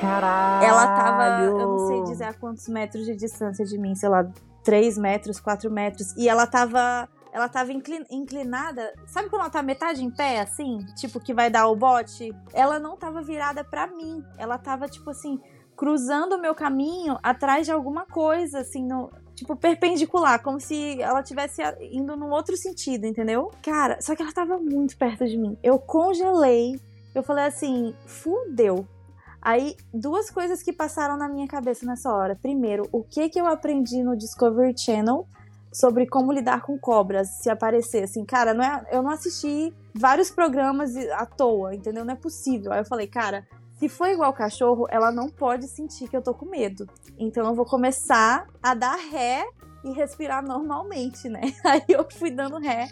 Caralho! 0.00 0.64
Ela 0.66 0.86
tava, 0.86 1.42
eu 1.44 1.56
não 1.58 1.78
sei 1.86 2.02
dizer 2.04 2.24
a 2.24 2.32
quantos 2.34 2.68
metros 2.68 3.04
de 3.04 3.16
distância 3.16 3.64
de 3.64 3.76
mim, 3.78 3.94
sei 3.94 4.08
lá, 4.08 4.26
3 4.64 4.96
metros, 4.98 5.40
4 5.40 5.70
metros. 5.70 6.14
E 6.16 6.28
ela 6.28 6.46
tava. 6.46 7.08
Ela 7.32 7.48
tava 7.48 7.72
inclin- 7.72 8.06
inclinada. 8.10 8.92
Sabe 9.06 9.28
quando 9.28 9.42
ela 9.42 9.50
tá 9.50 9.62
metade 9.62 10.02
em 10.02 10.10
pé, 10.10 10.40
assim? 10.40 10.78
Tipo, 10.96 11.20
que 11.20 11.34
vai 11.34 11.50
dar 11.50 11.68
o 11.68 11.76
bote? 11.76 12.34
Ela 12.52 12.78
não 12.78 12.96
tava 12.96 13.20
virada 13.22 13.62
pra 13.62 13.86
mim. 13.86 14.24
Ela 14.38 14.56
tava, 14.58 14.88
tipo 14.88 15.10
assim, 15.10 15.38
cruzando 15.76 16.36
o 16.36 16.40
meu 16.40 16.54
caminho 16.54 17.18
atrás 17.22 17.66
de 17.66 17.72
alguma 17.72 18.06
coisa, 18.06 18.60
assim, 18.60 18.82
no. 18.84 19.10
Tipo, 19.34 19.54
perpendicular, 19.54 20.42
como 20.42 20.58
se 20.58 21.00
ela 21.00 21.22
tivesse 21.22 21.62
indo 21.92 22.16
num 22.16 22.30
outro 22.30 22.56
sentido, 22.56 23.06
entendeu? 23.06 23.52
Cara, 23.62 24.00
só 24.00 24.16
que 24.16 24.22
ela 24.22 24.32
tava 24.32 24.58
muito 24.58 24.96
perto 24.96 25.24
de 25.26 25.36
mim. 25.38 25.56
Eu 25.62 25.78
congelei. 25.78 26.80
Eu 27.14 27.22
falei 27.22 27.44
assim, 27.44 27.94
fudeu. 28.06 28.84
Aí, 29.48 29.78
duas 29.94 30.28
coisas 30.28 30.62
que 30.62 30.74
passaram 30.74 31.16
na 31.16 31.26
minha 31.26 31.48
cabeça 31.48 31.86
nessa 31.86 32.12
hora. 32.12 32.36
Primeiro, 32.36 32.86
o 32.92 33.02
que 33.02 33.30
que 33.30 33.40
eu 33.40 33.46
aprendi 33.46 34.02
no 34.02 34.14
Discovery 34.14 34.78
Channel 34.78 35.26
sobre 35.72 36.06
como 36.06 36.30
lidar 36.34 36.60
com 36.60 36.78
cobras 36.78 37.38
se 37.38 37.48
aparecer 37.48 38.04
assim, 38.04 38.26
cara, 38.26 38.52
não 38.52 38.62
é, 38.62 38.86
eu 38.92 39.02
não 39.02 39.10
assisti 39.10 39.72
vários 39.94 40.30
programas 40.30 40.94
à 41.12 41.24
toa, 41.24 41.74
entendeu? 41.74 42.04
Não 42.04 42.12
é 42.12 42.16
possível. 42.16 42.74
Aí 42.74 42.80
eu 42.80 42.84
falei, 42.84 43.06
cara, 43.06 43.48
se 43.78 43.88
for 43.88 44.08
igual 44.08 44.34
cachorro, 44.34 44.86
ela 44.90 45.10
não 45.10 45.30
pode 45.30 45.66
sentir 45.66 46.10
que 46.10 46.16
eu 46.18 46.20
tô 46.20 46.34
com 46.34 46.44
medo. 46.44 46.86
Então 47.18 47.46
eu 47.46 47.54
vou 47.54 47.64
começar 47.64 48.46
a 48.62 48.74
dar 48.74 48.96
ré 48.96 49.46
e 49.82 49.92
respirar 49.92 50.44
normalmente, 50.44 51.26
né? 51.26 51.40
Aí 51.64 51.84
eu 51.88 52.06
fui 52.10 52.30
dando 52.30 52.58
ré. 52.58 52.86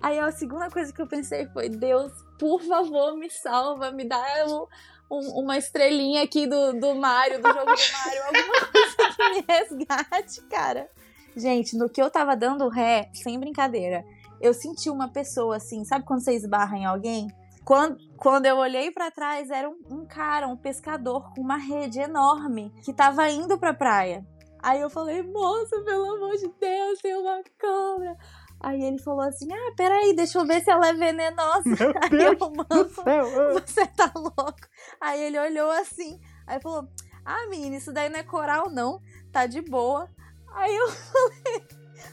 Aí 0.00 0.18
a 0.18 0.32
segunda 0.32 0.70
coisa 0.70 0.90
que 0.94 1.02
eu 1.02 1.06
pensei 1.06 1.46
foi, 1.48 1.68
Deus, 1.68 2.10
por 2.38 2.62
favor, 2.62 3.18
me 3.18 3.28
salva, 3.28 3.92
me 3.92 4.08
dá 4.08 4.24
um, 5.10 5.18
um- 5.18 5.40
uma 5.42 5.56
estrelinha 5.58 6.22
aqui 6.22 6.46
do, 6.46 6.72
do 6.74 6.94
Mario, 6.94 7.40
do 7.42 7.48
jogo 7.48 7.64
do 7.64 7.66
Mario, 8.04 8.22
alguma 8.26 8.66
coisa 8.66 9.16
que 9.16 9.32
me 9.32 9.44
resgate, 9.48 10.42
cara. 10.48 10.88
Gente, 11.36 11.76
no 11.76 11.88
que 11.88 12.02
eu 12.02 12.10
tava 12.10 12.36
dando 12.36 12.68
ré, 12.68 13.10
sem 13.14 13.38
brincadeira, 13.38 14.04
eu 14.40 14.52
senti 14.54 14.90
uma 14.90 15.08
pessoa 15.08 15.56
assim, 15.56 15.84
sabe 15.84 16.04
quando 16.04 16.20
você 16.24 16.34
esbarra 16.34 16.76
em 16.76 16.84
alguém? 16.86 17.28
Quando, 17.64 17.98
quando 18.16 18.46
eu 18.46 18.56
olhei 18.56 18.90
pra 18.90 19.10
trás, 19.10 19.48
era 19.50 19.68
um, 19.68 19.76
um 19.90 20.06
cara, 20.06 20.48
um 20.48 20.56
pescador 20.56 21.32
com 21.34 21.40
uma 21.40 21.56
rede 21.56 22.00
enorme 22.00 22.72
que 22.84 22.92
tava 22.92 23.28
indo 23.30 23.58
pra 23.58 23.72
praia. 23.74 24.24
Aí 24.62 24.80
eu 24.80 24.90
falei, 24.90 25.22
moça, 25.22 25.80
pelo 25.84 26.16
amor 26.16 26.36
de 26.36 26.48
Deus, 26.60 26.98
tem 27.00 27.14
uma 27.16 27.40
cobra. 27.60 28.16
Aí 28.60 28.82
ele 28.82 28.98
falou 28.98 29.22
assim: 29.22 29.50
Ah, 29.52 29.72
peraí, 29.74 30.14
deixa 30.14 30.38
eu 30.38 30.46
ver 30.46 30.62
se 30.62 30.70
ela 30.70 30.88
é 30.88 30.92
venenosa. 30.92 31.62
Meu 31.64 31.92
Aí 32.02 32.10
Deus 32.10 32.22
eu, 32.22 32.34
do 32.36 32.50
mano, 32.56 32.88
céu! 32.90 33.26
ah. 33.40 33.52
você 33.54 33.86
tá 33.86 34.12
louco? 34.14 34.68
Aí 35.00 35.22
ele 35.22 35.38
olhou 35.38 35.70
assim, 35.70 36.20
aí 36.46 36.60
falou: 36.60 36.86
Ah, 37.24 37.46
menina, 37.48 37.76
isso 37.76 37.92
daí 37.92 38.10
não 38.10 38.20
é 38.20 38.22
coral, 38.22 38.70
não. 38.70 39.00
Tá 39.32 39.46
de 39.46 39.62
boa. 39.62 40.08
Aí 40.54 40.76
eu 40.76 40.88
falei: 40.92 41.66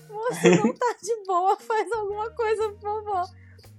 Moço, 0.10 0.66
não 0.66 0.74
tá 0.74 0.95
de 1.02 1.26
boa, 1.26 1.58
faz 1.58 1.91
alguma 1.91 2.30
coisa, 2.32 2.70
por 2.70 2.82
favor. 2.82 3.24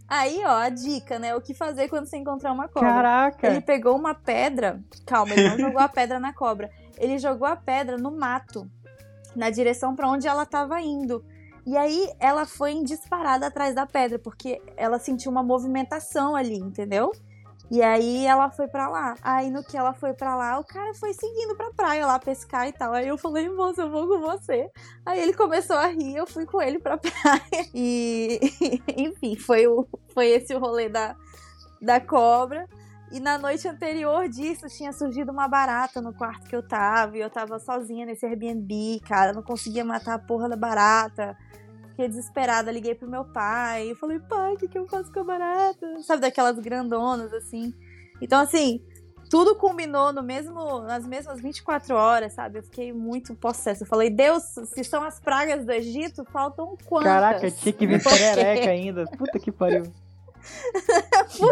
Aí, 0.07 0.43
ó, 0.45 0.57
a 0.57 0.69
dica, 0.71 1.19
né? 1.19 1.35
O 1.37 1.41
que 1.41 1.53
fazer 1.53 1.89
quando 1.89 2.07
você 2.07 2.17
encontrar 2.17 2.53
uma 2.53 2.67
cobra. 2.67 2.89
Caraca! 2.89 3.47
Ele 3.47 3.61
pegou 3.61 3.95
uma 3.95 4.15
pedra. 4.15 4.83
Calma, 5.07 5.33
ele 5.35 5.49
não 5.51 5.59
jogou 5.69 5.81
a 5.81 5.89
pedra 5.89 6.19
na 6.19 6.33
cobra. 6.33 6.71
Ele 6.97 7.19
jogou 7.19 7.47
a 7.47 7.55
pedra 7.57 7.99
no 7.99 8.11
mato, 8.11 8.71
na 9.37 9.51
direção 9.51 9.95
pra 9.95 10.09
onde 10.09 10.27
ela 10.27 10.47
tava 10.47 10.81
indo. 10.81 11.23
E 11.69 11.77
aí 11.77 12.11
ela 12.19 12.47
foi 12.47 12.83
disparada 12.83 13.47
atrás 13.47 13.75
da 13.75 13.85
pedra, 13.85 14.19
porque 14.19 14.59
ela 14.75 14.99
sentiu 14.99 15.31
uma 15.31 15.43
movimentação 15.43 16.35
ali, 16.35 16.57
entendeu? 16.57 17.13
E 17.71 17.83
aí 17.83 18.25
ela 18.25 18.51
foi 18.51 18.67
pra 18.67 18.89
lá. 18.89 19.15
Aí 19.21 19.51
no 19.51 19.63
que 19.63 19.77
ela 19.77 19.93
foi 19.93 20.15
pra 20.15 20.35
lá, 20.35 20.59
o 20.59 20.65
cara 20.65 20.95
foi 20.95 21.13
seguindo 21.13 21.55
pra 21.55 21.71
praia 21.75 22.07
lá 22.07 22.19
pescar 22.19 22.67
e 22.67 22.73
tal. 22.73 22.95
Aí 22.95 23.07
eu 23.07 23.19
falei, 23.19 23.51
moça, 23.51 23.83
eu 23.83 23.91
vou 23.91 24.09
com 24.09 24.19
você. 24.19 24.71
Aí 25.05 25.21
ele 25.21 25.35
começou 25.35 25.77
a 25.77 25.89
rir, 25.89 26.17
eu 26.17 26.27
fui 26.27 26.47
com 26.47 26.63
ele 26.63 26.79
pra 26.79 26.97
praia. 26.97 27.69
E 27.75 28.41
enfim, 28.97 29.37
foi, 29.37 29.67
o, 29.67 29.87
foi 30.15 30.29
esse 30.29 30.55
o 30.55 30.59
rolê 30.59 30.89
da, 30.89 31.15
da 31.83 32.01
cobra. 32.01 32.67
E 33.11 33.21
na 33.21 33.39
noite 33.39 33.67
anterior 33.67 34.29
disso, 34.29 34.67
tinha 34.69 34.93
surgido 34.93 35.33
uma 35.33 35.49
barata 35.49 36.01
no 36.01 36.13
quarto 36.13 36.47
que 36.49 36.55
eu 36.55 36.63
tava. 36.63 37.17
E 37.17 37.21
eu 37.21 37.31
tava 37.31 37.59
sozinha 37.59 38.05
nesse 38.05 38.27
Airbnb, 38.27 39.01
cara. 39.07 39.31
Eu 39.31 39.37
não 39.37 39.43
conseguia 39.43 39.85
matar 39.85 40.15
a 40.15 40.19
porra 40.19 40.49
da 40.49 40.57
barata. 40.57 41.37
Fiquei 41.91 42.09
desesperada, 42.09 42.71
liguei 42.71 42.95
pro 42.95 43.09
meu 43.09 43.25
pai. 43.25 43.91
Eu 43.91 43.97
falei, 43.97 44.21
pai, 44.21 44.55
o 44.55 44.57
que, 44.57 44.69
que 44.69 44.79
eu 44.79 44.87
faço 44.87 45.11
com 45.13 45.21
a 45.21 45.25
barata? 45.25 46.03
Sabe, 46.03 46.21
daquelas 46.21 46.59
grandonas, 46.59 47.33
assim. 47.33 47.75
Então, 48.21 48.41
assim, 48.41 48.85
tudo 49.31 49.55
combinou 49.57 50.13
no 50.13 50.23
mesmo, 50.23 50.81
nas 50.81 51.07
mesmas 51.07 51.41
24 51.41 51.95
horas, 51.95 52.35
sabe? 52.35 52.59
Eu 52.59 52.63
fiquei 52.63 52.93
muito 52.93 53.35
possessa. 53.35 53.85
Eu 53.85 53.87
falei, 53.87 54.11
Deus, 54.11 54.43
se 54.43 54.85
são 54.85 55.03
as 55.03 55.19
pragas 55.19 55.65
do 55.65 55.73
Egito, 55.73 56.25
faltam 56.33 56.77
quantas? 56.87 57.11
Caraca, 57.11 57.51
tinha 57.51 57.73
que 57.73 57.87
vir 57.87 58.03
perereca 58.03 58.71
ainda. 58.71 59.05
Puta 59.17 59.39
que 59.39 59.51
pariu. 59.51 59.85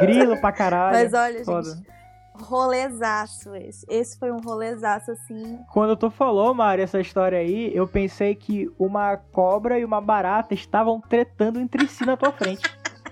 Grilo 0.01 0.41
pra 0.41 0.53
caralho. 0.53 0.97
Mas 0.97 1.13
olha, 1.15 1.45
Foda. 1.45 1.71
gente, 1.75 1.87
rolezaço 2.35 3.55
esse. 3.55 3.87
Esse 3.89 4.19
foi 4.19 4.31
um 4.31 4.39
rolezaço, 4.41 5.11
assim. 5.11 5.59
Quando 5.73 5.97
tu 5.97 6.11
falou, 6.11 6.53
Mari, 6.55 6.83
essa 6.83 7.01
história 7.01 7.39
aí, 7.39 7.71
eu 7.75 7.87
pensei 7.89 8.35
que 8.35 8.69
uma 8.79 9.17
cobra 9.17 9.79
e 9.79 9.85
uma 9.85 10.01
barata 10.01 10.53
estavam 10.55 11.01
tretando 11.01 11.59
entre 11.61 11.87
si 11.89 12.05
na 12.05 12.17
tua 12.17 12.33
frente. 12.33 12.63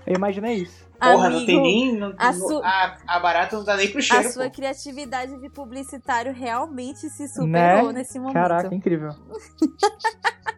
Eu 0.05 0.15
imaginei 0.15 0.55
isso. 0.57 0.85
Porra, 0.99 1.27
Amigo, 1.27 1.39
não 1.39 1.45
tem 1.45 1.61
nem. 1.61 1.97
Não, 1.97 2.13
a 2.17 2.31
não- 2.31 2.47
su- 2.47 2.61
a, 2.63 2.97
a 3.07 3.19
barata 3.19 3.57
não 3.57 3.63
dá 3.65 3.75
nem 3.75 3.89
pro 3.89 3.99
A 3.99 4.01
cheiro. 4.01 4.29
sua 4.31 4.45
pô. 4.45 4.51
criatividade 4.51 5.35
de 5.41 5.49
publicitário 5.49 6.31
realmente 6.33 7.09
se 7.09 7.27
superou 7.27 7.87
Né? 7.87 7.93
nesse 7.99 8.17
momento. 8.17 8.33
Caraca, 8.33 8.73
incrível. 8.73 9.09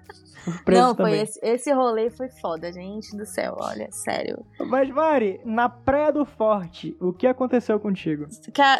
Não, 0.68 0.96
foi 0.96 0.96
também. 0.96 1.22
esse, 1.22 1.40
esse 1.44 1.72
rolê 1.72 2.10
foi 2.10 2.30
foda, 2.30 2.72
gente 2.72 3.16
do 3.16 3.26
céu, 3.26 3.56
olha, 3.60 3.88
sério. 3.92 4.44
Mas, 4.60 4.90
Mari, 4.90 5.40
na 5.46 5.70
Praia 5.70 6.12
do 6.12 6.26
Forte, 6.26 6.98
o 7.00 7.14
que 7.14 7.28
aconteceu 7.28 7.80
contigo? 7.80 8.26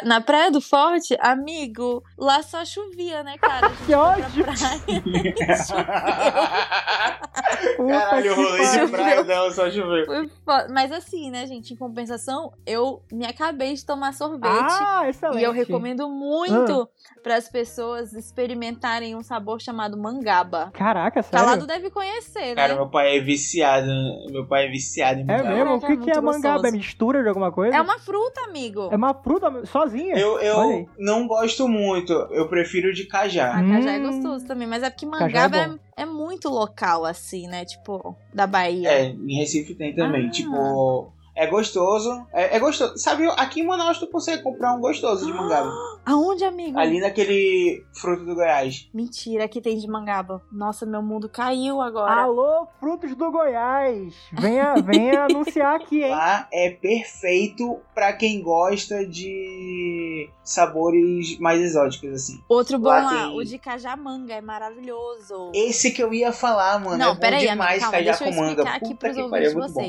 Na 0.04 0.20
Praia 0.20 0.50
do 0.50 0.60
Forte, 0.60 1.16
amigo, 1.20 2.02
lá 2.16 2.42
só 2.42 2.64
chovia, 2.64 3.22
né, 3.22 3.36
cara? 3.38 3.68
Que 3.78 3.84
foi 3.84 3.94
pra 3.94 4.00
ódio! 4.00 4.44
praia. 4.44 4.80
Caralho, 7.76 8.32
o 8.32 8.36
rolê 8.36 8.86
de 8.86 8.90
praia 8.90 9.24
dela 9.24 9.52
só 9.52 9.70
choveu. 9.70 10.06
Foi. 10.06 10.30
Mas 10.70 10.92
assim, 10.92 11.30
né, 11.30 11.46
gente, 11.46 11.74
em 11.74 11.76
compensação, 11.76 12.52
eu 12.66 13.02
me 13.12 13.26
acabei 13.26 13.74
de 13.74 13.84
tomar 13.84 14.12
sorvete. 14.12 14.48
Ah, 14.48 15.08
excelente. 15.08 15.40
E 15.40 15.44
eu 15.44 15.52
recomendo 15.52 16.08
muito 16.08 16.88
para 17.22 17.36
as 17.36 17.48
pessoas 17.48 18.12
experimentarem 18.12 19.14
um 19.14 19.22
sabor 19.22 19.60
chamado 19.60 19.96
mangaba. 19.96 20.70
Caraca, 20.72 21.22
sério? 21.22 21.57
Deve 21.66 21.90
conhecer, 21.90 22.54
Cara, 22.54 22.68
né? 22.68 22.74
meu 22.74 22.88
pai 22.88 23.16
é 23.16 23.20
viciado. 23.20 23.88
Meu 24.30 24.46
pai 24.46 24.66
é 24.66 24.70
viciado 24.70 25.20
em 25.20 25.22
É 25.22 25.26
mangaba. 25.36 25.54
mesmo? 25.54 25.74
O 25.76 25.80
que, 25.80 25.96
que 25.96 26.10
é 26.10 26.20
mangaba? 26.20 26.68
É 26.68 26.70
mistura 26.70 27.22
de 27.22 27.28
alguma 27.28 27.50
coisa? 27.52 27.76
É 27.76 27.80
uma 27.80 27.98
fruta, 27.98 28.40
amigo. 28.44 28.88
É 28.90 28.96
uma 28.96 29.14
fruta 29.14 29.66
sozinha? 29.66 30.16
Eu, 30.16 30.38
eu 30.40 30.88
não 30.98 31.26
gosto 31.26 31.68
muito. 31.68 32.12
Eu 32.12 32.48
prefiro 32.48 32.92
de 32.92 33.04
cajá. 33.06 33.52
Ah, 33.54 33.62
cajá 33.62 33.92
é 33.92 33.98
Hum. 33.98 34.10
gostoso 34.12 34.46
também, 34.46 34.66
mas 34.66 34.82
é 34.82 34.90
porque 34.90 35.04
é 35.04 35.08
mangaba 35.08 35.56
é, 35.56 35.68
bom. 35.68 35.78
é 35.96 36.06
muito 36.06 36.48
local, 36.48 37.04
assim, 37.04 37.46
né? 37.46 37.64
Tipo, 37.64 38.16
da 38.32 38.46
Bahia. 38.46 38.88
É, 38.90 39.06
em 39.10 39.38
Recife 39.38 39.74
tem 39.74 39.94
também. 39.94 40.26
Ah. 40.26 40.30
Tipo, 40.30 41.12
É 41.40 41.46
gostoso. 41.46 42.26
É, 42.32 42.56
é 42.56 42.58
gostoso. 42.58 42.98
Sabe, 42.98 43.28
aqui 43.36 43.60
em 43.60 43.66
Manaus 43.66 43.98
tu 43.98 44.08
consegue 44.08 44.42
comprar 44.42 44.74
um 44.74 44.80
gostoso 44.80 45.24
de 45.24 45.32
mangaba. 45.32 45.70
Aonde, 46.04 46.42
amigo? 46.44 46.76
Ali 46.78 47.00
naquele 47.00 47.84
fruto 47.92 48.24
do 48.24 48.34
Goiás. 48.34 48.88
Mentira, 48.92 49.44
aqui 49.44 49.60
tem 49.60 49.78
de 49.78 49.86
mangaba. 49.86 50.42
Nossa, 50.50 50.84
meu 50.84 51.00
mundo 51.00 51.28
caiu 51.28 51.80
agora. 51.80 52.22
Alô, 52.22 52.66
frutos 52.80 53.14
do 53.14 53.30
Goiás! 53.30 54.12
Venha, 54.32 54.74
venha 54.84 55.24
anunciar 55.30 55.76
aqui, 55.76 56.02
hein? 56.02 56.10
Lá 56.10 56.48
é 56.52 56.70
perfeito 56.70 57.78
pra 57.94 58.12
quem 58.14 58.42
gosta 58.42 59.06
de 59.06 60.28
sabores 60.42 61.38
mais 61.38 61.60
exóticos, 61.60 62.10
assim. 62.14 62.42
Outro 62.48 62.78
bom 62.78 62.88
Lá 62.88 63.00
lá, 63.00 63.10
tem- 63.28 63.38
o 63.38 63.44
de 63.44 63.58
cajamanga, 63.58 64.34
é 64.34 64.40
maravilhoso. 64.40 65.52
Esse 65.54 65.92
que 65.92 66.02
eu 66.02 66.12
ia 66.12 66.32
falar, 66.32 66.80
mano. 66.80 66.96
Não, 66.98 67.10
é 67.10 67.14
bom 67.14 67.20
peraí, 67.20 67.38
amigo, 67.48 67.52
demais 67.52 67.80
calma, 67.80 67.92
cajá 67.98 68.10
deixa 68.10 68.24
eu 68.24 68.28
com 68.30 68.34
manga. 68.40 68.50
explicar 68.50 68.76
aqui 68.76 68.88
Puta 68.88 68.96
pros 68.98 69.14
que 69.16 69.22
ouvintes 69.22 69.46
é 69.46 69.50
de 69.50 69.56
muito 69.56 69.72
bom. 69.72 69.80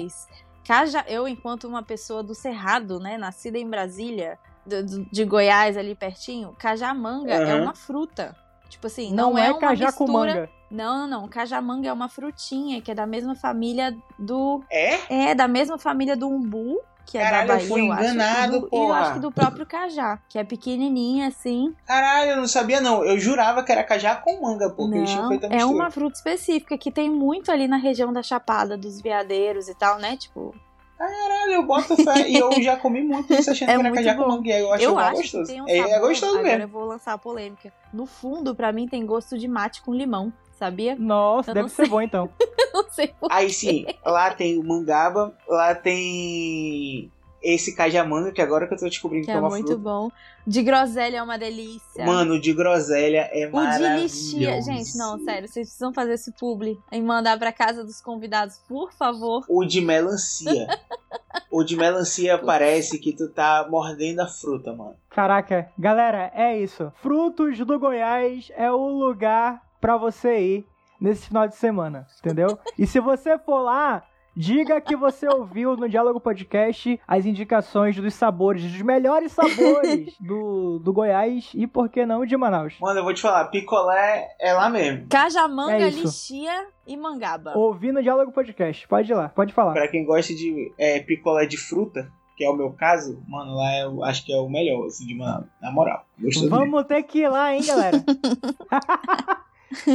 Caja, 0.70 1.04
eu, 1.08 1.28
enquanto 1.28 1.68
uma 1.68 1.82
pessoa 1.82 2.22
do 2.22 2.36
Cerrado, 2.36 3.00
né, 3.00 3.18
nascida 3.18 3.58
em 3.58 3.68
Brasília, 3.68 4.38
do- 4.64 5.04
de 5.12 5.26
Goiás 5.26 5.76
ali 5.76 5.96
pertinho, 5.96 6.56
cajamanga 6.60 7.34
é 7.34 7.54
Aham. 7.54 7.64
uma 7.64 7.74
fruta. 7.74 8.36
Tipo 8.70 8.86
assim, 8.86 9.12
Não, 9.12 9.32
não, 9.32 9.38
é, 9.40 9.50
uma 9.50 9.60
cajá 9.60 9.92
com 9.92 10.04
mistura... 10.04 10.34
manga. 10.36 10.50
Não, 10.70 11.08
não, 11.08 11.22
não. 11.22 11.28
Cajamanga 11.28 11.88
é 11.90 11.92
uma 11.92 12.08
frutinha 12.08 12.80
que 12.84 12.92
é 12.92 12.94
da 12.94 13.08
mesma 13.08 13.34
família 13.34 13.98
do. 14.20 14.64
É? 14.70 15.30
É, 15.32 15.34
da 15.34 15.48
mesma 15.48 15.80
família 15.80 16.16
do 16.16 16.28
umbu, 16.30 16.80
que 17.10 17.18
é 17.18 17.22
Caralho, 17.24 17.48
da 17.48 17.54
eu 17.56 17.58
Bahia, 17.58 17.68
fui 17.70 17.82
eu 17.88 17.92
acho. 17.92 18.04
enganado, 18.04 18.54
e 18.54 18.56
eu 18.58 18.62
porra. 18.68 19.00
acho 19.00 19.14
que 19.14 19.20
do 19.20 19.32
próprio 19.32 19.66
cajá, 19.66 20.20
que 20.30 20.38
é 20.38 20.44
pequenininha 20.44 21.28
assim. 21.28 21.74
Caralho, 21.86 22.32
eu 22.32 22.38
não 22.38 22.48
sabia 22.48 22.80
não. 22.80 23.04
Eu 23.04 23.18
jurava 23.20 23.64
que 23.64 23.72
era 23.72 23.84
cajá 23.84 24.16
com 24.16 24.42
manga, 24.42 24.70
porque 24.70 24.96
eles 24.98 25.10
tinham 25.10 25.24
Não, 25.24 25.30
feito 25.30 25.46
a 25.52 25.56
é 25.56 25.66
uma 25.66 25.90
fruta 25.90 26.16
específica 26.18 26.78
que 26.78 26.92
tem 26.92 27.10
muito 27.10 27.52
ali 27.52 27.68
na 27.68 27.78
região 27.78 28.14
da 28.14 28.22
Chapada, 28.22 28.78
dos 28.78 29.02
veadeiros 29.02 29.68
e 29.68 29.74
tal, 29.74 29.98
né? 29.98 30.16
Tipo, 30.18 30.54
Caralho, 30.98 31.52
eu 31.54 31.64
boto 31.64 31.96
fé. 31.96 32.30
e 32.30 32.36
eu 32.38 32.52
já 32.62 32.76
comi 32.76 33.02
muito 33.02 33.34
isso 33.34 33.50
achando 33.52 33.70
É 33.72 33.76
que 33.80 33.86
era 33.88 33.92
cajá 33.96 34.16
com 34.16 34.28
manga. 34.28 34.48
E 34.50 34.60
eu 34.60 34.74
acho 34.74 34.84
eu 34.84 35.00
acho 35.00 35.16
gostoso. 35.22 35.44
que 35.46 35.52
tem 35.54 35.62
um 35.62 35.68
é, 35.68 35.78
é 35.78 36.00
gostoso 36.00 36.32
agora 36.38 36.44
mesmo. 36.50 36.64
eu 36.64 36.68
vou 36.68 36.84
lançar 36.86 37.14
a 37.14 37.18
polêmica. 37.18 37.72
No 37.94 38.06
fundo, 38.06 38.54
pra 38.54 38.72
mim 38.72 38.88
tem 38.88 39.06
gosto 39.06 39.38
de 39.38 39.48
mate 39.48 39.82
com 39.82 39.94
limão, 39.94 40.32
sabia? 40.60 40.96
Nossa, 40.98 41.52
Eu 41.52 41.56
deve 41.56 41.70
ser 41.70 41.76
sei. 41.84 41.88
bom 41.90 42.02
então. 42.02 42.30
Não 42.74 42.86
sei 42.92 43.08
por 43.08 43.32
Aí 43.32 43.50
sim, 43.50 43.86
lá 44.06 44.32
tem 44.34 44.58
o 44.60 44.64
mangaba, 44.64 45.34
lá 45.48 45.74
tem 45.74 47.12
esse 47.42 47.74
cajamanga, 47.76 48.32
que 48.34 48.42
agora 48.42 48.68
que 48.68 48.74
eu 48.74 48.78
tô 48.78 48.86
descobrindo 48.86 49.26
que 49.26 49.32
que 49.32 49.32
é 49.32 49.38
é 49.38 49.40
uma 49.40 49.50
muito 49.50 49.68
fruta. 49.68 49.82
bom. 49.82 50.12
De 50.46 50.62
groselha 50.62 51.18
é 51.18 51.24
uma 51.24 51.38
delícia. 51.38 52.06
Mano, 52.06 52.34
o 52.36 52.40
de 52.40 52.54
groselha 52.54 53.30
é 53.32 53.46
O 53.46 53.50
de 53.50 53.54
maravilhoso. 53.56 54.04
lixia. 54.04 54.62
Gente, 54.62 54.98
não, 54.98 55.18
sério, 55.24 55.48
vocês 55.48 55.68
precisam 55.68 55.94
fazer 55.94 56.14
esse 56.14 56.32
publi 56.34 56.78
e 56.92 57.02
mandar 57.02 57.38
pra 57.40 57.52
casa 57.54 57.84
dos 57.84 58.02
convidados, 58.02 58.58
por 58.68 58.92
favor. 58.92 59.46
O 59.48 59.64
de 59.64 59.80
melancia. 59.80 60.68
o 61.52 61.64
de 61.64 61.78
melancia 61.78 62.38
parece 62.38 63.00
que 63.00 63.14
tu 63.14 63.30
tá 63.30 63.66
mordendo 63.70 64.20
a 64.20 64.28
fruta, 64.28 64.74
mano. 64.74 64.96
Caraca, 65.10 65.70
galera, 65.78 66.32
é 66.36 66.58
isso. 66.60 66.92
Frutos 67.02 67.58
do 67.60 67.80
Goiás 67.80 68.52
é 68.58 68.70
o 68.72 68.88
lugar 68.90 69.62
pra 69.80 69.98
você 69.98 70.40
ir 70.40 70.68
nesse 71.00 71.28
final 71.28 71.48
de 71.48 71.56
semana, 71.56 72.06
entendeu? 72.20 72.58
e 72.78 72.86
se 72.86 73.00
você 73.00 73.38
for 73.40 73.62
lá, 73.62 74.04
diga 74.36 74.80
que 74.82 74.96
você 74.96 75.28
ouviu 75.28 75.76
no 75.78 75.88
Diálogo 75.90 76.20
Podcast 76.20 77.00
as 77.08 77.26
indicações 77.26 77.96
dos 77.96 78.14
sabores, 78.14 78.64
dos 78.64 78.82
melhores 78.82 79.32
sabores 79.32 80.14
do, 80.20 80.80
do 80.80 80.94
Goiás 80.94 81.52
e, 81.54 81.66
por 81.68 81.90
que 81.90 82.06
não, 82.06 82.26
de 82.26 82.36
Manaus. 82.38 82.76
Mano, 82.80 83.00
eu 83.00 83.04
vou 83.04 83.14
te 83.14 83.22
falar, 83.22 83.46
picolé 83.46 84.28
é 84.40 84.54
lá 84.54 84.70
mesmo. 84.70 85.08
Cajamanga, 85.10 85.74
É 85.86 85.88
isso. 85.90 86.04
lixia 86.04 86.68
e 86.86 86.96
mangaba. 86.98 87.58
Ouvi 87.58 87.92
no 87.92 88.02
Diálogo 88.04 88.32
Podcast. 88.32 88.88
Pode 88.88 89.12
ir 89.12 89.16
lá, 89.16 89.30
pode 89.30 89.54
falar. 89.54 89.74
Pra 89.74 89.88
quem 89.88 90.06
gosta 90.06 90.34
de 90.34 90.74
é, 90.78 91.00
picolé 91.00 91.46
de 91.46 91.58
fruta, 91.58 92.12
que 92.38 92.44
é 92.46 92.50
o 92.50 92.56
meu 92.56 92.72
caso, 92.72 93.22
mano, 93.28 93.56
lá 93.56 93.80
eu 93.80 94.04
acho 94.04 94.26
que 94.26 94.32
é 94.34 94.38
o 94.38 94.48
melhor, 94.50 94.86
assim, 94.86 95.06
de 95.06 95.16
Manaus. 95.16 95.46
Na 95.62 95.72
moral. 95.72 96.06
Mesmo. 96.18 96.50
Vamos 96.50 96.86
ter 96.86 97.04
que 97.04 97.20
ir 97.20 97.30
lá, 97.30 97.54
hein, 97.54 97.62
galera? 97.66 97.98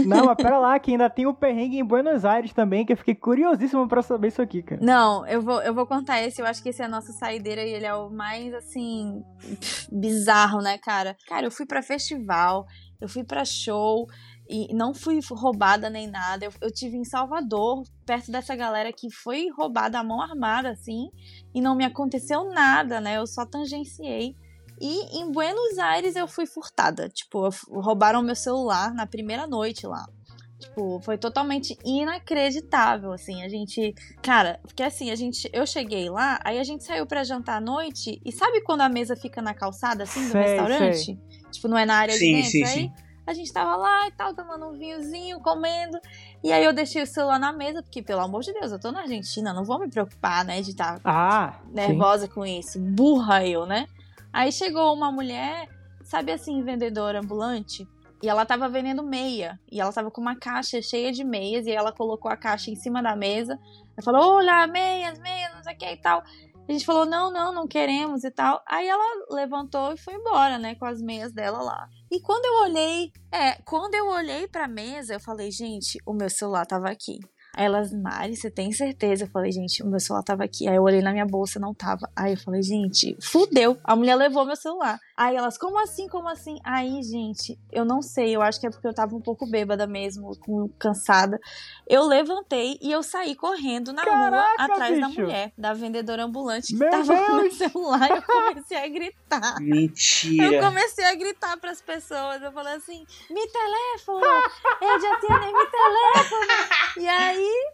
Não, 0.06 0.26
mas 0.26 0.36
pera 0.42 0.58
lá, 0.58 0.78
que 0.78 0.92
ainda 0.92 1.10
tem 1.10 1.26
o 1.26 1.34
perrengue 1.34 1.78
em 1.78 1.84
Buenos 1.84 2.24
Aires 2.24 2.52
também, 2.52 2.84
que 2.84 2.92
eu 2.92 2.96
fiquei 2.96 3.14
curiosíssimo 3.14 3.88
pra 3.88 4.02
saber 4.02 4.28
isso 4.28 4.42
aqui, 4.42 4.62
cara. 4.62 4.80
Não, 4.82 5.26
eu 5.26 5.42
vou, 5.42 5.60
eu 5.62 5.74
vou 5.74 5.86
contar 5.86 6.22
esse. 6.22 6.40
Eu 6.40 6.46
acho 6.46 6.62
que 6.62 6.68
esse 6.68 6.82
é 6.82 6.84
a 6.84 6.88
nossa 6.88 7.12
saideira 7.12 7.62
e 7.62 7.72
ele 7.72 7.86
é 7.86 7.94
o 7.94 8.10
mais, 8.10 8.52
assim, 8.54 9.22
bizarro, 9.90 10.60
né, 10.60 10.78
cara? 10.78 11.16
Cara, 11.26 11.46
eu 11.46 11.50
fui 11.50 11.66
pra 11.66 11.82
festival, 11.82 12.66
eu 13.00 13.08
fui 13.08 13.24
pra 13.24 13.44
show 13.44 14.06
e 14.48 14.74
não 14.74 14.92
fui 14.92 15.20
roubada 15.30 15.88
nem 15.88 16.06
nada. 16.06 16.44
Eu, 16.44 16.52
eu 16.60 16.70
tive 16.70 16.96
em 16.96 17.04
Salvador, 17.04 17.82
perto 18.04 18.30
dessa 18.30 18.54
galera 18.54 18.92
que 18.92 19.10
foi 19.10 19.48
roubada 19.50 19.98
à 19.98 20.04
mão 20.04 20.20
armada, 20.20 20.70
assim, 20.70 21.08
e 21.54 21.60
não 21.60 21.74
me 21.74 21.84
aconteceu 21.84 22.44
nada, 22.50 23.00
né? 23.00 23.18
Eu 23.18 23.26
só 23.26 23.46
tangenciei. 23.46 24.36
E 24.80 25.18
em 25.18 25.30
Buenos 25.30 25.78
Aires 25.78 26.16
eu 26.16 26.26
fui 26.28 26.46
furtada. 26.46 27.08
Tipo, 27.08 27.48
roubaram 27.68 28.22
meu 28.22 28.34
celular 28.36 28.92
na 28.92 29.06
primeira 29.06 29.46
noite 29.46 29.86
lá. 29.86 30.04
Tipo, 30.58 31.00
foi 31.04 31.18
totalmente 31.18 31.76
inacreditável, 31.84 33.12
assim. 33.12 33.42
A 33.42 33.48
gente. 33.48 33.94
Cara, 34.22 34.58
porque 34.62 34.82
assim, 34.82 35.10
a 35.10 35.16
gente. 35.16 35.48
Eu 35.52 35.66
cheguei 35.66 36.08
lá, 36.08 36.40
aí 36.44 36.58
a 36.58 36.64
gente 36.64 36.84
saiu 36.84 37.06
pra 37.06 37.24
jantar 37.24 37.58
à 37.58 37.60
noite. 37.60 38.20
E 38.24 38.32
sabe 38.32 38.62
quando 38.62 38.80
a 38.80 38.88
mesa 38.88 39.14
fica 39.16 39.42
na 39.42 39.52
calçada, 39.54 40.04
assim, 40.04 40.24
do 40.26 40.32
Sei, 40.32 40.42
restaurante? 40.42 41.18
Tipo, 41.52 41.68
não 41.68 41.76
é 41.78 41.84
na 41.84 41.96
área 41.96 42.14
Sim, 42.14 42.26
de 42.26 42.32
dentro. 42.36 42.50
sim, 42.50 42.64
aí 42.64 42.70
sim. 42.70 42.92
a 43.26 43.34
gente 43.34 43.52
tava 43.52 43.76
lá 43.76 44.08
e 44.08 44.12
tal, 44.12 44.34
tomando 44.34 44.66
um 44.66 44.72
vinhozinho, 44.72 45.40
comendo. 45.40 45.98
E 46.42 46.52
aí 46.52 46.64
eu 46.64 46.72
deixei 46.72 47.02
o 47.02 47.06
celular 47.06 47.38
na 47.38 47.52
mesa, 47.52 47.82
porque, 47.82 48.02
pelo 48.02 48.20
amor 48.20 48.42
de 48.42 48.52
Deus, 48.52 48.72
eu 48.72 48.78
tô 48.80 48.90
na 48.90 49.02
Argentina, 49.02 49.52
não 49.52 49.64
vou 49.64 49.78
me 49.78 49.88
preocupar, 49.88 50.44
né, 50.44 50.60
de 50.62 50.70
estar 50.70 51.00
Ah, 51.04 51.58
sim. 51.64 51.72
nervosa 51.74 52.26
com 52.28 52.44
isso. 52.44 52.78
Burra 52.80 53.46
eu, 53.46 53.66
né? 53.66 53.86
Aí 54.34 54.50
chegou 54.50 54.92
uma 54.92 55.12
mulher, 55.12 55.68
sabe 56.02 56.32
assim, 56.32 56.60
vendedora 56.64 57.20
ambulante? 57.20 57.86
E 58.20 58.28
ela 58.28 58.44
tava 58.44 58.68
vendendo 58.68 59.04
meia. 59.04 59.60
E 59.70 59.80
ela 59.80 59.92
tava 59.92 60.10
com 60.10 60.20
uma 60.20 60.34
caixa 60.34 60.82
cheia 60.82 61.12
de 61.12 61.22
meias. 61.22 61.66
E 61.66 61.70
ela 61.70 61.92
colocou 61.92 62.28
a 62.28 62.36
caixa 62.36 62.68
em 62.68 62.74
cima 62.74 63.00
da 63.00 63.14
mesa. 63.14 63.56
Ela 63.96 64.02
falou: 64.02 64.36
Olha, 64.36 64.66
meias, 64.66 65.20
meias, 65.20 65.54
não 65.54 65.62
sei 65.62 65.74
o 65.74 65.78
que 65.78 65.92
e 65.92 65.96
tal. 66.00 66.20
A 66.68 66.72
gente 66.72 66.84
falou: 66.84 67.06
Não, 67.06 67.30
não, 67.30 67.54
não 67.54 67.68
queremos 67.68 68.24
e 68.24 68.30
tal. 68.30 68.60
Aí 68.66 68.88
ela 68.88 69.26
levantou 69.30 69.92
e 69.92 69.98
foi 69.98 70.14
embora, 70.14 70.58
né? 70.58 70.74
Com 70.74 70.86
as 70.86 71.00
meias 71.00 71.32
dela 71.32 71.62
lá. 71.62 71.86
E 72.10 72.20
quando 72.20 72.44
eu 72.46 72.62
olhei, 72.62 73.12
é, 73.30 73.60
quando 73.62 73.94
eu 73.94 74.08
olhei 74.08 74.48
pra 74.48 74.66
mesa, 74.66 75.14
eu 75.14 75.20
falei: 75.20 75.52
Gente, 75.52 75.98
o 76.04 76.12
meu 76.12 76.30
celular 76.30 76.66
tava 76.66 76.88
aqui. 76.88 77.20
Aí 77.56 77.66
elas, 77.66 77.92
Mari, 77.92 78.36
você 78.36 78.50
tem 78.50 78.72
certeza? 78.72 79.24
Eu 79.24 79.28
falei, 79.28 79.52
gente, 79.52 79.82
o 79.82 79.86
meu 79.86 80.00
celular 80.00 80.24
tava 80.24 80.42
aqui. 80.44 80.68
Aí 80.68 80.74
eu 80.74 80.82
olhei 80.82 81.00
na 81.00 81.12
minha 81.12 81.24
bolsa, 81.24 81.60
não 81.60 81.72
tava. 81.72 82.10
Aí 82.14 82.32
eu 82.32 82.36
falei, 82.36 82.62
gente, 82.62 83.16
fudeu. 83.20 83.78
A 83.84 83.94
mulher 83.94 84.16
levou 84.16 84.44
meu 84.44 84.56
celular. 84.56 84.98
Aí 85.16 85.36
elas, 85.36 85.56
como 85.56 85.78
assim, 85.78 86.08
como 86.08 86.28
assim? 86.28 86.58
Aí, 86.64 87.00
gente, 87.02 87.56
eu 87.70 87.84
não 87.84 88.02
sei. 88.02 88.34
Eu 88.34 88.42
acho 88.42 88.58
que 88.60 88.66
é 88.66 88.70
porque 88.70 88.86
eu 88.88 88.92
tava 88.92 89.14
um 89.14 89.20
pouco 89.20 89.46
bêbada 89.46 89.86
mesmo, 89.86 90.36
com- 90.40 90.68
cansada. 90.78 91.38
Eu 91.86 92.02
levantei 92.04 92.76
e 92.82 92.90
eu 92.90 93.00
saí 93.00 93.36
correndo 93.36 93.92
na 93.92 94.02
rua 94.02 94.12
Caraca, 94.12 94.64
atrás 94.72 95.00
da 95.00 95.06
bicho. 95.08 95.20
mulher, 95.20 95.52
da 95.56 95.72
vendedora 95.72 96.24
ambulante 96.24 96.72
que 96.72 96.78
Meu 96.78 96.90
tava 96.90 97.16
com 97.26 97.32
meu 97.32 97.42
Deus. 97.42 97.54
celular. 97.54 98.10
Eu 98.10 98.22
comecei 98.22 98.76
a 98.76 98.88
gritar. 98.88 99.54
Eu 99.60 99.64
Mentira. 99.64 100.60
comecei 100.64 101.04
a 101.04 101.14
gritar 101.14 101.56
pras 101.58 101.80
pessoas. 101.80 102.42
Eu 102.42 102.50
falei 102.50 102.74
assim: 102.74 103.06
me 103.30 103.46
telefona! 103.46 104.50
Eu 104.80 105.00
já 105.00 105.20
tinha 105.20 105.38
nem 105.38 105.52
me 105.52 105.66
telefona! 105.66 106.68
E 106.98 107.08
aí. 107.08 107.72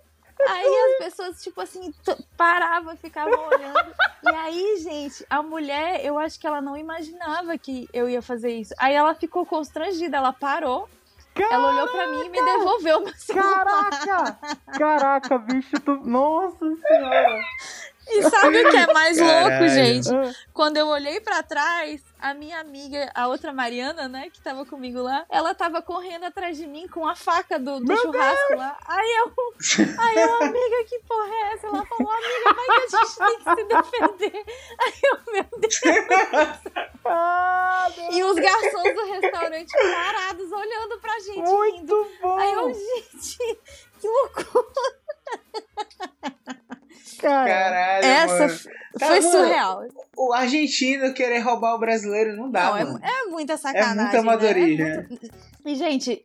Aí 0.48 0.92
as 0.92 0.98
pessoas, 1.04 1.42
tipo 1.42 1.60
assim, 1.60 1.92
paravam 2.36 2.94
e 2.94 2.96
ficavam 2.96 3.48
olhando. 3.48 3.94
E 4.24 4.28
aí, 4.34 4.76
gente, 4.82 5.24
a 5.28 5.42
mulher, 5.42 6.04
eu 6.04 6.18
acho 6.18 6.38
que 6.38 6.46
ela 6.46 6.60
não 6.60 6.76
imaginava 6.76 7.56
que 7.58 7.88
eu 7.92 8.08
ia 8.08 8.22
fazer 8.22 8.50
isso. 8.50 8.74
Aí 8.78 8.94
ela 8.94 9.14
ficou 9.14 9.44
constrangida, 9.46 10.16
ela 10.16 10.32
parou, 10.32 10.88
ela 11.36 11.72
olhou 11.72 11.88
pra 11.88 12.06
mim 12.08 12.26
e 12.26 12.28
me 12.28 12.42
devolveu 12.42 13.00
meu 13.00 13.14
celular. 13.14 13.64
Caraca! 13.64 14.38
Caraca, 14.78 15.38
bicho, 15.38 15.78
tu... 15.80 15.96
Nossa 16.04 16.58
senhora! 16.58 17.42
E 18.10 18.22
sabe 18.28 18.64
o 18.66 18.70
que 18.70 18.76
é 18.76 18.92
mais 18.92 19.18
louco, 19.18 19.32
Caralho. 19.48 19.68
gente? 19.68 20.08
Ah, 20.14 20.32
Quando 20.52 20.76
eu 20.76 20.88
olhei 20.88 21.20
pra 21.20 21.42
trás, 21.42 22.02
a 22.18 22.34
minha 22.34 22.58
amiga, 22.60 23.10
a 23.14 23.28
outra 23.28 23.52
Mariana, 23.52 24.08
né, 24.08 24.28
que 24.30 24.40
tava 24.40 24.66
comigo 24.66 25.00
lá, 25.00 25.24
ela 25.28 25.54
tava 25.54 25.80
correndo 25.80 26.24
atrás 26.24 26.56
de 26.56 26.66
mim 26.66 26.86
com 26.88 27.06
a 27.08 27.14
faca 27.14 27.58
do, 27.58 27.80
do 27.80 27.96
churrasco 27.96 28.56
lá. 28.56 28.76
Aí 28.86 29.10
eu, 29.18 29.32
aí 29.98 30.16
eu, 30.16 30.34
amiga, 30.42 30.84
que 30.88 30.98
porra 31.00 31.28
é 31.34 31.52
essa? 31.54 31.66
Ela 31.68 31.86
falou, 31.86 32.10
amiga, 32.12 32.54
vai 32.54 32.66
que 32.66 32.96
a 32.96 32.98
gente 32.98 33.16
tem 33.16 33.38
que 33.38 33.44
se 33.44 33.64
defender. 33.64 34.44
Aí 34.80 34.92
eu, 35.04 35.32
meu 35.32 35.46
Deus. 35.58 35.80
Ah, 37.02 37.90
meu 37.96 38.12
E 38.12 38.22
os 38.24 38.36
garçons 38.36 38.94
do 38.94 39.04
restaurante 39.06 39.72
parados, 39.72 40.52
olhando 40.52 40.98
pra 41.00 41.18
gente, 41.20 41.38
rindo. 41.38 41.56
muito 41.56 42.06
bom! 42.20 42.38
Aí 42.38 42.52
eu, 42.52 42.74
gente, 42.74 43.38
que 43.98 44.06
loucura. 44.06 44.66
Cara, 47.18 47.48
Caralho, 47.48 48.04
Essa 48.04 48.38
mano. 48.46 48.58
Tá, 48.98 49.06
foi 49.06 49.20
mano, 49.20 49.32
surreal. 49.32 49.82
O 50.16 50.32
argentino 50.32 51.14
querer 51.14 51.38
roubar 51.40 51.74
o 51.74 51.78
brasileiro 51.78 52.36
não 52.36 52.50
dá, 52.50 52.64
Não, 52.70 52.76
é, 52.76 52.84
mano. 52.84 53.00
é 53.02 53.24
muita 53.30 53.56
sacanagem. 53.56 53.96
muito 54.02 54.16
amadorismo, 54.18 54.84
né? 54.84 54.92
É 54.94 55.08
muito- 55.08 55.30
E, 55.66 55.74
gente, 55.74 56.22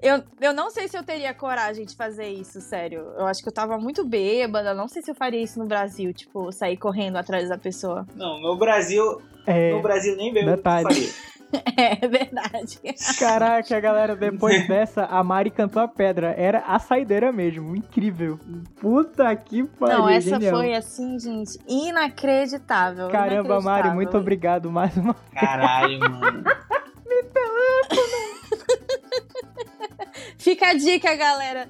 Eu, 0.00 0.22
eu 0.40 0.52
não 0.54 0.70
sei 0.70 0.86
se 0.86 0.96
eu 0.96 1.02
teria 1.02 1.34
coragem 1.34 1.84
de 1.84 1.96
fazer 1.96 2.28
isso, 2.28 2.60
sério. 2.60 3.00
Eu 3.18 3.26
acho 3.26 3.42
que 3.42 3.48
eu 3.48 3.52
tava 3.52 3.76
muito 3.78 4.04
bêbada. 4.06 4.72
Não 4.72 4.86
sei 4.86 5.02
se 5.02 5.10
eu 5.10 5.14
faria 5.14 5.42
isso 5.42 5.58
no 5.58 5.66
Brasil, 5.66 6.12
tipo, 6.14 6.52
sair 6.52 6.76
correndo 6.76 7.16
atrás 7.16 7.48
da 7.48 7.58
pessoa. 7.58 8.06
Não, 8.14 8.40
no 8.40 8.56
Brasil, 8.56 9.20
É, 9.44 9.72
no 9.72 9.82
Brasil 9.82 10.14
nem 10.16 10.32
detalhe. 10.32 11.12
Faria. 11.50 11.68
É 11.78 12.08
verdade. 12.08 12.80
Caraca, 13.18 13.80
galera, 13.80 14.16
depois 14.16 14.66
dessa, 14.68 15.04
a 15.04 15.22
Mari 15.22 15.50
cantou 15.50 15.80
a 15.80 15.86
pedra. 15.88 16.34
Era 16.36 16.60
a 16.66 16.78
saideira 16.78 17.30
mesmo. 17.32 17.74
Incrível. 17.76 18.38
Puta 18.80 19.34
que 19.36 19.64
pariu. 19.64 19.98
Não, 19.98 20.08
essa 20.08 20.30
genial. 20.30 20.56
foi 20.56 20.74
assim, 20.74 21.18
gente, 21.18 21.58
inacreditável. 21.68 23.08
Caramba, 23.08 23.60
Mari, 23.60 23.90
muito 23.90 24.10
inacreditável. 24.10 24.20
obrigado 24.20 24.70
mais 24.72 24.96
uma 24.96 25.14
Caralho, 25.32 26.00
mano. 26.10 26.44
Fica 30.36 30.70
a 30.70 30.74
dica, 30.74 31.14
galera. 31.14 31.68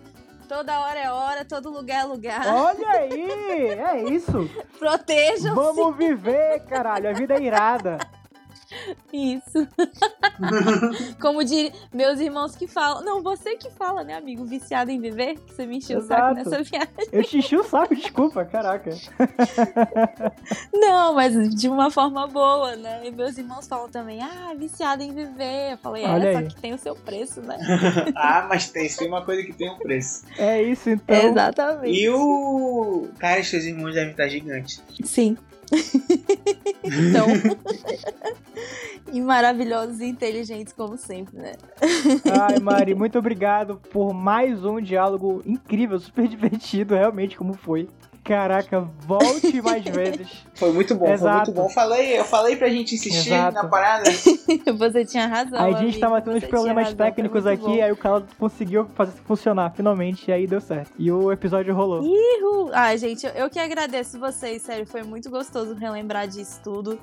Toda 0.49 0.81
hora 0.81 0.99
é 0.99 1.11
hora, 1.11 1.45
todo 1.45 1.71
lugar 1.71 2.01
é 2.01 2.05
lugar. 2.05 2.47
Olha 2.47 2.89
aí! 2.93 3.69
É 3.71 4.03
isso! 4.11 4.49
Protejam-se. 4.79 5.51
Vamos 5.51 5.97
viver, 5.97 6.61
caralho! 6.61 7.11
A 7.11 7.13
vida 7.13 7.35
é 7.35 7.43
irada! 7.43 7.99
Isso. 9.13 9.67
Como 11.21 11.45
de 11.45 11.73
meus 11.93 12.21
irmãos 12.21 12.55
que 12.55 12.67
falam. 12.67 13.05
Não, 13.05 13.23
você 13.23 13.57
que 13.57 13.71
fala, 13.71 14.05
né, 14.05 14.15
amigo? 14.15 14.45
Viciado 14.45 14.91
em 14.91 15.01
viver? 15.01 15.35
Que 15.35 15.55
você 15.55 15.67
me 15.67 15.79
encheu 15.79 15.99
o 15.99 16.03
saco 16.03 16.39
Exato. 16.39 16.51
nessa 16.51 16.63
viagem. 16.63 16.89
Eu 17.13 17.25
te 17.25 17.39
enchi 17.39 17.57
o 17.57 17.65
saco, 17.65 17.95
desculpa, 17.95 18.45
caraca. 18.45 18.91
Não, 20.73 21.15
mas 21.15 21.55
de 21.55 21.69
uma 21.69 21.91
forma 21.91 22.27
boa, 22.27 22.77
né? 22.77 23.07
E 23.07 23.11
meus 23.11 23.37
irmãos 23.39 23.67
falam 23.67 23.89
também, 23.89 24.21
ah, 24.23 24.55
viciado 24.57 25.03
em 25.03 25.13
viver. 25.13 25.73
Eu 25.73 25.79
falei, 25.79 26.05
é, 26.05 26.09
Olha 26.09 26.33
só 26.33 26.39
aí. 26.39 26.49
que 26.49 26.61
tem 26.61 26.75
o 26.75 26.79
seu 26.79 26.95
preço, 26.95 27.41
né? 27.41 27.59
ah, 28.15 28.47
mas 28.49 28.71
tem, 28.71 28.89
tem 28.89 29.09
uma 29.09 29.25
coisa 29.25 29.43
que 29.43 29.53
tem 29.53 29.71
um 29.71 29.79
preço. 29.79 30.25
É 30.37 30.63
isso 30.63 30.91
então. 30.91 31.17
Exatamente. 31.17 31.99
E 31.99 32.09
o. 32.09 33.09
Cara, 33.19 33.43
seus 33.43 33.65
irmãos 33.65 33.95
devem 33.95 34.11
estar 34.11 34.29
gigantes. 34.29 34.83
Sim. 35.05 35.37
então. 36.85 37.27
e 39.13 39.21
maravilhosos 39.21 40.01
e 40.01 40.07
inteligentes, 40.07 40.73
como 40.73 40.97
sempre, 40.97 41.39
né? 41.39 41.53
Ai, 42.31 42.59
Mari, 42.61 42.95
muito 42.95 43.19
obrigado 43.19 43.81
por 43.91 44.13
mais 44.13 44.65
um 44.65 44.81
diálogo 44.81 45.43
incrível, 45.47 45.99
super 45.99 46.27
divertido, 46.29 46.95
realmente, 46.95 47.37
como 47.37 47.55
foi. 47.55 47.89
Caraca, 48.29 48.81
volte 49.07 49.61
mais 49.63 49.83
vezes. 49.85 50.29
Foi 50.55 50.71
muito 50.73 50.95
bom, 50.95 51.07
foi 51.07 51.15
Exato. 51.15 51.37
muito 51.37 51.53
bom. 51.53 51.69
Falei, 51.71 52.19
eu 52.19 52.25
falei 52.25 52.57
pra 52.57 52.69
gente 52.69 52.95
insistir 52.95 53.33
Exato. 53.33 53.55
na 53.55 53.65
parada. 53.69 54.05
Você 54.77 55.05
tinha 55.05 55.27
razão. 55.27 55.59
Aí 55.59 55.73
a 55.73 55.77
gente 55.79 55.85
amigo, 55.95 56.01
tava 56.01 56.21
tendo 56.21 56.37
uns 56.37 56.45
problemas 56.45 56.89
foi 56.89 56.97
técnicos 56.97 57.47
aqui, 57.47 57.63
bom. 57.63 57.83
aí 57.83 57.91
o 57.93 57.97
cara 57.97 58.25
conseguiu 58.39 58.87
fazer 58.95 59.13
funcionar, 59.25 59.73
finalmente, 59.75 60.29
e 60.29 60.33
aí 60.33 60.47
deu 60.47 60.61
certo. 60.61 60.93
E 60.99 61.11
o 61.11 61.33
episódio 61.33 61.75
rolou. 61.75 62.03
Ihu! 62.03 62.71
Ai, 62.73 62.99
gente, 62.99 63.25
eu, 63.25 63.33
eu 63.33 63.51
que 63.51 63.59
agradeço 63.59 64.19
vocês, 64.19 64.63
sério, 64.63 64.87
foi 64.87 65.03
muito 65.03 65.31
gostoso 65.31 65.75
relembrar 65.75 66.29
disso 66.29 66.61
tudo. 66.63 66.99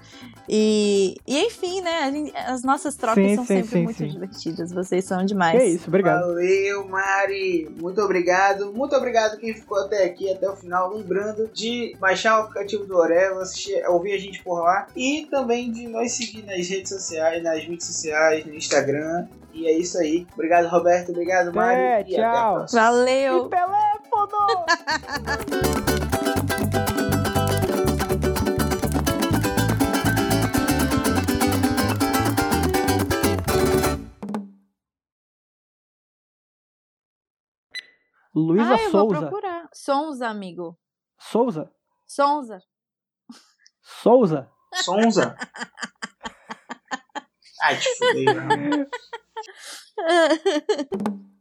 E, 0.47 1.15
e 1.25 1.39
enfim, 1.45 1.81
né, 1.81 2.03
a 2.03 2.11
gente- 2.11 2.35
as 2.35 2.61
nossas 2.63 2.95
trocas 2.95 3.23
Sim, 3.23 3.35
são 3.35 3.45
sim, 3.45 3.55
sempre 3.55 3.69
sim, 3.69 3.83
muito 3.83 3.97
sim. 3.97 4.07
divertidas, 4.07 4.71
vocês 4.71 5.05
são 5.05 5.25
demais. 5.25 5.59
Que 5.59 5.65
isso, 5.67 5.87
obrigado. 5.87 6.21
Valeu, 6.21 6.87
Mari. 6.87 7.69
Muito 7.81 8.01
obrigado. 8.01 8.71
Muito 8.73 8.95
obrigado 8.95 9.37
quem 9.39 9.53
ficou 9.53 9.79
até 9.79 10.03
aqui, 10.05 10.31
até 10.31 10.49
o 10.49 10.55
final. 10.55 10.93
Lembrando 11.15 11.49
de 11.53 11.95
baixar 11.97 12.39
o 12.39 12.41
aplicativo 12.41 12.85
do 12.85 12.97
Orelo, 12.97 13.39
assistir, 13.39 13.81
ouvir 13.87 14.11
a 14.11 14.17
gente 14.17 14.43
por 14.43 14.61
lá. 14.61 14.85
E 14.93 15.25
também 15.31 15.71
de 15.71 15.87
nos 15.87 16.11
seguir 16.11 16.43
nas 16.45 16.67
redes 16.67 16.89
sociais, 16.89 17.41
nas 17.41 17.65
mídias 17.65 17.85
sociais, 17.85 18.45
no 18.45 18.53
Instagram. 18.53 19.25
E 19.53 19.65
é 19.65 19.71
isso 19.71 19.97
aí. 19.97 20.27
Obrigado, 20.33 20.67
Roberto. 20.67 21.11
Obrigado, 21.11 21.53
Mari. 21.53 21.79
É, 21.79 22.05
e 22.05 22.17
até 22.17 22.25
a 22.25 22.31
tchau. 22.33 22.55
próxima. 22.55 22.81
Valeu! 22.81 23.45
E 23.45 23.49
teléfono! 23.49 24.65
Luísa 38.35 38.75
ah, 38.75 38.83
eu 38.83 38.91
vou 38.91 39.01
Souza. 39.01 39.19
procurar. 39.21 39.69
Sonza, 39.71 40.27
amigo. 40.27 40.77
Souza? 41.31 41.71
Sonza. 42.05 42.61
Souza? 43.81 44.51
Sonza. 44.83 45.35
Ai, 47.63 47.77
te 47.79 47.89
fudei, 47.97 48.25
mano. 48.25 48.87